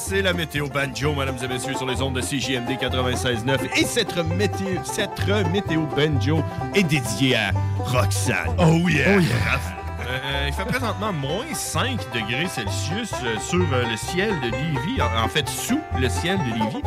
C'est 0.08 0.22
la 0.22 0.34
météo 0.34 0.68
banjo, 0.68 1.16
mesdames 1.16 1.38
et 1.44 1.48
messieurs, 1.48 1.74
sur 1.74 1.88
les 1.88 2.00
ondes 2.00 2.14
de 2.14 2.22
CJMD 2.22 2.70
96.9. 2.80 3.58
Et 3.76 3.86
cette 3.86 4.16
météo, 4.18 4.68
cette 4.84 5.28
météo 5.52 5.82
banjo 5.98 6.44
est 6.76 6.84
dédiée 6.84 7.36
à 7.36 7.52
Roxane. 7.80 8.56
Oh 8.60 8.88
yeah! 8.88 9.16
Oh 9.18 9.20
yeah. 9.20 9.60
Euh, 10.08 10.46
il 10.48 10.54
fait 10.54 10.66
présentement 10.66 11.12
moins 11.12 11.46
5 11.52 11.98
degrés 12.14 12.48
Celsius 12.48 13.12
euh, 13.24 13.40
sur 13.40 13.66
euh, 13.74 13.84
le 13.90 13.98
ciel 13.98 14.30
de 14.42 14.52
Lévis, 14.52 15.02
en, 15.02 15.26
en 15.26 15.28
fait 15.28 15.50
sous 15.50 15.80
le 16.00 16.08
ciel 16.08 16.38
de 16.38 16.54
Lévis, 16.54 16.84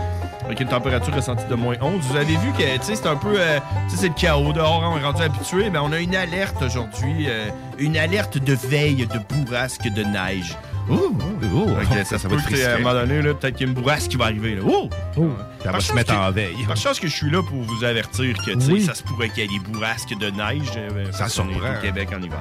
avec 0.48 0.60
une 0.60 0.68
température 0.68 1.14
ressentie 1.14 1.44
de 1.46 1.54
moins 1.54 1.76
11. 1.80 2.00
Vous 2.02 2.16
avez 2.16 2.36
vu 2.36 2.50
que 2.56 2.62
c'est 2.82 3.06
un 3.06 3.16
peu, 3.16 3.34
euh, 3.38 3.58
c'est 3.88 4.08
le 4.08 4.14
chaos 4.14 4.52
dehors, 4.52 4.82
hein, 4.82 4.90
on 4.94 4.98
est 4.98 5.04
rendu 5.04 5.22
habitué, 5.22 5.68
mais 5.70 5.78
on 5.78 5.92
a 5.92 5.98
une 6.00 6.16
alerte 6.16 6.60
aujourd'hui, 6.62 7.26
euh, 7.28 7.48
une 7.78 7.96
alerte 7.96 8.38
de 8.38 8.54
veille 8.54 9.06
de 9.06 9.18
bourrasque 9.44 9.86
de 9.88 10.02
neige. 10.02 10.56
Ouh, 10.88 10.94
ouh, 10.94 11.46
ouh. 11.54 11.76
Fait 11.80 11.98
que 11.98 12.04
ça, 12.04 12.18
Ça 12.18 12.28
va 12.28 12.36
être 12.36 12.66
à 12.66 12.74
un 12.76 12.78
moment 12.78 12.94
donné, 12.94 13.20
peut-être 13.20 13.56
qu'il 13.56 13.66
y 13.66 13.68
a 13.70 13.72
une 13.74 13.78
bourrasque 13.78 14.08
qui 14.10 14.16
va 14.16 14.24
arriver. 14.24 14.54
Là. 14.54 14.62
Ouh! 14.62 14.88
Oh. 15.18 15.28
Ça 15.62 15.70
va 15.70 15.80
se 15.80 15.92
mettre 15.92 16.14
que- 16.14 16.18
en 16.18 16.30
veille. 16.30 16.64
Par 16.66 16.78
chance 16.78 16.98
que 16.98 17.08
je 17.08 17.14
suis 17.14 17.30
là 17.30 17.42
pour 17.42 17.60
vous 17.60 17.84
avertir 17.84 18.34
que 18.42 18.52
Oui. 18.72 18.80
ça 18.80 18.94
se 18.94 19.02
pourrait 19.02 19.28
qu'il 19.28 19.42
y 19.50 19.54
ait 19.54 19.58
des 19.58 19.64
bourrasques 19.70 20.16
de 20.18 20.30
neige. 20.30 20.72
euh, 20.78 21.12
Ça 21.12 21.26
est 21.26 21.28
surprend. 21.28 21.52
au 21.78 21.82
Québec 21.82 22.08
en 22.18 22.22
hiver. 22.22 22.38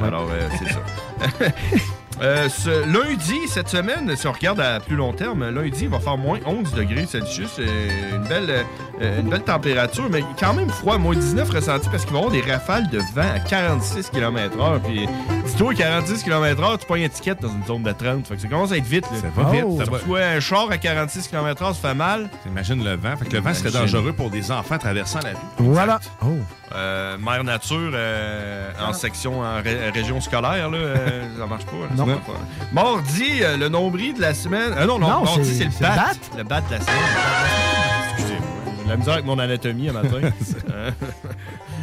Mm. 0.00 0.04
Alors, 0.04 0.26
euh, 0.30 0.48
c'est 0.58 0.72
ça. 0.72 1.50
Euh, 2.20 2.48
lundi, 2.86 3.48
cette 3.48 3.68
semaine, 3.68 4.14
si 4.16 4.26
on 4.26 4.32
regarde 4.32 4.60
à 4.60 4.78
plus 4.80 4.96
long 4.96 5.12
terme, 5.12 5.48
lundi, 5.50 5.80
il 5.82 5.88
va 5.88 5.98
faire 5.98 6.16
moins 6.18 6.38
11 6.46 6.72
degrés 6.72 7.06
Celsius. 7.06 7.56
euh, 7.58 8.16
une 8.16 8.24
belle, 8.24 8.64
euh, 9.02 9.16
euh, 9.16 9.20
une 9.20 9.28
belle 9.28 9.42
température, 9.42 10.08
mais 10.10 10.22
quand 10.38 10.54
même 10.54 10.68
froid, 10.70 10.96
moins 10.98 11.14
19 11.14 11.48
ressenti 11.50 11.88
parce 11.90 12.04
qu'il 12.04 12.12
va 12.14 12.20
y 12.20 12.24
avoir 12.24 12.32
des 12.42 12.52
rafales 12.52 12.88
de 12.88 12.98
vent 13.14 13.22
à 13.34 13.38
46 13.40 14.10
km/h. 14.10 14.80
Puis, 14.80 15.06
dis-toi, 15.46 15.74
46 15.74 16.22
km/h, 16.22 16.78
tu 16.78 16.86
pas 16.86 16.96
une 16.96 17.02
étiquette 17.04 17.40
dans 17.42 17.48
une 17.48 17.64
zone 17.66 17.82
de 17.82 17.92
30. 17.92 18.26
Fait 18.26 18.36
que 18.36 18.40
ça 18.42 18.48
commence 18.48 18.72
à 18.72 18.76
être 18.76 18.84
vite. 18.86 19.04
Là. 19.10 19.16
Ça 19.20 19.42
va 19.42 19.50
vite, 19.50 19.64
ça 19.78 19.84
Ça 19.84 19.90
va. 19.90 19.98
va. 19.98 20.26
un 20.36 20.40
char 20.40 20.66
à 20.70 20.78
46 20.78 21.28
km/h, 21.28 21.74
ça 21.74 21.88
fait 21.88 21.94
mal. 21.94 22.28
Imagine 22.46 22.82
le 22.84 22.96
vent. 22.96 23.16
Fait 23.16 23.26
que 23.26 23.32
le 23.34 23.40
vent 23.40 23.54
serait 23.54 23.70
dangereux 23.70 24.12
pour 24.12 24.30
des 24.30 24.50
enfants 24.52 24.78
traversant 24.78 25.20
la 25.22 25.30
rue. 25.30 25.36
Voilà. 25.58 25.98
Oh. 26.22 26.26
Euh, 26.74 27.18
Mère 27.18 27.44
Nature 27.44 27.90
euh, 27.92 28.70
en 28.82 28.94
section 28.94 29.40
en 29.40 29.56
ré- 29.62 29.90
région 29.90 30.20
scolaire, 30.22 30.70
là, 30.70 30.78
euh, 30.78 31.22
ça 31.38 31.46
marche 31.46 31.66
pas. 31.66 31.72
là. 31.72 31.86
Non. 31.94 31.96
Ça 31.98 32.06
marche 32.06 32.24
pas. 32.26 32.32
Mardi, 32.72 33.42
euh, 33.42 33.56
le 33.58 33.68
nombril 33.68 34.14
de 34.14 34.20
la 34.22 34.32
semaine. 34.32 34.72
Euh, 34.76 34.86
non, 34.86 34.98
non, 34.98 35.08
Non, 35.08 35.24
mardi, 35.24 35.44
c'est- 35.44 35.58
c'est 35.58 35.64
le 35.64 35.70
c'est 35.70 35.82
le 35.84 35.88
bat. 35.90 35.96
bat. 35.96 36.38
Le 36.38 36.44
bat 36.44 36.60
de 36.62 36.70
la 36.70 36.80
semaine. 36.80 36.96
Excusez-moi. 38.14 38.46
De 38.84 38.88
La 38.88 38.96
misère 38.96 39.14
avec 39.14 39.26
mon 39.26 39.38
anatomie 39.38 39.88
un 39.88 39.92
matin. 39.92 40.20
Euh, 40.72 40.90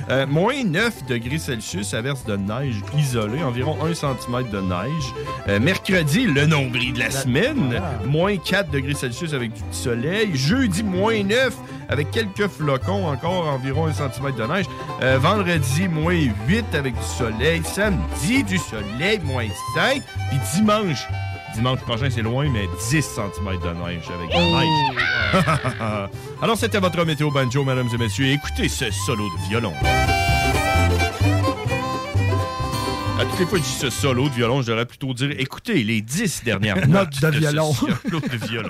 euh, 0.09 0.25
moins 0.25 0.63
9 0.63 1.05
degrés 1.05 1.37
Celsius, 1.37 1.93
averse 1.93 2.25
de 2.25 2.35
neige 2.35 2.81
isolée, 2.97 3.43
environ 3.43 3.77
1 3.83 3.93
cm 3.93 4.49
de 4.51 4.59
neige. 4.59 5.13
Euh, 5.47 5.59
mercredi, 5.59 6.25
le 6.25 6.47
nombril 6.47 6.93
de 6.93 6.99
la 6.99 7.11
semaine, 7.11 7.79
moins 8.05 8.37
4 8.37 8.71
degrés 8.71 8.95
Celsius 8.95 9.33
avec 9.33 9.53
du 9.53 9.61
petit 9.61 9.79
soleil. 9.79 10.31
Jeudi, 10.33 10.81
moins 10.81 11.23
9 11.23 11.55
avec 11.89 12.09
quelques 12.09 12.47
flocons, 12.47 13.07
encore 13.07 13.47
environ 13.47 13.87
1 13.87 13.93
cm 13.93 14.35
de 14.35 14.43
neige. 14.51 14.65
Euh, 15.03 15.19
vendredi, 15.19 15.87
moins 15.87 16.19
8 16.47 16.65
avec 16.73 16.95
du 16.95 17.05
soleil. 17.05 17.61
Samedi, 17.63 18.43
du 18.43 18.57
soleil, 18.57 19.19
moins 19.23 19.47
5. 19.75 20.01
Puis 20.29 20.39
dimanche, 20.55 21.07
dimanche 21.59 21.81
prochain, 21.81 22.07
c'est 22.09 22.21
loin, 22.21 22.49
mais 22.49 22.67
10 22.89 23.01
cm 23.01 23.59
de 23.59 23.85
neige 23.85 24.09
avec 24.09 24.29
de 24.29 24.33
la 24.33 24.59
neige. 24.61 26.09
Alors, 26.41 26.57
c'était 26.57 26.79
votre 26.79 27.05
météo 27.05 27.29
banjo, 27.31 27.65
mesdames 27.65 27.89
et 27.93 27.97
messieurs. 27.97 28.27
Écoutez 28.27 28.69
ce 28.69 28.89
solo 28.91 29.25
de 29.25 29.49
violon. 29.49 29.73
À 33.19 33.25
toutes 33.25 33.39
les 33.39 33.45
fois 33.45 33.57
que 33.59 33.65
je 33.65 33.69
dis 33.69 33.75
ce 33.75 33.89
solo 33.89 34.29
de 34.29 34.33
violon, 34.33 34.61
je 34.61 34.67
devrais 34.67 34.85
plutôt 34.85 35.13
dire 35.13 35.31
écoutez 35.37 35.83
les 35.83 36.01
10 36.01 36.43
dernières 36.45 36.87
Notes 36.87 37.09
de 37.21 37.31
ce 37.31 37.37
violon. 37.37 37.73
solo 37.73 37.91
de 38.21 38.47
violon. 38.47 38.69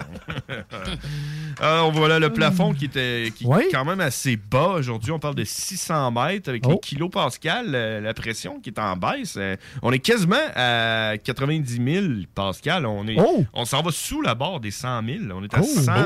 Alors 1.61 1.91
voilà 1.91 2.19
le 2.19 2.31
plafond 2.31 2.73
qui 2.73 2.85
était 2.85 3.31
qui 3.35 3.43
est 3.45 3.71
quand 3.71 3.85
même 3.85 3.99
assez 3.99 4.37
bas. 4.37 4.69
Aujourd'hui, 4.77 5.11
on 5.11 5.19
parle 5.19 5.35
de 5.35 5.43
600 5.43 6.09
mètres 6.11 6.49
avec 6.49 6.65
les 6.65 6.73
Oh. 6.73 6.79
kilopascales, 6.81 7.75
euh, 7.75 7.99
la 8.01 8.13
pression 8.13 8.59
qui 8.61 8.69
est 8.69 8.79
en 8.79 8.95
baisse. 8.95 9.35
Euh, 9.37 9.55
On 9.83 9.91
est 9.91 9.99
quasiment 9.99 10.37
à 10.55 11.15
90 11.23 11.81
000 11.83 12.05
pascal. 12.33 12.85
On 12.87 13.05
est, 13.07 13.17
Oh. 13.19 13.43
on 13.53 13.65
s'en 13.65 13.81
va 13.83 13.91
sous 13.91 14.21
la 14.21 14.33
barre 14.35 14.59
des 14.61 14.71
100 14.71 15.03
000. 15.05 15.17
On 15.35 15.43
est 15.43 15.53
à 15.53 15.59
Oh. 15.61 15.63
100 15.65 16.05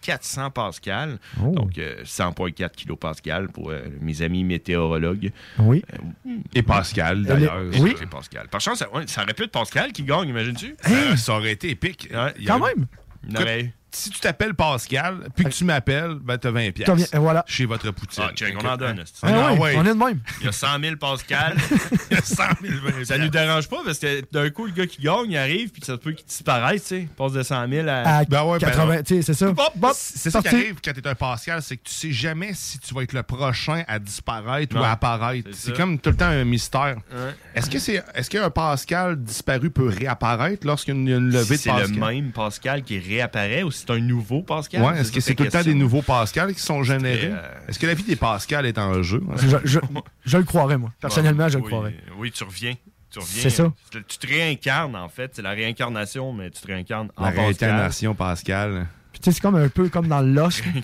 400 0.00 0.50
pascal. 0.52 1.18
Donc 1.42 1.76
euh, 1.78 1.96
100,4 2.04 2.70
kilopascal 2.76 3.48
pour 3.48 3.70
euh, 3.70 3.80
mes 4.00 4.22
amis 4.22 4.44
météorologues. 4.44 5.32
Oui. 5.58 5.82
Et 6.54 6.62
Pascal, 6.62 7.24
d'ailleurs. 7.24 7.60
Oui. 7.80 7.94
C'est 7.98 8.08
Pascal. 8.08 8.48
Par 8.48 8.60
chance, 8.60 8.78
ça, 8.78 8.92
ouais, 8.94 9.06
ça 9.06 9.22
aurait 9.22 9.34
pu 9.34 9.44
être 9.44 9.50
Pascal 9.50 9.92
qui 9.92 10.02
gagne, 10.02 10.28
imagines-tu? 10.28 10.76
Ça, 10.82 11.16
ça 11.16 11.32
aurait 11.34 11.52
été 11.52 11.70
épique. 11.70 12.08
Il 12.38 12.46
Quand 12.46 12.58
même. 12.60 12.86
Il 13.28 13.72
Si 13.94 14.10
tu 14.10 14.18
t'appelles 14.20 14.54
Pascal, 14.54 15.28
puis 15.36 15.44
que 15.44 15.50
tu 15.50 15.64
m'appelles, 15.64 16.16
ben 16.20 16.36
t'as 16.36 16.50
20 16.50 16.72
pièces. 16.72 17.10
Voilà. 17.14 17.44
Chez 17.46 17.64
votre 17.64 17.90
poutine. 17.92 18.24
Ah, 18.26 18.32
check, 18.34 18.54
on 18.60 18.66
en 18.66 18.76
donne. 18.76 19.04
Ah, 19.22 19.30
non, 19.30 19.58
ouais. 19.60 19.74
On 19.76 19.84
est 19.84 19.88
de 19.90 19.92
même. 19.94 20.20
Il 20.40 20.46
y 20.46 20.48
a 20.48 20.52
100 20.52 20.80
000 20.80 20.96
Pascal. 20.96 21.56
Il 22.10 22.16
y 22.16 22.18
a 22.18 22.22
100 22.22 22.42
000 22.62 23.04
Ça 23.04 23.18
nous 23.18 23.28
dérange 23.28 23.68
pas 23.68 23.78
parce 23.84 23.98
que 23.98 24.22
d'un 24.32 24.50
coup, 24.50 24.66
le 24.66 24.72
gars 24.72 24.86
qui 24.86 25.02
gagne, 25.02 25.30
il 25.30 25.36
arrive, 25.36 25.70
puis 25.70 25.80
ça 25.84 25.92
se 25.94 25.98
peut 25.98 26.12
qu'il 26.12 26.26
disparaisse, 26.26 26.82
tu 26.82 26.88
sais. 26.88 27.00
Il 27.02 27.08
passe 27.08 27.32
de 27.32 27.42
100 27.42 27.68
000 27.68 27.88
à. 27.88 27.92
À 28.18 28.24
Ben 28.24 28.44
ouais, 28.44 28.58
ben 28.58 28.66
80, 28.68 28.88
ouais. 28.88 29.02
tu 29.02 29.14
sais, 29.16 29.22
c'est 29.22 29.34
ça. 29.34 29.52
C'est 29.94 30.30
ça 30.30 30.42
qui 30.42 30.48
arrive 30.48 30.76
quand 30.84 30.92
t'es 30.92 31.06
un 31.06 31.14
Pascal, 31.14 31.62
c'est 31.62 31.76
que 31.76 31.84
tu 31.84 31.94
sais 31.94 32.12
jamais 32.12 32.52
si 32.54 32.78
tu 32.78 32.94
vas 32.94 33.02
être 33.02 33.12
le 33.12 33.22
prochain 33.22 33.84
à 33.86 33.98
disparaître 33.98 34.74
Non, 34.74 34.82
ou 34.82 34.84
à 34.84 34.90
apparaître. 34.90 35.48
c'est 35.52 35.66
C'est 35.70 35.76
comme 35.76 35.98
tout 35.98 36.10
le 36.10 36.16
temps 36.16 36.26
un 36.26 36.44
mystère. 36.44 36.96
Ouais. 37.12 37.34
Est-ce 37.54 37.70
que 37.70 37.78
c'est 37.78 38.02
est-ce 38.14 38.28
qu'un 38.30 38.50
Pascal 38.50 39.22
disparu 39.22 39.70
peut 39.70 39.88
réapparaître 39.88 40.66
lorsqu'il 40.66 40.94
y 41.08 41.12
a 41.12 41.16
une 41.16 41.30
levée 41.30 41.44
Si 41.44 41.52
de 41.52 41.56
c'est 41.58 41.70
Pascal? 41.70 41.90
le 41.92 42.00
même 42.00 42.32
Pascal 42.32 42.82
qui 42.82 42.98
réapparaît 42.98 43.62
ou 43.62 43.70
si 43.70 43.83
c'est 43.86 43.92
un 43.92 43.98
nouveau 44.00 44.42
Pascal? 44.42 44.82
Ouais, 44.82 44.98
est-ce 45.00 45.12
que 45.12 45.20
c'est 45.20 45.34
tout 45.34 45.44
le 45.44 45.50
temps 45.50 45.62
des 45.62 45.74
nouveaux 45.74 46.02
Pascal 46.02 46.52
qui 46.54 46.60
sont 46.60 46.82
générés? 46.82 47.30
euh, 47.32 47.68
Est-ce 47.68 47.78
que 47.78 47.86
la 47.86 47.94
vie 47.94 48.02
des 48.04 48.16
Pascal 48.16 48.66
est 48.66 48.78
en 48.78 49.02
jeu? 49.02 49.22
Je, 49.36 49.56
je- 49.64 49.78
je 50.24 50.38
le 50.38 50.44
croirais, 50.44 50.78
moi. 50.78 50.92
Personnellement, 51.00 51.48
je 51.48 51.58
le 51.58 51.64
oui, 51.64 51.70
croirais. 51.70 51.94
Oui, 52.18 52.30
tu 52.30 52.44
reviens. 52.44 52.74
Tu 53.10 53.18
reviens. 53.20 53.42
C'est 53.42 53.50
ça. 53.50 53.72
Tu, 53.90 54.02
tu 54.04 54.18
te 54.18 54.26
réincarnes, 54.26 54.96
en 54.96 55.08
fait. 55.08 55.30
C'est 55.34 55.42
la 55.42 55.50
réincarnation, 55.50 56.32
mais 56.32 56.50
tu 56.50 56.60
te 56.60 56.66
réincarnes 56.66 57.08
en 57.16 57.22
La 57.24 57.28
Pascal. 57.32 57.44
réincarnation 57.44 58.14
Pascal. 58.14 58.86
Puis 59.12 59.20
tu 59.20 59.30
sais, 59.30 59.34
c'est 59.36 59.40
comme 59.40 59.54
un 59.54 59.68
peu 59.68 59.88
comme 59.88 60.08
dans 60.08 60.20
Lost. 60.20 60.64
ils, 60.74 60.82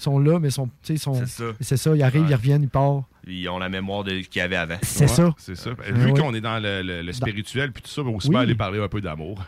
sont, 0.00 0.18
là, 0.18 0.40
mais 0.40 0.48
ils 0.48 0.50
sont, 0.50 0.68
sont. 0.96 1.14
C'est 1.14 1.28
ça. 1.28 1.44
C'est 1.60 1.76
ça, 1.76 1.94
ils 1.94 2.02
arrivent, 2.02 2.26
ils 2.28 2.34
reviennent, 2.34 2.64
ils 2.64 2.68
partent. 2.68 3.04
Ils 3.28 3.48
ont 3.48 3.58
la 3.60 3.68
mémoire 3.68 4.02
de 4.02 4.20
ce 4.22 4.28
qu'il 4.28 4.40
y 4.40 4.42
avait 4.42 4.56
avant. 4.56 4.76
C'est 4.82 5.06
ça. 5.06 5.32
C'est 5.38 5.54
ça. 5.54 5.70
Vu 5.88 6.10
ouais. 6.10 6.18
qu'on 6.20 6.34
est 6.34 6.40
dans 6.40 6.58
le, 6.58 6.82
le- 6.82 7.02
le 7.02 7.12
spirituel 7.12 7.70
puis 7.70 7.82
tout 7.82 7.88
ça, 7.88 8.00
on 8.02 8.06
va 8.06 8.10
aussi 8.10 8.28
Oui. 8.28 8.36
aller 8.36 8.56
parler 8.56 8.82
un 8.82 8.88
peu 8.88 9.00
d'amour. 9.00 9.40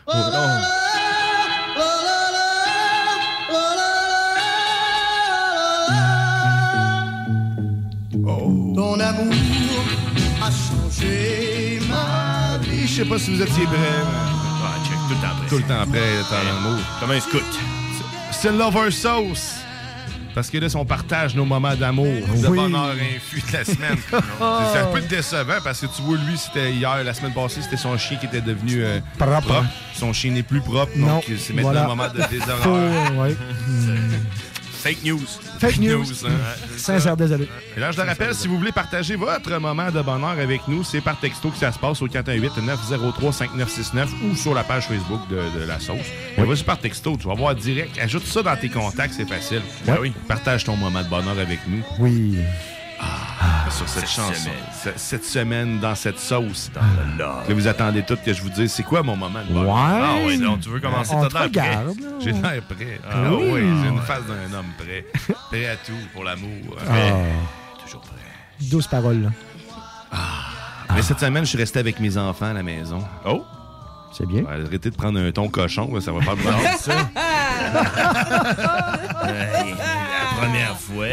Ton 8.77 8.99
amour 8.99 9.33
a 10.39 10.51
changé 10.51 11.79
ma 11.89 12.59
vie. 12.59 12.85
Je 12.87 12.93
sais 13.01 13.05
pas 13.05 13.17
si 13.17 13.33
vous 13.35 13.41
étiez 13.41 13.65
prêts. 13.65 13.75
Ah, 14.05 14.75
check, 14.85 14.97
tout 15.09 15.15
le 15.15 15.21
temps 15.21 15.31
après. 15.31 15.47
Tout 15.49 15.57
le 15.57 15.63
temps 15.63 15.91
prêt, 15.91 15.99
t'en 16.29 16.57
amour. 16.57 16.79
Comme 16.99 17.09
un 17.09 17.19
scout. 17.19 17.41
C'est 18.31 18.51
Lover 18.51 18.91
Sauce. 18.91 19.55
Parce 20.35 20.51
que 20.51 20.59
là, 20.59 20.69
si 20.69 20.75
on 20.75 20.85
partage 20.85 21.33
nos 21.33 21.45
moments 21.45 21.75
d'amour, 21.75 22.05
de 22.05 22.47
Oui. 22.47 22.57
bonheur 22.59 22.91
infus 22.91 23.41
de 23.47 23.53
la 23.57 23.65
semaine. 23.65 23.97
c'est 24.11 24.79
un 24.79 24.85
peu 24.93 25.01
décevant 25.01 25.57
parce 25.63 25.81
que 25.81 25.87
tu 25.87 26.03
vois, 26.03 26.17
lui, 26.17 26.37
c'était 26.37 26.71
hier, 26.71 27.03
la 27.03 27.13
semaine 27.15 27.33
passée, 27.33 27.63
c'était 27.63 27.77
son 27.77 27.97
chien 27.97 28.17
qui 28.17 28.27
était 28.27 28.41
devenu 28.41 28.83
euh, 28.83 28.99
Propre. 29.17 29.63
Son 29.95 30.13
chien 30.13 30.29
n'est 30.33 30.43
plus 30.43 30.61
propre, 30.61 30.91
Non. 30.95 31.07
donc 31.15 31.23
c'est 31.39 31.53
maintenant 31.55 31.71
Voilà. 31.71 31.85
un 31.85 31.87
moment 31.87 32.07
de 32.09 32.21
déshonneur. 32.29 33.17
ouais. 33.17 33.35
Fake 34.83 35.03
news. 35.03 35.25
Fake 35.59 35.79
news. 35.79 36.05
hein. 36.25 36.29
Sincère, 36.77 37.17
désolé. 37.17 37.49
Et 37.75 37.79
là, 37.79 37.91
je 37.91 37.97
le 37.99 38.07
rappelle, 38.07 38.33
si 38.33 38.47
vous 38.47 38.57
voulez 38.57 38.71
partager 38.71 39.15
votre 39.15 39.59
moment 39.59 39.91
de 39.91 40.01
bonheur 40.01 40.29
avec 40.39 40.67
nous, 40.67 40.83
c'est 40.83 41.01
par 41.01 41.19
texto 41.19 41.49
que 41.49 41.57
ça 41.57 41.71
se 41.71 41.79
passe 41.79 42.01
au 42.01 42.07
418-903-5969 42.07 44.07
ou 44.31 44.35
sur 44.35 44.53
la 44.53 44.63
page 44.63 44.87
Facebook 44.87 45.21
de, 45.29 45.59
de 45.59 45.65
la 45.65 45.79
sauce. 45.79 46.05
Vas-y 46.37 46.63
par 46.63 46.79
texto, 46.79 47.17
tu 47.19 47.27
vas 47.27 47.33
voir 47.33 47.55
direct. 47.55 47.97
Ajoute 47.99 48.25
ça 48.25 48.41
dans 48.43 48.55
tes 48.55 48.69
contacts, 48.69 49.13
c'est 49.15 49.27
facile. 49.27 49.61
Ben 49.85 49.97
oui. 50.01 50.13
Partage 50.27 50.63
ton 50.63 50.75
moment 50.77 51.03
de 51.03 51.09
bonheur 51.09 51.37
avec 51.39 51.59
nous. 51.67 51.83
Oui. 51.99 52.37
Sur 53.77 53.87
cette, 53.87 54.07
Cette 54.07 54.09
chanson. 54.09 54.33
semaine. 54.33 54.53
Ce- 54.83 54.89
Cette 54.97 55.25
semaine, 55.25 55.79
dans 55.79 55.95
cette 55.95 56.19
sauce. 56.19 56.71
Là, 57.17 57.43
vous 57.49 57.67
attendez 57.67 58.03
toutes 58.03 58.23
que 58.23 58.33
je 58.33 58.41
vous 58.41 58.49
dise, 58.49 58.71
c'est 58.71 58.83
quoi 58.83 59.03
mon 59.03 59.15
moment 59.15 59.39
de 59.47 59.53
bonheur? 59.53 59.67
Ouais. 59.67 59.81
Ah 60.03 60.15
oui, 60.25 60.37
donc 60.39 60.61
tu 60.61 60.69
veux 60.69 60.79
commencer 60.79 61.13
t'as 61.31 61.47
l'air 61.47 61.51
prêt? 61.51 61.77
J'ai 62.19 62.31
l'air 62.31 62.61
prêt. 62.63 62.99
Ah 63.09 63.15
Oui. 63.31 63.49
oui, 63.53 63.61
j'ai 63.83 63.89
une 63.89 64.01
face 64.01 64.23
d'un 64.25 64.57
homme 64.57 64.65
prêt. 64.77 65.05
Prêt 65.49 65.67
à 65.67 65.75
tout 65.75 65.93
pour 66.13 66.23
l'amour. 66.23 66.75
Ah. 66.89 66.93
Toujours 67.85 68.01
prêt. 68.01 68.11
Douze 68.61 68.87
paroles, 68.87 69.21
là. 69.23 69.29
Mais 70.95 71.01
cette 71.01 71.19
semaine, 71.19 71.43
je 71.43 71.49
suis 71.49 71.57
resté 71.57 71.79
avec 71.79 71.99
mes 71.99 72.17
enfants 72.17 72.47
à 72.47 72.53
la 72.53 72.63
maison. 72.63 72.99
Oh! 73.25 73.43
C'est 74.17 74.25
bien. 74.25 74.41
Ouais, 74.43 74.53
arrêtez 74.65 74.89
de 74.89 74.95
prendre 74.95 75.19
un 75.19 75.31
ton 75.31 75.47
cochon, 75.49 75.99
ça 76.01 76.11
va 76.11 76.21
de 76.21 76.25
mal. 76.25 76.35
ça. 76.79 76.93
La 79.23 80.37
première 80.39 80.77
fois. 80.79 81.05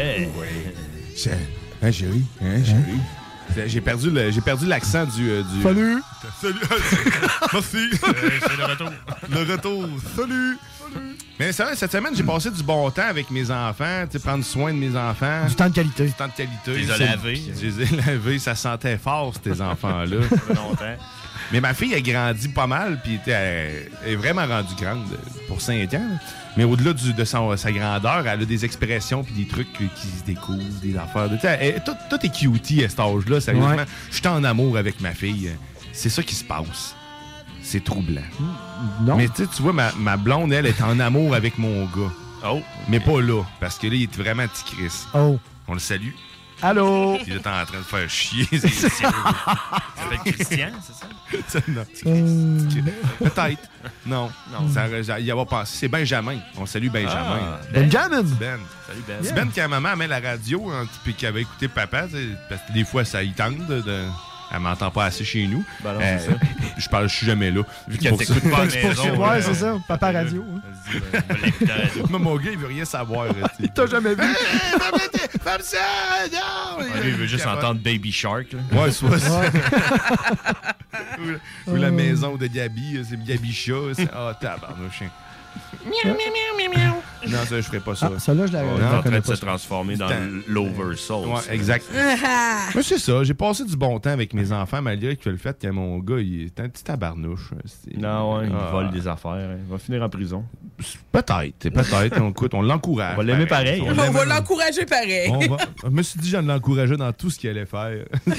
Hein, 1.85 1.91
chérie? 1.91 2.23
Hein, 2.41 2.63
chérie? 2.65 3.67
J'ai 3.69 3.79
perdu 3.81 4.09
le- 4.09 4.31
j'ai 4.31 4.41
perdu 4.41 4.65
l'accent 4.65 5.05
du, 5.05 5.29
euh, 5.29 5.43
du. 5.43 5.61
Salut. 5.61 6.01
Salut. 6.41 6.55
Merci. 7.53 7.77
c'est 7.93 8.57
le 8.57 8.65
retour. 8.65 8.89
Le 9.29 9.51
retour. 9.53 9.87
Salut. 10.15 10.57
Mais 11.39 11.51
c'est 11.51 11.63
vrai, 11.63 11.75
cette 11.75 11.91
semaine, 11.91 12.15
j'ai 12.15 12.23
passé 12.23 12.49
du 12.49 12.63
bon 12.63 12.89
temps 12.89 13.07
avec 13.07 13.29
mes 13.29 13.49
enfants, 13.51 14.05
tu 14.09 14.17
sais, 14.17 14.19
prendre 14.23 14.43
soin 14.43 14.73
de 14.73 14.77
mes 14.79 14.97
enfants. 14.97 15.45
Du 15.47 15.55
temps 15.55 15.69
de 15.69 15.75
qualité. 15.75 16.05
Du 16.05 16.13
temps 16.13 16.27
de 16.27 16.33
qualité. 16.33 16.57
Tu 16.65 16.71
les 16.73 16.91
as 16.91 16.97
C'est- 16.97 17.05
lavés. 17.05 17.41
Je 17.61 17.65
les 17.67 17.81
ai 17.83 17.95
lavés, 17.97 18.39
ça 18.39 18.55
sentait 18.55 18.97
fort, 18.97 19.33
ces 19.43 19.61
enfants-là. 19.61 20.17
Ça 20.29 20.37
fait 20.37 20.53
longtemps. 20.55 20.95
Mais 21.51 21.61
ma 21.61 21.73
fille 21.73 21.93
a 21.93 22.01
grandi 22.01 22.47
pas 22.49 22.67
mal, 22.67 22.99
puis 23.03 23.19
elle 23.27 23.89
est 24.05 24.15
vraiment 24.15 24.45
rendue 24.45 24.73
grande 24.79 25.05
pour 25.47 25.61
5 25.61 25.93
ans. 25.93 25.97
là. 25.99 26.17
Mais 26.57 26.63
au-delà 26.63 26.93
de 26.93 27.25
son- 27.25 27.55
sa 27.57 27.71
grandeur, 27.71 28.25
elle 28.27 28.41
a 28.41 28.45
des 28.45 28.63
expressions 28.65 29.23
puis 29.23 29.33
des 29.33 29.47
trucs 29.47 29.71
qui 29.73 30.07
se 30.07 30.23
découvrent, 30.25 30.63
des 30.81 30.95
affaires. 30.97 31.29
Sais, 31.41 31.57
elle- 31.61 31.83
tout, 31.83 31.95
tout 32.09 32.25
est 32.25 32.29
cutie 32.33 32.83
à 32.83 32.89
cet 32.89 32.99
âge-là, 32.99 33.41
sérieusement. 33.41 33.75
Ouais. 33.75 33.85
Je 34.09 34.15
suis 34.15 34.27
en 34.27 34.43
amour 34.43 34.77
avec 34.77 35.01
ma 35.01 35.11
fille. 35.11 35.51
C'est 35.91 36.09
ça 36.09 36.23
qui 36.23 36.33
se 36.35 36.43
passe. 36.43 36.95
C'est 37.61 37.83
troublant. 37.83 38.21
Non. 39.01 39.15
Mais 39.17 39.27
tu 39.27 39.43
vois, 39.61 39.73
ma, 39.73 39.91
ma 39.93 40.17
blonde, 40.17 40.53
elle, 40.53 40.65
est 40.67 40.81
en 40.81 40.99
amour 40.99 41.33
avec 41.35 41.57
mon 41.57 41.85
gars. 41.85 42.11
Oh! 42.47 42.61
Mais 42.89 42.99
pas 42.99 43.21
là, 43.21 43.43
parce 43.59 43.77
que 43.79 43.87
là, 43.87 43.93
il 43.95 44.03
est 44.03 44.15
vraiment 44.17 44.47
petit 44.47 44.63
Chris. 44.75 44.93
Oh. 45.13 45.39
On 45.67 45.73
le 45.73 45.79
salue. 45.79 46.11
Allô? 46.61 47.17
Il 47.27 47.33
était 47.35 47.47
en 47.49 47.65
train 47.65 47.77
de 47.79 47.83
faire 47.83 48.09
chier. 48.09 48.47
C'est 48.51 48.67
sérieux. 48.69 48.89
Ça 48.99 50.01
s'appelle 50.03 50.33
Christian, 50.33 50.69
c'est 50.81 50.93
ça? 50.93 51.59
Euh, 52.07 52.59
Peut-être. 53.19 53.69
Non. 54.05 54.31
non. 54.51 54.69
Ça 54.73 54.87
aurait- 54.87 55.21
y 55.23 55.31
avoir 55.31 55.47
pensé. 55.47 55.73
C'est 55.79 55.87
Benjamin. 55.87 56.37
On 56.57 56.65
salue 56.65 56.89
Benjamin. 56.89 57.39
Ah. 57.41 57.59
Benjamin? 57.73 58.21
Ben. 58.39 58.59
Salut 58.87 59.03
Ben. 59.07 59.17
C'est 59.21 59.33
Ben 59.33 59.49
qui 59.49 59.59
a 59.61 59.67
maman 59.67 59.95
met 59.95 60.07
la 60.07 60.19
radio 60.19 60.69
hein, 60.71 60.85
puis 61.03 61.13
qui 61.13 61.25
avait 61.25 61.41
écouté 61.41 61.67
papa. 61.67 62.07
Parce 62.49 62.61
que 62.67 62.73
des 62.73 62.85
fois, 62.85 63.03
ça 63.05 63.21
y 63.23 63.31
tente. 63.33 63.57
De- 63.67 64.05
Elle 64.55 64.61
m'entend 64.61 64.89
pas 64.89 65.05
assez 65.05 65.25
chez 65.25 65.45
nous. 65.47 65.65
Ben 65.83 65.93
non, 65.93 65.99
Euh, 66.01 66.17
c'est 66.17 66.31
ça. 66.31 66.37
je 66.77 66.87
parle, 66.89 67.09
je 67.09 67.15
suis 67.15 67.25
jamais 67.25 67.51
là. 67.51 67.61
Vu 67.89 67.97
qu'elle 67.97 68.15
t'écoute 68.15 68.49
pas 68.49 68.59
à 68.59 68.65
la 68.65 68.73
maison, 68.87 69.17
ouais, 69.17 69.41
c'est 69.41 69.53
ça. 69.53 69.77
Papa 69.85 70.11
radio. 70.13 70.45
hein. 70.55 71.71
Moi, 72.09 72.19
mon 72.19 72.37
gars, 72.37 72.51
il 72.51 72.57
veut 72.57 72.67
rien 72.67 72.85
savoir. 72.85 73.27
Il 73.59 73.69
t'a 73.69 73.85
jamais 73.85 74.15
vu? 74.15 74.23
Femme 75.43 75.61
ça, 75.61 75.77
non! 76.31 76.85
Il 77.03 77.11
veut 77.15 77.27
juste 77.27 77.45
entendre 77.45 77.81
Baby 77.81 78.11
Shark. 78.11 78.47
Ouais, 78.71 78.91
soit 78.91 79.19
ça. 79.19 79.41
ou, 81.67 81.75
la 81.75 81.91
maison 81.91 82.35
de 82.37 82.47
Gabi, 82.47 83.01
c'est 83.07 83.21
Gabi 83.23 83.53
Chat. 83.53 84.05
Ah, 84.13 84.33
tabarnouche. 84.39 85.03
Miaou, 85.85 86.15
miaou, 86.15 86.57
miaou, 86.57 86.77
miaou. 86.77 86.95
Non, 87.27 87.39
ça, 87.49 87.55
je 87.57 87.61
ferais 87.61 87.79
pas 87.79 87.95
ça. 87.95 88.11
Ah, 88.15 88.19
celle-là, 88.19 88.45
je 88.45 88.53
la- 88.53 88.63
Ouais, 88.63 88.69
je 88.77 88.81
la 88.81 88.97
en 88.99 89.01
train 89.01 89.19
de 89.19 89.25
se 89.25 89.33
transformer 89.33 89.95
dans 89.95 90.09
l'Oversoul. 90.47 91.27
Ouais, 91.27 91.39
exact. 91.51 91.85
Moi, 92.73 92.83
c'est 92.83 92.99
ça. 92.99 93.23
J'ai 93.23 93.33
passé 93.33 93.65
du 93.65 93.75
bon 93.75 93.99
temps 93.99 94.11
avec 94.11 94.33
mes 94.35 94.51
enfants, 94.51 94.81
malgré 94.81 95.15
que 95.15 95.27
le 95.29 95.37
fait 95.37 95.57
que 95.59 95.67
mon 95.67 95.97
gars, 95.99 96.19
il 96.19 96.45
est 96.45 96.59
un 96.59 96.69
petit 96.69 96.83
tabarnouche. 96.83 97.49
C'est- 97.65 97.97
Non, 97.97 98.37
ouais, 98.37 98.47
il 98.47 98.53
Ah. 98.55 98.69
vole 98.71 98.91
des 98.91 99.07
affaires. 99.07 99.31
hein. 99.31 99.57
Il 99.65 99.71
va 99.71 99.79
finir 99.79 100.03
en 100.03 100.09
prison. 100.09 100.45
Peut-être, 101.11 101.69
peut-être. 101.69 102.21
On, 102.21 102.29
écoute, 102.29 102.53
on 102.53 102.61
l'encourage. 102.61 103.13
On 103.15 103.17
va 103.17 103.23
l'aimer 103.23 103.45
pareil. 103.47 103.81
On 103.81 103.87
On 103.87 103.89
l'aime- 103.93 104.09
On 104.09 104.11
va 104.11 104.25
l'encourager 104.25 104.85
pareil. 104.85 105.29
on 105.31 105.39
va- 105.39 105.57
Je 105.83 105.89
me 105.89 106.03
suis 106.03 106.19
dit, 106.19 106.29
je 106.29 106.37
l'encourageais 106.37 106.97
dans 106.97 107.11
tout 107.13 107.29
ce 107.31 107.39
qu'il 107.39 107.49
allait 107.49 107.65
faire. 107.65 108.05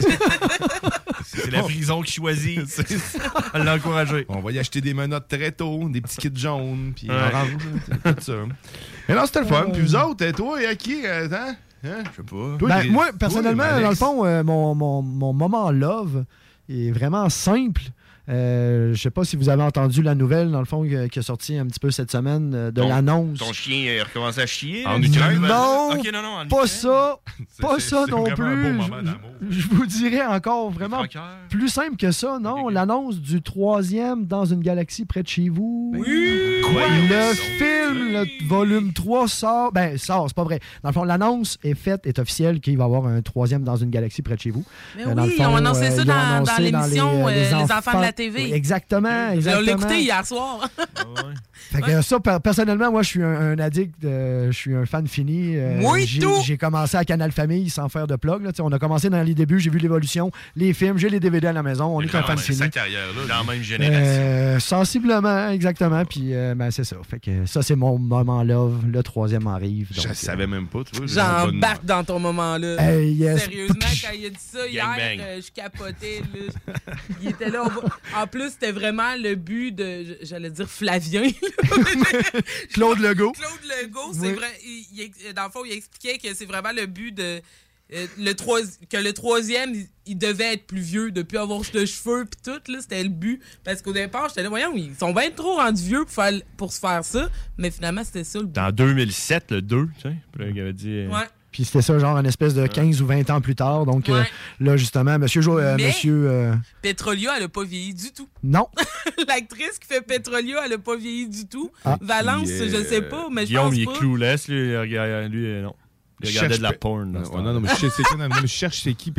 C'est 1.24 1.50
la 1.50 1.62
prison 1.62 2.02
qui 2.02 2.12
choisit. 2.12 2.60
On 3.54 3.62
l'a 3.64 3.74
encouragé. 3.74 4.26
On 4.28 4.40
va 4.40 4.52
y 4.52 4.58
acheter 4.58 4.80
des 4.80 4.94
menottes 4.94 5.28
très 5.28 5.50
tôt, 5.50 5.88
des 5.88 6.00
petits 6.00 6.16
kits 6.18 6.30
jaunes, 6.34 6.92
puis 6.94 7.08
Ouais. 7.10 7.16
Orange, 7.34 8.18
ça. 8.20 8.32
Mais 9.08 9.14
non, 9.14 9.22
c'était 9.26 9.40
le 9.40 9.46
fun. 9.46 9.66
Puis 9.72 9.82
vous 9.82 9.96
autres, 9.96 10.24
euh, 10.24 10.32
toi 10.32 10.62
et 10.62 10.66
à 10.66 10.74
qui? 10.74 11.06
euh, 11.06 11.28
hein? 11.32 11.54
Je 11.84 11.88
sais 11.88 12.22
pas. 12.22 12.56
Toi, 12.58 12.68
Ben, 12.68 12.90
moi, 12.90 13.06
personnellement, 13.18 13.80
dans 13.80 13.90
le 13.90 13.94
fond, 13.94 14.24
euh, 14.26 14.42
mon, 14.42 14.74
mon- 14.74 15.02
mon 15.02 15.32
moment 15.32 15.70
love 15.70 16.24
est 16.68 16.90
vraiment 16.90 17.28
simple. 17.28 17.82
Euh, 18.28 18.92
je 18.94 19.00
sais 19.00 19.10
pas 19.10 19.24
si 19.24 19.36
vous 19.36 19.48
avez 19.48 19.62
entendu 19.62 20.02
la 20.02 20.14
nouvelle, 20.14 20.50
dans 20.50 20.58
le 20.58 20.64
fond, 20.64 20.82
qui 20.82 20.96
qui 21.10 21.18
est 21.18 21.22
sortie 21.22 21.56
un 21.58 21.66
petit 21.66 21.78
peu 21.78 21.90
cette 21.90 22.10
semaine 22.10 22.52
euh, 22.54 22.70
de 22.70 22.82
l'annonce. 22.82 23.38
Ton 23.38 23.52
chien 23.52 24.00
a 24.00 24.04
recommencé 24.04 24.40
à 24.40 24.46
chier. 24.46 24.84
En? 24.86 25.00
Ukraine? 25.00 25.40
Non, 25.40 25.90
non, 25.94 26.22
non, 26.22 26.28
en 26.40 26.46
pas 26.48 26.64
Ukraine. 26.64 26.66
ça, 26.66 27.18
pas 27.60 27.78
ça 27.78 28.04
non 28.08 28.24
plus. 28.24 28.80
Je- 29.48 29.68
vous 29.68 29.86
dirais 29.86 30.24
encore 30.24 30.70
vraiment 30.70 31.04
plus 31.50 31.68
simple 31.68 31.96
que 31.96 32.10
ça, 32.10 32.38
non? 32.40 32.68
L'annonce 32.68 33.20
du 33.20 33.42
troisième 33.42 34.26
dans 34.26 34.44
une 34.44 34.60
galaxie 34.60 35.04
près 35.04 35.22
de 35.22 35.28
chez 35.28 35.48
vous. 35.48 35.92
Oui! 35.96 36.62
Quoi? 36.64 36.82
Le 36.88 37.34
film, 37.34 38.12
le 38.12 38.46
volume 38.48 38.92
3 38.92 39.28
sort. 39.28 39.72
Ben, 39.72 39.96
sort, 39.98 40.26
c'est 40.28 40.36
pas 40.36 40.44
vrai. 40.44 40.60
Dans 40.82 40.88
le 40.88 40.92
fond, 40.94 41.04
l'annonce 41.04 41.58
est 41.62 41.74
faite, 41.74 42.06
est 42.06 42.18
officielle 42.18 42.60
qu'il 42.60 42.76
va 42.76 42.84
y 42.84 42.86
avoir 42.86 43.06
un 43.06 43.22
troisième 43.22 43.62
dans 43.62 43.76
une 43.76 43.90
galaxie 43.90 44.22
près 44.22 44.34
de 44.34 44.40
chez 44.40 44.50
vous. 44.50 44.64
Mais 44.96 45.06
Euh, 45.06 45.14
oui, 45.16 45.30
fond, 45.36 45.46
ont 45.46 45.56
annoncé 45.56 45.86
euh, 45.86 45.90
ça 45.90 46.04
dans, 46.04 46.62
l'émission 46.62 47.26
euh, 47.26 47.30
euh, 47.30 47.50
Les, 47.64 47.72
enfants 47.72 47.96
de 47.98 48.02
la 48.02 48.12
TV. 48.16 48.52
Exactement, 48.52 49.08
On 49.30 49.32
exactement. 49.34 49.66
l'a 49.66 49.72
écouté 49.72 50.00
hier 50.00 50.26
soir. 50.26 50.68
Fait 51.72 51.80
que 51.82 52.00
ça, 52.02 52.20
per- 52.20 52.38
personnellement, 52.42 52.90
moi, 52.90 53.02
je 53.02 53.08
suis 53.08 53.22
un, 53.22 53.52
un 53.52 53.58
addict, 53.58 54.04
euh, 54.04 54.46
je 54.52 54.56
suis 54.56 54.74
un 54.74 54.86
fan 54.86 55.06
fini. 55.08 55.56
euh, 55.56 55.80
Moi, 55.80 55.98
j'ai, 56.00 56.20
tout. 56.20 56.32
j'ai 56.44 56.56
commencé 56.56 56.96
à 56.96 57.04
Canal 57.04 57.32
Famille 57.32 57.68
sans 57.70 57.88
faire 57.88 58.06
de 58.06 58.14
plug. 58.16 58.42
là. 58.44 58.50
On 58.60 58.70
a 58.72 58.78
commencé 58.78 59.10
dans 59.10 59.22
les 59.22 59.34
débuts, 59.34 59.58
j'ai 59.58 59.70
vu 59.70 59.78
l'évolution, 59.78 60.30
les 60.54 60.72
films, 60.74 60.96
j'ai 60.98 61.08
les 61.08 61.18
DVD 61.20 61.48
à 61.48 61.52
la 61.52 61.62
maison. 61.62 61.86
On 61.96 62.00
est 62.02 62.14
un 62.14 62.22
fan 62.22 62.38
fini. 62.38 62.58
Sa 62.58 62.68
carrière-là. 62.68 63.22
Dans 63.28 63.46
la 63.46 63.52
même 63.52 63.62
génération. 63.62 63.98
Euh, 64.00 64.58
sensiblement, 64.60 65.48
exactement. 65.50 66.04
Puis, 66.04 66.34
euh, 66.34 66.54
ben, 66.54 66.70
c'est 66.70 66.84
ça. 66.84 66.96
Fait 67.08 67.18
que 67.18 67.46
ça, 67.46 67.62
c'est 67.62 67.76
mon 67.76 67.98
moment 67.98 68.42
love. 68.44 68.84
Le 68.86 69.02
troisième 69.02 69.46
arrive. 69.46 69.88
Je 69.90 70.02
donc, 70.06 70.14
savais 70.14 70.46
même 70.46 70.66
pas, 70.68 70.80
tu 70.84 70.96
vois. 70.96 71.06
J'embarque 71.06 71.84
dans 71.84 72.04
ton 72.04 72.18
moment-là. 72.20 72.76
Hey, 72.80 73.12
yes. 73.14 73.42
Sérieusement, 73.42 73.74
quand 73.80 74.12
il 74.14 74.26
a 74.26 74.30
dit 74.30 74.36
ça 74.38 74.66
hier, 74.68 74.96
euh, 75.20 75.40
je 75.44 75.50
capotais. 75.52 76.22
là. 76.34 76.92
Il 77.22 77.28
était 77.30 77.50
là. 77.50 77.62
on 77.64 77.68
va- 77.68 77.88
En 78.14 78.26
plus, 78.26 78.50
c'était 78.50 78.72
vraiment 78.72 79.14
le 79.16 79.34
but 79.34 79.72
de, 79.72 80.18
j'allais 80.22 80.50
dire 80.50 80.68
Flavien. 80.70 81.22
Claude 82.72 82.98
Legault. 82.98 83.32
Claude 83.32 83.82
Legault, 83.82 84.12
c'est 84.12 84.20
Oui. 84.20 84.32
vrai. 84.34 84.50
il- 84.64 84.86
il- 85.26 85.34
dans 85.34 85.44
le 85.44 85.50
fond, 85.50 85.64
il 85.64 85.72
expliquait 85.72 86.18
que 86.18 86.34
c'est 86.34 86.46
vraiment 86.46 86.72
le 86.72 86.86
but 86.86 87.12
de. 87.12 87.40
euh, 87.92 88.06
le 88.18 88.32
trois, 88.34 88.60
que 88.90 88.96
le 88.96 89.12
troisième, 89.12 89.72
il, 89.74 89.86
il 90.06 90.18
devait 90.18 90.54
être 90.54 90.66
plus 90.66 90.80
vieux, 90.80 91.10
depuis 91.12 91.36
avoir 91.38 91.60
de 91.60 91.84
cheveux 91.86 92.24
puis 92.24 92.40
tout, 92.42 92.72
là, 92.72 92.78
c'était 92.80 93.02
le 93.02 93.08
but. 93.08 93.40
Parce 93.62 93.80
qu'au 93.80 93.92
départ, 93.92 94.28
j'étais 94.28 94.42
là, 94.42 94.48
voyons, 94.48 94.72
ils 94.74 94.94
sont 94.96 95.12
bien 95.12 95.30
trop 95.30 95.54
rendus 95.56 95.84
vieux 95.84 96.04
pour, 96.04 96.10
faire, 96.12 96.32
pour 96.56 96.72
se 96.72 96.80
faire 96.80 97.04
ça, 97.04 97.28
mais 97.58 97.70
finalement, 97.70 98.02
c'était 98.02 98.24
ça 98.24 98.40
le 98.40 98.46
but. 98.46 98.54
Dans 98.54 98.72
2007, 98.72 99.52
le 99.52 99.62
2, 99.62 99.86
tu 99.96 100.00
sais. 100.02 100.16
Il 100.40 100.60
avait 100.60 100.72
dit. 100.72 100.90
euh, 100.90 101.08
Ouais. 101.08 101.26
Puis 101.56 101.64
c'était 101.64 101.80
ça, 101.80 101.98
genre, 101.98 102.18
une 102.18 102.26
espèce 102.26 102.52
de 102.52 102.66
15 102.66 103.00
ou 103.00 103.06
20 103.06 103.30
ans 103.30 103.40
plus 103.40 103.54
tard. 103.54 103.86
Donc, 103.86 104.10
euh, 104.10 104.20
Ouais. 104.20 104.26
là, 104.60 104.76
justement, 104.76 105.18
monsieur. 105.18 105.40
Jo- 105.40 105.58
euh, 105.58 105.74
Mais- 105.78 105.86
monsieur 105.86 106.28
euh, 106.28 106.54
Petrolia, 106.82 107.30
elle 107.38 107.44
a 107.44 107.48
pas 107.48 107.64
vieilli 107.64 107.94
du 107.94 108.12
tout. 108.12 108.28
non. 108.42 108.68
L'actrice 109.26 109.78
qui 109.80 109.88
fait 109.88 110.02
Petrolia, 110.02 110.58
elle 110.66 110.74
a 110.74 110.78
pas 110.78 110.96
vieilli 110.96 111.26
du 111.30 111.46
tout. 111.48 111.70
Ah. 111.82 111.96
Valence, 112.02 112.50
Puis, 112.50 112.68
je 112.68 112.84
sais 112.84 113.00
pas, 113.00 113.28
mais 113.32 113.42
je 113.42 113.46
Guillaume, 113.46 113.68
pense 113.68 113.74
il 113.76 113.82
est 113.82 113.86
pas. 113.86 113.92
clueless, 113.98 114.48
lui. 114.48 114.76
lui, 115.30 115.62
non. 115.62 115.74
Il 116.22 116.26
Je 116.28 116.32
regardait 116.32 116.48
cherche 116.48 116.58
de 116.58 116.62
la 116.62 116.72
porn. 116.74 117.10
Non, 117.10 117.42
non, 117.42 117.52
non, 117.54 117.60
mais 117.60 117.68
je, 117.70 117.74
sais- 117.74 117.90
c'est 117.96 118.02
quoi, 118.02 118.18
non, 118.18 118.28
mais 118.28 118.40
je 118.42 118.46
cherche 118.46 118.82
c'est 118.82 118.92
qui, 118.92 119.10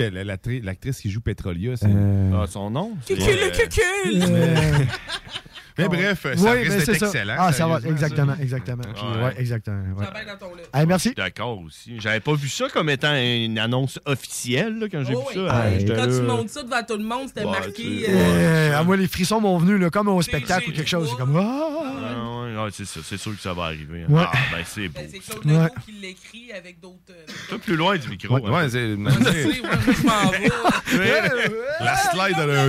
l'actrice 0.62 1.00
qui 1.02 1.10
joue 1.10 1.22
Petrolia. 1.22 1.76
c'est- 1.76 1.88
Euh, 1.90 2.32
Ah, 2.44 2.46
son 2.48 2.70
nom? 2.70 2.96
Cucul, 3.08 3.24
c'est, 3.24 3.36
le 3.36 3.44
euh, 3.44 3.50
cucul! 3.50 4.88
Mais 5.78 5.88
bref, 5.88 6.22
ça 6.24 6.30
oui, 6.30 6.50
risque 6.60 6.70
mais 6.72 6.78
d'être 6.78 6.86
c'est 6.86 7.00
ça. 7.00 7.06
excellent. 7.08 7.36
Ah, 7.38 7.52
ça 7.54 7.68
va, 7.68 7.80
exactement, 7.88 8.36
exactement. 8.42 8.84
Puis, 8.94 9.04
Ouais. 9.18 9.24
ouais, 9.26 9.36
exactement. 9.38 9.84
ouais. 9.98 10.06
Dans 10.26 10.38
ton. 10.48 10.52
Hey, 10.74 10.86
merci. 10.86 11.14
D'accord 11.16 11.60
aussi. 11.62 12.00
J'avais 12.00 12.20
pas 12.20 12.34
vu 12.34 12.50
ça 12.50 12.68
comme 12.70 12.90
étant 12.90 13.14
une 13.16 13.58
annonce 13.60 14.00
officielle 14.06 14.80
là, 14.80 14.88
quand 14.92 15.04
j'ai 15.06 15.16
Oh, 15.16 15.20
vu 15.22 15.26
oui. 15.40 15.46
ça. 15.48 15.52
Ah, 15.52 15.64
Quand 15.88 15.94
là- 15.96 16.08
tu 16.08 16.22
montes 16.22 16.50
ça 16.50 16.64
devant 16.64 16.84
tout 16.88 16.98
le 16.98 17.04
monde, 17.04 17.28
c'était 17.28 17.44
Ouais, 17.46 17.52
marqué. 17.52 18.06
euh, 18.10 18.78
à 18.80 18.84
moi, 18.84 18.98
les 18.98 19.08
frissons 19.08 19.40
m'ont 19.40 19.58
venu 19.58 19.78
là, 19.78 19.90
comme 19.90 20.08
au 20.08 20.22
spectacle 20.22 20.70
ou 20.70 20.74
quelque 20.74 20.90
chose. 20.90 21.10
C'est 21.12 21.18
comme. 21.18 21.36
Ah! 21.38 21.94
Ah, 22.10 22.42
ouais, 22.42 22.64
ouais, 22.64 22.70
c'est 22.72 22.86
ça. 22.86 23.00
C'est 23.04 23.18
sûr 23.18 23.36
que 23.36 23.42
ça 23.42 23.54
va 23.54 23.66
arriver. 23.66 24.04
hein. 24.04 24.12
Ouais. 24.14 24.24
Ah, 24.26 24.32
ben 24.52 24.64
c'est 24.66 24.88
beau. 24.88 25.00
ben, 25.00 25.10
c'est 25.12 25.20
Claude 25.20 25.46
Ouais. 25.46 25.54
Legault 25.54 25.74
qui 25.86 25.92
l'écrit 25.94 26.52
avec 26.58 26.80
d'autres. 26.80 26.98
euh, 27.12 27.58
plus 27.58 27.76
loin 27.76 27.98
du 27.98 28.08
micro. 28.10 28.36
Ouais, 28.36 28.42
hein. 28.46 28.52
ouais, 28.52 28.70
c'est. 28.70 28.96
Je 28.96 28.96
sais, 28.96 29.46
ouais, 29.46 29.62
moi, 29.62 29.72
je 29.88 30.06
m'en 30.08 30.32
vais. 30.32 30.50
La 31.80 31.96
slide, 31.98 32.36
elle 32.42 32.50
a 32.52 32.64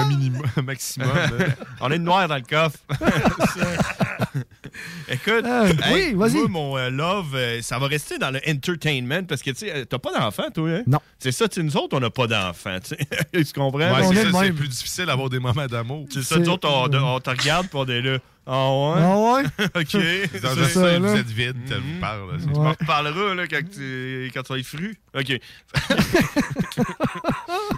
un, 0.00 0.08
minimum, 0.08 0.42
un 0.56 0.62
maximum. 0.62 1.08
On 1.80 1.90
est 1.90 1.98
de 1.98 2.04
noir 2.04 2.28
dans 2.28 2.35
le 2.36 2.42
coffre. 2.42 2.78
Écoute, 5.08 5.44
Euh, 5.44 5.72
oui, 5.92 6.12
vas-y. 6.14 6.34
moi, 6.34 6.48
mon 6.48 6.76
euh, 6.78 6.90
love, 6.90 7.34
euh, 7.34 7.62
ça 7.62 7.78
va 7.78 7.86
rester 7.86 8.18
dans 8.18 8.30
le 8.30 8.40
entertainment 8.48 9.24
parce 9.24 9.42
que 9.42 9.50
tu 9.50 9.70
euh, 9.70 9.84
t'as 9.84 9.98
pas 9.98 10.12
d'enfant, 10.18 10.50
toi. 10.52 10.68
Hein? 10.70 10.82
Non. 10.86 10.98
C'est 11.18 11.32
ça, 11.32 11.48
tu 11.48 11.62
nous 11.62 11.76
autres, 11.76 11.96
on 11.96 12.00
n'a 12.00 12.10
pas 12.10 12.26
d'enfant. 12.26 12.78
tu 13.32 13.44
comprends? 13.54 13.78
Ouais, 13.78 14.14
c'est 14.14 14.52
plus 14.52 14.68
difficile 14.68 15.06
d'avoir 15.06 15.28
des 15.30 15.38
moments 15.38 15.66
d'amour. 15.66 16.06
C'est 16.10 16.22
ça, 16.22 16.38
nous 16.38 16.48
autres, 16.48 16.68
on, 16.68 16.92
on 16.92 17.20
te 17.20 17.30
regarde 17.30 17.68
pour 17.68 17.80
on 17.82 17.86
est 17.86 18.02
là. 18.02 18.18
Ah 18.48 18.70
ouais? 18.70 19.02
Ah 19.02 19.18
ouais? 19.18 19.42
OK. 19.74 19.92
Dans 20.40 20.54
C'est 20.54 20.60
un 20.60 20.68
ça, 20.68 20.98
vous 21.00 21.16
êtes 21.16 21.26
vide, 21.26 21.56
tu 21.66 21.74
Mhm. 21.74 21.98
parles. 22.00 22.38
Tu 22.40 22.46
m'en 22.48 22.70
reparleras 22.70 23.34
là, 23.34 23.44
quand, 23.48 23.60
tu, 23.74 24.30
vas 24.32 24.58
être 24.58 24.64
fru. 24.66 24.94
OK. 25.18 25.40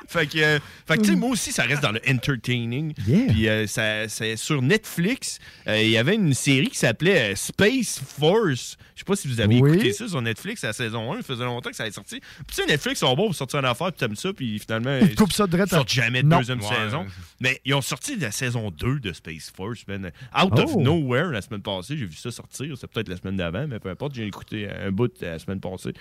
fait 0.09 0.27
que, 0.27 0.39
euh, 0.39 0.59
fait 0.87 0.97
que 0.97 1.03
tu 1.03 1.11
sais, 1.11 1.17
moi 1.17 1.31
aussi, 1.31 1.53
ça 1.53 1.63
reste 1.65 1.83
dans 1.83 1.93
le 1.93 2.01
entertaining. 2.09 2.93
Yeah. 3.07 3.27
Puis 3.33 3.49
euh, 3.49 3.67
ça, 3.67 4.09
c'est 4.09 4.37
sur 4.37 4.61
Netflix, 4.63 5.39
euh, 5.67 5.81
il 5.81 5.91
y 5.91 5.97
avait 5.97 6.15
une 6.17 6.35
série 6.35 6.69
qui 6.69 6.79
s'appelait 6.79 7.35
Space 7.37 8.01
Force. 8.19 8.77
Je 8.99 9.03
sais 9.03 9.05
pas 9.05 9.15
si 9.15 9.29
vous 9.29 9.41
avez 9.41 9.61
Oui. 9.61 9.75
écouté 9.75 9.93
ça 9.93 10.09
sur 10.09 10.21
Netflix 10.21 10.65
à 10.65 10.67
la 10.69 10.73
saison 10.73 11.13
1. 11.13 11.19
Ça 11.19 11.23
faisait 11.23 11.45
longtemps 11.45 11.71
que 11.71 11.77
ça 11.77 11.85
avait 11.85 11.93
sorti. 11.93 12.19
Puis 12.19 12.29
tu 12.49 12.55
sais, 12.55 12.67
Netflix 12.67 12.99
sont 12.99 13.15
bons 13.15 13.27
pour 13.27 13.35
sortir 13.37 13.61
une 13.61 13.67
affaire, 13.67 13.93
puis 13.93 14.01
t'aimes 14.01 14.17
ça, 14.17 14.33
puis 14.33 14.59
finalement, 14.59 14.99
Ils 15.01 15.15
coupent 15.15 15.33
ça 15.33 15.47
de 15.47 15.57
ils 15.57 15.69
sortent 15.69 15.89
jamais 15.89 16.25
de 16.25 16.27
Non. 16.27 16.39
deuxième 16.39 16.61
Ouais. 16.61 16.67
saison. 16.67 17.07
Mais 17.41 17.61
ils 17.65 17.75
ont 17.75 17.81
sorti 17.81 18.17
la 18.17 18.33
saison 18.33 18.73
2 18.73 18.99
de 18.99 19.13
Space 19.13 19.53
Force, 19.57 19.87
man. 19.87 20.11
Out 20.37 20.59
of 20.59 20.73
Oh. 20.75 20.81
Nowhere 20.81 21.31
la 21.31 21.43
semaine 21.43 21.63
passée. 21.63 21.97
J'ai 21.97 22.07
vu 22.07 22.17
ça 22.17 22.33
sortir. 22.33 22.75
C'est 22.77 22.89
peut-être 22.91 23.09
la 23.09 23.17
semaine 23.19 23.37
d'avant, 23.37 23.69
mais 23.69 23.79
peu 23.79 23.89
importe. 23.89 24.17
J'ai 24.17 24.27
écouté 24.27 24.69
un 24.69 24.91
bout 24.91 25.13
la 25.21 25.39
semaine 25.39 25.61
passée. 25.61 25.93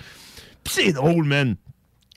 Puis 0.64 0.74
c'est 0.74 0.94
drôle, 0.94 1.26
man. 1.26 1.56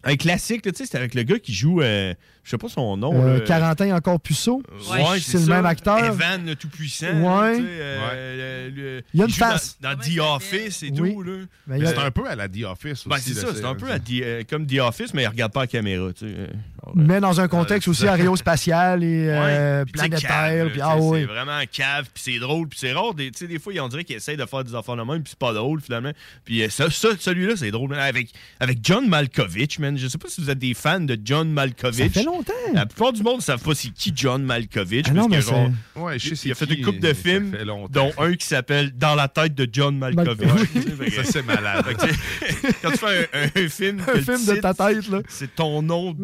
Un 0.03 0.17
classique, 0.17 0.65
là, 0.65 0.73
tu 0.73 0.79
sais, 0.79 0.87
c'est 0.87 0.97
avec 0.97 1.15
le 1.15 1.25
gars 1.25 1.39
qui 1.39 1.53
joue, 1.53 1.83
euh, 1.83 2.15
je 2.43 2.51
sais 2.51 2.59
pas 2.59 2.69
son 2.69 2.97
nom. 2.97 3.13
Euh, 3.15 3.35
là. 3.39 3.41
Carentin 3.41 3.95
encore 3.95 4.19
puceau. 4.21 4.63
Ouais, 4.91 5.21
c'est 5.21 5.39
le 5.39 5.45
ça. 5.45 5.51
même 5.55 5.67
acteur. 5.67 6.05
Evan, 6.05 6.45
le 6.47 6.57
tout-puissant. 6.57 7.07
Ouais. 7.13 7.53
là, 7.53 7.57
tu 7.57 7.63
sais, 7.63 7.69
euh, 7.71 8.71
le- 8.71 8.77
le- 8.77 9.03
Il 9.15 9.21
y 9.21 9.23
a 9.23 9.27
une 9.27 9.31
joue 9.31 9.41
dans- 9.41 9.47
face. 9.47 9.77
Dans, 9.81 9.97
The 9.97 10.19
Office 10.21 10.83
et 10.83 10.91
Oui. 10.99 11.13
tout. 11.15 11.23
Là. 11.23 11.33
Ben, 11.67 11.83
a- 11.85 11.89
C'est 11.91 11.99
un 11.99 12.11
peu 12.11 12.27
à 12.29 12.35
la 12.37 12.49
The 12.49 12.65
Office 12.65 12.93
aussi. 13.07 13.09
Ben, 13.09 13.17
c'est 13.19 13.35
ça, 13.35 13.49
c'est 13.55 13.65
un 13.65 13.75
peu 13.75 13.91
à 13.91 13.99
The- 13.99 14.23
euh, 14.23 14.43
comme 14.49 14.67
The 14.67 14.79
Office, 14.81 15.13
mais 15.15 15.23
il 15.23 15.29
regarde 15.29 15.53
pas 15.53 15.61
la 15.61 15.67
caméra. 15.67 16.13
Tu 16.13 16.27
sais. 16.29 16.35
Euh, 16.37 16.47
mais 16.95 17.21
dans 17.21 17.41
un 17.41 17.47
contexte 17.49 17.89
aussi 17.89 18.07
aérospatial 18.09 19.05
et 19.05 19.27
euh, 19.29 19.85
Puis, 19.85 19.93
planétaire. 19.93 20.67
ah. 20.83 20.97
C'est 21.13 21.25
vraiment 21.25 21.61
cave, 21.71 22.07
puis 22.13 22.23
c'est 22.23 22.39
drôle, 22.39 22.69
puis 22.69 22.79
c'est 22.81 22.93
rare. 22.93 23.15
Des, 23.15 23.31
tu 23.31 23.41
sais, 23.41 23.47
des 23.47 23.59
fois, 23.59 23.73
on 23.81 23.89
dirait 23.89 24.05
qu'ils 24.05 24.17
essayent 24.17 24.37
de 24.37 24.47
faire 24.47 24.65
des 24.65 24.75
affaires 24.75 24.97
de 24.97 25.03
même, 25.03 25.23
puis 25.23 25.31
c'est 25.31 25.39
pas 25.39 25.53
drôle, 25.53 25.81
finalement. 25.81 26.13
Puis 26.45 26.63
euh, 26.63 26.69
ça, 26.71 26.91
ça, 26.91 27.09
celui-là, 27.19 27.55
c'est 27.57 27.71
drôle. 27.71 27.95
avec 28.61 28.79
John 28.83 29.09
Malkovich, 29.09 29.79
man. 29.79 29.97
Je 29.99 30.09
sais 30.09 30.19
pas 30.19 30.29
si 30.29 30.41
vous 30.41 30.51
êtes 30.51 30.59
des 30.59 30.75
fans 30.75 31.01
de 31.01 31.19
John 31.23 31.51
Malkovich. 31.53 32.13
Longtemps. 32.31 32.53
La 32.75 32.87
plupart 32.87 33.13
du 33.13 33.23
monde 33.23 33.37
ne 33.37 33.43
savent 33.43 33.63
pas 33.63 33.75
c'est 33.75 33.91
qui 33.91 34.13
John 34.15 34.43
Malkovich. 34.45 35.07
Ah 35.09 35.13
non, 35.13 35.29
parce 35.29 35.47
que, 35.47 35.51
mais 35.53 35.57
genre, 35.57 35.71
Ouais, 35.97 36.19
je 36.19 36.35
sais 36.35 36.49
il 36.49 36.53
a 36.53 36.55
fait 36.55 36.67
qui, 36.67 36.75
une 36.75 36.85
couple 36.85 37.01
de 37.01 37.13
films, 37.13 37.57
dont 37.91 38.13
un 38.19 38.35
qui 38.35 38.47
s'appelle 38.47 38.93
Dans 38.97 39.15
la 39.15 39.29
tête 39.29 39.55
de 39.55 39.69
John 39.71 39.99
Malkovich. 39.99 40.49
Ça, 41.15 41.25
c'est 41.25 41.43
malade. 41.43 41.85
Que, 41.85 42.73
Quand 42.83 42.91
tu 42.93 42.97
fais 42.99 43.29
un, 43.33 43.63
un 43.65 43.69
film, 43.69 43.97
que 44.03 44.11
Un 44.19 44.23
film 44.23 44.47
de 44.47 44.53
titre, 44.55 44.61
ta 44.61 44.75
tête, 44.75 45.09
là. 45.09 45.21
c'est 45.29 45.55
ton 45.55 45.83
nom, 45.83 46.17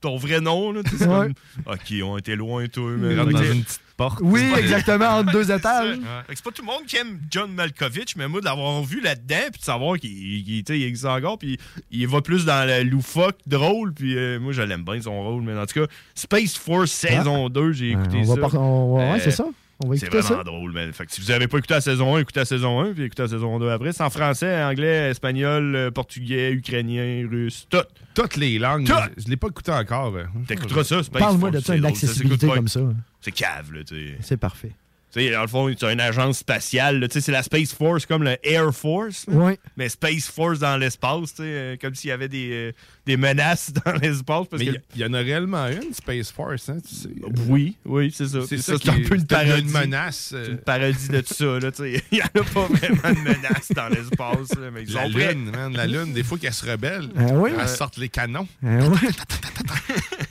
ton 0.00 0.16
vrai 0.16 0.40
nom. 0.40 0.72
Là, 0.72 0.82
tu 0.84 0.90
sais, 0.90 0.96
c'est 0.98 1.08
Ouais. 1.08 1.30
comme, 1.64 1.74
ok, 1.74 1.94
on 2.04 2.18
était 2.18 2.36
loin, 2.36 2.66
toi. 2.68 2.90
Mais 2.96 3.16
Rentre 3.18 3.30
dans 3.32 3.38
Fait 3.38 3.44
que, 3.48 3.52
une 3.54 3.64
petite 3.64 3.80
Oui, 4.20 4.42
exactement, 4.58 5.06
entre 5.18 5.32
deux 5.32 5.50
étages. 5.52 5.98
C'est 6.28 6.42
pas 6.44 6.50
tout 6.50 6.62
le 6.62 6.66
monde 6.66 6.86
qui 6.86 6.96
aime 6.96 7.20
John 7.30 7.52
Malkovich, 7.52 8.14
mais 8.16 8.28
moi, 8.28 8.40
de 8.40 8.44
l'avoir 8.46 8.82
vu 8.82 9.00
là-dedans, 9.00 9.48
puis 9.52 9.60
de 9.60 9.64
savoir 9.64 9.98
qu'il 9.98 10.58
existe 10.58 11.04
encore, 11.04 11.38
puis 11.38 11.58
il 11.90 12.06
va 12.08 12.20
plus 12.22 12.44
dans 12.44 12.66
le 12.66 12.82
loufoque, 12.84 13.36
drôle, 13.46 13.92
puis 13.92 14.16
euh, 14.16 14.38
moi, 14.40 14.52
je 14.52 14.62
l'aime 14.62 14.84
bien, 14.84 15.00
son 15.02 15.20
rôle. 15.22 15.42
Mais 15.42 15.58
en 15.58 15.66
tout 15.66 15.80
cas, 15.80 15.86
Space 16.14 16.56
Force 16.56 16.90
saison 16.92 17.48
2, 17.48 17.72
j'ai 17.72 17.90
écouté 17.90 18.18
on 18.18 18.22
va 18.22 18.34
ça. 18.34 18.40
par- 18.40 18.54
on 18.62 18.96
va- 18.96 19.02
ouais, 19.12 19.18
Euh, 19.18 19.20
c'est 19.24 19.30
ça. 19.32 19.44
On 19.84 19.88
va 19.88 19.96
c'est 19.96 20.06
vraiment 20.08 20.22
ça. 20.38 20.42
drôle, 20.44 20.72
man. 20.72 20.92
Fait 20.92 21.06
que 21.06 21.12
si 21.12 21.20
vous 21.20 21.30
avez 21.30 21.46
pas 21.46 21.58
écouté 21.58 21.74
la 21.74 21.80
saison 21.80 22.16
1, 22.16 22.20
écoutez 22.20 22.40
la 22.40 22.46
saison 22.46 22.80
1, 22.80 22.94
puis 22.94 23.04
écoutez 23.04 23.22
la 23.22 23.28
saison 23.28 23.58
2 23.60 23.68
après. 23.70 23.92
C'est 23.92 24.02
en 24.02 24.10
français, 24.10 24.62
anglais, 24.64 25.10
espagnol, 25.10 25.74
euh, 25.76 25.90
portugais, 25.92 26.50
ukrainien, 26.52 27.26
russe, 27.30 27.66
tout. 27.70 27.78
Toutes 28.14 28.36
les 28.36 28.58
langues. 28.58 28.86
Tout. 28.86 28.94
Je, 29.16 29.22
je 29.24 29.28
l'ai 29.28 29.36
pas 29.36 29.46
écouté 29.48 29.70
encore. 29.70 30.16
euh. 30.16 30.24
T'écouteras 30.48 30.82
ça, 30.84 31.02
Space 31.04 31.20
Parle-moi 31.22 31.50
de 31.52 31.60
ça, 31.60 31.66
c'est 31.74 31.78
une 31.78 31.86
accessibilité 31.86 32.46
pas. 32.48 32.54
comme 32.56 32.66
ça. 32.68 32.80
C'est 33.20 33.30
cave, 33.32 33.72
là, 33.72 33.84
tu 33.84 33.94
sais. 33.94 34.16
C'est 34.20 34.36
parfait. 34.36 34.72
Tu 35.10 35.20
sais, 35.20 35.30
dans 35.30 35.40
le 35.40 35.46
fond, 35.48 35.74
c'est 35.78 35.90
une 35.92 36.00
agence 36.00 36.38
spatiale. 36.38 37.00
là. 37.00 37.08
Tu 37.08 37.14
sais, 37.14 37.20
c'est 37.22 37.32
la 37.32 37.42
Space 37.42 37.72
Force 37.72 38.04
comme 38.04 38.22
le 38.24 38.36
Air 38.46 38.74
Force. 38.74 39.24
Oui. 39.28 39.52
Mais 39.76 39.88
Space 39.88 40.28
Force 40.28 40.58
dans 40.58 40.76
l'espace, 40.76 41.30
tu 41.30 41.36
sais, 41.36 41.42
euh, 41.44 41.76
comme 41.80 41.94
s'il 41.94 42.08
y 42.08 42.12
avait 42.12 42.28
des, 42.28 42.50
euh, 42.52 42.72
des 43.06 43.16
menaces 43.16 43.72
dans 43.86 43.92
l'espace. 43.92 44.46
Parce 44.50 44.62
Mais 44.62 44.72
que... 44.72 44.76
il 44.94 45.00
y, 45.00 45.00
y 45.00 45.04
en 45.06 45.14
a 45.14 45.18
réellement 45.20 45.66
une, 45.68 45.94
Space 45.94 46.30
Force, 46.30 46.68
hein, 46.68 46.76
tu 46.86 46.94
sais. 46.94 47.08
Oui, 47.48 47.76
oui, 47.86 48.12
c'est 48.14 48.28
ça. 48.28 48.40
C'est 48.46 48.58
ça, 48.58 48.74
c'est 48.82 48.90
un 48.90 48.94
qui 48.96 49.00
peu 49.08 49.14
une 49.14 49.26
parodie. 49.26 49.60
une 49.62 49.70
menace. 49.70 50.32
euh, 50.34 50.44
C'est 50.44 50.50
une 50.52 50.58
parodie 50.58 51.08
de 51.08 51.20
tout 51.22 51.34
ça, 51.34 51.58
là, 51.58 51.72
tu 51.72 51.82
sais. 51.84 52.04
Il 52.12 52.16
n'y 52.18 52.22
en 52.22 52.26
a 52.26 52.44
pas 52.44 52.66
vraiment 52.66 53.20
de 53.20 53.28
menace 53.28 53.72
dans 53.74 53.88
l'espace, 53.88 54.58
là, 54.60 54.70
mais 54.72 54.82
ils 54.82 54.92
la 54.92 55.08
prêts. 55.08 55.32
lune, 55.32 55.50
man, 55.50 55.72
la 55.74 55.86
lune, 55.86 56.12
des 56.12 56.22
fois 56.22 56.36
qu'elle 56.36 56.52
se 56.52 56.70
rebelle, 56.70 57.08
Ah 57.16 57.22
oui? 57.32 57.50
elle 57.58 57.68
sorte 57.68 57.96
les 57.96 58.08
canons. 58.10 58.46
Hein, 58.62 58.90
ouais. 58.90 59.08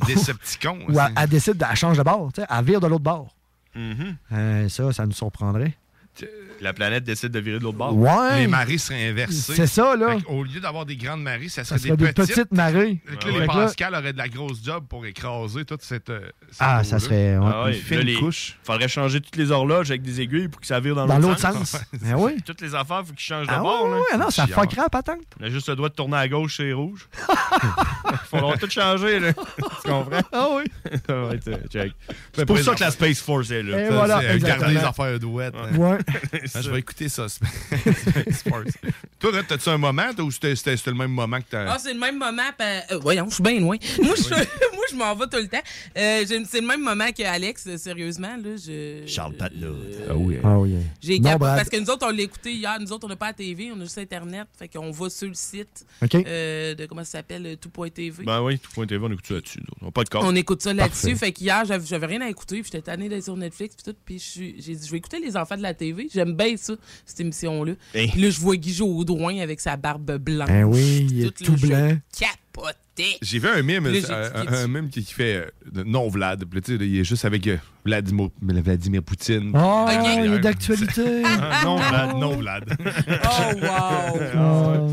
Décepticons. 0.05 0.79
Ou 0.89 0.99
elle, 0.99 1.13
elle 1.17 1.29
décide, 1.29 1.63
elle 1.69 1.75
change 1.75 1.97
de 1.97 2.03
bord, 2.03 2.31
tu 2.33 2.41
sais, 2.41 2.47
elle 2.49 2.63
vire 2.65 2.79
de 2.79 2.87
l'autre 2.87 3.03
bord. 3.03 3.33
Mhm. 3.77 4.15
Euh, 4.31 4.69
ça, 4.69 4.91
ça 4.91 5.05
nous 5.05 5.11
surprendrait. 5.13 5.77
La 6.61 6.73
planète 6.73 7.03
décide 7.03 7.29
de 7.29 7.39
virer 7.39 7.59
de 7.59 7.63
l'autre 7.63 7.77
bord. 7.77 7.95
Ouais. 7.95 8.39
Les 8.41 8.47
marées 8.47 8.77
seraient 8.77 9.09
inversées. 9.09 9.53
C'est 9.55 9.67
ça, 9.67 9.95
là. 9.95 10.17
Au 10.27 10.43
lieu 10.43 10.59
d'avoir 10.59 10.85
des 10.85 10.95
grandes 10.95 11.21
marées, 11.21 11.49
ça 11.49 11.63
Ça 11.63 11.77
serait, 11.77 11.89
serait 11.89 11.97
des 11.97 12.13
petites 12.13 12.51
marées. 12.51 12.99
Fait 13.05 13.15
que 13.17 13.25
Ouais, 13.25 13.31
là, 13.31 13.37
ouais. 13.37 13.41
les 13.41 13.47
Pascal 13.47 13.93
auraient 13.95 14.13
de 14.13 14.17
la 14.17 14.27
grosse 14.27 14.63
job 14.63 14.85
pour 14.89 15.05
écraser 15.05 15.65
toute 15.65 15.81
cette. 15.83 16.09
euh, 16.09 16.21
cette 16.49 16.57
Ah, 16.59 16.83
ça 16.83 16.99
serait, 16.99 17.37
ouais. 17.37 17.45
Ah 17.51 17.63
ouais, 17.65 17.73
Une 17.75 17.81
fine 17.81 17.97
là, 17.97 18.03
les- 18.03 18.13
couche. 18.15 18.57
Faudrait 18.63 18.87
changer 18.87 19.21
toutes 19.21 19.35
les 19.35 19.51
horloges 19.51 19.89
avec 19.91 20.01
des 20.01 20.21
aiguilles 20.21 20.47
pour 20.47 20.59
que 20.61 20.67
ça 20.67 20.79
vire 20.79 20.95
dans, 20.95 21.05
Dans 21.05 21.19
l'autre 21.19 21.39
sens. 21.39 21.75
Ben 22.01 22.15
oui. 22.17 22.37
Toutes 22.45 22.61
les 22.61 22.73
affaires, 22.75 23.03
faut 23.05 23.13
qu'ils 23.13 23.19
changent 23.19 23.47
de 23.47 23.53
Ah 23.53 23.59
bord. 23.59 23.85
ouais, 23.89 23.99
là. 24.11 24.17
non, 24.17 24.29
ça 24.29 24.47
fuckerait 24.47 24.81
la 24.81 24.89
patente. 24.89 25.19
On 25.39 25.43
a 25.45 25.49
juste 25.49 25.69
le 25.69 25.75
droit 25.75 25.89
de 25.89 25.93
tourner 25.95 26.17
à 26.17 26.27
gauche, 26.27 26.57
c'est 26.57 26.71
rouge. 26.73 27.07
Faudra 28.29 28.57
tout 28.57 28.69
changer, 28.69 29.19
là. 29.19 29.33
Tu 29.33 29.89
comprends? 29.89 30.21
Ah 30.31 30.47
oui. 30.55 30.63
Check. 31.69 31.91
Mais 32.07 32.15
C'est 32.33 32.45
pour 32.45 32.57
ça 32.59 32.73
que 32.75 32.79
la 32.81 32.91
Space 32.91 33.19
Force 33.21 33.51
est 33.51 33.63
là. 33.63 33.79
Et 33.79 33.87
euh, 33.91 34.39
garder 34.39 34.73
les 34.73 34.77
affaires 34.77 35.19
douettes. 35.19 35.53
hein. 35.55 35.75
Ouais. 35.77 35.97
Ah, 36.55 36.61
je 36.61 36.69
vais 36.71 36.79
écouter 36.79 37.09
ça. 37.09 37.27
Toi, 39.19 39.31
Red, 39.31 39.47
t'as-tu 39.47 39.69
un 39.69 39.77
moment 39.77 40.09
ou 40.19 40.31
c'était, 40.31 40.55
c'était- 40.55 40.77
c'était 40.77 40.91
le 40.91 40.97
même 40.97 41.11
moment 41.11 41.39
que 41.39 41.45
t'as. 41.49 41.71
Ah, 41.73 41.77
c'est 41.79 41.93
le 41.93 41.99
même 41.99 42.17
moment. 42.19 42.43
pa- 42.57 42.83
euh, 42.91 42.99
voyons, 42.99 43.27
je 43.29 43.35
suis 43.35 43.43
bien 43.43 43.59
loin. 43.59 43.77
Moi, 44.01 44.15
je, 44.15 44.29
moi, 44.75 44.85
je 44.91 44.95
m'en 44.95 45.15
vais 45.15 45.25
tout 45.25 45.37
le 45.37 45.47
temps. 45.47 45.61
Euh, 45.97 46.23
c'est 46.47 46.61
le 46.61 46.67
même 46.67 46.81
moment 46.83 47.11
que 47.11 47.23
Alex, 47.23 47.65
euh, 47.67 47.77
sérieusement. 47.77 48.35
Là, 48.37 48.55
je, 48.57 49.03
Charles 49.07 49.33
Patelot. 49.33 49.75
Ah 50.09 50.15
oui. 50.15 50.37
Ah 50.43 50.59
oui. 50.59 50.75
J'ai 51.01 51.19
Brad. 51.19 51.39
parce 51.39 51.69
que 51.69 51.77
nous 51.77 51.89
autres, 51.89 52.05
on 52.07 52.11
l'a 52.11 52.21
écouté 52.21 52.53
hier. 52.53 52.77
Nous 52.79 52.91
autres, 52.93 53.05
on 53.05 53.09
n'a 53.09 53.15
pas 53.15 53.27
la 53.27 53.33
TV, 53.33 53.71
on 53.73 53.79
a 53.79 53.83
juste 53.83 53.97
Internet. 53.97 54.47
Fait 54.57 54.67
qu'on 54.67 54.91
va 54.91 55.09
sur 55.09 55.27
le 55.27 55.33
site 55.33 55.85
OK. 56.03 56.15
euh, 56.15 56.75
de 56.75 56.85
comment 56.85 57.03
ça 57.03 57.11
s'appelle, 57.17 57.45
euh, 57.45 57.55
tout.tv. 57.55 58.23
Ben 58.23 58.41
oui, 58.41 58.59
tout 58.59 58.71
point 58.71 58.85
TV, 58.85 59.03
on 59.03 59.11
écoute 59.11 59.25
ça 59.27 59.33
là-dessus. 59.35 59.59
On 59.81 59.85
n'a 59.85 59.91
pas 59.91 60.03
de 60.03 60.09
corps. 60.09 60.23
On 60.25 60.35
écoute 60.35 60.61
ça 60.61 60.73
là-dessus. 60.73 61.15
Fait 61.15 61.31
qu'hier, 61.31 61.65
j'avais, 61.65 61.85
j'avais 61.85 62.05
rien 62.05 62.21
à 62.21 62.29
écouter. 62.29 62.61
Puis 62.61 62.69
j'étais 62.71 62.83
tanné 62.83 63.09
d'être 63.09 63.23
sur 63.23 63.35
Netflix. 63.35 63.75
Puis 63.75 63.91
tout. 63.91 63.97
Puis 64.05 64.19
j'ai 64.59 64.75
dit, 64.75 64.85
je 64.85 64.91
vais 64.91 64.97
écouter 64.97 65.19
Les 65.19 65.35
Enfants 65.35 65.57
de 65.57 65.63
la 65.63 65.73
TV. 65.73 66.07
J'aime 66.13 66.33
bien 66.37 66.55
ça, 66.57 66.73
cette 67.05 67.19
émission-là. 67.19 67.73
Hein? 67.95 68.05
Puis 68.11 68.21
là, 68.21 68.29
je 68.29 68.39
vois 68.39 68.55
Guy 68.55 68.73
Jodoin 68.73 69.39
avec 69.39 69.59
sa 69.59 69.75
barbe 69.77 70.17
blanche. 70.17 70.47
Ben 70.47 70.63
oui, 70.63 71.07
il 71.09 71.25
est 71.25 71.31
Tout, 71.31 71.45
tout 71.45 71.67
blanc. 71.67 71.97
Capotais. 72.17 73.17
J'ai 73.21 73.37
vu 73.39 73.47
un 73.47 73.61
mime, 73.61 73.87
Là, 73.87 73.99
euh, 74.09 74.29
un, 74.33 74.53
un 74.53 74.67
mime 74.67 74.89
qui, 74.89 75.03
qui 75.03 75.13
fait 75.13 75.35
euh, 75.35 75.83
non 75.85 76.07
Vlad. 76.09 76.45
Puis 76.45 76.55
là, 76.55 76.61
tu 76.61 76.77
sais, 76.77 76.83
il 76.85 76.99
est 76.99 77.03
juste 77.03 77.25
avec 77.25 77.45
euh, 77.45 77.57
Vladimir, 77.85 78.29
Vladimir 78.41 79.03
Poutine. 79.03 79.51
Ah, 79.53 79.85
Ok. 80.01 80.19
il 80.25 80.33
est 80.33 80.39
d'actualité. 80.39 81.21
Ah, 81.25 81.61
non 81.63 81.75
Vlad, 81.77 82.15
non 82.17 82.35
Vlad. 82.37 82.77
Oh, 82.79 83.55
wow! 83.61 84.19
Ah. 84.35 84.87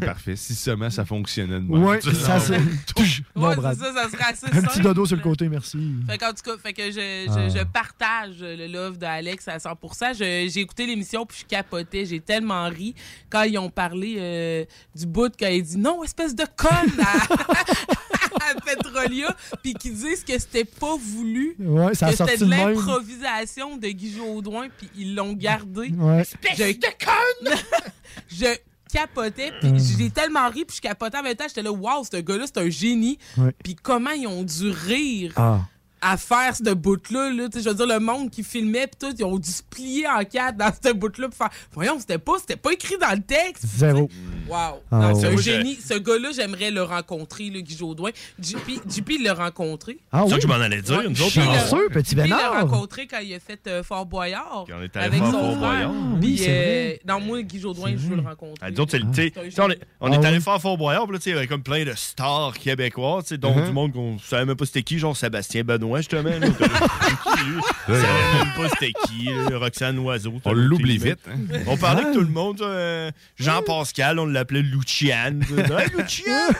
C'est 0.00 0.06
parfait. 0.06 0.36
Si 0.36 0.54
seulement 0.54 0.90
ça 0.90 1.04
fonctionnait 1.04 1.60
de 1.60 1.60
même. 1.60 1.98
Tu- 2.00 2.14
ça 2.14 2.36
Ouais, 2.36 2.40
c'est 2.42 2.54
ça, 2.54 3.92
ça 3.94 4.10
serait 4.10 4.24
assez 4.24 4.46
Un 4.46 4.50
petit 4.62 4.74
simple. 4.74 4.82
dodo 4.82 5.06
sur 5.06 5.16
le 5.16 5.22
côté, 5.22 5.48
merci. 5.48 5.78
Fait 6.08 6.18
qu'en 6.18 6.30
tout 6.32 6.42
cas, 6.44 6.56
fait 6.62 6.72
que 6.72 6.84
je, 6.90 6.92
je, 7.26 7.30
Ah. 7.30 7.48
je 7.48 7.64
partage 7.64 8.36
le 8.40 8.66
love 8.66 8.98
d'Alex 8.98 9.48
à 9.48 9.58
100%. 9.58 10.12
Je- 10.14 10.48
J'ai 10.52 10.60
écouté 10.60 10.86
l'émission 10.86 11.24
puis 11.26 11.38
je 11.40 11.44
capotais. 11.46 12.04
J'ai 12.06 12.20
tellement 12.20 12.68
ri 12.68 12.94
quand 13.30 13.42
ils 13.42 13.58
ont 13.58 13.70
parlé 13.70 14.16
euh, 14.18 14.64
du 14.94 15.06
bout 15.06 15.32
quand 15.38 15.48
il 15.48 15.62
dit 15.62 15.78
non, 15.78 16.02
espèce 16.04 16.34
de 16.34 16.44
conne 16.56 17.00
à, 17.00 17.22
à 18.50 18.54
Petrolia 18.64 19.34
puis 19.62 19.74
qu'ils 19.74 19.94
disent 19.94 20.24
que 20.24 20.38
c'était 20.38 20.64
pas 20.64 20.96
voulu. 20.96 21.56
Ouais, 21.58 21.94
ça 21.94 22.06
a 22.06 22.10
que 22.10 22.16
sorti 22.16 22.32
c'était 22.34 22.44
de 22.44 22.50
l'improvisation 22.50 23.76
de 23.76 23.88
Guy 23.88 24.14
Jodoin 24.16 24.68
puis 24.76 24.88
ils 24.96 25.14
l'ont 25.14 25.32
gardé. 25.32 25.88
Ouais. 25.90 26.20
Espèce 26.20 26.58
de 26.78 26.86
conne! 27.04 27.54
je 28.28 28.46
capotais 28.92 29.52
puis 29.60 29.70
Hum. 29.70 29.78
j'ai 29.78 30.10
tellement 30.10 30.48
ri 30.48 30.64
puis 30.64 30.76
je 30.76 30.80
capotais 30.80 31.18
en 31.18 31.22
même 31.22 31.34
temps. 31.36 31.44
J'étais 31.48 31.62
là, 31.62 31.72
waouh, 31.72 32.04
ce 32.04 32.16
gars-là, 32.18 32.44
c'est 32.46 32.58
un 32.58 32.70
génie. 32.70 33.18
Ouais. 33.36 33.54
Puis 33.62 33.74
comment 33.74 34.10
ils 34.10 34.26
ont 34.26 34.42
dû 34.42 34.70
rire 34.70 35.32
Ah. 35.36 35.60
À 36.00 36.16
faire 36.16 36.54
ce 36.56 36.72
bout-là. 36.74 37.30
Là. 37.30 37.48
Tu 37.48 37.58
sais, 37.58 37.64
Je 37.64 37.68
veux 37.70 37.74
dire, 37.74 37.86
le 37.86 37.98
monde 38.00 38.30
qui 38.30 38.42
filmait, 38.42 38.86
pis 38.86 38.96
tout, 38.98 39.14
ils 39.18 39.24
ont 39.24 39.38
dû 39.38 39.50
se 39.50 39.62
plier 39.62 40.06
en 40.06 40.22
quatre 40.24 40.56
dans 40.56 40.70
ce 40.84 40.92
bout-là 40.92 41.28
pour 41.28 41.36
faire. 41.36 41.50
Voyons, 41.72 41.98
c'était 41.98 42.18
pas, 42.18 42.34
c'était 42.38 42.56
pas 42.56 42.72
écrit 42.72 42.96
dans 43.00 43.12
le 43.12 43.22
texte. 43.22 43.64
Zéro. 43.66 44.08
Wow. 44.48 44.56
Ah 44.90 44.98
Non, 45.10 45.14
c'est 45.14 45.26
un 45.26 45.36
génie. 45.36 45.76
Ce 45.76 45.94
gars-là, 45.94 46.30
j'aimerais 46.34 46.70
le 46.70 46.82
rencontrer, 46.82 47.50
le 47.50 47.60
Guy 47.60 47.76
Jodoin. 47.76 48.10
JP, 48.40 49.18
l'a 49.22 49.34
rencontré. 49.34 49.98
Ah 50.12 50.22
C'est 50.24 50.28
ça 50.30 50.34
oui. 50.36 50.40
que 50.40 50.42
je 50.42 50.46
m'en 50.52 50.60
allais 50.60 50.82
dire. 50.82 50.98
Ouais. 50.98 51.08
Nous 51.08 51.22
autres, 51.22 51.32
Puis 51.32 51.40
on- 51.46 51.52
le- 51.52 51.58
Chanceux, 51.58 51.88
petit 51.88 52.10
JP 52.16 52.28
l'a 52.28 52.60
rencontré 52.60 53.06
quand 53.06 53.18
il 53.18 53.34
a 53.34 53.40
fait 53.40 53.60
euh, 53.66 53.82
Fort 53.82 54.06
Boyard. 54.06 54.64
Puis 54.66 54.74
on 54.78 54.82
est 54.82 54.96
allé 54.96 55.06
avec 55.18 55.32
son 55.32 55.56
frère. 55.58 55.90
Puis, 56.20 56.28
Oui, 56.28 56.38
c'est 56.38 56.44
vrai. 56.44 57.00
euh, 57.06 57.12
non, 57.12 57.20
moi, 57.20 57.42
Guy 57.42 57.60
Jodoin, 57.60 57.90
je 57.92 58.06
veux 58.08 58.16
le 58.16 58.22
rencontrer. 58.22 58.54
Ah, 58.60 58.68
c'est 58.76 59.60
on 59.60 59.70
est, 59.70 59.80
on 60.00 60.12
Ah 60.12 60.14
est 60.14 60.24
allé 60.24 60.36
oui. 60.38 60.42
faire 60.42 60.60
Fort 60.60 60.76
Boyard, 60.78 61.04
puis 61.04 61.12
là, 61.14 61.18
tu 61.18 61.24
sais, 61.24 61.30
il 61.30 61.34
y 61.34 61.36
avait 61.36 61.46
comme 61.46 61.62
plein 61.62 61.84
de 61.84 61.92
stars 61.94 62.54
québécois, 62.58 63.20
tu 63.22 63.28
sais, 63.28 63.38
dont 63.38 63.56
Uh-huh. 63.56 63.66
du 63.66 63.72
monde 63.72 63.92
qu'on 63.92 64.18
savait 64.18 64.44
même 64.44 64.56
pas 64.56 64.66
c'était 64.66 64.82
qui, 64.82 64.98
genre 64.98 65.16
Sébastien 65.16 65.62
Benoît, 65.64 65.95
justement. 65.98 66.30
là. 66.30 66.38
Même 67.88 68.52
pas 68.56 68.68
c'était 68.70 68.92
qui, 69.06 69.24
là, 69.26 69.58
Roxane 69.58 69.98
Oiseau. 69.98 70.34
On 70.44 70.52
l'oublie 70.52 70.98
vite. 70.98 71.18
hein. 71.28 71.38
On 71.66 71.76
parlait 71.76 72.02
avec 72.02 72.14
tout 72.14 72.20
le 72.20 72.28
monde, 72.28 72.60
euh, 72.62 73.10
Jean-Pascal, 73.38 74.18
on 74.18 74.26
l'appelait 74.26 74.62
Luciane. 74.62 75.42
hey, 75.56 75.88
Luciane! 75.96 76.54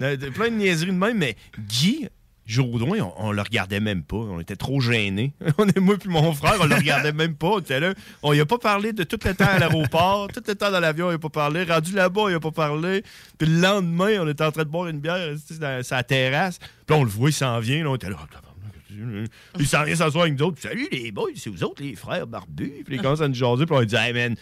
Euh, 0.00 0.16
de- 0.16 0.28
plein 0.30 0.48
de 0.50 0.54
niaiseries 0.56 0.86
de 0.92 0.96
même, 0.96 1.18
mais 1.18 1.36
Guy, 1.58 2.08
Jourdouin, 2.46 2.98
on, 3.00 3.28
on 3.28 3.32
le 3.32 3.40
regardait 3.40 3.80
même 3.80 4.02
pas. 4.02 4.16
On 4.16 4.38
était 4.38 4.56
trop 4.56 4.80
gênés. 4.80 5.32
On 5.58 5.66
est 5.66 5.80
moi 5.80 5.96
puis 5.98 6.10
mon 6.10 6.32
frère, 6.34 6.56
on 6.60 6.66
le 6.66 6.74
regardait 6.74 7.12
même 7.12 7.34
pas. 7.34 7.46
On 7.46 7.58
était 7.60 7.80
là. 7.80 7.94
On 8.22 8.34
y 8.34 8.40
a 8.40 8.46
pas 8.46 8.58
parlé 8.58 8.92
de 8.92 9.02
tout 9.04 9.18
le 9.24 9.34
temps 9.34 9.46
à 9.46 9.58
l'aéroport, 9.58 10.28
tout 10.28 10.42
le 10.46 10.54
temps 10.54 10.70
dans 10.70 10.80
l'avion, 10.80 11.10
il 11.10 11.14
a 11.14 11.18
pas 11.18 11.30
parlé. 11.30 11.64
Rendu 11.64 11.92
là-bas, 11.94 12.26
il 12.28 12.34
a 12.34 12.40
pas 12.40 12.50
parlé. 12.50 13.02
Puis 13.38 13.48
le 13.48 13.60
lendemain, 13.60 14.18
on 14.20 14.28
était 14.28 14.44
en 14.44 14.52
train 14.52 14.64
de 14.64 14.68
boire 14.68 14.88
une 14.88 15.00
bière 15.00 15.34
dans 15.58 15.82
sa 15.82 16.02
terrasse. 16.02 16.58
Puis 16.86 16.96
on 16.96 17.04
le 17.04 17.10
voit, 17.10 17.30
il 17.30 17.32
s'en 17.32 17.58
vient. 17.60 17.82
Là, 17.82 17.90
on 17.90 17.96
était 17.96 18.10
là. 18.10 18.18
Ah, 18.30 19.58
il 19.58 19.66
s'en 19.66 19.84
vient 19.84 19.96
s'asseoir 19.96 20.24
avec 20.24 20.38
nous 20.38 20.46
autres. 20.46 20.60
Salut 20.60 20.88
les 20.92 21.10
boys, 21.12 21.30
c'est 21.36 21.50
vous 21.50 21.64
autres 21.64 21.82
les 21.82 21.96
frères 21.96 22.26
barbus. 22.26 22.82
Puis 22.84 22.96
il 22.96 23.02
commence 23.02 23.20
à 23.20 23.28
nous 23.28 23.34
jaser. 23.34 23.66
Puis 23.66 23.74
on 23.74 23.82
dit, 23.82 23.96
hey 23.96 24.12
man, 24.12 24.36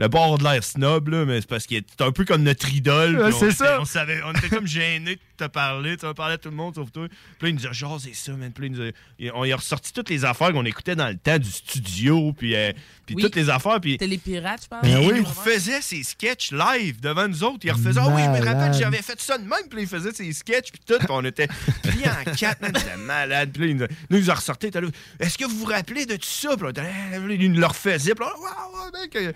le 0.00 0.08
bord 0.08 0.38
de 0.38 0.44
l'air 0.44 0.64
snob, 0.64 1.08
là, 1.08 1.24
mais 1.26 1.40
c'est 1.42 1.46
parce 1.48 1.66
qu'il 1.66 1.76
est 1.76 2.00
un 2.00 2.10
peu 2.10 2.24
comme 2.24 2.42
notre 2.42 2.72
idole. 2.72 3.20
Ouais, 3.20 3.32
c'est 3.32 3.50
ça. 3.52 3.78
On, 3.80 3.84
savait, 3.84 4.20
on 4.24 4.32
était 4.32 4.48
comme 4.48 4.66
gênés 4.66 5.16
de 5.16 5.20
te 5.46 5.48
parler. 5.50 5.96
On 6.02 6.14
parlait 6.14 6.34
à 6.34 6.38
tout 6.38 6.48
le 6.48 6.56
monde 6.56 6.74
sauf 6.74 6.90
toi. 6.90 7.06
Puis 7.08 7.18
là, 7.42 7.48
il 7.50 7.54
nous 7.54 7.66
a 7.66 7.72
jasé 7.72 8.12
ça, 8.14 8.32
man. 8.32 8.50
Puis 8.50 8.68
là, 8.70 8.74
il 8.74 8.78
nous 8.80 8.88
a- 8.88 8.92
il- 9.18 9.32
on 9.34 9.44
y 9.44 9.52
a 9.52 9.56
ressorti 9.56 9.92
toutes 9.92 10.08
les 10.08 10.24
affaires 10.24 10.52
qu'on 10.52 10.64
écoutait 10.64 10.96
dans 10.96 11.08
le 11.08 11.16
temps 11.18 11.38
du 11.38 11.50
studio, 11.50 12.32
puis, 12.32 12.56
euh, 12.56 12.72
puis 13.04 13.14
Oui. 13.14 13.22
toutes 13.22 13.36
les 13.36 13.50
affaires. 13.50 13.78
Puis 13.80 13.92
C'était 13.92 14.06
les 14.06 14.16
pirates, 14.18 14.62
je 14.64 14.68
pense. 14.68 14.80
puis 14.82 14.90
il 14.90 15.14
nous 15.16 15.24
refaisait 15.24 15.82
ses 15.82 16.02
sketchs 16.02 16.50
live 16.52 16.98
devant 17.00 17.28
nous 17.28 17.44
autres. 17.44 17.58
Il 17.64 17.72
refaisait, 17.72 18.00
ah 18.02 18.08
oui, 18.08 18.22
je 18.24 18.30
me 18.40 18.44
rappelle, 18.44 18.72
j'avais 18.72 19.02
fait 19.02 19.20
ça 19.20 19.36
de 19.36 19.42
même. 19.44 19.68
Puis 19.68 19.76
là, 19.76 19.82
il 19.82 19.88
faisait 19.88 20.12
ses 20.12 20.32
sketchs, 20.32 20.70
puis 20.72 20.80
tout. 20.86 20.98
Puis 20.98 21.06
on 21.10 21.24
était 21.26 21.48
pliés 21.82 22.06
en 22.08 22.32
quatre, 22.32 22.62
man. 22.62 22.72
C'était 22.74 22.96
malade. 22.96 23.50
Puis 23.52 23.62
là, 23.64 23.68
il 23.68 23.76
nous 23.76 23.84
a, 23.84 23.88
nous, 24.08 24.16
il 24.16 24.20
nous 24.24 24.30
a 24.30 24.34
ressorti. 24.34 24.68
il 24.68 24.90
Est-ce 25.20 25.36
que 25.36 25.44
vous 25.44 25.58
vous 25.58 25.64
rappelez 25.66 26.06
de 26.06 26.16
tout 26.16 26.22
ça? 26.26 26.56
Puis 26.56 26.66
là, 26.74 26.90
il 27.30 27.52
nous 27.52 27.60
le 27.60 27.66
refaisait. 27.66 28.14
Puis 28.14 28.24
là, 28.24 28.32
waouh, 28.34 28.72
waouh, 28.74 29.02
mec. 29.02 29.16
euh, 29.16 29.32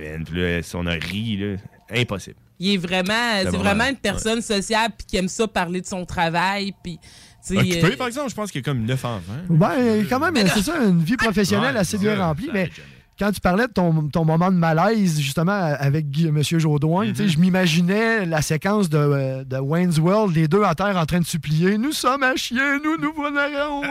Man. 0.00 0.24
Puis 0.24 0.40
là, 0.40 0.60
on 0.74 0.86
a 0.86 0.92
ri, 0.92 1.36
là. 1.36 1.56
Impossible. 1.90 2.36
Il 2.58 2.74
est 2.74 2.76
vraiment, 2.78 3.12
c'est 3.38 3.44
vraiment- 3.44 3.62
vraiment 3.64 3.88
une 3.88 3.96
personne 3.96 4.40
sociable 4.40 4.94
puis 4.96 5.06
qui 5.06 5.16
aime 5.18 5.28
ça 5.28 5.46
parler 5.46 5.80
de 5.82 5.86
son 5.86 6.04
travail 6.06 6.72
puis 6.82 6.98
tu 6.98 7.54
sais, 7.54 7.58
Occupé, 7.60 7.84
euh, 7.92 7.96
par 7.96 8.06
exemple, 8.08 8.30
je 8.30 8.34
pense 8.34 8.50
qu'il 8.50 8.60
y 8.60 8.64
a 8.64 8.64
comme 8.64 8.82
9 8.84 9.04
enfants. 9.04 9.32
Ben, 9.48 10.04
quand 10.08 10.18
même, 10.18 10.48
c'est 10.48 10.62
ça, 10.62 10.78
une 10.82 11.00
vie 11.04 11.16
professionnelle 11.16 11.74
Ouais, 11.74 11.80
assez 11.80 11.96
bien 11.98 12.16
remplie. 12.18 12.48
Mais 12.52 12.70
quand 13.18 13.32
tu 13.32 13.40
parlais 13.40 13.66
de 13.66 13.72
ton, 13.72 14.08
ton 14.08 14.24
moment 14.24 14.50
de 14.50 14.56
malaise, 14.56 15.18
justement, 15.20 15.52
avec 15.52 16.10
Guy- 16.10 16.28
M. 16.28 16.42
Jodoin, 16.42 17.08
tu 17.08 17.14
sais, 17.16 17.28
je 17.28 17.38
m'imaginais 17.38 18.26
la 18.26 18.42
séquence 18.42 18.88
de, 18.88 18.98
euh, 18.98 19.44
de 19.44 19.56
Wayne's 19.56 19.98
World, 19.98 20.34
les 20.34 20.48
deux 20.48 20.62
à 20.64 20.74
terre 20.74 20.96
en 20.96 21.06
train 21.06 21.20
de 21.20 21.24
supplier 21.24 21.78
Nous 21.78 21.92
sommes 21.92 22.22
à 22.22 22.36
chier, 22.36 22.78
nous 22.84 22.96
nous 23.00 23.12
volerons. 23.14 23.82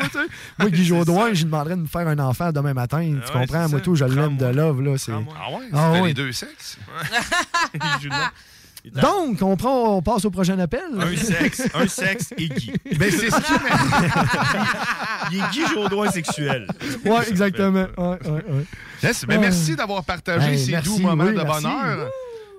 Moi, 0.59 0.69
Guy 0.69 0.85
Jodoin, 0.85 1.29
je 1.33 1.39
lui 1.39 1.45
demanderais 1.45 1.75
de 1.75 1.81
me 1.81 1.87
faire 1.87 2.07
un 2.07 2.19
enfant 2.19 2.51
demain 2.51 2.73
matin. 2.73 3.01
tu 3.01 3.15
ouais, 3.15 3.41
comprends? 3.41 3.69
Moi, 3.69 3.79
tout, 3.79 3.95
je 3.95 4.05
l'aime 4.05 4.37
de 4.37 4.45
love. 4.45 4.81
Là, 4.81 4.97
c'est... 4.97 5.11
Ah 5.11 5.17
ouais? 5.17 5.69
Ah 5.73 5.91
ouais. 5.91 6.07
les 6.07 6.13
deux 6.13 6.31
sexes? 6.31 6.77
Donc, 8.93 9.41
on, 9.41 9.55
prend, 9.57 9.95
on 9.97 10.01
passe 10.01 10.25
au 10.25 10.29
prochain 10.31 10.57
appel. 10.59 10.81
Un 10.99 11.15
sexe, 11.17 11.63
un 11.73 11.87
sexe 11.87 12.33
et 12.37 12.49
Guy. 12.49 12.73
Ben, 12.97 13.09
c'est 13.11 13.31
ce 13.31 13.37
qui 13.37 13.53
Il 15.31 15.37
est 15.39 15.49
Guy 15.51 15.61
Jodoin 15.73 16.11
sexuel. 16.11 16.67
Oui, 17.05 17.17
exactement. 17.27 17.87
Ouais, 17.97 18.07
ouais, 18.25 18.31
ouais. 18.31 18.65
Yes, 19.03 19.25
ben 19.25 19.35
Ouais. 19.37 19.41
merci 19.41 19.75
d'avoir 19.75 20.03
partagé 20.03 20.51
Hey, 20.51 20.59
ces 20.59 20.71
merci, 20.71 20.89
doux 20.89 20.99
moments 20.99 21.23
oui, 21.25 21.33
de 21.33 21.41
merci. 21.41 21.63
bonheur. 21.63 22.09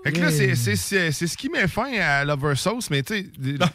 Fait 0.04 0.12
que 0.12 0.20
là, 0.20 0.30
Yeah. 0.30 0.36
c'est- 0.38 0.54
c'est 0.54 0.76
c'est- 0.76 1.12
c'est 1.12 1.26
ce 1.26 1.36
qui 1.36 1.48
met 1.48 1.66
fin 1.66 1.90
à 2.00 2.24
Lover 2.24 2.54
Sauce, 2.54 2.90
mais 2.90 3.02
tu 3.02 3.14
sais, 3.14 3.26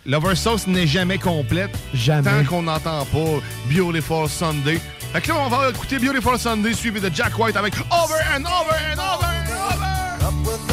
Lover 0.05 0.35
Sauce 0.35 0.65
n'est 0.67 0.87
jamais 0.87 1.17
complète 1.17 1.71
Jamais. 1.93 2.23
tant 2.29 2.45
qu'on 2.49 2.61
n'entend 2.63 3.05
pas 3.05 3.39
Beautiful 3.69 4.29
Sunday. 4.29 4.79
Fait 5.11 5.19
que 5.21 5.27
là, 5.29 5.35
on 5.39 5.49
va 5.49 5.69
écouter 5.69 5.99
Beautiful 5.99 6.37
Sunday 6.39 6.73
suivi 6.73 7.01
de 7.01 7.09
Jack 7.13 7.37
White 7.37 7.57
avec 7.57 7.73
Over 7.91 8.21
and 8.33 8.43
Over 8.45 8.77
and 8.93 8.99
Over 8.99 9.25
and 9.25 10.47
Over. 10.47 10.70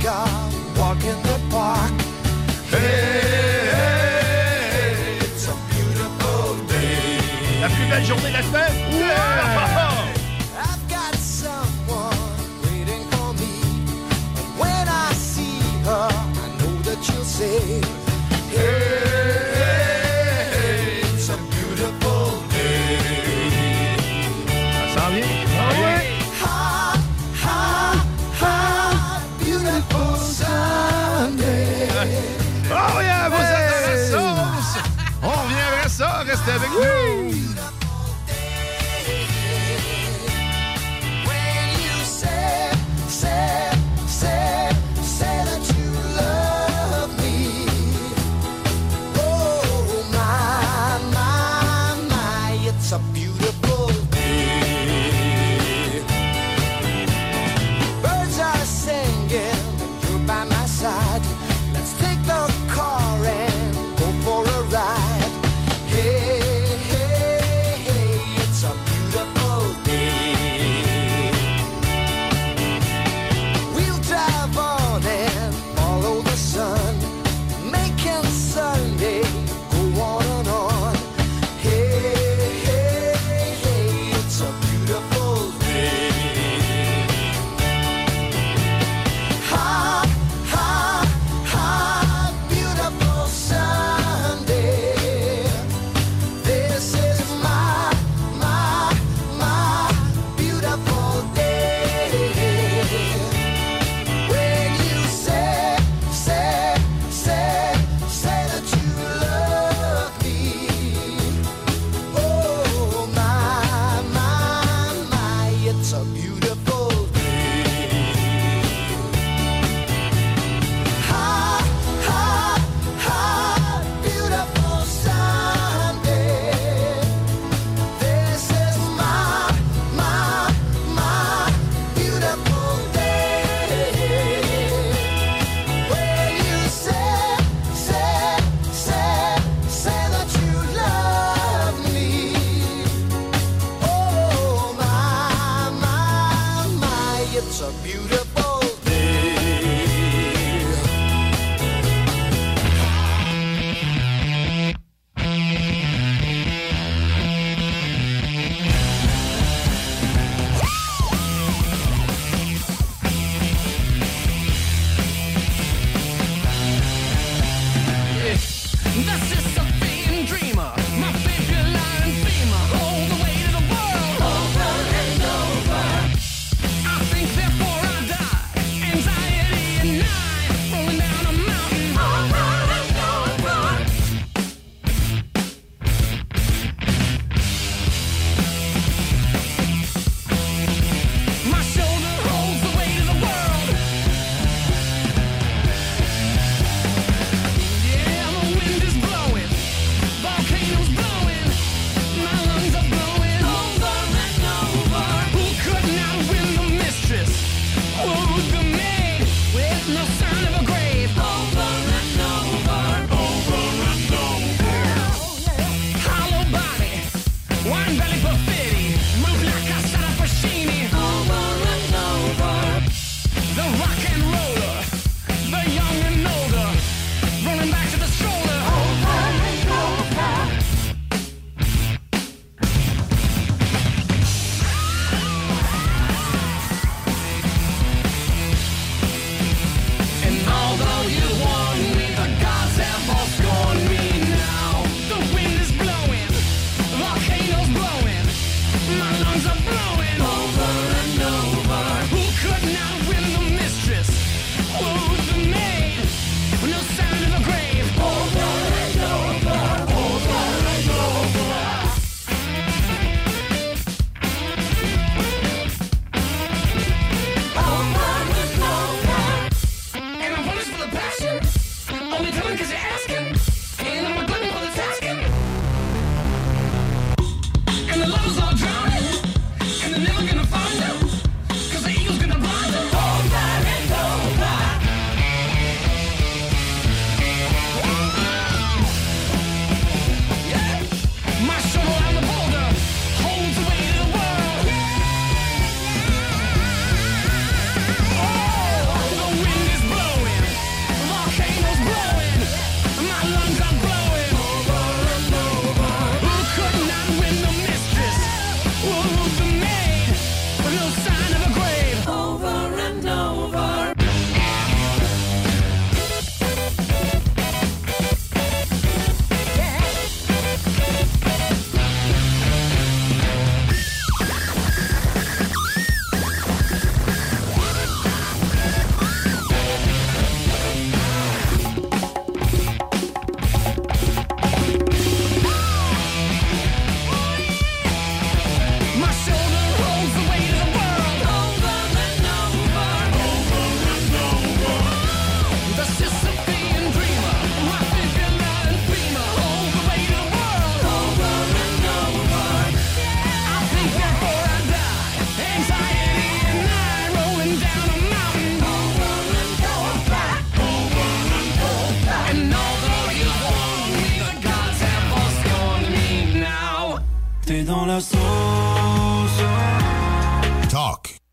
Take 0.00 0.10
a 0.10 0.24
walk 0.78 1.02
in 1.04 1.22
the 1.22 1.38
park. 1.50 1.92
Hey, 2.70 3.98
it's 5.20 5.48
a 5.48 5.54
beautiful 5.70 6.56
day. 6.66 7.20
La 7.60 7.68
plus 7.68 7.86
belle 7.90 8.04
journée 8.04 8.30
de 8.30 8.34
la 8.34 8.42
semaine? 8.42 8.80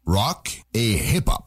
Talk, 0.07 0.15
rock 0.15 0.63
et 0.73 0.93
hip-hop. 0.95 1.46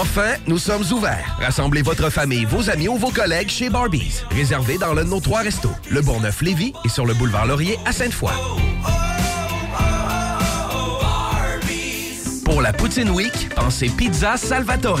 Enfin, 0.00 0.34
nous 0.46 0.58
sommes 0.58 0.84
ouverts. 0.92 1.36
Rassemblez 1.40 1.82
votre 1.82 2.10
famille, 2.10 2.44
vos 2.44 2.68
amis 2.70 2.88
ou 2.88 2.96
vos 2.96 3.10
collègues 3.10 3.48
chez 3.48 3.70
Barbies. 3.70 4.22
Réservé 4.30 4.78
dans 4.78 4.94
l'un 4.94 5.04
de 5.04 5.10
nos 5.10 5.20
trois 5.20 5.40
restos, 5.40 5.70
le 5.90 6.00
Bourgneuf-Lévis 6.00 6.72
et 6.84 6.88
sur 6.88 7.06
le 7.06 7.14
boulevard 7.14 7.46
Laurier 7.46 7.78
à 7.84 7.92
Sainte-Foy. 7.92 8.32
Pour 12.44 12.60
la 12.60 12.72
Poutine 12.72 13.10
Week, 13.10 13.48
pensez 13.54 13.88
Pizza 13.88 14.36
Salvatore. 14.36 15.00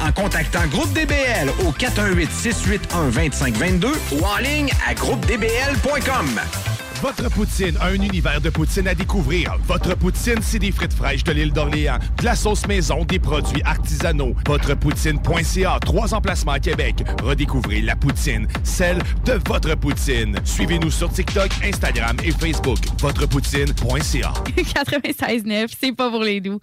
en 0.00 0.12
contactant 0.12 0.64
Groupe 0.68 0.92
DBL 0.92 1.50
au 1.64 1.72
418-681-2522 1.72 3.88
ou 4.12 4.24
en 4.24 4.36
ligne 4.38 4.70
à 4.86 4.94
groupedbl.com. 4.94 6.40
Votre 7.02 7.28
poutine, 7.30 7.76
un 7.82 7.92
univers 7.94 8.40
de 8.40 8.48
poutine 8.48 8.88
à 8.88 8.94
découvrir. 8.94 9.54
Votre 9.66 9.94
poutine, 9.94 10.38
c'est 10.40 10.58
des 10.58 10.72
frites 10.72 10.94
fraîches 10.94 11.24
de 11.24 11.32
l'île 11.32 11.52
d'Orléans, 11.52 11.98
de 12.18 12.24
la 12.24 12.34
sauce 12.34 12.66
maison, 12.66 13.04
des 13.04 13.18
produits 13.18 13.60
artisanaux. 13.64 14.34
Votrepoutine.ca, 14.46 15.78
trois 15.84 16.14
emplacements 16.14 16.52
à 16.52 16.58
Québec. 16.58 17.04
Redécouvrez 17.22 17.82
la 17.82 17.96
poutine, 17.96 18.48
celle 18.64 18.98
de 19.26 19.38
votre 19.46 19.74
poutine. 19.76 20.38
Suivez-nous 20.44 20.90
sur 20.90 21.12
TikTok, 21.12 21.50
Instagram 21.62 22.16
et 22.24 22.32
Facebook. 22.32 22.78
Votrepoutine.ca. 22.98 24.32
96.9, 24.56 25.66
c'est 25.78 25.92
pas 25.92 26.08
pour 26.10 26.22
les 26.22 26.40
doux. 26.40 26.58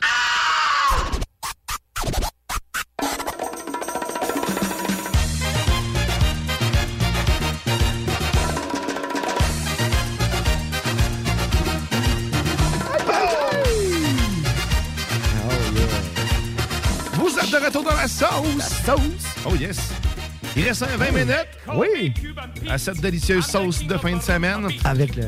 Retour 17.74 17.92
dans 17.92 17.98
la 17.98 18.08
sauce. 18.08 18.58
La 18.58 18.66
sauce. 18.66 19.02
Oh 19.46 19.56
yes. 19.56 19.92
Il 20.56 20.64
reste 20.64 20.84
un 20.84 20.98
20 20.98 21.12
minutes. 21.12 21.48
Oui. 21.76 22.14
À 22.70 22.78
cette 22.78 23.02
délicieuse 23.02 23.46
sauce 23.46 23.84
de 23.84 23.98
fin 23.98 24.16
de 24.16 24.22
semaine. 24.22 24.68
Avec 24.84 25.16
le. 25.16 25.24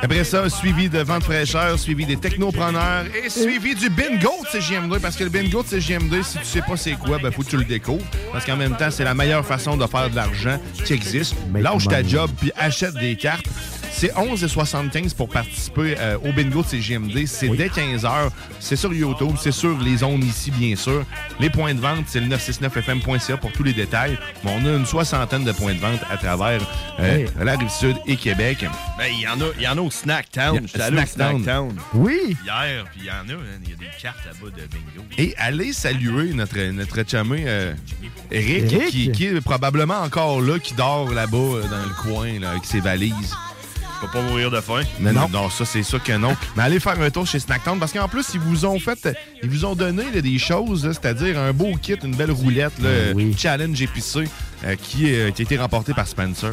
Après 0.00 0.24
ça, 0.24 0.48
suivi 0.48 0.88
de 0.88 1.00
vente 1.00 1.24
fraîcheur, 1.24 1.78
suivi 1.78 2.06
des 2.06 2.16
technopreneurs 2.16 3.04
et 3.22 3.28
suivi 3.28 3.74
du 3.74 3.90
bingo 3.90 4.32
de 4.42 4.58
CGM2. 4.58 4.98
Parce 5.00 5.16
que 5.16 5.24
le 5.24 5.30
bingo 5.30 5.62
de 5.62 5.68
CGM2, 5.68 6.22
si 6.22 6.38
tu 6.38 6.44
sais 6.44 6.62
pas 6.62 6.78
c'est 6.78 6.92
quoi, 6.94 7.18
ben 7.18 7.30
faut 7.30 7.42
que 7.42 7.50
tu 7.50 7.58
le 7.58 7.64
découvres. 7.64 8.04
Parce 8.32 8.46
qu'en 8.46 8.56
même 8.56 8.76
temps, 8.76 8.90
c'est 8.90 9.04
la 9.04 9.14
meilleure 9.14 9.44
façon 9.44 9.76
de 9.76 9.86
faire 9.86 10.08
de 10.08 10.16
l'argent 10.16 10.58
qui 10.84 10.94
existe. 10.94 11.34
Lâche 11.54 11.86
ta 11.86 12.02
job 12.02 12.30
puis 12.38 12.50
achète 12.56 12.94
des 12.94 13.16
cartes. 13.16 13.46
C'est 14.00 14.14
11,75 14.14 15.14
pour 15.14 15.28
participer 15.28 15.94
euh, 15.98 16.16
au 16.24 16.32
bingo 16.32 16.62
de 16.62 16.68
CGMD. 16.68 17.26
C'est 17.26 17.50
dès 17.50 17.68
15 17.68 18.04
h. 18.04 18.30
C'est 18.58 18.76
sur 18.76 18.94
YouTube, 18.94 19.32
c'est 19.38 19.52
sur 19.52 19.78
les 19.78 20.02
ondes 20.02 20.24
ici, 20.24 20.50
bien 20.50 20.74
sûr. 20.74 21.04
Les 21.38 21.50
points 21.50 21.74
de 21.74 21.80
vente, 21.80 22.06
c'est 22.06 22.20
le 22.20 22.34
969fm.ca 22.34 23.36
pour 23.36 23.52
tous 23.52 23.62
les 23.62 23.74
détails. 23.74 24.18
Mais 24.42 24.52
on 24.58 24.64
a 24.64 24.74
une 24.74 24.86
soixantaine 24.86 25.44
de 25.44 25.52
points 25.52 25.74
de 25.74 25.80
vente 25.80 26.00
à 26.10 26.16
travers 26.16 26.62
euh, 26.98 27.26
la 27.42 27.56
Rive-Sud 27.58 27.96
et 28.06 28.16
Québec. 28.16 28.64
Ben, 28.96 29.04
il 29.12 29.20
y 29.20 29.28
en 29.28 29.38
a, 29.38 29.44
il 29.58 29.64
y 29.64 29.68
en 29.68 29.76
a 29.76 29.82
au 29.82 29.90
J'étais 29.90 30.40
allé 30.40 30.60
au 30.60 30.66
Snacktown. 30.66 31.42
Snacktown. 31.44 31.76
Oui. 31.92 32.38
Hier, 32.42 32.86
puis 32.90 33.02
il 33.02 33.04
y 33.04 33.10
en 33.10 33.28
a, 33.28 33.38
il 33.62 33.68
y 33.68 33.74
a 33.74 33.76
des 33.76 33.90
cartes 34.00 34.24
là-bas 34.24 34.46
de 34.46 34.66
bingo. 34.66 35.06
Et 35.18 35.34
allez 35.36 35.74
saluer 35.74 36.32
notre, 36.32 36.58
notre 36.70 37.06
chumé 37.06 37.44
euh, 37.46 37.74
Eric, 38.30 38.72
Eric? 38.72 38.88
Qui, 38.88 39.12
qui 39.12 39.26
est 39.26 39.40
probablement 39.42 40.00
encore 40.00 40.40
là, 40.40 40.58
qui 40.58 40.72
dort 40.72 41.10
là-bas 41.10 41.36
dans 41.70 41.84
le 41.84 42.02
coin 42.02 42.40
là, 42.40 42.52
avec 42.52 42.64
ses 42.64 42.80
valises. 42.80 43.36
Va 44.00 44.08
pas 44.08 44.22
mourir 44.22 44.50
de 44.50 44.60
faim. 44.60 44.82
Non, 44.98 45.12
non, 45.12 45.28
non, 45.28 45.50
ça 45.50 45.64
c'est 45.66 45.82
sûr 45.82 46.02
que 46.02 46.12
non. 46.12 46.34
Mais 46.56 46.62
allez 46.62 46.80
faire 46.80 46.98
un 47.00 47.10
tour 47.10 47.26
chez 47.26 47.38
Snacktown 47.38 47.78
parce 47.78 47.92
qu'en 47.92 48.08
plus, 48.08 48.26
ils 48.32 48.40
vous 48.40 48.64
ont 48.64 48.78
fait, 48.78 49.08
ils 49.42 49.50
vous 49.50 49.64
ont 49.66 49.74
donné 49.74 50.04
là, 50.10 50.22
des 50.22 50.38
choses, 50.38 50.82
c'est-à-dire 50.82 51.38
un 51.38 51.52
beau 51.52 51.76
kit, 51.76 51.96
une 52.02 52.16
belle 52.16 52.30
roulette, 52.30 52.78
là, 52.80 53.12
challenge 53.36 53.80
épicé, 53.82 54.24
euh, 54.64 54.76
qui, 54.76 55.12
euh, 55.12 55.30
qui 55.30 55.42
a 55.42 55.44
été 55.44 55.58
remporté 55.58 55.92
par 55.92 56.06
Spencer. 56.06 56.52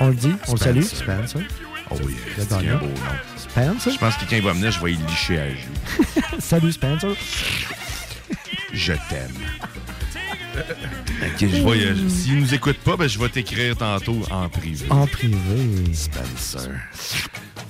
On 0.00 0.08
le 0.08 0.14
dit, 0.14 0.32
on 0.48 0.52
le 0.52 0.58
salue, 0.58 0.82
Spencer. 0.82 1.42
Oh 1.90 1.96
oui, 2.04 2.16
c'est 2.36 2.52
un 2.52 2.76
beau 2.78 2.86
nom. 2.86 2.92
Spencer. 3.36 3.92
Je 3.92 3.98
pense 3.98 4.16
que 4.16 4.24
quand 4.24 4.36
il 4.36 4.42
va 4.42 4.52
venir, 4.52 4.70
je 4.70 4.82
vais 4.82 4.92
y 4.92 4.96
licher 4.96 5.38
à 5.38 5.48
joue. 5.50 6.04
Salut, 6.38 6.72
Spencer. 6.72 7.14
Je 8.72 8.94
t'aime. 9.10 9.36
Ok, 11.22 11.38
je 11.40 11.46
vais, 11.46 12.10
S'il 12.10 12.40
nous 12.40 12.54
écoute 12.54 12.78
pas, 12.78 12.96
ben, 12.96 13.08
je 13.08 13.18
vais 13.18 13.28
t'écrire 13.28 13.76
tantôt 13.76 14.18
en 14.30 14.48
privé. 14.48 14.86
En 14.90 15.06
privé. 15.06 15.36
Spencer. 15.94 16.70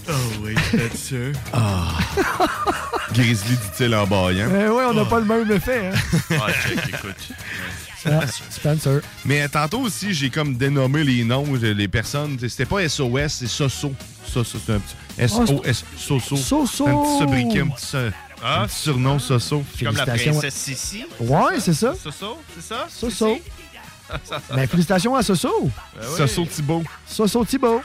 Oh 0.09 0.13
oui, 0.43 0.55
Spencer. 0.69 1.33
Ah. 1.53 1.99
Grizzly 3.15 3.57
dit-il 3.57 3.95
en 3.95 4.07
baillant. 4.07 4.49
Eh 4.51 4.69
ouais, 4.69 4.85
on 4.89 4.95
n'a 4.95 5.05
pas 5.05 5.21
le 5.21 5.27
même 5.27 5.51
effet. 5.53 5.89
Hein? 5.89 6.19
Ah, 6.31 6.53
check, 6.53 6.79
écoute. 6.89 7.15
Ah, 8.05 8.27
Spencer. 8.27 9.01
Mais 9.25 9.49
tantôt 9.49 9.79
aussi, 9.83 10.13
j'ai 10.13 10.29
comme 10.29 10.57
dénommé 10.57 11.05
les 11.05 11.23
noms, 11.23 11.47
les 11.55 11.87
personnes. 11.87 12.37
C'était 12.41 12.65
pas 12.65 12.89
SOS, 12.89 13.29
c'est 13.29 13.47
Soso. 13.47 13.95
Soso, 14.27 14.59
c'est 14.67 14.73
un 14.73 14.81
petit. 14.81 14.97
S-O-S. 15.19 15.85
Soso. 15.97 16.37
Soso. 16.37 16.89
Un 16.89 17.01
petit 17.01 17.19
sobriquet, 17.21 17.61
un 17.61 17.69
petit, 17.69 17.97
Ah. 18.43 18.67
surnom, 18.69 19.19
Soso. 19.19 19.59
Comme 19.79 19.95
la 19.95 20.05
Félicitations. 20.05 20.33
princesse 20.33 20.55
Sissi. 20.55 21.05
Ouais, 21.21 21.61
c'est 21.61 21.75
ça. 21.75 21.95
Soso, 21.95 22.39
c'est 22.55 22.63
ça? 22.63 22.87
Soso. 22.89 23.35
Sissi? 23.37 23.43
Ben, 24.55 24.67
félicitations 24.67 25.15
à 25.17 25.23
Soso. 25.23 25.71
Ben. 25.97 26.03
Soso 26.17 26.45
Thibault. 26.45 26.83
Soso 27.07 27.45
Thibault. 27.47 27.81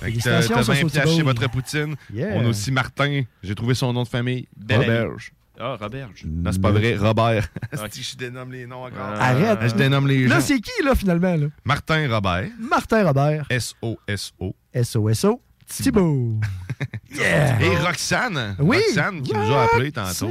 Félicitations, 0.00 0.54
t'as 0.56 0.62
20 0.62 0.74
Soso 0.74 0.88
piastres 0.88 1.10
chez 1.10 1.16
Thibault. 1.18 1.26
votre 1.28 1.50
poutine. 1.50 1.94
On 2.16 2.44
a 2.44 2.48
aussi 2.48 2.72
Martin. 2.72 3.22
J'ai 3.42 3.54
trouvé 3.54 3.74
son 3.74 3.92
nom 3.92 4.02
de 4.02 4.08
famille. 4.08 4.48
Roberge. 4.68 5.32
Ah, 5.60 5.76
Roberge. 5.80 6.24
Non, 6.26 6.50
c'est 6.50 6.60
pas 6.60 6.72
vrai. 6.72 6.96
Robert. 6.96 7.46
Je 7.92 8.16
dénomme 8.16 8.50
les 8.50 8.66
noms 8.66 8.82
encore. 8.84 8.98
Arrête. 9.20 9.60
Je 9.68 9.74
dénomme 9.74 10.08
les 10.08 10.24
gens. 10.26 10.34
Là, 10.34 10.40
c'est 10.40 10.60
qui, 10.60 10.82
là, 10.82 10.96
finalement? 10.96 11.36
Là? 11.36 11.46
Martin 11.64 12.08
Robert. 12.12 12.48
Martin 12.58 13.04
Robert. 13.06 13.46
S-O-S-O. 13.50 14.56
SOSO. 14.82 15.40
Thibault. 15.68 16.40
yeah. 17.14 17.60
Et 17.60 17.76
Roxane. 17.78 18.56
Oui. 18.58 18.78
Roxane 18.88 19.22
qui 19.22 19.32
nous 19.34 19.52
a 19.52 19.64
appelé 19.64 19.92
tantôt. 19.92 20.28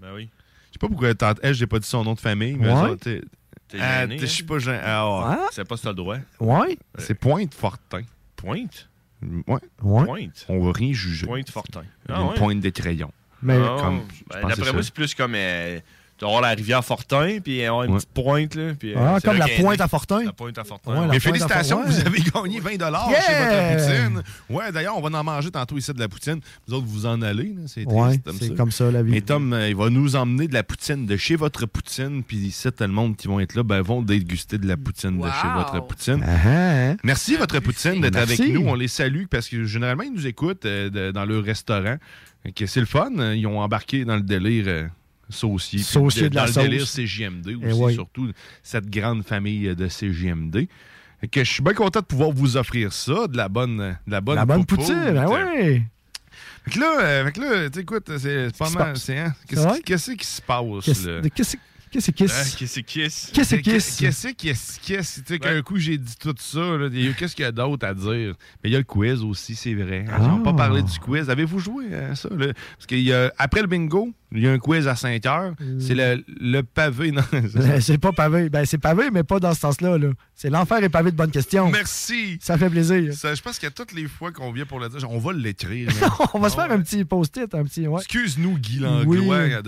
Ben 0.00 0.12
oui. 0.14 0.28
Je 0.68 0.72
sais 0.74 0.78
pas 0.80 0.88
pourquoi 0.88 1.14
tante- 1.14 1.40
elle, 1.42 1.54
j'ai 1.54 1.66
pas 1.66 1.78
dit 1.78 1.86
son 1.88 2.04
nom 2.04 2.14
de 2.14 2.20
famille, 2.20 2.56
mais 2.58 2.72
Ouais. 2.72 2.96
t'es- 2.96 3.22
t'es- 3.68 3.78
je 4.18 4.26
suis 4.26 4.42
hein? 4.42 4.46
pas 4.48 4.58
gêné. 4.58 4.78
Ah. 4.82 5.36
Ah. 5.40 5.46
C'est 5.52 5.66
pas 5.66 5.76
si 5.76 5.82
t'as 5.82 5.90
le 5.90 5.94
droit. 5.96 6.16
Ouais. 6.40 6.78
C'est 6.98 7.14
Pointe 7.14 7.54
Fortin. 7.54 8.02
Pointe? 8.36 8.88
Ouais. 9.22 9.58
Ouais. 9.82 10.04
Pointe. 10.04 10.46
On 10.48 10.64
va 10.64 10.72
rien 10.72 10.92
juger. 10.92 11.26
Pointe 11.26 11.50
Fortin. 11.50 11.82
Une 12.08 12.14
Ah 12.14 12.24
ouais? 12.24 12.34
pointe 12.36 12.60
de 12.60 12.70
crayon. 12.70 13.12
Mais 13.42 13.56
Comme- 13.56 14.02
ben, 14.30 14.48
D'après 14.48 14.72
moi, 14.72 14.82
c'est 14.82 14.94
plus 14.94 15.14
comme 15.14 15.34
euh, 15.34 15.78
tu 16.18 16.24
vas 16.24 16.28
avoir 16.30 16.42
la 16.42 16.48
rivière 16.50 16.84
Fortin, 16.84 17.38
puis 17.42 17.64
avoir 17.64 17.84
une 17.84 17.94
petite 17.96 18.10
pointe. 18.12 18.54
Là, 18.56 18.72
puis, 18.78 18.92
euh, 18.94 18.98
Ah, 18.98 19.18
comme 19.22 19.38
là 19.38 19.46
la 19.46 19.62
pointe 19.62 19.80
à 19.80 19.86
Fortin. 19.88 20.24
La 20.24 20.32
pointe 20.32 20.58
à 20.58 20.64
Fortin. 20.64 20.90
Ouais, 20.92 21.00
la 21.00 21.06
Mais 21.06 21.20
félicitations, 21.20 21.82
Fortin. 21.84 21.92
vous 21.92 22.06
avez 22.06 22.20
gagné 22.20 22.60
20 22.60 22.70
Yeah! 22.72 23.20
chez 23.20 23.34
votre 23.34 23.86
poutine. 23.86 24.22
Ouais, 24.56 24.72
d'ailleurs, 24.72 24.96
on 24.98 25.00
va 25.00 25.18
en 25.18 25.24
manger 25.24 25.50
tantôt 25.50 25.78
ici 25.78 25.92
de 25.92 26.00
la 26.00 26.08
poutine. 26.08 26.40
Vous 26.66 26.74
autres, 26.74 26.86
vous 26.86 27.06
en 27.06 27.22
allez. 27.22 27.54
C'est 27.66 27.86
Ouais, 27.86 28.20
c'est 28.40 28.54
comme 28.56 28.70
ça, 28.72 28.90
la 28.90 29.02
vie. 29.02 29.12
Mais 29.12 29.20
Tom, 29.20 29.52
euh, 29.52 29.68
il 29.68 29.76
va 29.76 29.90
nous 29.90 30.16
emmener 30.16 30.48
de 30.48 30.54
la 30.54 30.62
poutine 30.62 31.06
de 31.06 31.16
chez 31.16 31.36
votre 31.36 31.66
poutine. 31.66 32.22
Puis 32.22 32.36
ici, 32.38 32.68
tout 32.70 32.84
le 32.84 32.88
monde 32.88 33.16
qui 33.16 33.28
vont 33.28 33.38
être 33.40 33.54
là 33.54 33.62
ben, 33.62 33.80
vont 33.80 34.02
déguster 34.02 34.58
de 34.58 34.66
la 34.66 34.76
poutine 34.76 35.18
de 35.20 35.26
chez 35.26 35.48
votre 35.54 35.86
poutine. 35.86 36.24
Ah, 36.26 36.94
Merci, 37.04 37.36
votre 37.36 37.60
poutine, 37.60 38.00
d'être 38.00 38.16
avec 38.16 38.38
nous. 38.40 38.66
On 38.66 38.74
les 38.74 38.88
salue 38.88 39.24
parce 39.30 39.48
que 39.48 39.64
généralement, 39.64 40.02
ils 40.02 40.12
nous 40.12 40.26
écoutent 40.26 40.64
euh, 40.66 40.90
de- 40.90 41.10
dans 41.12 41.24
leur 41.24 41.44
restaurant. 41.44 41.96
C'est 42.66 42.80
le 42.80 42.86
fun. 42.86 43.10
Ils 43.34 43.46
ont 43.46 43.60
embarqué 43.60 44.04
dans 44.04 44.16
le 44.16 44.22
délire 44.22 44.64
euh, 44.68 44.86
saucier. 45.28 45.78
puis 45.78 45.84
Saucier 45.86 46.28
de 46.30 46.34
la 46.34 46.42
dans 46.42 46.46
sauce. 46.48 46.56
le 46.56 46.62
délire 46.68 46.82
aussi, 46.82 47.06
Eh 47.62 47.72
oui. 47.72 47.94
surtout 47.94 48.30
cette 48.62 48.88
grande 48.90 49.24
famille 49.24 49.74
de. 49.76 50.68
Fait 51.20 51.28
que 51.28 51.42
je 51.44 51.50
suis 51.50 51.62
bien 51.62 51.74
content 51.74 52.00
de 52.00 52.04
pouvoir 52.04 52.30
vous 52.30 52.56
offrir 52.56 52.92
ça, 52.92 53.26
de 53.26 53.36
la 53.36 53.48
bonne, 53.48 53.78
de 53.78 54.10
la 54.12 54.20
bonne, 54.20 54.36
La 54.36 54.46
bonne 54.46 54.64
poutine, 54.64 55.12
ben 55.14 55.26
oui. 55.26 55.82
Fait 56.64 56.70
que 56.72 56.80
là, 56.80 57.00
euh, 57.00 57.24
fait 57.26 57.32
que 57.32 57.40
là, 57.40 57.68
tu 57.70 57.74
sais, 57.74 57.80
écoute, 57.80 58.04
c'est 58.18 58.56
pas 58.58 58.66
Qu'est-ce 58.66 58.70
qui 58.70 58.76
mal. 58.78 58.96
hein, 59.18 59.34
Qu'est-ce 59.48 59.66
qui- 59.76 59.82
qui 60.16 60.26
se 60.26 60.42
passe? 60.42 60.84
Qu'est-ce 60.84 61.08
là? 61.08 61.20
Qu'est-ce- 61.90 62.10
qu'est-ce 62.10 62.10
qui 62.12 62.24
Hein, 62.24 62.28
se 62.28 62.56
Qu'est-ce 62.56 62.80
qui 62.80 63.00
est? 63.00 63.02
Qu'est-ce 63.04 63.26
qui 63.30 63.32
Qu'est-ce 63.32 63.54
est 63.54 63.62
qu'est-ce 63.62 64.34
qu'est-ce 64.34 64.80
qu'est-ce- 64.80 65.20
tu 65.20 65.26
sais, 65.34 65.38
qu'un 65.38 65.62
coup 65.62 65.78
j'ai 65.78 65.98
dit 65.98 66.14
tout 66.18 66.34
ça, 66.38 66.60
qu'est-ce 67.18 67.34
qu'il 67.36 67.44
y 67.44 67.48
a 67.48 67.52
d'autre 67.52 67.86
à 67.86 67.94
dire? 67.94 68.34
Mais 68.62 68.70
il 68.70 68.72
y 68.72 68.74
a 68.76 68.78
le 68.78 68.84
quiz 68.84 69.22
aussi, 69.22 69.54
c'est 69.54 69.74
vrai. 69.74 70.04
Ah. 70.10 70.18
On 70.20 70.38
n'a 70.38 70.44
pas 70.44 70.52
parlé 70.52 70.82
du 70.82 70.98
quiz. 70.98 71.28
Avez-vous 71.30 71.58
joué 71.58 71.94
à 71.94 72.14
ça? 72.14 72.28
là? 72.30 72.46
Parce 72.76 72.86
qu'après 72.86 73.60
le 73.62 73.66
bingo, 73.66 74.10
il 74.32 74.42
y 74.42 74.48
a 74.48 74.52
un 74.52 74.58
quiz 74.58 74.86
à 74.88 74.94
5 74.96 75.24
heures. 75.26 75.54
C'est 75.80 75.94
le, 75.94 76.22
le 76.40 76.62
pavé. 76.62 77.10
Non, 77.12 77.22
C'est 77.80 77.98
pas 77.98 78.12
pavé. 78.12 78.48
Ben, 78.50 78.64
c'est 78.66 78.78
pavé, 78.78 79.10
mais 79.12 79.22
pas 79.24 79.38
dans 79.40 79.54
ce 79.54 79.60
sens-là. 79.60 79.96
Là. 79.98 80.08
C'est 80.34 80.50
l'enfer 80.50 80.82
est 80.84 80.88
pavé 80.88 81.10
de 81.10 81.16
bonnes 81.16 81.30
questions. 81.30 81.70
Merci. 81.70 82.38
Ça 82.40 82.58
fait 82.58 82.68
plaisir. 82.70 83.12
Ça, 83.14 83.34
je 83.34 83.40
pense 83.42 83.58
qu'à 83.58 83.70
toutes 83.70 83.92
les 83.92 84.06
fois 84.06 84.30
qu'on 84.32 84.52
vient 84.52 84.66
pour 84.66 84.80
le 84.80 84.88
dire, 84.88 84.98
on 85.10 85.18
va 85.18 85.32
l'écrire. 85.32 85.88
On 86.34 86.38
va 86.40 86.50
se 86.50 86.54
faire 86.56 86.70
un 86.70 86.80
petit 86.80 87.04
post-it, 87.04 87.54
un 87.54 87.64
petit. 87.64 87.86
Ouais. 87.88 88.00
Excuse-nous, 88.00 88.58
Guy 88.58 88.78
Oui. 88.78 88.84
Langlois. 88.84 89.62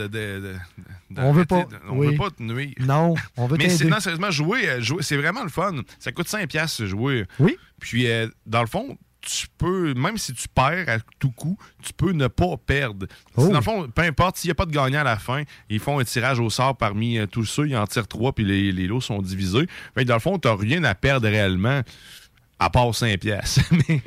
On 1.16 1.32
veut 1.32 1.45
pas. 1.45 1.65
de- 1.65 1.77
On 1.91 1.99
Oui. 1.99 2.09
veut 2.12 2.16
pas 2.16 2.31
te 2.31 2.43
nuire. 2.43 2.74
Non, 2.81 3.15
on 3.37 3.47
veut 3.47 3.57
Mais 3.59 3.69
non, 3.89 4.01
sérieusement, 4.01 4.31
jouer, 4.31 4.69
euh, 4.69 4.81
jouer, 4.81 5.03
c'est 5.03 5.16
vraiment 5.16 5.43
le 5.43 5.49
fun. 5.51 5.73
Ça 5.99 6.12
coûte 6.12 6.28
5$ 6.28 6.47
piastres, 6.47 6.87
jouer. 6.87 7.27
Oui. 7.39 7.57
Puis, 7.81 8.07
euh, 8.09 8.28
dans 8.47 8.61
le 8.61 8.66
fond, 8.66 8.97
tu 9.23 9.49
peux, 9.59 9.93
même 9.95 10.16
si 10.16 10.32
tu 10.32 10.49
perds 10.49 10.89
à 10.89 10.99
tout 11.19 11.31
coup, 11.31 11.59
tu 11.82 11.93
peux 11.93 12.12
ne 12.12 12.27
pas 12.27 12.57
perdre. 12.65 13.07
Oh. 13.37 13.49
Dans 13.49 13.57
le 13.59 13.61
fond, 13.61 13.89
peu 13.95 14.03
importe, 14.03 14.39
s'il 14.39 14.49
n'y 14.49 14.53
a 14.53 14.55
pas 14.55 14.65
de 14.66 14.73
gagnant 14.73 15.01
à 15.01 15.05
la 15.05 15.16
fin, 15.16 15.43
ils 15.69 15.78
font 15.81 15.99
un 15.99 16.05
tirage 16.05 16.41
au 16.41 16.49
sort 16.49 16.77
parmi 16.77 17.19
euh, 17.19 17.27
tous 17.27 17.45
ceux, 17.45 17.69
ils 17.69 17.77
en 17.77 17.87
tirent 17.87 18.09
trois, 18.09 18.32
puis 18.32 18.45
les, 18.45 18.73
les 18.73 18.87
lots 18.87 19.03
sont 19.03 19.20
divisés. 19.20 19.66
Fait 19.95 20.05
que 20.05 20.09
dans 20.09 20.15
le 20.15 20.20
fond, 20.20 20.39
tu 20.39 20.49
n'as 20.49 20.57
rien 20.57 20.85
à 20.85 20.95
perdre 20.95 21.28
réellement, 21.28 21.82
à 22.61 22.70
part 22.70 22.91
5$. 22.91 23.16
piastres. 23.19 23.62
Mais- 23.89 24.03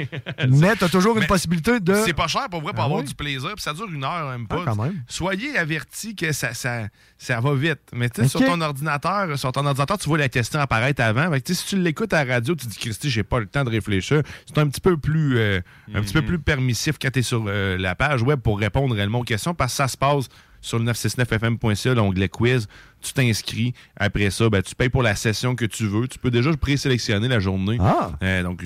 Mais 0.48 0.76
t'as 0.76 0.88
toujours 0.88 1.16
une 1.16 1.22
Mais 1.22 1.28
possibilité 1.28 1.80
de. 1.80 1.94
c'est 2.06 2.14
pas 2.14 2.28
cher 2.28 2.48
pour 2.50 2.62
vrai 2.62 2.72
pour 2.72 2.82
Ah 2.84 2.86
avoir 2.86 3.02
oui? 3.02 3.06
du 3.08 3.16
plaisir. 3.16 3.50
Puis 3.56 3.64
ça 3.64 3.74
dure 3.74 3.90
une 3.92 4.04
heure, 4.04 4.30
même 4.30 4.48
pas. 4.48 4.60
Ah, 4.62 4.64
quand 4.74 4.84
même. 4.84 5.02
Soyez 5.08 5.58
avertis 5.58 6.16
que 6.16 6.32
ça, 6.32 6.54
ça, 6.54 6.84
ça 7.18 7.40
va 7.42 7.54
vite. 7.56 7.80
Mais 7.94 8.10
tu 8.10 8.22
sais, 8.22 8.28
sur 8.30 8.40
ton 8.40 8.62
ordinateur, 8.62 9.38
sur 9.38 9.52
ton 9.52 9.66
ordinateur, 9.66 9.98
tu 9.98 10.08
vois 10.08 10.18
la 10.20 10.30
question 10.30 10.60
apparaître 10.60 11.02
avant. 11.02 11.30
Fait 11.32 11.42
que, 11.42 11.54
si 11.54 11.66
tu 11.66 11.78
l'écoutes 11.78 12.14
à 12.14 12.24
la 12.24 12.36
radio, 12.36 12.56
tu 12.56 12.68
dis 12.68 12.78
Christy, 12.78 13.10
j'ai 13.10 13.24
pas 13.24 13.40
le 13.40 13.48
temps 13.48 13.64
de 13.64 13.70
réfléchir. 13.72 14.22
C'est 14.46 14.58
un 14.60 14.68
petit 14.68 14.82
peu 14.82 14.98
plus 14.98 15.38
euh, 15.38 15.60
un 15.94 16.02
petit 16.02 16.14
peu 16.14 16.22
Mhm. 16.22 16.28
plus 16.28 16.40
permissif 16.40 16.98
quand 17.02 17.10
tu 17.12 17.20
es 17.20 17.24
sur 17.24 17.44
euh, 17.48 17.78
la 17.78 17.96
page 17.96 18.22
web 18.22 18.40
pour 18.40 18.60
répondre 18.60 18.94
réellement 18.96 19.20
aux 19.20 19.24
questions 19.24 19.54
parce 19.54 19.74
que 19.74 19.78
ça 19.78 19.88
se 19.88 19.98
passe 19.98 20.30
sur 20.64 20.80
le 20.80 20.86
969fm.ca, 20.86 21.94
l'onglet 21.94 22.30
quiz. 22.30 22.68
Tu 23.02 23.12
t'inscris. 23.12 23.74
Après 23.98 24.32
ça, 24.32 24.50
ben, 24.50 24.62
tu 24.62 24.74
payes 24.76 24.90
pour 24.90 25.04
la 25.04 25.14
session 25.14 25.56
que 25.56 25.66
tu 25.66 25.86
veux. 25.86 26.08
Tu 26.08 26.18
peux 26.18 26.32
déjà 26.32 26.52
présélectionner 26.56 27.28
la 27.28 27.40
journée. 27.40 27.78
Ah. 27.82 28.12
Euh, 28.24 28.44
donc, 28.44 28.64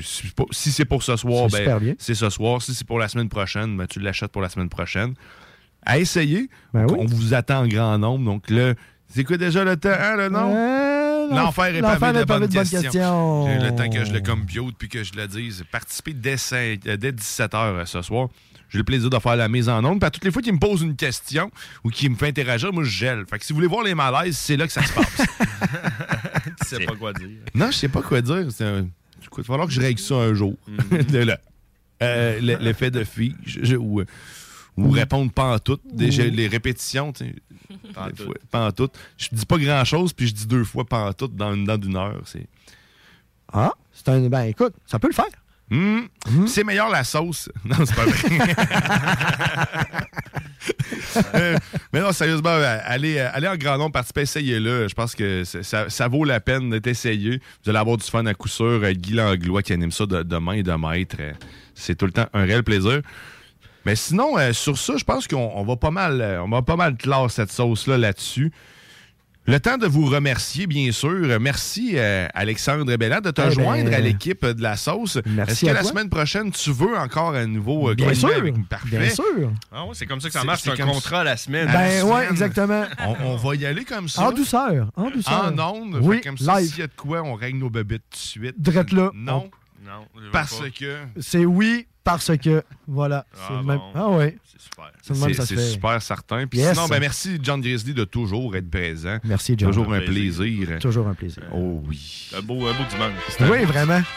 si, 0.51 0.71
c'est 0.71 0.85
pour 0.85 1.01
ce 1.01 1.15
soir, 1.15 1.49
C'est 1.49 1.65
ben, 1.65 1.95
c'est 1.97 2.13
ce 2.13 2.29
soir. 2.29 2.61
Si 2.61 2.75
c'est 2.75 2.85
pour 2.85 2.99
la 2.99 3.07
semaine 3.07 3.29
prochaine, 3.29 3.75
ben, 3.75 3.87
tu 3.87 3.99
l'achètes 3.99 4.31
pour 4.31 4.43
la 4.43 4.49
semaine 4.49 4.69
prochaine. 4.69 5.15
À 5.85 5.97
essayer. 5.97 6.49
Ben 6.73 6.85
Donc, 6.85 6.99
On 6.99 7.05
vous 7.05 7.33
attend 7.33 7.63
en 7.63 7.67
grand 7.67 7.97
nombre. 7.97 8.25
Donc 8.25 8.49
là, 8.51 8.75
c'est 9.07 9.23
quoi 9.23 9.37
déjà 9.37 9.63
le 9.63 9.75
temps, 9.75 9.89
hein, 9.89 10.17
le 10.17 10.29
nom? 10.29 10.53
Euh, 10.55 11.35
L'enfer 11.35 11.65
est 11.65 11.81
l'enfer 11.81 11.99
pavé 11.99 12.19
de 12.19 12.23
est 12.23 12.25
pavé 12.25 12.39
bonnes 12.39 12.49
de 12.49 12.53
bonnes 12.53 12.69
questions. 12.69 13.47
J'ai 13.47 13.59
le 13.59 13.75
temps 13.75 13.89
que 13.89 14.05
je 14.05 14.13
le 14.13 14.21
compute 14.21 14.77
puis 14.77 14.87
que 14.87 15.03
je 15.03 15.13
le 15.15 15.27
dise. 15.27 15.63
Participer 15.71 16.13
dès, 16.13 16.37
5 16.37 16.79
euh, 16.87 16.97
dès 16.97 17.11
17h 17.11 17.85
ce 17.85 18.01
soir. 18.03 18.29
J'ai 18.69 18.77
le 18.79 18.83
plaisir 18.83 19.09
de 19.09 19.17
faire 19.19 19.35
la 19.35 19.47
mise 19.47 19.69
en 19.69 19.83
onde. 19.85 19.99
Puis 19.99 20.07
à 20.07 20.11
toutes 20.11 20.25
les 20.25 20.31
fois 20.31 20.41
qu'il 20.41 20.53
me 20.53 20.59
pose 20.59 20.81
une 20.81 20.95
question 20.95 21.49
ou 21.83 21.89
qu'il 21.89 22.09
me 22.11 22.15
fait 22.15 22.27
interagir, 22.27 22.73
moi, 22.73 22.83
je 22.83 22.89
gèle. 22.89 23.23
Fait 23.29 23.39
que 23.39 23.45
si 23.45 23.53
vous 23.53 23.57
voulez 23.57 23.67
voir 23.67 23.83
les 23.83 23.95
malaises, 23.95 24.37
c'est 24.37 24.57
là 24.57 24.67
que 24.67 24.73
ça 24.73 24.83
se 24.83 24.93
passe. 24.93 25.21
Tu 26.61 26.67
sais 26.75 26.85
pas 26.85 26.95
quoi 26.95 27.13
dire. 27.13 27.29
non, 27.53 27.71
je 27.71 27.77
sais 27.77 27.87
pas 27.89 28.01
quoi 28.01 28.21
dire. 28.21 28.35
Un- 28.61 28.87
Il 29.21 29.37
va 29.37 29.43
falloir 29.43 29.67
que 29.67 29.73
je 29.73 29.81
règle 29.81 29.99
ça 29.99 30.15
un 30.15 30.33
jour. 30.33 30.55
Euh, 32.03 32.39
le- 32.39 32.57
L'effet 32.57 32.91
de 32.91 33.03
fille. 33.03 33.35
je- 33.45 33.63
je- 33.63 33.75
ou, 33.75 34.03
ou 34.77 34.89
répondre 34.91 35.31
pas 35.31 35.55
en 35.55 35.59
tout. 35.59 35.79
Déjà, 35.91 36.23
les 36.25 36.47
répétitions, 36.47 37.11
tu 37.11 37.33
Pas 38.51 38.67
en 38.67 38.71
tout. 38.71 38.89
Je 39.17 39.29
dis 39.31 39.45
pas 39.47 39.57
grand 39.57 39.83
chose, 39.83 40.13
puis 40.13 40.27
je 40.27 40.33
dis 40.33 40.45
deux 40.45 40.63
fois 40.63 40.85
pas 40.85 41.09
en 41.09 41.13
tout 41.13 41.27
dans, 41.27 41.57
dans 41.57 41.81
une 41.81 41.95
heure. 41.95 42.21
C'est. 42.25 42.47
Ah, 43.51 43.71
c'est 43.91 44.09
un. 44.09 44.29
Ben 44.29 44.43
écoute, 44.43 44.73
ça 44.85 44.99
peut 44.99 45.07
le 45.07 45.13
faire. 45.15 45.25
Hmm. 45.69 46.01
C'est 46.47 46.63
meilleur 46.63 46.89
la 46.89 47.03
sauce. 47.03 47.49
Non, 47.65 47.77
c'est 47.85 47.95
pas 47.95 48.05
vrai. 48.05 48.55
Euh, 51.33 51.57
mais 51.93 52.01
non, 52.01 52.11
sérieusement, 52.11 52.49
euh, 52.49 52.77
allez, 52.83 53.17
euh, 53.17 53.29
allez 53.33 53.47
en 53.47 53.55
grand 53.55 53.77
nombre, 53.77 53.91
participez, 53.93 54.21
essayez-le. 54.21 54.87
Je 54.87 54.93
pense 54.93 55.15
que 55.15 55.43
ça, 55.43 55.89
ça 55.89 56.07
vaut 56.07 56.25
la 56.25 56.39
peine 56.39 56.69
d'être 56.69 56.87
essayé. 56.87 57.41
Vous 57.63 57.69
allez 57.69 57.79
avoir 57.79 57.97
du 57.97 58.05
fun 58.05 58.25
à 58.25 58.33
coup 58.33 58.47
sûr. 58.47 58.81
Guy 58.91 59.13
Langlois 59.13 59.63
qui 59.63 59.73
anime 59.73 59.91
ça 59.91 60.05
de, 60.05 60.21
de 60.21 60.37
main 60.37 60.53
et 60.53 60.63
de 60.63 60.73
maître. 60.73 61.17
C'est 61.73 61.95
tout 61.95 62.05
le 62.05 62.11
temps 62.11 62.27
un 62.33 62.43
réel 62.43 62.63
plaisir. 62.63 63.01
Mais 63.85 63.95
sinon, 63.95 64.37
euh, 64.37 64.53
sur 64.53 64.77
ça, 64.77 64.97
je 64.97 65.03
pense 65.03 65.27
qu'on 65.27 65.51
on 65.55 65.63
va 65.63 65.75
pas 65.75 65.91
mal, 65.91 66.39
on 66.43 66.49
va 66.49 66.61
pas 66.61 66.75
mal 66.75 66.97
clore 66.97 67.31
cette 67.31 67.51
sauce-là 67.51 67.97
là-dessus. 67.97 68.51
Le 69.49 69.61
temps 69.61 69.77
de 69.77 69.87
vous 69.87 70.05
remercier, 70.07 70.67
bien 70.67 70.91
sûr. 70.91 71.39
Merci, 71.39 71.93
euh, 71.95 72.27
Alexandre 72.33 72.93
Belland, 72.97 73.21
de 73.21 73.31
te 73.31 73.41
Eh 73.41 73.45
ben, 73.45 73.51
joindre 73.51 73.93
à 73.93 73.99
l'équipe 73.99 74.45
de 74.45 74.61
la 74.61 74.75
sauce. 74.75 75.19
merci 75.25 75.51
Est-ce 75.53 75.61
que 75.67 75.71
la 75.73 75.81
toi. 75.81 75.89
semaine 75.89 76.09
prochaine, 76.09 76.51
tu 76.51 76.71
veux 76.73 76.97
encore 76.97 77.33
à 77.33 77.45
nouveau 77.45 77.89
euh, 77.89 77.95
Bien 77.95 78.13
sûr, 78.13 78.29
Parfait. 78.69 78.97
bien 78.99 79.09
sûr. 79.09 79.53
Ah 79.71 79.85
ouais, 79.85 79.91
c'est 79.93 80.05
comme 80.05 80.19
ça 80.19 80.27
que 80.27 80.33
ça 80.33 80.43
marche. 80.43 80.63
C'est 80.63 80.81
un 80.81 80.85
contrat 80.85 81.21
à 81.21 81.23
la 81.23 81.37
semaine. 81.37 81.67
Ben 81.71 82.03
ouais, 82.03 82.09
semaine. 82.11 82.31
exactement. 82.31 82.83
On, 83.05 83.15
on 83.25 83.35
va 83.37 83.55
y 83.55 83.65
aller 83.65 83.85
comme 83.85 84.09
ça. 84.09 84.23
En 84.27 84.31
douceur. 84.33 84.89
En 84.97 85.09
douceur. 85.09 85.53
En 85.57 85.59
ondes. 85.75 85.99
Oui, 86.01 86.19
comme 86.19 86.37
ça, 86.37 86.59
live. 86.59 86.69
s'il 86.69 86.79
y 86.79 86.83
a 86.83 86.87
de 86.87 86.93
quoi, 86.97 87.21
on 87.23 87.35
règle 87.35 87.59
nos 87.59 87.69
bébés 87.69 87.99
tout 87.99 88.03
de 88.11 88.17
suite. 88.17 88.55
Drette 88.61 88.91
là. 88.91 89.11
Non. 89.15 89.49
Non, 89.85 90.05
Parce 90.33 90.59
pas. 90.59 90.69
que. 90.69 90.97
C'est 91.21 91.45
oui 91.45 91.87
parce 92.03 92.35
que. 92.37 92.63
Voilà. 92.85 93.25
c'est 93.47 93.53
le 93.53 93.63
même. 93.63 93.79
Ah 93.95 94.09
ouais. 94.09 94.35
C'est 94.57 94.63
super. 94.63 94.91
C'est 95.45 95.55
fait. 95.55 95.61
super 95.71 96.01
certain. 96.01 96.47
Puis 96.47 96.59
Yes. 96.59 96.73
sinon, 96.73 96.87
ben 96.87 96.99
merci 96.99 97.39
John 97.41 97.61
Grizzly 97.61 97.93
de 97.93 98.03
toujours 98.03 98.55
être 98.55 98.69
présent. 98.69 99.17
Merci, 99.23 99.55
John. 99.57 99.69
Toujours 99.69 99.93
un 99.93 99.99
plaisir. 99.99 100.37
plaisir. 100.65 100.79
Toujours 100.79 101.07
un 101.07 101.13
plaisir. 101.13 101.43
Oh 101.53 101.81
oui. 101.87 102.29
Un 102.37 102.41
beau, 102.41 102.65
un 102.67 102.73
beau 102.73 102.83
dimanche. 102.89 103.51
Oui, 103.51 103.63
vraiment. 103.65 104.01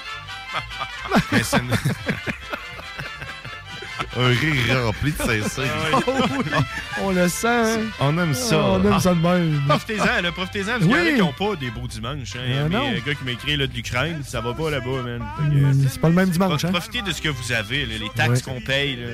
Un 4.16 4.26
rire 4.28 4.82
rempli 4.86 5.12
de 5.12 5.16
sincérité. 5.18 5.70
Ah 5.92 5.98
Oh 6.06 6.12
oui, 6.38 6.44
on 7.02 7.10
le 7.12 7.28
sent. 7.28 7.46
hein? 7.48 7.78
On 8.00 8.18
aime 8.18 8.34
ça. 8.34 8.58
On 8.60 8.84
aime 8.84 8.98
ça 8.98 9.14
de 9.14 9.20
même. 9.20 9.62
Profitez-en, 9.68 10.22
là, 10.22 10.32
profitez-en, 10.32 10.66
parce 10.66 10.82
qu'il 10.84 10.90
y 10.90 10.94
en 10.94 10.98
a 11.06 11.12
qui 11.12 11.18
n'ont 11.18 11.32
pas 11.32 11.54
des 11.56 11.70
beaux 11.70 11.86
dimanches. 11.86 12.34
Hein. 12.34 12.40
Il 12.44 12.54
y 12.54 12.58
a 12.58 12.62
Euh, 12.62 12.68
euh, 12.96 13.00
gars 13.06 13.14
qui 13.14 13.24
m'écrit 13.24 13.56
là, 13.56 13.66
de 13.68 13.72
l'Ukraine, 13.72 14.22
ça 14.24 14.40
va 14.40 14.52
pas 14.52 14.70
là-bas, 14.70 15.02
man. 15.04 15.22
Hum, 15.38 15.86
C'est 15.88 16.00
pas 16.00 16.08
le 16.08 16.14
même 16.14 16.30
dimanche, 16.30 16.50
Prof- 16.62 16.64
hein? 16.64 16.72
Profitez 16.72 17.02
de 17.02 17.12
ce 17.12 17.22
que 17.22 17.28
vous 17.28 17.52
avez, 17.52 17.86
là, 17.86 17.94
les 18.00 18.08
taxes 18.08 18.44
Ouais. 18.46 18.52
qu'on 18.54 18.60
paye. 18.60 18.96
là. 18.96 19.06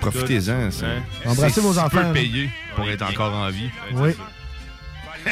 Profitez-en. 0.00 0.70
ça. 0.70 0.86
Hein? 0.86 1.02
Embrassez 1.26 1.60
vos 1.60 1.72
si 1.72 1.78
enfants, 1.78 2.04
peu 2.08 2.12
payé 2.12 2.50
pour 2.74 2.84
Ouais, 2.84 2.92
être 2.94 3.02
encore 3.02 3.32
en 3.34 3.48
vie. 3.50 3.70
Oui. 3.94 4.10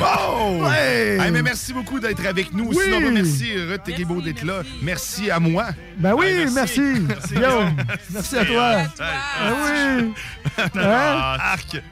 Oh! 0.00 0.58
Ouais. 0.62 1.18
Hey, 1.20 1.30
mais 1.30 1.42
merci 1.42 1.72
beaucoup 1.72 2.00
d'être 2.00 2.24
avec 2.26 2.52
nous. 2.52 2.68
Oui. 2.70 2.84
Sinon, 2.84 3.00
ben, 3.00 3.14
merci, 3.14 3.52
Ruth 3.56 3.88
et 3.88 4.04
beau 4.04 4.20
d'être 4.20 4.42
là. 4.42 4.62
Merci 4.80 5.30
à 5.30 5.38
moi. 5.38 5.66
Ben 5.98 6.14
oui, 6.14 6.26
Ouais, 6.26 6.46
merci. 6.52 6.80
merci. 6.80 7.34
Guillaume, 7.34 7.76
merci 8.10 8.38
à 8.38 8.44
toi. 8.44 8.72
Ben 8.98 9.54
oui. 9.54 10.14
Hein? 10.74 11.36
Arc. 11.40 11.82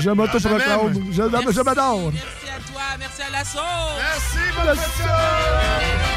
Je 0.00 0.10
m'autoproclame. 0.10 0.94
Je, 1.10 1.52
je, 1.52 1.60
m'adore. 1.62 2.12
Merci 2.12 2.48
à 2.48 2.72
toi, 2.72 2.82
merci 2.98 3.22
à 3.22 3.30
la 3.30 3.44
sauce. 3.44 3.62
Merci, 3.98 4.76
La 6.08 6.15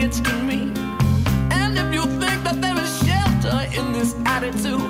gets 0.00 0.20
to 0.20 0.32
me. 0.44 0.72
And 1.50 1.76
if 1.76 1.92
you 1.92 2.02
think 2.20 2.44
that 2.44 2.58
there 2.60 2.78
is 2.78 2.90
shelter 3.04 3.58
in 3.78 3.92
this 3.92 4.14
attitude, 4.26 4.80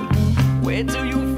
where 0.63 0.83
do 0.83 1.07
you 1.07 1.38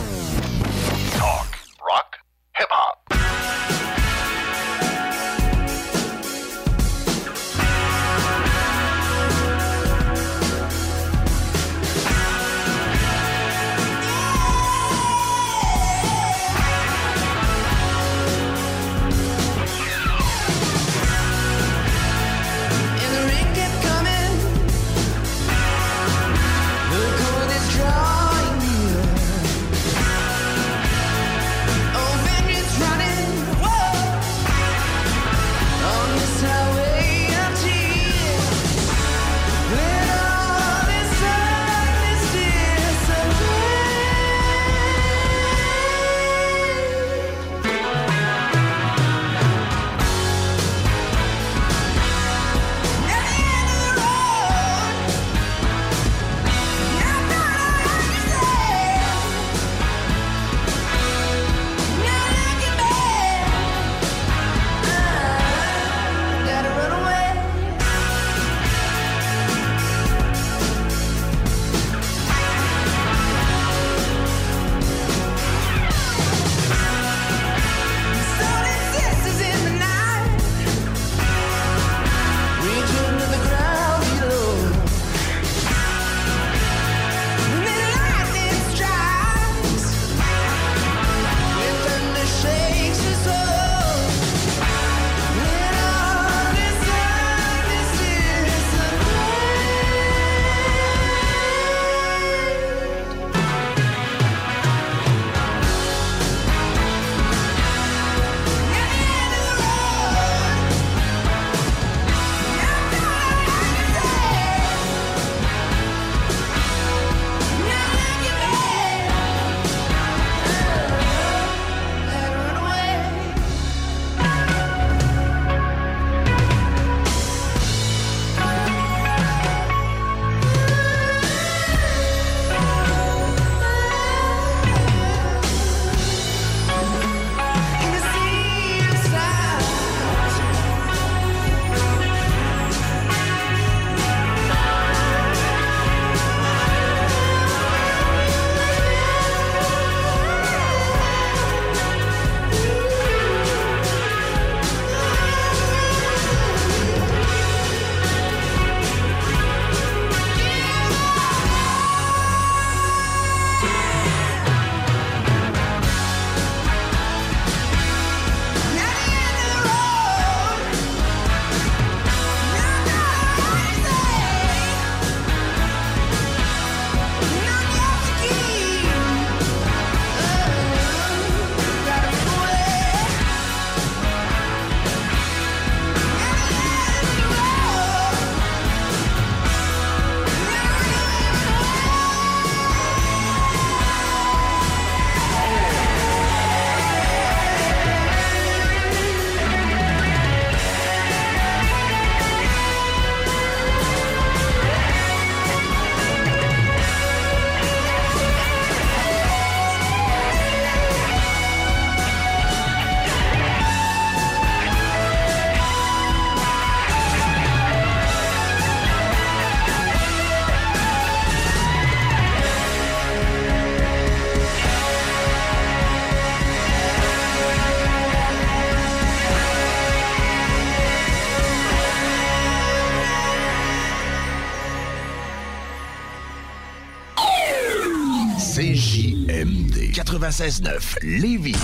96.9 240.21 240.97
Lévis. 241.01 241.55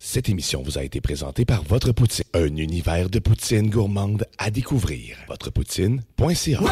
Cette 0.00 0.28
émission 0.28 0.64
vous 0.64 0.78
a 0.78 0.82
été 0.82 1.00
présentée 1.00 1.44
par 1.44 1.62
Votre 1.62 1.92
Poutine, 1.92 2.24
un 2.34 2.56
univers 2.56 3.08
de 3.08 3.20
poutine 3.20 3.70
gourmande 3.70 4.26
à 4.38 4.50
découvrir. 4.50 5.16
Votrepoutine.ca 5.28 6.58
Aujourd'hui, 6.58 6.66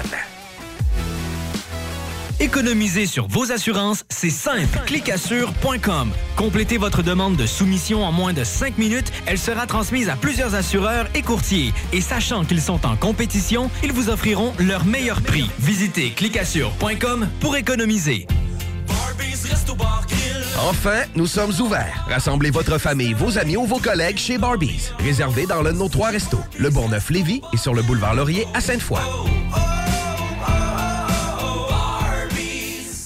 Économiser 2.42 3.06
sur 3.06 3.28
vos 3.28 3.54
assurances, 3.54 4.04
c'est 4.10 4.30
simple. 4.30 4.82
Clicassure.com. 4.86 6.12
Complétez 6.36 6.78
votre 6.78 7.02
demande 7.02 7.38
de 7.38 7.46
soumission 7.46 8.04
en 8.04 8.12
moins 8.12 8.34
de 8.34 8.44
5 8.44 8.78
minutes. 8.78 9.10
Elle 9.26 9.38
sera 9.38 9.66
transmise 9.68 10.10
à 10.10 10.18
plusieurs 10.18 10.54
assureurs 10.54 11.08
et 11.16 11.22
courtiers. 11.22 11.74
Et 11.94 12.02
sachant 12.02 12.44
qu'ils 12.44 12.62
sont 12.62 12.86
en 12.86 12.98
compétition, 12.98 13.72
ils 13.84 13.94
vous 13.94 14.10
offriront 14.10 14.54
leur 14.60 14.84
meilleur 14.84 15.22
prix. 15.22 15.50
Visitez 15.60 16.12
clicassure.com 16.12 17.30
pour 17.40 17.56
économiser. 17.56 18.28
Enfin, 20.60 21.04
nous 21.16 21.28
sommes 21.28 21.54
ouverts. 21.62 22.06
Rassemblez 22.10 22.50
votre 22.50 22.78
famille, 22.80 23.14
vos 23.14 23.38
amis 23.38 23.56
ou 23.56 23.66
vos 23.66 23.80
collègues 23.80 24.18
chez 24.18 24.38
Barbies. 24.38 24.92
Réservé 25.00 25.46
dans 25.46 25.62
l'un 25.62 25.72
de 25.72 25.78
nos 25.78 25.90
trois 25.90 26.10
restos, 26.10 26.40
le 26.58 26.70
Bourgneuf-Lévis 26.70 27.42
et 27.54 27.58
sur 27.58 27.74
le 27.74 27.82
boulevard 27.82 28.16
Laurier 28.16 28.46
à 28.54 28.60
Sainte-Foy. 28.60 29.00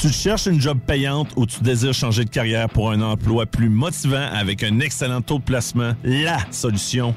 Tu 0.00 0.10
cherches 0.10 0.46
une 0.46 0.60
job 0.60 0.78
payante 0.86 1.30
ou 1.34 1.44
tu 1.44 1.60
désires 1.60 1.92
changer 1.92 2.24
de 2.24 2.30
carrière 2.30 2.68
pour 2.68 2.92
un 2.92 3.00
emploi 3.00 3.46
plus 3.46 3.68
motivant 3.68 4.28
avec 4.32 4.62
un 4.62 4.78
excellent 4.78 5.22
taux 5.22 5.38
de 5.38 5.42
placement? 5.42 5.94
La 6.04 6.38
solution, 6.52 7.16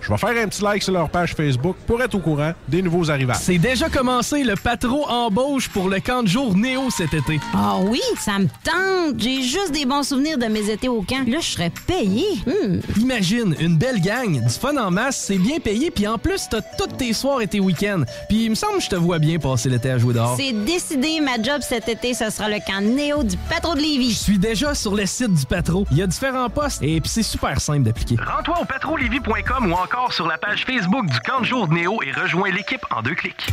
Je 0.00 0.08
vais 0.08 0.18
faire 0.18 0.44
un 0.44 0.48
petit 0.48 0.62
like 0.62 0.82
sur 0.82 0.92
leur 0.92 1.08
page 1.08 1.34
Facebook 1.34 1.76
pour 1.86 2.00
être 2.02 2.14
au 2.14 2.20
courant 2.20 2.52
des 2.68 2.82
nouveaux 2.82 3.10
arrivages. 3.10 3.38
C'est 3.40 3.58
déjà 3.58 3.88
commencé 3.88 4.44
le 4.44 4.54
patro 4.54 5.08
embauche 5.08 5.68
pour 5.68 5.88
le 5.88 6.00
camp 6.00 6.22
de 6.22 6.28
jour 6.28 6.56
Néo 6.56 6.90
cet 6.90 7.14
été. 7.14 7.40
Ah 7.54 7.78
oui, 7.82 8.00
ça 8.18 8.38
me 8.38 8.46
tente. 8.46 9.18
J'ai 9.18 9.42
juste 9.42 9.72
des 9.72 9.84
bons 9.84 10.02
souvenirs 10.02 10.38
de 10.38 10.46
mes 10.46 10.70
étés 10.70 10.88
au 10.88 11.02
camp. 11.02 11.26
Là, 11.26 11.38
je 11.40 11.46
serais 11.46 11.72
payé. 11.86 12.24
Hmm. 12.46 12.80
Imagine, 13.00 13.56
une 13.58 13.76
belle 13.76 14.00
gang, 14.00 14.40
du 14.40 14.54
fun 14.54 14.76
en 14.76 14.90
masse, 14.90 15.24
c'est 15.26 15.38
bien 15.38 15.58
payé, 15.58 15.90
puis 15.90 16.06
en 16.06 16.18
plus, 16.18 16.48
t'as 16.48 16.60
tous 16.78 16.96
tes 16.96 17.12
soirs 17.12 17.40
et 17.40 17.46
tes 17.46 17.60
week-ends. 17.60 18.02
Puis 18.28 18.44
il 18.44 18.50
me 18.50 18.54
semble 18.54 18.78
que 18.78 18.84
je 18.84 18.90
te 18.90 18.96
vois 18.96 19.18
bien 19.18 19.38
passer 19.38 19.68
l'été 19.68 19.90
à 19.90 19.98
jouer 19.98 20.14
dehors. 20.14 20.36
C'est 20.36 20.52
décidé, 20.64 21.20
ma 21.20 21.42
job 21.42 21.60
cet 21.60 21.88
été, 21.88 22.14
ce 22.14 22.30
sera 22.30 22.48
le 22.48 22.58
camp 22.64 22.80
Néo 22.80 23.22
du 23.22 23.36
patron 23.48 23.74
de 23.74 23.80
Lévis. 23.80 24.12
Je 24.12 24.18
suis 24.18 24.38
déjà 24.38 24.74
sur 24.74 24.94
le 24.94 25.06
site 25.06 25.34
du 25.34 25.46
patro. 25.46 25.86
Il 25.90 25.98
y 25.98 26.02
a 26.02 26.06
différents 26.06 26.50
postes 26.50 26.82
et 26.82 27.00
puis 27.00 27.10
c'est 27.10 27.22
super 27.22 27.60
simple 27.60 27.82
d'appliquer. 27.82 28.16
Rends-toi 28.16 28.60
au 28.62 28.64
patrolevy.com 28.64 29.39
ou 29.48 29.72
encore 29.72 30.12
sur 30.12 30.26
la 30.26 30.38
page 30.38 30.64
Facebook 30.64 31.06
du 31.06 31.18
camp 31.20 31.40
de 31.40 31.46
jour 31.46 31.66
de 31.68 31.74
Néo 31.74 32.02
et 32.02 32.12
rejoins 32.12 32.50
l'équipe 32.50 32.84
en 32.90 33.02
deux 33.02 33.14
clics. 33.14 33.48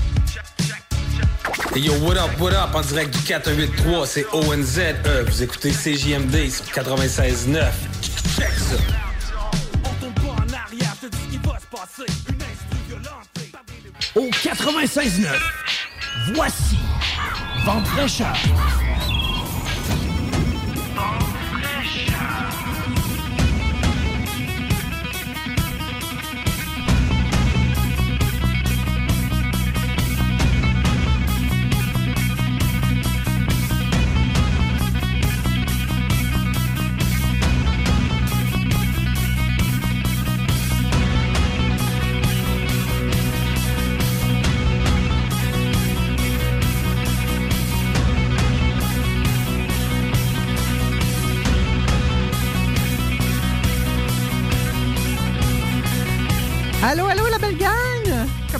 Hey 1.73 1.83
yo, 1.83 1.93
what 2.01 2.17
up, 2.17 2.39
what 2.39 2.51
up, 2.51 2.75
en 2.75 2.81
direct 2.81 3.15
du 3.15 3.23
483, 3.23 4.05
c'est 4.05 4.25
ONZ. 4.33 4.79
Euh, 5.05 5.23
vous 5.25 5.43
écoutez 5.43 5.71
CJMD 5.71 6.49
sur 6.49 6.65
96.9. 6.65 7.71
Check 8.35 8.51
ça. 8.51 8.75
On 9.83 9.93
tourne 9.99 10.13
pas 10.13 10.43
en 10.43 10.53
arrière, 10.53 10.95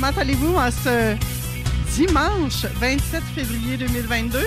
Comment 0.08 0.22
allez-vous 0.22 0.56
en 0.56 0.72
ce 0.72 1.18
dimanche 1.98 2.66
27 2.80 3.22
février 3.36 3.76
2022? 3.76 4.40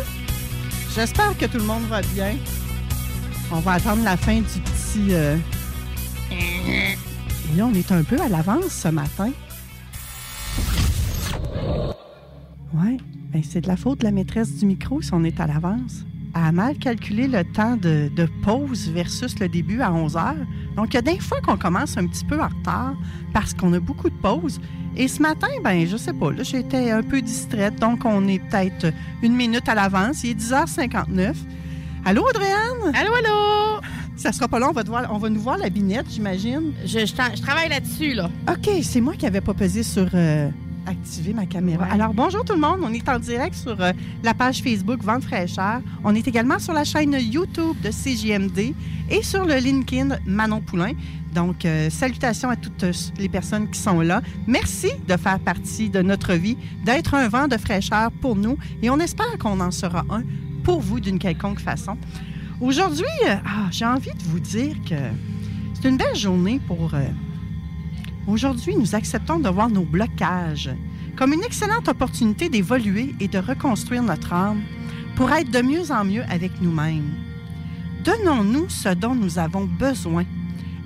J'espère 0.94 1.36
que 1.36 1.44
tout 1.44 1.58
le 1.58 1.64
monde 1.64 1.82
va 1.82 2.00
bien. 2.00 2.34
On 3.52 3.58
va 3.60 3.72
attendre 3.72 4.02
la 4.02 4.16
fin 4.16 4.36
du 4.36 4.42
petit... 4.42 5.08
euh, 5.10 5.36
Et 6.32 7.56
là, 7.58 7.66
on 7.66 7.74
est 7.74 7.92
un 7.92 8.02
peu 8.04 8.18
à 8.22 8.28
l'avance 8.30 8.68
ce 8.68 8.88
matin. 8.88 9.32
Ouais, 12.72 12.96
ben 13.30 13.42
c'est 13.42 13.60
de 13.60 13.68
la 13.68 13.76
faute 13.76 13.98
de 13.98 14.04
la 14.04 14.12
maîtresse 14.12 14.56
du 14.56 14.64
micro 14.64 15.02
si 15.02 15.12
on 15.12 15.24
est 15.24 15.40
à 15.40 15.46
l'avance. 15.46 16.06
Elle 16.34 16.42
a 16.42 16.52
mal 16.52 16.78
calculé 16.78 17.26
le 17.28 17.44
temps 17.44 17.76
de, 17.76 18.10
de 18.16 18.26
pause 18.44 18.88
versus 18.88 19.38
le 19.38 19.48
début 19.48 19.82
à 19.82 19.92
11 19.92 20.16
heures. 20.16 20.46
Donc, 20.76 20.94
il 20.94 20.94
y 20.94 20.98
a 20.98 21.02
des 21.02 21.18
fois 21.18 21.42
qu'on 21.42 21.58
commence 21.58 21.98
un 21.98 22.06
petit 22.06 22.24
peu 22.24 22.40
en 22.40 22.48
retard 22.48 22.94
parce 23.34 23.52
qu'on 23.52 23.74
a 23.74 23.80
beaucoup 23.80 24.08
de 24.08 24.14
pauses. 24.14 24.58
Et 24.96 25.08
ce 25.08 25.22
matin, 25.22 25.46
ben, 25.62 25.86
je 25.86 25.96
sais 25.96 26.12
pas, 26.12 26.30
là, 26.32 26.42
j'étais 26.42 26.90
un 26.90 27.02
peu 27.02 27.22
distraite. 27.22 27.76
Donc, 27.80 28.04
on 28.04 28.26
est 28.28 28.38
peut-être 28.40 28.92
une 29.22 29.34
minute 29.34 29.68
à 29.68 29.74
l'avance. 29.74 30.24
Il 30.24 30.30
est 30.30 30.34
10h59. 30.34 31.34
Allô, 32.04 32.22
Audrey-Anne? 32.28 32.94
Allô, 32.94 33.12
allô? 33.14 33.80
Ça 34.16 34.32
sera 34.32 34.48
pas 34.48 34.58
long, 34.58 34.68
on 34.70 34.72
va, 34.72 34.82
te 34.84 34.88
voir- 34.88 35.08
on 35.10 35.18
va 35.18 35.30
nous 35.30 35.40
voir 35.40 35.56
la 35.56 35.70
binette, 35.70 36.06
j'imagine. 36.10 36.72
Je, 36.84 36.98
je 37.06 37.14
tra- 37.14 37.34
je 37.34 37.40
travaille 37.40 37.68
là-dessus, 37.70 38.14
là. 38.14 38.28
OK, 38.50 38.68
c'est 38.82 39.00
moi 39.00 39.14
qui 39.14 39.24
n'avais 39.24 39.40
pas 39.40 39.54
pesé 39.54 39.82
sur 39.82 40.08
euh, 40.12 40.50
activer 40.86 41.32
ma 41.32 41.46
caméra. 41.46 41.84
Ouais. 41.86 41.90
Alors, 41.92 42.12
bonjour 42.12 42.44
tout 42.44 42.52
le 42.54 42.60
monde. 42.60 42.80
On 42.82 42.92
est 42.92 43.08
en 43.08 43.18
direct 43.18 43.54
sur 43.54 43.80
euh, 43.80 43.92
la 44.22 44.34
page 44.34 44.60
Facebook 44.62 45.02
Vente 45.02 45.22
fraîcheur. 45.24 45.80
On 46.04 46.14
est 46.14 46.26
également 46.28 46.58
sur 46.58 46.74
la 46.74 46.84
chaîne 46.84 47.16
YouTube 47.18 47.76
de 47.82 47.88
CJMD 47.90 48.74
et 49.10 49.22
sur 49.22 49.46
le 49.46 49.54
LinkedIn 49.54 50.18
Manon 50.26 50.60
Poulain. 50.60 50.92
Donc, 51.34 51.64
euh, 51.64 51.90
salutations 51.90 52.50
à 52.50 52.56
toutes 52.56 52.84
les 53.18 53.28
personnes 53.28 53.70
qui 53.70 53.78
sont 53.78 54.00
là. 54.00 54.20
Merci 54.46 54.90
de 55.06 55.16
faire 55.16 55.38
partie 55.38 55.88
de 55.88 56.02
notre 56.02 56.34
vie, 56.34 56.56
d'être 56.84 57.14
un 57.14 57.28
vent 57.28 57.48
de 57.48 57.56
fraîcheur 57.56 58.10
pour 58.10 58.36
nous 58.36 58.58
et 58.82 58.90
on 58.90 58.98
espère 58.98 59.38
qu'on 59.38 59.60
en 59.60 59.70
sera 59.70 60.04
un 60.10 60.22
pour 60.64 60.80
vous 60.80 61.00
d'une 61.00 61.18
quelconque 61.18 61.60
façon. 61.60 61.96
Aujourd'hui, 62.60 63.06
euh, 63.28 63.36
ah, 63.44 63.68
j'ai 63.70 63.86
envie 63.86 64.12
de 64.12 64.22
vous 64.24 64.40
dire 64.40 64.76
que 64.88 64.96
c'est 65.74 65.88
une 65.88 65.96
belle 65.96 66.16
journée 66.16 66.60
pour 66.66 66.94
euh, 66.94 67.02
Aujourd'hui, 68.26 68.76
nous 68.76 68.94
acceptons 68.94 69.38
de 69.38 69.48
voir 69.48 69.70
nos 69.70 69.84
blocages 69.84 70.70
comme 71.16 71.32
une 71.32 71.42
excellente 71.42 71.88
opportunité 71.88 72.48
d'évoluer 72.48 73.14
et 73.18 73.28
de 73.28 73.38
reconstruire 73.38 74.02
notre 74.02 74.32
âme 74.32 74.62
pour 75.16 75.32
être 75.32 75.50
de 75.50 75.62
mieux 75.62 75.90
en 75.90 76.04
mieux 76.04 76.22
avec 76.30 76.60
nous-mêmes. 76.60 77.12
Donnons-nous 78.04 78.68
ce 78.68 78.90
dont 78.90 79.14
nous 79.14 79.38
avons 79.38 79.64
besoin 79.64 80.24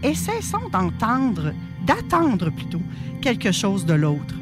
et 0.04 0.14
cessons 0.14 0.68
d'entendre, 0.70 1.52
d'attendre 1.86 2.50
plutôt, 2.50 2.82
quelque 3.22 3.50
chose 3.50 3.86
de 3.86 3.94
l'autre. 3.94 4.34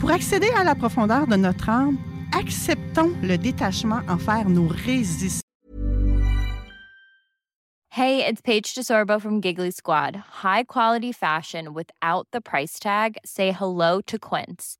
Pour 0.00 0.10
accéder 0.10 0.50
à 0.56 0.64
la 0.64 0.74
profondeur 0.74 1.26
de 1.26 1.36
notre 1.36 1.68
âme, 1.68 1.96
acceptons 2.36 3.12
le 3.22 3.38
détachement 3.38 4.00
envers 4.08 4.48
nos 4.48 4.68
résistances. 4.68 5.42
Hey, 7.92 8.24
it's 8.24 8.40
Paige 8.40 8.74
DeSorbo 8.74 9.20
from 9.20 9.40
Giggly 9.40 9.72
Squad. 9.72 10.16
High 10.42 10.62
quality 10.64 11.12
fashion 11.12 11.74
without 11.74 12.28
the 12.32 12.40
price 12.40 12.78
tag. 12.78 13.18
Say 13.24 13.50
hello 13.52 14.00
to 14.06 14.16
Quince. 14.16 14.79